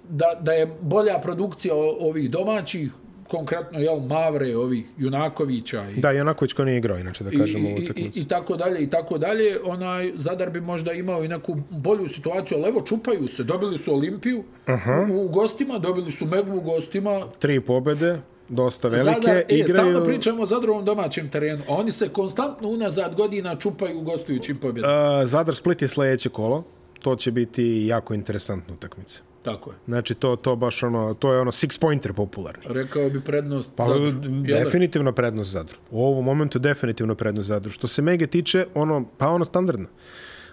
Da, 0.08 0.26
da 0.40 0.52
je 0.52 0.76
bolja 0.80 1.18
produkcija 1.18 1.74
ovih 2.00 2.30
domaćih, 2.30 2.92
konkretno, 3.28 3.78
jel, 3.78 4.00
Mavre, 4.00 4.56
ovih 4.56 4.84
Junakovića 4.98 5.90
i, 5.90 6.00
Da, 6.00 6.10
Janaković 6.10 6.52
ko 6.52 6.64
nije 6.64 6.78
igrao, 6.78 6.98
inače, 6.98 7.24
da 7.24 7.30
i, 7.32 7.38
kažemo 7.38 7.68
i, 7.68 7.72
i, 7.72 7.84
utakmici. 7.84 8.20
i 8.20 8.28
tako 8.28 8.56
dalje, 8.56 8.82
i 8.82 8.90
tako 8.90 9.18
dalje, 9.18 9.58
onaj, 9.64 10.12
Zadar 10.14 10.50
bi 10.50 10.60
možda 10.60 10.92
imao 10.92 11.24
i 11.24 11.28
neku 11.28 11.56
bolju 11.70 12.08
situaciju, 12.08 12.58
ali 12.58 12.68
evo, 12.68 12.82
čupaju 12.82 13.28
se, 13.28 13.44
dobili 13.44 13.78
su 13.78 13.94
Olimpiju 13.94 14.38
uh 14.38 14.44
-huh. 14.66 15.12
u, 15.12 15.24
u 15.24 15.28
gostima, 15.28 15.78
dobili 15.78 16.12
su 16.12 16.26
Megu 16.26 16.56
u 16.56 16.60
gostima, 16.60 17.26
Tri 17.38 17.60
pobede, 17.60 18.18
dosta 18.48 18.88
velike, 18.88 19.20
Zadar, 19.20 19.36
e, 19.36 19.44
igraju... 19.48 19.68
stalno 19.68 20.04
pričamo 20.04 20.42
o 20.42 20.46
Zadrovom 20.46 20.84
domaćem 20.84 21.30
terenu, 21.30 21.62
a 21.68 21.74
oni 21.74 21.92
se 21.92 22.08
konstantno 22.08 22.68
unazad 22.68 23.14
godina 23.14 23.56
čupaju 23.56 23.98
u 23.98 24.02
gostujućim 24.02 24.56
pobjedama. 24.56 25.20
Uh, 25.20 25.28
Zadar 25.28 25.54
Split 25.54 25.82
je 25.82 25.88
sledeće 25.88 26.28
kolo. 26.28 26.64
To 27.02 27.16
će 27.16 27.30
biti 27.30 27.86
jako 27.86 28.14
interesantna 28.14 28.74
utakmica. 28.74 29.20
Tako 29.46 29.70
je. 29.70 29.76
Znači, 29.86 30.14
to, 30.14 30.36
to 30.36 30.56
baš 30.56 30.82
ono, 30.82 31.14
to 31.14 31.32
je 31.32 31.40
ono 31.40 31.50
six 31.50 31.80
pointer 31.80 32.12
popularni. 32.12 32.62
Rekao 32.68 33.10
bi 33.10 33.20
prednost 33.20 33.72
Pa, 33.76 33.84
Zadru. 33.84 34.10
Definitivno 34.42 35.12
prednost 35.12 35.50
Zadru. 35.50 35.76
U 35.90 36.04
ovom 36.04 36.24
momentu 36.24 36.58
definitivno 36.58 37.14
prednost 37.14 37.48
Zadru. 37.48 37.70
Što 37.70 37.86
se 37.86 38.02
Mege 38.02 38.26
tiče, 38.26 38.66
ono, 38.74 39.04
pa 39.18 39.28
ono 39.28 39.44
standardno. 39.44 39.86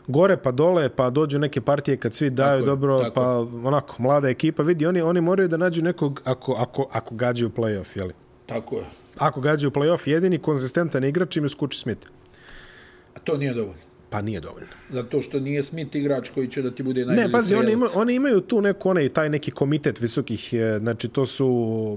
Gore 0.07 0.37
pa 0.37 0.51
dole, 0.51 0.89
pa 0.89 1.09
dođu 1.09 1.39
neke 1.39 1.61
partije 1.61 1.97
kad 1.97 2.13
svi 2.13 2.29
daju 2.29 2.59
je, 2.59 2.65
dobro, 2.65 2.97
tako 2.97 3.13
pa 3.13 3.37
onako, 3.67 3.95
mlada 3.99 4.29
ekipa. 4.29 4.63
Vidi, 4.63 4.85
oni, 4.85 5.01
oni 5.01 5.21
moraju 5.21 5.47
da 5.47 5.57
nađu 5.57 5.83
nekog, 5.83 6.21
ako, 6.23 6.53
ako, 6.53 6.87
ako 6.91 7.15
gađaju 7.15 7.49
play-off, 7.49 7.97
jeli? 7.97 8.13
Tako 8.45 8.77
je. 8.77 8.85
Ako 9.17 9.41
gađaju 9.41 9.71
play-off, 9.71 10.09
jedini 10.09 10.37
konzistentan 10.37 11.03
igrač 11.03 11.37
im 11.37 11.45
je 11.45 11.49
Skuči 11.49 11.79
Smith. 11.79 12.07
A 13.15 13.19
to 13.19 13.37
nije 13.37 13.53
dovoljno. 13.53 13.92
Pa 14.13 14.21
nije 14.21 14.39
dovoljno. 14.39 14.67
Zato 14.89 15.21
što 15.21 15.39
nije 15.39 15.63
Smith 15.63 15.95
igrač 15.95 16.29
koji 16.29 16.47
će 16.47 16.61
da 16.61 16.71
ti 16.71 16.83
bude 16.83 17.05
najbolji 17.05 17.27
Ne, 17.27 17.31
pazi, 17.31 17.55
oni, 17.55 17.71
ima, 17.71 17.87
oni 17.95 18.15
imaju 18.15 18.41
tu 18.41 18.61
neku, 18.61 18.89
onaj, 18.89 19.09
taj 19.09 19.29
neki 19.29 19.51
komitet 19.51 20.01
visokih, 20.01 20.53
e, 20.53 20.77
znači 20.79 21.07
to 21.07 21.25
su 21.25 21.47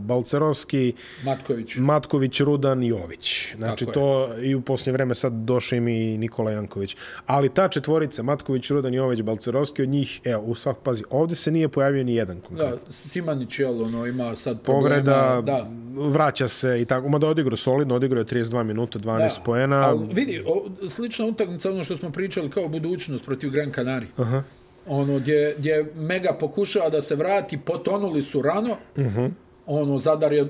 Balcerovski, 0.03 0.93
Matković. 1.25 1.77
Matković, 1.77 2.41
Rudan 2.41 2.83
i 2.83 2.89
Jović. 2.89 3.55
Znači 3.57 3.85
Tako 3.85 3.91
je. 3.91 3.95
to 3.95 4.43
i 4.43 4.55
u 4.55 4.61
posljednje 4.61 4.93
vreme 4.93 5.15
sad 5.15 5.33
došao 5.33 5.77
im 5.77 5.89
i 5.89 6.19
Nikola 6.19 6.51
Janković. 6.51 6.97
Ali 7.27 7.49
ta 7.55 7.69
četvorica, 7.69 8.23
Matković, 8.23 8.71
Rudan, 8.71 8.95
Jović, 8.95 9.23
Balcerovski, 9.23 9.83
od 9.83 9.89
njih, 9.89 10.21
evo, 10.25 10.43
u 10.43 10.55
svak, 10.55 10.77
pazi, 10.83 11.05
ovdje 11.11 11.37
se 11.37 11.51
nije 11.51 11.69
pojavio 11.69 12.05
ni 12.05 12.15
jedan 12.15 12.41
konkretno. 12.41 12.77
Da, 12.87 12.93
Simanić, 12.93 13.59
jel, 13.59 13.83
ono, 13.83 14.07
ima 14.07 14.37
sad 14.37 14.63
problema. 14.63 14.89
Povreda, 14.89 15.43
Da, 15.45 15.71
vraća 15.97 16.49
se 16.49 16.81
i 16.81 16.85
tako, 16.85 17.09
mada 17.09 17.27
odigrao 17.27 17.57
solidno, 17.57 17.95
odigrao 17.95 18.21
je 18.21 18.25
32 18.25 18.63
minuta, 18.63 18.99
12 18.99 19.19
da. 19.19 19.43
poena. 19.45 19.89
Ali 19.89 20.07
vidi, 20.13 20.43
o, 20.47 20.67
slična 20.89 21.27
utakmica, 21.27 21.71
ono 21.71 21.85
što 21.85 21.97
smo 21.97 22.11
pričali 22.11 22.51
kao 22.51 22.69
budućnost 22.69 23.25
protiv 23.25 23.51
Gran 23.51 23.73
Canaria. 23.73 24.09
Aha. 24.17 24.43
Ono, 24.87 25.19
gdje, 25.19 25.55
gdje 25.59 25.93
Mega 25.95 26.37
pokušava 26.41 26.89
da 26.91 27.01
se 27.01 27.15
vrati, 27.15 27.59
potonuli 27.59 28.23
su 28.23 28.43
rano. 28.43 28.77
Uh 28.97 29.05
-huh. 29.05 29.31
Ono, 29.67 29.99
Zadar 29.99 30.33
je 30.33 30.47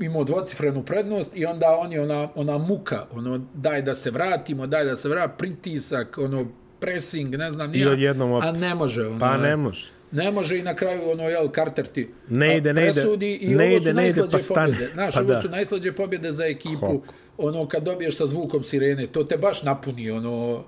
imao 0.00 0.24
dvocifrenu 0.24 0.82
prednost 0.82 1.36
i 1.36 1.46
onda 1.46 1.76
oni 1.78 1.98
ona, 1.98 2.28
ona 2.34 2.58
muka, 2.58 3.06
ono, 3.12 3.40
daj 3.54 3.82
da 3.82 3.94
se 3.94 4.10
vratimo, 4.10 4.66
daj 4.66 4.84
da 4.84 4.96
se 4.96 5.08
vratimo, 5.08 5.36
pritisak, 5.38 6.18
ono, 6.18 6.46
pressing, 6.80 7.34
ne 7.34 7.50
znam, 7.50 7.70
nija, 7.70 7.90
odjednom 7.90 8.30
op- 8.32 8.44
a 8.44 8.52
ne 8.52 8.74
može. 8.74 9.06
Ono, 9.06 9.18
Pa 9.18 9.36
ne 9.36 9.56
može. 9.56 9.93
Ne 10.14 10.30
može 10.30 10.58
i 10.58 10.62
na 10.62 10.74
kraju 10.76 11.10
ono 11.10 11.22
jel 11.28 11.48
Carter 11.54 11.86
ti 11.86 12.08
Ne 12.28 12.56
ide, 12.56 12.70
a, 12.70 12.72
ne 12.72 12.82
ide, 12.82 12.92
presudi 12.92 13.38
i 13.40 13.54
ne 13.54 13.64
ovo 13.66 13.76
ide, 13.76 13.94
ne 13.94 14.08
ide, 14.08 14.22
pa 14.32 14.38
stane. 14.38 14.72
pobjede. 14.72 14.92
Znaš, 14.94 15.14
Pa 15.14 15.20
ovo 15.20 15.32
da. 15.32 15.42
su 15.42 15.48
najslađe 15.48 15.92
pobjede 15.92 16.32
za 16.32 16.44
ekipu. 16.44 16.86
Hok. 16.86 17.02
Ono 17.38 17.68
kad 17.68 17.82
dobiješ 17.82 18.16
sa 18.16 18.26
zvukom 18.26 18.62
sirene, 18.64 19.06
to 19.06 19.24
te 19.24 19.36
baš 19.36 19.62
napuni 19.62 20.10
ono 20.10 20.64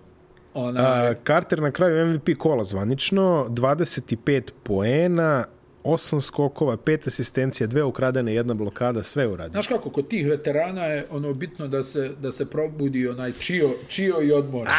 ona 0.55 0.81
A, 0.83 1.15
Carter 1.27 1.63
na 1.63 1.71
kraju 1.71 2.07
MVP 2.07 2.39
kola 2.39 2.65
zvanično, 2.65 3.47
25 3.49 4.43
poena, 4.63 5.45
8 5.85 6.21
skokova, 6.21 6.77
5 6.77 7.07
asistencija, 7.09 7.67
dve 7.67 7.83
ukradene, 7.83 8.35
jedna 8.35 8.55
blokada, 8.55 9.03
sve 9.03 9.23
je 9.23 9.29
uradio. 9.29 9.53
Znaš 9.53 9.67
kako, 9.67 9.91
kod 9.91 10.09
tih 10.09 10.27
veterana 10.27 10.85
je 10.85 11.07
ono 11.11 11.35
bitno 11.35 11.69
da 11.69 11.83
se, 11.83 12.11
da 12.21 12.33
se 12.33 12.47
probudi 12.47 13.09
onaj 13.09 13.33
čio, 13.33 13.71
čio 13.89 14.23
i 14.23 14.33
odmor. 14.33 14.69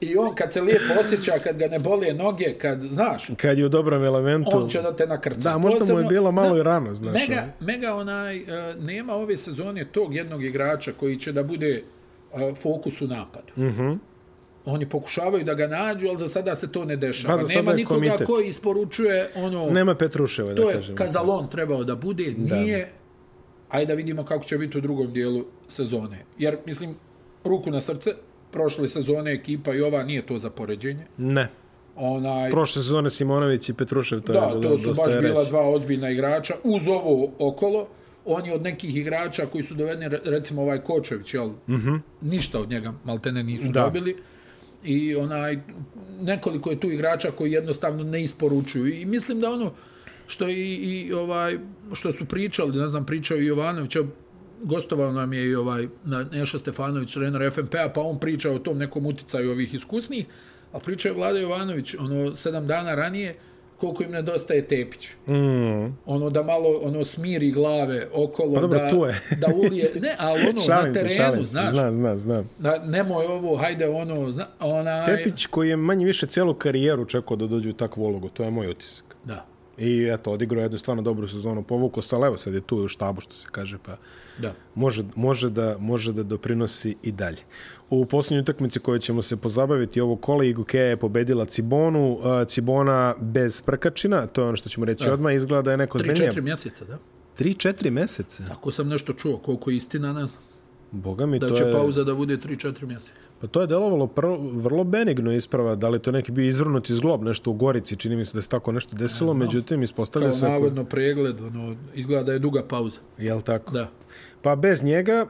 I 0.00 0.16
on 0.16 0.34
kad 0.34 0.52
se 0.52 0.60
lijepo 0.60 1.00
osjeća, 1.00 1.32
kad 1.44 1.56
ga 1.56 1.66
ne 1.66 1.78
bolije 1.78 2.14
noge, 2.14 2.54
kad, 2.58 2.82
znaš, 2.82 3.26
Kad 3.36 3.58
je 3.58 3.66
u 3.66 3.68
dobrom 3.68 4.04
elementu. 4.04 4.50
on 4.52 4.68
će 4.68 4.82
da 4.82 4.96
te 4.96 5.06
nakrca. 5.06 5.50
Da, 5.50 5.58
možda 5.58 5.94
mu 5.94 6.00
je 6.00 6.06
bilo 6.08 6.32
malo 6.32 6.48
Zna- 6.48 6.58
i 6.60 6.62
rano, 6.62 6.94
znaš, 6.94 7.12
Mega, 7.12 7.46
mega 7.60 7.94
onaj, 7.94 8.42
uh, 8.42 8.48
nema 8.78 9.14
ove 9.14 9.36
sezone 9.36 9.84
tog 9.84 10.14
jednog 10.14 10.44
igrača 10.44 10.92
koji 10.92 11.16
će 11.16 11.32
da 11.32 11.42
bude 11.42 11.82
uh, 12.32 12.58
fokus 12.58 13.00
u 13.02 13.06
napadu. 13.06 13.52
Mhm. 13.56 13.80
-hmm. 13.80 13.98
Oni 14.64 14.88
pokušavaju 14.88 15.44
da 15.44 15.54
ga 15.54 15.66
nađu, 15.66 16.08
ali 16.08 16.18
za 16.18 16.28
sada 16.28 16.54
se 16.54 16.72
to 16.72 16.84
ne 16.84 16.96
dešava. 16.96 17.38
Sada 17.38 17.48
nema 17.54 17.72
nikoga 17.72 18.00
komitet. 18.00 18.26
koji 18.26 18.48
isporučuje 18.48 19.30
ono... 19.36 19.70
Nema 19.70 19.94
Petruševa, 19.94 20.48
da 20.48 20.62
to 20.62 20.70
je 20.70 20.74
kažem. 20.74 20.96
Kazalon 20.96 21.50
trebao 21.50 21.84
da 21.84 21.94
bude, 21.96 22.34
nije. 22.38 22.92
Ajde 23.68 23.86
da 23.86 23.94
vidimo 23.94 24.24
kako 24.24 24.44
će 24.44 24.58
biti 24.58 24.78
u 24.78 24.80
drugom 24.80 25.12
dijelu 25.12 25.44
sezone. 25.68 26.24
Jer, 26.38 26.56
mislim, 26.66 26.94
ruku 27.44 27.70
na 27.70 27.80
srce, 27.80 28.10
prošle 28.50 28.88
sezone 28.88 29.32
ekipa 29.32 29.74
i 29.74 29.80
ova 29.80 30.02
nije 30.02 30.26
to 30.26 30.38
za 30.38 30.50
poređenje. 30.50 31.06
Ne. 31.16 31.48
Onaj, 31.96 32.50
Prošle 32.50 32.82
sezone 32.82 33.10
Simonović 33.10 33.68
i 33.68 33.74
Petrušev, 33.74 34.20
to 34.20 34.32
da, 34.32 34.38
je 34.38 34.58
bilo 34.60 34.70
to 34.70 34.78
su 34.78 34.94
baš 34.94 35.18
bila 35.20 35.38
reći. 35.40 35.50
dva 35.50 35.68
ozbiljna 35.68 36.10
igrača. 36.10 36.54
Uz 36.64 36.88
ovo 36.88 37.32
okolo, 37.38 37.88
oni 38.24 38.52
od 38.52 38.62
nekih 38.62 38.96
igrača 38.96 39.46
koji 39.46 39.64
su 39.64 39.74
dovedeni, 39.74 40.08
re- 40.08 40.20
recimo 40.24 40.62
ovaj 40.62 40.80
Kočević, 40.80 41.34
jel? 41.34 41.48
Mm 41.48 41.54
-hmm. 41.68 42.00
ništa 42.20 42.60
od 42.60 42.70
njega 42.70 42.92
maltene 43.04 43.42
nisu 43.42 43.64
Da. 43.68 43.82
dobili. 43.84 44.16
I 44.84 45.16
onaj, 45.16 45.58
nekoliko 46.20 46.70
je 46.70 46.80
tu 46.80 46.90
igrača 46.90 47.30
koji 47.30 47.52
jednostavno 47.52 48.04
ne 48.04 48.22
isporučuju. 48.22 48.86
I 48.94 49.06
mislim 49.06 49.40
da 49.40 49.50
ono 49.50 49.72
što 50.26 50.48
i, 50.48 50.74
i 50.74 51.12
ovaj 51.12 51.58
što 51.92 52.12
su 52.12 52.24
pričali, 52.24 52.78
ne 52.78 52.88
znam, 52.88 53.06
pričao 53.06 53.38
i 53.38 53.46
Jovanović, 53.46 53.96
gostovao 54.62 55.12
nam 55.12 55.32
je 55.32 55.50
i 55.50 55.54
ovaj 55.54 55.88
Neša 56.32 56.58
Stefanović, 56.58 57.12
trener 57.12 57.52
FNP-a, 57.52 57.88
pa 57.88 58.00
on 58.00 58.18
priča 58.18 58.50
o 58.50 58.58
tom 58.58 58.78
nekom 58.78 59.06
uticaju 59.06 59.50
ovih 59.50 59.74
iskusnih, 59.74 60.26
a 60.72 60.78
priča 60.78 61.08
je 61.08 61.14
Vlada 61.14 61.38
Jovanović, 61.38 61.94
ono, 61.94 62.34
sedam 62.34 62.66
dana 62.66 62.94
ranije, 62.94 63.36
koliko 63.80 64.02
im 64.02 64.10
nedostaje 64.10 64.68
Tepić. 64.68 65.08
Mm. 65.26 65.96
Ono 66.06 66.30
da 66.30 66.42
malo 66.42 66.80
ono 66.82 67.04
smiri 67.04 67.50
glave 67.50 68.08
okolo, 68.12 68.54
Pa 68.54 68.60
dobro, 68.60 68.78
da, 68.78 68.90
tu 68.90 69.04
je. 69.04 69.20
da 69.38 69.46
ulije, 69.54 69.84
ne, 70.02 70.16
ali 70.18 70.40
ono 70.48 70.60
Šalim 70.60 70.92
na 70.92 71.00
terenu, 71.00 71.46
se, 71.46 71.52
znaš, 71.52 71.70
znam, 71.70 71.94
znam, 71.94 72.18
znam. 72.18 72.48
da 72.58 72.84
nemoj 72.84 73.26
ovo, 73.26 73.56
hajde 73.56 73.88
ono, 73.88 74.32
zna, 74.32 74.46
onaj, 74.60 75.06
Tepić 75.06 75.46
koji 75.46 75.68
je 75.68 75.76
manje 75.76 76.06
više 76.06 76.26
cijelu 76.26 76.54
karijeru 76.54 77.04
čekao 77.04 77.36
da 77.36 77.46
dođe 77.46 77.70
u 77.70 77.72
takvu 77.72 78.02
ulogu, 78.02 78.28
to 78.28 78.44
je 78.44 78.50
moj 78.50 78.68
utisak. 78.68 79.04
da, 79.24 79.46
I 79.80 80.08
eto, 80.12 80.32
odigrao 80.32 80.60
je 80.60 80.64
jednu 80.64 80.78
stvarno 80.78 81.02
dobru 81.02 81.28
sezonu, 81.28 81.62
povukao 81.62 82.02
se, 82.02 82.16
ali 82.16 82.26
evo 82.26 82.36
sad 82.36 82.54
je 82.54 82.60
tu 82.60 82.76
u 82.76 82.88
štabu, 82.88 83.20
što 83.20 83.32
se 83.32 83.48
kaže, 83.52 83.78
pa 83.86 83.96
da. 84.38 84.54
može, 84.74 85.04
može, 85.16 85.50
da, 85.50 85.76
može 85.78 86.12
da 86.12 86.22
doprinosi 86.22 86.96
i 87.02 87.12
dalje. 87.12 87.42
U 87.90 88.04
posljednjoj 88.06 88.40
utakmici 88.40 88.80
koju 88.80 88.98
ćemo 88.98 89.22
se 89.22 89.36
pozabaviti 89.36 90.00
ovo 90.00 90.16
kola 90.16 90.44
i 90.44 90.52
Gukeja 90.52 90.86
je 90.86 90.96
pobedila 90.96 91.44
Cibonu, 91.44 92.18
Cibona 92.46 93.14
bez 93.20 93.62
prkačina, 93.62 94.26
to 94.26 94.40
je 94.40 94.46
ono 94.48 94.56
što 94.56 94.68
ćemo 94.68 94.86
reći 94.86 95.04
da. 95.04 95.12
odmah, 95.12 95.34
izgleda 95.34 95.62
da 95.62 95.70
je 95.70 95.76
neko 95.76 95.98
zbenija. 95.98 96.32
3-4 96.32 96.40
mjeseca, 96.42 96.84
da. 96.84 96.98
3-4 97.38 97.90
meseca? 97.90 98.44
Tako 98.48 98.70
sam 98.70 98.88
nešto 98.88 99.12
čuo, 99.12 99.38
koliko 99.38 99.70
je 99.70 99.76
istina, 99.76 100.12
ne 100.12 100.26
znam. 100.26 100.49
Boga 100.92 101.26
mi, 101.26 101.38
Da 101.38 101.48
to 101.48 101.54
će 101.54 101.62
je... 101.62 101.72
pauza 101.72 102.04
da 102.04 102.14
bude 102.14 102.36
3-4 102.38 102.86
mjeseca. 102.86 103.20
Pa 103.40 103.46
to 103.46 103.60
je 103.60 103.66
delovalo 103.66 104.06
prvo, 104.06 104.38
vrlo 104.44 104.84
benigno 104.84 105.32
isprava, 105.32 105.74
da 105.74 105.88
li 105.88 105.98
to 105.98 106.12
neki 106.12 106.32
bio 106.32 106.44
izvrnuti 106.44 106.94
zglob, 106.94 107.22
nešto 107.22 107.50
u 107.50 107.54
Gorici, 107.54 107.96
čini 107.96 108.16
mi 108.16 108.24
se 108.24 108.38
da 108.38 108.42
se 108.42 108.48
tako 108.48 108.72
nešto 108.72 108.96
desilo, 108.96 109.34
međutim, 109.34 109.82
ispostavlja 109.82 110.28
Kao 110.28 110.32
se... 110.32 110.46
ako- 110.46 110.52
navodno 110.52 110.84
pregled, 110.84 111.40
ono, 111.40 111.76
izgleda 111.94 112.22
da 112.22 112.32
je 112.32 112.38
duga 112.38 112.62
pauza. 112.64 113.00
Jel 113.18 113.40
tako? 113.40 113.72
Da. 113.72 113.88
Pa 114.42 114.56
bez 114.56 114.82
njega, 114.82 115.26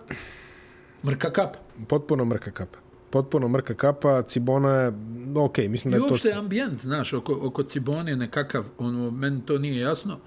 Mrka 1.05 1.31
kap. 1.31 1.57
potpuno 1.87 2.25
mrka 2.25 2.51
kapa. 2.51 2.79
Potpuno 3.11 3.49
mrka 3.49 3.75
kapa, 3.75 4.23
Cibona 4.23 4.71
je, 4.71 4.93
ok, 5.37 5.59
mislim 5.61 5.91
da 5.91 5.97
I 5.97 6.01
je 6.01 6.01
to... 6.01 6.07
uopšte 6.07 6.33
ambijent, 6.33 6.81
znaš, 6.81 7.13
oko, 7.13 7.39
oko 7.43 7.63
Cibone 7.63 8.17
nekakav, 8.17 8.65
ono, 8.79 9.11
meni 9.11 9.41
to 9.43 9.59
nije 9.59 9.81
jasno. 9.81 10.19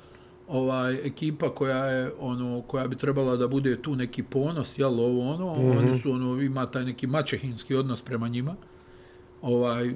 Ovaj 0.48 0.94
ekipa 0.94 1.56
koja 1.56 1.86
je 1.86 2.12
ono 2.20 2.62
koja 2.62 2.88
bi 2.88 2.96
trebala 2.96 3.36
da 3.36 3.48
bude 3.48 3.82
tu 3.82 3.96
neki 3.96 4.24
ponos, 4.24 4.80
jel 4.80 5.00
ovo 5.00 5.30
ono, 5.30 5.56
mm 5.56 5.60
-hmm. 5.60 5.78
oni 5.78 6.00
su 6.00 6.12
ono 6.12 6.42
ima 6.42 6.66
taj 6.66 6.84
neki 6.84 7.08
mačehinski 7.08 7.76
odnos 7.76 8.02
prema 8.02 8.28
njima. 8.28 8.56
Ovaj 9.42 9.94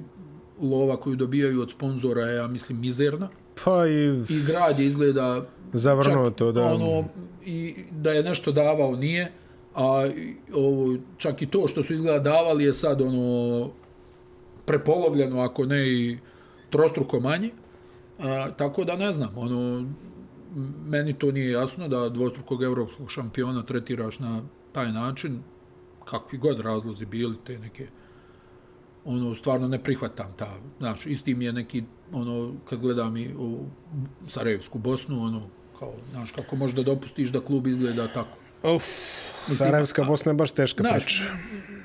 lova 0.60 0.96
koju 0.96 1.16
dobijaju 1.16 1.62
od 1.62 1.70
sponzora 1.70 2.22
je 2.22 2.36
ja 2.36 2.46
mislim 2.46 2.80
mizerna 2.80 3.28
Pa 3.64 3.86
i 3.86 4.24
i 4.28 4.42
grad 4.46 4.78
je 4.78 4.86
izgleda 4.86 5.46
zavrnuo 5.72 6.30
čak, 6.30 6.38
to, 6.38 6.52
da... 6.52 6.64
ono 6.64 7.04
i 7.46 7.74
da 7.90 8.10
je 8.12 8.22
nešto 8.22 8.52
davao 8.52 8.96
nije 8.96 9.32
a 9.74 10.08
ovo 10.54 10.96
čak 11.16 11.42
i 11.42 11.46
to 11.46 11.68
što 11.68 11.82
su 11.82 11.94
izgleda 11.94 12.18
davali 12.18 12.64
je 12.64 12.74
sad 12.74 13.00
ono 13.00 13.70
prepolovljeno 14.64 15.40
ako 15.40 15.66
ne 15.66 15.88
i 15.88 16.18
trostruko 16.70 17.20
manje 17.20 17.50
a, 18.18 18.50
tako 18.56 18.84
da 18.84 18.96
ne 18.96 19.12
znam 19.12 19.30
ono 19.36 19.88
meni 20.86 21.14
to 21.18 21.32
nije 21.32 21.50
jasno 21.50 21.88
da 21.88 22.08
dvostrukog 22.08 22.62
evropskog 22.62 23.10
šampiona 23.10 23.62
tretiraš 23.62 24.18
na 24.18 24.42
taj 24.72 24.92
način 24.92 25.42
kakvi 26.04 26.38
god 26.38 26.60
razlozi 26.60 27.06
bili 27.06 27.36
te 27.46 27.58
neke 27.58 27.86
ono 29.04 29.34
stvarno 29.34 29.68
ne 29.68 29.82
prihvatam 29.82 30.34
ta 30.36 30.54
znaš 30.78 31.06
isti 31.06 31.34
mi 31.34 31.44
je 31.44 31.52
neki 31.52 31.84
ono 32.12 32.52
kad 32.68 32.80
gledam 32.80 33.16
i 33.16 33.34
u 33.38 33.66
Sarajevsku 34.26 34.78
Bosnu 34.78 35.22
ono 35.22 35.48
kao 35.78 35.92
znaš 36.10 36.30
kako 36.32 36.56
možda 36.56 36.82
dopustiš 36.82 37.28
da 37.28 37.40
klub 37.40 37.66
izgleda 37.66 38.08
tako 38.08 38.38
Uf, 38.74 38.82
Sarajevska 39.48 40.04
Bosna 40.04 40.30
je 40.30 40.36
baš 40.36 40.50
teška 40.50 40.82
Znaš, 40.82 41.04
priča. 41.04 41.24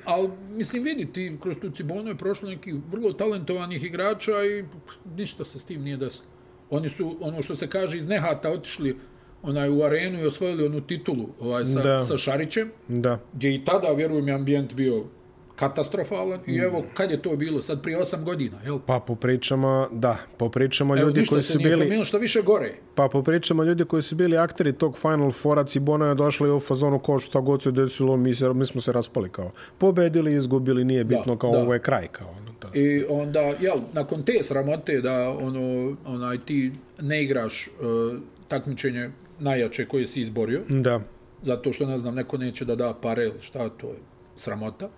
ali 0.05 0.29
mislim 0.49 0.83
vidi 0.83 1.13
ti 1.13 1.37
kroz 1.41 1.55
tu 1.61 1.69
Cibonu 1.69 2.09
je 2.09 2.17
prošlo 2.17 2.49
nekih 2.49 2.75
vrlo 2.91 3.13
talentovanih 3.13 3.83
igrača 3.83 4.31
i 4.45 4.65
ništa 5.15 5.45
se 5.45 5.59
s 5.59 5.63
tim 5.63 5.81
nije 5.81 5.97
desilo. 5.97 6.32
Oni 6.73 6.89
su 6.89 7.17
ono 7.21 7.41
što 7.41 7.55
se 7.55 7.67
kaže 7.67 7.97
iz 7.97 8.05
nehata 8.07 8.51
otišli 8.51 8.97
onaj 9.43 9.69
u 9.69 9.83
arenu 9.83 10.19
i 10.19 10.25
osvojili 10.25 10.65
onu 10.65 10.81
titulu 10.81 11.29
ovaj 11.39 11.65
sa, 11.65 11.81
Da. 11.81 12.01
sa 12.01 12.17
Šarićem, 12.17 12.71
Da. 12.87 13.19
gdje 13.33 13.55
i 13.55 13.63
tada 13.63 13.91
vjerujem 13.91 14.27
je 14.27 14.33
ambijent 14.33 14.73
bio 14.73 15.03
katastrofalan 15.55 16.39
i 16.47 16.57
evo 16.57 16.83
kad 16.93 17.11
je 17.11 17.21
to 17.21 17.35
bilo 17.35 17.61
sad 17.61 17.81
prije 17.81 17.97
osam 17.97 18.25
godina 18.25 18.57
jel 18.65 18.79
Pa 18.85 18.99
po 18.99 19.15
pričama, 19.15 19.87
da, 19.91 20.17
po 20.37 20.49
pričama 20.49 20.97
Evo, 20.97 21.07
ljudi 21.07 21.19
ništa 21.19 21.35
koji 21.35 21.43
su 21.43 21.57
bili... 21.57 21.69
promijenilo, 21.71 22.05
što 22.05 22.17
više 22.17 22.41
gore 22.41 22.73
Pa 22.95 23.07
po 23.07 23.23
pričama 23.23 23.63
ljudi 23.63 23.85
koji 23.85 24.01
su 24.01 24.15
bili 24.15 24.37
akteri 24.37 24.73
tog 24.73 24.97
Final 24.97 25.31
Fora, 25.31 25.63
Cibona 25.63 26.07
je 26.07 26.15
došla 26.15 26.47
i 26.47 26.51
u 26.51 26.59
fazonu 26.59 26.99
kao 26.99 27.19
šta 27.19 27.39
god 27.39 27.61
se 27.61 27.71
desilo, 27.71 28.17
mi, 28.17 28.35
se, 28.35 28.53
mi 28.53 28.65
smo 28.65 28.81
se 28.81 28.91
raspali 28.91 29.29
kao. 29.29 29.51
Pobedili, 29.77 30.35
izgubili, 30.35 30.83
nije 30.83 31.03
bitno, 31.03 31.37
kao 31.37 31.51
da. 31.51 31.59
ovo 31.59 31.73
je 31.73 31.79
kraj. 31.79 32.07
Kao, 32.07 32.29
ono, 32.29 32.51
da. 32.61 32.79
I 32.79 33.03
onda, 33.09 33.39
jel, 33.39 33.77
nakon 33.93 34.23
te 34.23 34.43
sramote 34.43 35.01
da 35.01 35.29
ono, 35.29 35.95
onaj, 36.05 36.37
ti 36.45 36.71
ne 37.01 37.23
igraš 37.23 37.67
uh, 37.67 38.19
takmičenje 38.47 39.09
najjače 39.39 39.85
koje 39.85 40.07
si 40.07 40.21
izborio, 40.21 40.61
Da. 40.69 41.01
zato 41.43 41.73
što, 41.73 41.85
ne 41.85 41.97
znam, 41.97 42.15
neko 42.15 42.37
neće 42.37 42.65
da 42.65 42.75
da 42.75 42.93
pare 43.01 43.31
šta, 43.41 43.69
to 43.69 43.87
je 43.87 43.97
sramota. 44.35 44.89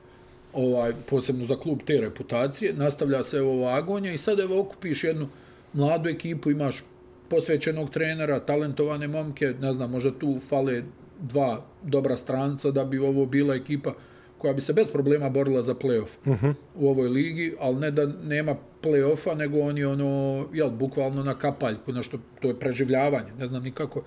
Ovaj, 0.55 0.93
posebno 1.09 1.45
za 1.45 1.55
klub 1.55 1.79
te 1.85 1.97
reputacije, 2.01 2.73
nastavlja 2.73 3.23
se 3.23 3.41
ova 3.41 3.75
agonija 3.75 4.13
i 4.13 4.17
sad 4.17 4.39
evo 4.39 4.59
okupiš 4.59 5.03
jednu 5.03 5.27
mladu 5.73 6.09
ekipu, 6.09 6.51
imaš 6.51 6.83
posvećenog 7.29 7.89
trenera, 7.89 8.39
talentovane 8.39 9.07
momke, 9.07 9.53
ne 9.61 9.73
znam, 9.73 9.91
možda 9.91 10.11
tu 10.19 10.39
fale 10.39 10.83
dva 11.19 11.65
dobra 11.83 12.17
stranca 12.17 12.71
da 12.71 12.85
bi 12.85 12.97
ovo 12.97 13.25
bila 13.25 13.55
ekipa 13.55 13.93
koja 14.37 14.53
bi 14.53 14.61
se 14.61 14.73
bez 14.73 14.91
problema 14.91 15.29
borila 15.29 15.61
za 15.61 15.73
playoff 15.73 16.09
uh 16.25 16.43
-huh. 16.43 16.53
u 16.75 16.89
ovoj 16.89 17.09
ligi, 17.09 17.55
ali 17.59 17.75
ne 17.75 17.91
da 17.91 18.05
nema 18.05 18.55
playoffa, 18.83 19.35
nego 19.35 19.59
oni 19.59 19.83
ono, 19.83 20.45
jel, 20.53 20.69
bukvalno 20.69 21.23
na 21.23 21.33
kapaljku, 21.33 21.91
na 21.91 22.03
što 22.03 22.17
to 22.41 22.47
je 22.47 22.59
preživljavanje, 22.59 23.33
ne 23.39 23.47
znam 23.47 23.63
nikako 23.63 24.03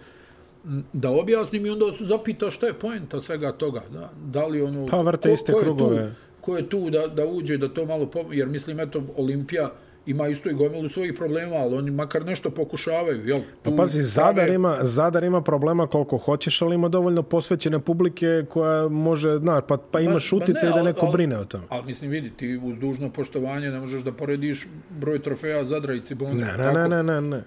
da 0.92 1.10
objasnim 1.10 1.66
i 1.66 1.70
onda 1.70 1.92
su 1.92 2.04
zapitao 2.04 2.50
šta 2.50 2.66
je 2.66 2.72
poenta 2.72 3.20
svega 3.20 3.52
toga, 3.52 3.82
da, 3.92 4.10
da 4.24 4.46
li 4.46 4.62
ono... 4.62 4.86
Pa 4.86 5.00
vrte 5.00 5.32
iste 5.32 5.52
ko, 5.52 5.58
ko 5.58 5.64
krugove. 5.64 5.96
Tu, 5.96 6.27
ko 6.48 6.56
je 6.56 6.68
tu 6.68 6.90
da, 6.90 7.06
da 7.06 7.26
uđe, 7.26 7.58
da 7.58 7.68
to 7.68 7.84
malo 7.86 8.06
pom... 8.06 8.32
Jer 8.32 8.48
mislim, 8.48 8.80
eto, 8.80 9.02
Olimpija, 9.16 9.72
ima 10.06 10.28
isto 10.28 10.50
i 10.50 10.54
gomilu 10.54 10.88
svojih 10.88 11.14
problema, 11.16 11.56
ali 11.56 11.76
oni 11.76 11.90
makar 11.90 12.24
nešto 12.26 12.50
pokušavaju, 12.50 13.26
jel? 13.28 13.40
Tu 13.62 13.70
pa 13.70 13.76
pazi, 13.76 14.02
Zadar, 14.02 14.48
ima, 14.50 14.78
Zadar 14.82 15.24
ima 15.24 15.42
problema 15.42 15.86
koliko 15.86 16.16
hoćeš, 16.18 16.62
ali 16.62 16.74
ima 16.74 16.88
dovoljno 16.88 17.22
posvećene 17.22 17.78
publike 17.78 18.44
koja 18.48 18.88
može, 18.88 19.36
znaš, 19.38 19.64
pa, 19.68 19.76
pa 19.90 20.00
ima 20.00 20.20
šutice 20.20 20.66
i 20.66 20.74
da 20.74 20.82
neko 20.82 21.06
al, 21.06 21.12
brine 21.12 21.38
o 21.38 21.44
tom. 21.44 21.60
Ali 21.68 21.86
mislim, 21.86 22.10
vidi, 22.10 22.30
ti 22.30 22.60
uz 22.64 22.78
dužno 22.78 23.10
poštovanje 23.10 23.70
ne 23.70 23.80
možeš 23.80 24.02
da 24.02 24.12
porediš 24.12 24.66
broj 24.90 25.22
trofeja 25.22 25.64
Zadra 25.64 25.94
i 25.94 26.00
Cibone. 26.00 26.34
Ne, 26.34 26.56
ne, 26.56 26.72
ne, 26.72 26.88
ne, 26.88 27.02
ne, 27.02 27.20
ne. 27.20 27.42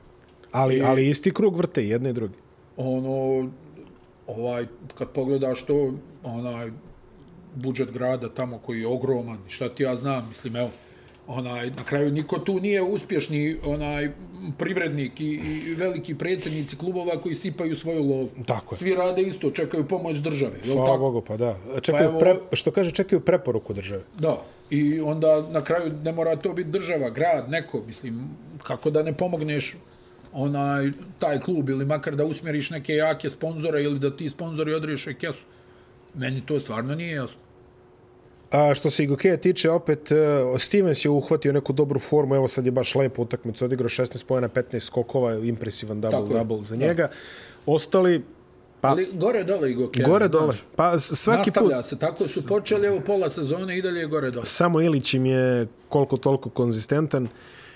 Ali, 0.51 0.75
I, 0.75 0.83
ali 0.83 1.09
isti 1.09 1.33
krug 1.33 1.57
vrte, 1.57 1.87
jedne 1.87 2.09
i 2.09 2.13
drugi. 2.13 2.37
Ono, 2.77 3.49
ovaj, 4.27 4.65
kad 4.97 5.09
pogledaš 5.09 5.63
to, 5.63 5.93
onaj, 6.23 6.71
budžet 7.55 7.91
grada 7.91 8.29
tamo 8.29 8.57
koji 8.57 8.79
je 8.79 8.87
ogroman, 8.87 9.37
šta 9.47 9.69
ti 9.69 9.83
ja 9.83 9.95
znam, 9.95 10.27
mislim, 10.27 10.55
evo, 10.55 10.69
onaj 11.27 11.69
na 11.69 11.83
kraju 11.83 12.11
niko 12.11 12.39
tu 12.39 12.59
nije 12.59 12.81
uspješni 12.81 13.57
onaj 13.65 14.11
privrednik 14.57 15.19
i, 15.19 15.41
i 15.67 15.73
veliki 15.73 16.15
predsjednici 16.15 16.77
klubova 16.77 17.21
koji 17.21 17.35
sipaju 17.35 17.75
svoju 17.75 18.03
lovu. 18.03 18.29
Tako 18.45 18.75
je. 18.75 18.79
Svi 18.79 18.95
rade 18.95 19.21
isto, 19.21 19.51
čekaju 19.51 19.87
pomoć 19.87 20.17
države, 20.17 20.53
je 20.63 20.73
Hvala 20.73 20.85
tako? 20.85 20.97
Bogu, 20.97 21.21
pa 21.21 21.37
da. 21.37 21.57
Čekaju 21.81 22.03
pa 22.03 22.09
evo, 22.09 22.19
pre, 22.19 22.35
što 22.53 22.71
kaže, 22.71 22.91
čekaju 22.91 23.19
preporuku 23.19 23.73
države. 23.73 24.03
Da. 24.19 24.41
I 24.69 25.01
onda 25.01 25.43
na 25.51 25.61
kraju 25.61 25.91
ne 26.03 26.11
mora 26.11 26.35
to 26.35 26.53
biti 26.53 26.69
država, 26.69 27.09
grad, 27.09 27.49
neko, 27.49 27.83
mislim, 27.87 28.29
kako 28.63 28.89
da 28.89 29.03
ne 29.03 29.13
pomogneš 29.13 29.75
onaj 30.33 30.91
taj 31.19 31.39
klub 31.39 31.69
ili 31.69 31.85
makar 31.85 32.15
da 32.15 32.25
usmjeriš 32.25 32.69
neke 32.69 32.93
jake 32.93 33.29
sponzore 33.29 33.83
ili 33.83 33.99
da 33.99 34.15
ti 34.15 34.29
sponzori 34.29 34.73
odriješe 34.73 35.13
kesu. 35.13 35.45
Meni 36.15 36.45
to 36.45 36.59
stvarno 36.59 36.95
nije 36.95 37.15
jasno. 37.15 37.41
A 38.51 38.73
što 38.73 38.89
se 38.91 39.03
Igokeja 39.03 39.37
tiče, 39.37 39.69
opet, 39.69 40.11
uh, 40.11 40.61
Stevens 40.61 41.05
je 41.05 41.09
uhvatio 41.09 41.53
neku 41.53 41.73
dobru 41.73 41.99
formu, 41.99 42.35
evo 42.35 42.47
sad 42.47 42.65
je 42.65 42.71
baš 42.71 42.95
lepo 42.95 43.21
utakmicu, 43.21 43.65
odigrao 43.65 43.89
16 43.89 44.25
pojena, 44.25 44.49
15 44.49 44.79
skokova, 44.79 45.33
impresivan 45.33 46.01
double-double 46.01 46.61
za 46.61 46.75
njega. 46.75 47.07
Ostali, 47.65 48.23
Pa, 48.81 48.89
Ali 48.89 49.07
gore 49.13 49.43
dole 49.43 49.71
i. 49.71 49.75
Gore 50.05 50.27
dole. 50.27 50.53
Pa 50.75 50.99
svaki 50.99 51.37
Nastavlja 51.37 51.77
put... 51.77 51.85
se, 51.85 51.99
tako 51.99 52.23
su 52.23 52.47
počeli 52.47 52.87
evo 52.87 52.99
pola 53.05 53.29
sezone 53.29 53.77
i 53.77 53.81
dalje 53.81 54.05
gore 54.05 54.31
dole. 54.31 54.45
Samo 54.45 54.81
Ilić 54.81 55.13
im 55.13 55.25
je 55.25 55.67
koliko 55.89 56.17
toliko 56.17 56.49
konzistentan. 56.49 57.27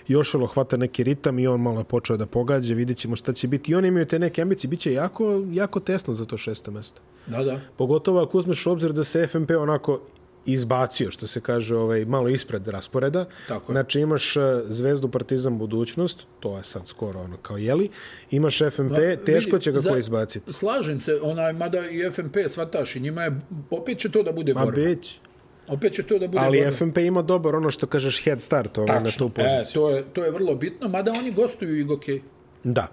Jošelo 0.07 0.47
hvata 0.47 0.77
neki 0.77 1.03
ritam 1.03 1.39
i 1.39 1.47
on 1.47 1.61
malo 1.61 1.79
je 1.79 1.83
počeo 1.83 2.17
da 2.17 2.25
pogađa, 2.25 2.73
vidjet 2.73 2.97
ćemo 2.97 3.15
šta 3.15 3.33
će 3.33 3.47
biti. 3.47 3.71
I 3.71 3.75
oni 3.75 3.87
imaju 3.87 4.05
te 4.05 4.19
neke 4.19 4.41
ambicije, 4.41 4.69
bit 4.69 4.79
će 4.79 4.93
jako, 4.93 5.43
jako 5.51 5.79
tesno 5.79 6.13
za 6.13 6.25
to 6.25 6.37
šesto 6.37 6.71
mesto. 6.71 7.01
Da, 7.27 7.43
da. 7.43 7.59
Pogotovo 7.77 8.21
ako 8.21 8.37
uzmeš 8.37 8.67
obzir 8.67 8.93
da 8.93 9.03
se 9.03 9.27
FNP 9.27 9.51
onako 9.51 10.01
izbacio, 10.45 11.11
što 11.11 11.27
se 11.27 11.41
kaže, 11.41 11.75
ovaj, 11.75 12.05
malo 12.05 12.29
ispred 12.29 12.67
rasporeda. 12.67 13.25
Tako 13.47 13.71
je. 13.71 13.73
Znači 13.73 13.99
imaš 13.99 14.37
eh, 14.37 14.41
Zvezdu 14.65 15.07
Partizan 15.07 15.57
budućnost, 15.57 16.27
to 16.39 16.57
je 16.57 16.63
sad 16.63 16.87
skoro 16.87 17.19
ono 17.21 17.37
kao 17.37 17.57
jeli, 17.57 17.89
imaš 18.31 18.59
FNP, 18.71 18.95
da, 18.95 19.15
teško 19.15 19.59
će 19.59 19.71
ga 19.71 19.79
ko 19.89 19.97
izbaciti. 19.97 20.53
Slažem 20.53 21.01
se, 21.01 21.19
onaj, 21.21 21.53
mada 21.53 21.89
i 21.89 22.11
FNP 22.11 22.37
svataš 22.47 22.95
i 22.95 22.99
njima 22.99 23.21
je, 23.21 23.41
opet 23.69 23.97
će 23.97 24.11
to 24.11 24.23
da 24.23 24.31
bude 24.31 24.53
borba. 24.53 24.81
Ma 24.81 24.87
beć. 24.87 25.19
Opet 25.67 25.93
će 25.93 26.03
to 26.03 26.19
da 26.19 26.27
bude 26.27 26.39
Ali 26.39 26.57
borba. 26.57 26.71
FNP 26.71 26.97
ima 26.97 27.21
dobar 27.21 27.55
ono 27.55 27.71
što 27.71 27.87
kažeš 27.87 28.23
head 28.23 28.41
start 28.41 28.77
ovaj, 28.77 28.99
na 29.03 29.09
tu 29.17 29.29
poziciju. 29.29 29.61
E, 29.61 29.73
to, 29.73 29.89
je, 29.89 30.03
to 30.13 30.25
je 30.25 30.31
vrlo 30.31 30.55
bitno, 30.55 30.89
mada 30.89 31.13
oni 31.19 31.31
gostuju 31.31 31.79
i 31.79 31.83
Gokej. 31.83 32.21
Da. 32.63 32.87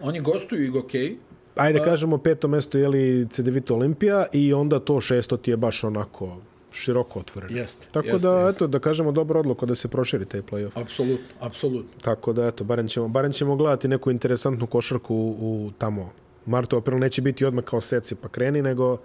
Oni 0.00 0.20
gostuju 0.20 0.64
i 0.64 0.68
Gokej. 0.68 1.16
Ajde, 1.60 1.80
A... 1.80 1.84
kažemo 1.84 2.18
peto 2.18 2.48
mesto 2.48 2.78
je 2.78 2.88
li 2.88 3.26
CDVita 3.30 3.74
Olimpija 3.74 4.26
i 4.32 4.54
onda 4.54 4.80
to 4.80 5.00
šesto 5.00 5.36
ti 5.36 5.50
je 5.50 5.56
baš 5.56 5.84
onako 5.84 6.36
široko 6.72 7.18
otvoren. 7.18 7.56
Jeste. 7.56 7.86
Tako 7.92 8.08
jest, 8.08 8.22
da, 8.22 8.40
jest. 8.40 8.56
eto, 8.56 8.66
da 8.66 8.78
kažemo 8.78 9.12
dobro 9.12 9.40
odluku 9.40 9.66
da 9.66 9.74
se 9.74 9.88
proširi 9.88 10.24
taj 10.24 10.42
play-off. 10.42 10.70
Apsolutno, 10.74 11.26
apsolutno. 11.40 12.00
Tako 12.02 12.32
da, 12.32 12.46
eto, 12.46 12.64
barem 12.64 12.88
ćemo, 12.88 13.08
barem 13.08 13.32
ćemo 13.32 13.56
gledati 13.56 13.88
neku 13.88 14.10
interesantnu 14.10 14.66
košarku 14.66 15.14
u, 15.14 15.28
u 15.40 15.70
tamo 15.78 16.12
martu, 16.46 16.76
april. 16.76 16.98
Neće 16.98 17.22
biti 17.22 17.44
odmah 17.44 17.64
kao 17.64 17.80
seci 17.80 18.14
pa 18.14 18.28
kreni, 18.28 18.62
nego 18.62 18.98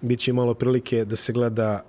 bit 0.00 0.20
će 0.20 0.32
malo 0.32 0.54
prilike 0.54 1.04
da 1.04 1.16
se 1.16 1.32
gleda 1.32 1.84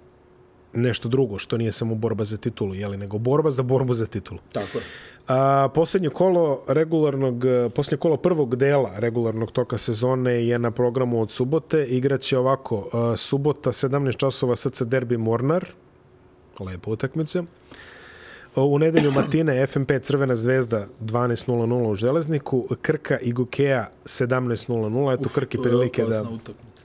nešto 0.73 1.09
drugo, 1.09 1.39
što 1.39 1.57
nije 1.57 1.71
samo 1.71 1.95
borba 1.95 2.23
za 2.23 2.37
titulu, 2.37 2.75
jeli, 2.75 2.97
nego 2.97 3.17
borba 3.17 3.51
za 3.51 3.63
borbu 3.63 3.93
za 3.93 4.05
titulu. 4.05 4.39
Tako 4.51 4.77
je. 4.77 4.83
A, 5.27 5.69
posljednje 5.73 6.09
kolo 6.09 6.63
regularnog, 6.67 7.43
posljednje 7.75 7.97
kolo 7.97 8.17
prvog 8.17 8.55
dela 8.55 8.91
regularnog 8.97 9.51
toka 9.51 9.77
sezone 9.77 10.33
je 10.47 10.59
na 10.59 10.71
programu 10.71 11.21
od 11.21 11.31
subote. 11.31 11.85
Igraće 11.85 12.37
ovako, 12.37 12.89
a, 12.93 13.17
subota 13.17 13.71
17 13.71 14.17
časova 14.17 14.55
SC 14.55 14.81
Derbi 14.81 15.17
Mornar, 15.17 15.65
lepa 16.59 16.91
utakmica. 16.91 17.43
U 18.55 18.79
nedelju 18.79 19.11
Matine 19.11 19.65
FNP 19.67 19.91
Crvena 20.01 20.35
zvezda 20.35 20.87
12.00 21.01 21.91
u 21.91 21.95
Železniku, 21.95 22.67
Krka 22.81 23.19
i 23.19 23.33
Gukea 23.33 23.87
17.00. 24.05 25.13
Eto 25.13 25.29
Krki 25.29 25.57
prilike 25.57 26.05
da... 26.05 26.25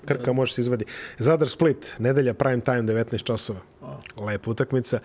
Krka 0.04 0.32
može 0.32 0.52
se 0.52 0.60
izvadi. 0.60 0.84
Zadar 1.18 1.48
Split, 1.48 1.94
nedelja 1.98 2.34
prime 2.34 2.60
time 2.60 2.82
19 2.82 3.22
časova. 3.22 3.71
Lepa 4.16 4.50
utakmica. 4.50 4.98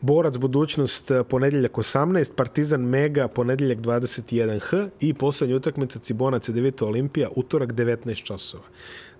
Borac 0.00 0.36
budućnost 0.36 1.10
eh, 1.10 1.24
ponedjeljak 1.24 1.72
18, 1.72 2.32
Partizan 2.36 2.80
Mega 2.80 3.28
ponedjeljak 3.28 3.78
21h 3.78 4.88
i 5.00 5.14
poslednja 5.14 5.56
utakmica 5.56 5.98
Cibona 5.98 6.38
Cedevita 6.38 6.86
Olimpija 6.86 7.28
utorak 7.36 7.72
19 7.72 8.22
časova. 8.22 8.64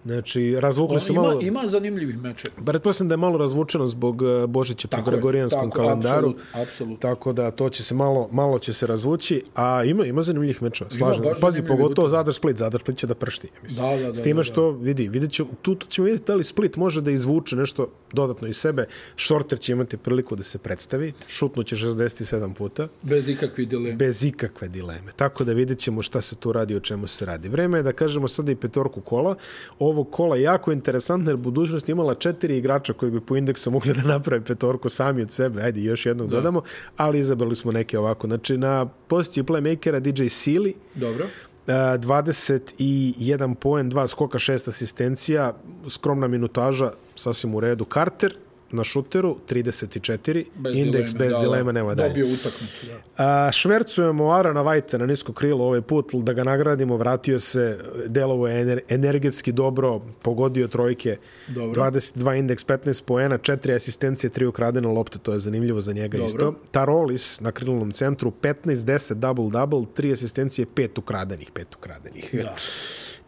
Znači, 0.04 0.60
razvukli 0.60 1.00
se 1.00 1.12
malo... 1.12 1.38
Ima 1.42 1.62
zanimljivi 1.66 2.12
meče. 2.16 2.44
Pretpostavljam 2.66 3.08
da 3.08 3.12
je 3.12 3.16
malo 3.16 3.38
razvučeno 3.38 3.86
zbog 3.86 4.22
uh, 4.22 4.46
Božića 4.46 4.88
po 4.88 5.02
Gregorijanskom 5.02 5.70
tako, 5.70 5.82
kalendaru. 5.82 6.28
Absolut, 6.28 6.68
absolut. 6.68 7.00
Tako 7.00 7.32
da 7.32 7.50
to 7.50 7.68
će 7.68 7.82
se 7.82 7.94
malo, 7.94 8.28
malo 8.32 8.58
će 8.58 8.72
se 8.72 8.86
razvući. 8.86 9.42
A 9.54 9.84
ima, 9.84 10.06
ima 10.06 10.22
zanimljivih 10.22 10.62
meča. 10.62 10.86
Slažem. 10.90 11.24
Pazi, 11.40 11.62
pogotovo 11.62 12.08
Zadar 12.08 12.34
Split. 12.34 12.56
Zadar 12.56 12.80
Split 12.80 12.98
će 12.98 13.06
da 13.06 13.14
pršti. 13.14 13.48
Mislim. 13.62 13.86
Da, 13.86 13.96
da, 13.96 14.06
da. 14.06 14.14
S 14.14 14.22
time 14.22 14.42
što, 14.42 14.72
da, 14.72 14.78
vidi, 14.78 15.08
vidjet 15.08 15.32
ću, 15.32 15.46
tu, 15.62 15.74
tu 15.74 15.86
ćemo 15.86 16.04
vidjeti 16.04 16.24
da 16.26 16.34
li 16.34 16.44
Split 16.44 16.76
može 16.76 17.00
da 17.00 17.10
izvuče 17.10 17.56
nešto 17.56 17.88
dodatno 18.12 18.48
iz 18.48 18.56
sebe. 18.56 18.86
Shorter 19.16 19.58
će 19.58 19.72
imati 19.72 19.96
priliku 19.96 20.36
da 20.36 20.42
se 20.42 20.58
predstavi. 20.58 21.12
Šutnuće 21.28 21.76
67 21.76 22.54
puta. 22.54 22.88
Bez 23.02 23.28
ikakve 23.28 23.64
dileme. 23.64 23.96
Bez 23.96 24.24
ikakve 24.24 24.68
dileme. 24.68 25.12
Tako 25.16 25.44
da 25.44 25.52
vidjet 25.52 25.78
ćemo 25.78 26.02
šta 26.02 26.20
se 26.20 26.36
tu 26.36 26.52
radi, 26.52 26.76
o 26.76 26.80
čemu 26.80 27.06
se 27.06 27.26
radi. 27.26 27.48
Vreme 27.48 27.78
je 27.78 27.82
da 27.82 27.92
kažemo 27.92 28.28
sada 28.28 28.52
i 28.52 28.56
petorku 28.56 29.00
kola. 29.00 29.36
Ovo 29.78 29.93
kola 30.04 30.36
jako 30.36 30.72
interesantno 30.72 31.30
jer 31.30 31.36
budućnost 31.36 31.88
imala 31.88 32.14
četiri 32.14 32.56
igrača 32.56 32.92
koji 32.92 33.12
bi 33.12 33.20
po 33.20 33.36
indeksu 33.36 33.70
mogli 33.70 33.94
da 33.94 34.02
naprave 34.02 34.44
petorku 34.44 34.88
sami 34.88 35.22
od 35.22 35.30
sebe. 35.30 35.62
Ajde, 35.62 35.82
još 35.82 36.06
jednog 36.06 36.28
da. 36.28 36.36
dodamo. 36.36 36.62
Ali 36.96 37.18
izabrali 37.18 37.56
smo 37.56 37.72
neke 37.72 37.98
ovako. 37.98 38.26
Znači, 38.26 38.58
na 38.58 38.86
poziciji 38.86 39.44
playmakera 39.44 40.00
DJ 40.00 40.22
Sealy. 40.22 40.72
Dobro. 40.94 41.24
Uh, 41.24 41.72
21 41.72 43.54
poen, 43.54 43.90
2 43.90 44.06
skoka, 44.06 44.38
6 44.38 44.68
asistencija, 44.68 45.52
skromna 45.88 46.28
minutaža, 46.28 46.90
sasvim 47.16 47.54
u 47.54 47.60
redu. 47.60 47.84
Carter, 47.92 48.36
na 48.74 48.84
šuteru, 48.84 49.36
34, 49.50 50.44
bez 50.54 50.76
indeks 50.76 51.12
dileme, 51.12 51.24
bez 51.26 51.34
da, 51.34 51.40
dilema, 51.40 51.72
nema 51.72 51.94
dalje. 51.94 52.08
Dobio 52.08 52.26
utakmicu, 52.26 52.86
da. 52.86 53.24
A, 53.24 53.52
švercujemo 53.52 54.32
Arana 54.32 54.62
Vajta 54.62 54.98
na 54.98 55.06
nisko 55.06 55.32
krilo 55.32 55.64
ovaj 55.64 55.80
put, 55.80 56.14
da 56.14 56.32
ga 56.32 56.44
nagradimo, 56.44 56.96
vratio 56.96 57.40
se, 57.40 57.78
delovo 58.06 58.48
je 58.48 58.60
ener, 58.60 58.80
energetski 58.88 59.52
dobro, 59.52 60.00
pogodio 60.22 60.68
trojke, 60.68 61.16
dobro. 61.48 61.82
22 61.82 62.38
indeks, 62.38 62.66
15 62.66 63.04
poena, 63.04 63.38
4 63.38 63.74
asistencije, 63.74 64.30
3 64.30 64.46
ukradene 64.46 64.88
lopte, 64.88 65.18
to 65.18 65.32
je 65.32 65.40
zanimljivo 65.40 65.80
za 65.80 65.92
njega 65.92 66.18
dobro. 66.18 66.26
isto. 66.26 66.54
Tarolis 66.70 67.40
na 67.40 67.52
krilnom 67.52 67.92
centru, 67.92 68.32
15-10, 68.42 69.14
double-double, 69.14 69.86
3 69.96 70.12
asistencije, 70.12 70.66
5 70.74 70.98
ukradenih, 70.98 71.52
5 71.52 71.64
ukradenih. 71.78 72.30
Da. 72.32 72.54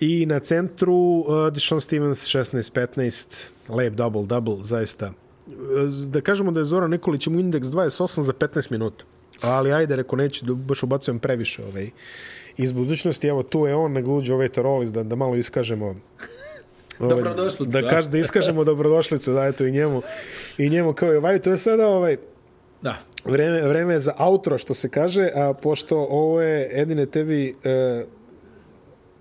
I 0.01 0.27
na 0.27 0.41
centru 0.41 0.95
uh, 0.95 1.53
Deshaun 1.53 1.81
Stevens 1.81 2.27
16-15, 2.27 3.51
lep 3.69 3.95
double-double, 3.95 4.65
zaista 4.65 5.13
da 6.07 6.21
kažemo 6.21 6.51
da 6.51 6.61
je 6.61 6.65
Zoran 6.65 6.91
Nikolić 6.91 7.27
mu 7.27 7.41
indeks 7.41 7.67
28 7.67 8.21
za 8.21 8.33
15 8.33 8.71
minuta. 8.71 9.05
Ali 9.41 9.73
ajde, 9.73 9.97
reko, 9.97 10.17
neću 10.17 10.45
da 10.45 10.55
baš 10.55 10.83
ubacujem 10.83 11.19
previše 11.19 11.63
ovaj, 11.65 11.91
iz 12.57 12.73
budućnosti. 12.73 13.27
Evo, 13.27 13.43
tu 13.43 13.67
je 13.67 13.75
on, 13.75 13.93
nego 13.93 14.13
uđe 14.13 14.35
ovaj 14.35 14.49
Tarolis, 14.49 14.91
da, 14.91 15.03
da 15.03 15.17
malo 15.17 15.37
iskažemo 15.37 15.95
Ovaj, 16.99 17.17
Dobrodošlicu, 17.17 17.65
Da, 17.65 17.89
kaž, 17.89 18.07
da 18.07 18.19
iskažemo 18.19 18.65
dobrodošlicu, 18.65 19.33
da, 19.33 19.45
eto, 19.45 19.67
i 19.67 19.73
njemu, 19.73 20.03
i 20.59 20.71
njemu 20.71 20.93
kao 20.93 21.13
i 21.13 21.17
ovaj. 21.17 21.39
To 21.39 21.51
je 21.51 21.57
sada 21.57 21.89
ovaj, 21.89 22.17
Da. 22.83 22.97
vreme, 23.25 23.63
vreme 23.69 23.93
je 23.95 24.01
za 24.01 24.13
outro, 24.19 24.59
što 24.59 24.75
se 24.75 24.89
kaže, 24.89 25.29
a 25.35 25.53
pošto 25.55 26.07
ovo 26.11 26.41
je, 26.41 26.69
Edine, 26.73 27.07
tebi 27.07 27.55
e, 27.65 28.05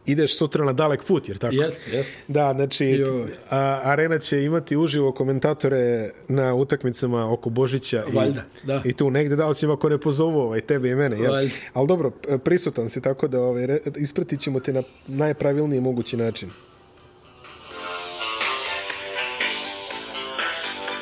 ideš 0.06 0.38
sutra 0.38 0.66
na 0.66 0.74
dalek 0.74 1.04
put, 1.04 1.30
jer 1.30 1.38
tako? 1.38 1.56
Jeste, 1.56 1.92
jeste. 1.92 2.16
Da, 2.28 2.54
znači, 2.56 3.04
a, 3.50 3.80
Arena 3.84 4.20
će 4.20 4.44
imati 4.44 4.78
uživo 4.78 5.12
komentatore 5.12 6.10
na 6.28 6.54
utakmicama 6.54 7.34
oko 7.34 7.50
Božića. 7.50 8.04
Valjda, 8.14 8.42
i, 8.64 8.68
da. 8.68 8.82
I 8.86 8.94
tu 8.94 9.10
negde, 9.10 9.36
da, 9.36 9.48
osim 9.48 9.72
ako 9.72 9.90
ne 9.90 9.98
pozovu 9.98 10.40
ovaj, 10.40 10.62
tebe 10.62 10.90
i 10.90 10.96
mene. 10.96 11.18
Jel? 11.20 11.32
Valjda. 11.32 11.54
Ali 11.74 11.88
dobro, 11.88 12.12
prisutan 12.44 12.90
si, 12.90 13.02
tako 13.02 13.28
da 13.28 13.42
ovaj, 13.42 13.80
ispratit 13.96 14.40
ćemo 14.40 14.60
te 14.60 14.74
na 14.74 14.84
najpravilniji 15.08 15.82
mogući 15.82 16.18
način. 16.18 16.50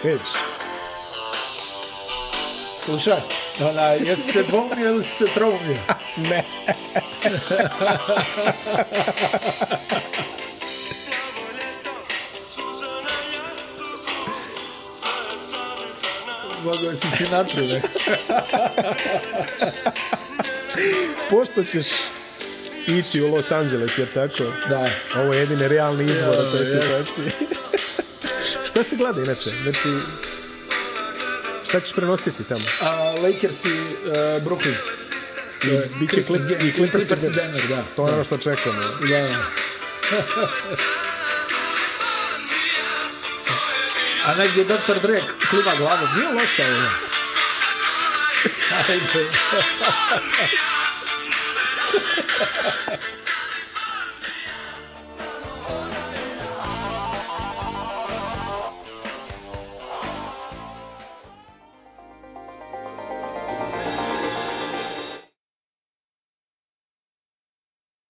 Vidiš? 0.04 0.30
Slušaj, 2.86 3.22
ona, 3.62 3.82
jesi 3.82 4.32
se 4.32 4.44
dvomio 4.44 4.90
ili 4.90 5.04
si 5.04 5.10
se 5.10 5.26
troumio? 5.34 5.78
Ne. 6.30 6.44
Mogu 16.64 16.96
si 16.96 17.18
si 17.18 17.24
napravio. 17.24 17.82
Pošto 21.30 21.64
ćeš 21.64 21.88
ići 22.88 23.22
u 23.22 23.36
Los 23.36 23.52
Angeles, 23.52 23.98
jer 23.98 24.08
tako? 24.14 24.44
Da. 24.70 24.90
Ovo 25.16 25.34
je 25.34 25.40
jedini 25.40 25.68
realni 25.68 26.12
izbor 26.12 26.30
u 26.30 26.52
toj 26.58 26.66
situaciji. 26.66 27.32
šta 28.68 28.84
se 28.84 28.96
gleda 28.96 29.22
inače? 29.22 29.50
Znači, 29.64 29.90
šta 31.70 31.80
ćeš 31.80 31.94
prenositi 31.94 32.44
tamo? 32.44 32.66
A, 32.82 33.16
Lakers 33.22 33.66
i 33.66 33.70
uh, 33.70 34.44
Brooklyn. 34.44 35.03
Bit 36.00 36.12
će 36.12 36.24
Clippers, 36.24 36.76
Clippers 36.76 37.08
Clippers 37.08 37.24
i 37.24 37.36
Denver, 37.36 37.68
da. 37.70 37.84
To 37.96 38.08
je 38.08 38.14
ono 38.14 38.24
što 38.24 38.38
čekamo. 38.38 38.82
Da, 38.82 39.08
da. 39.08 39.46
A 44.26 44.36
negdje 44.36 44.64
Dr. 44.64 45.00
Dre 45.02 45.22
klima 45.50 45.76
glavom. 45.78 46.10
Nije 46.16 46.34
loša 46.34 46.64
ovo. 46.66 46.90
Ajde. 48.90 49.30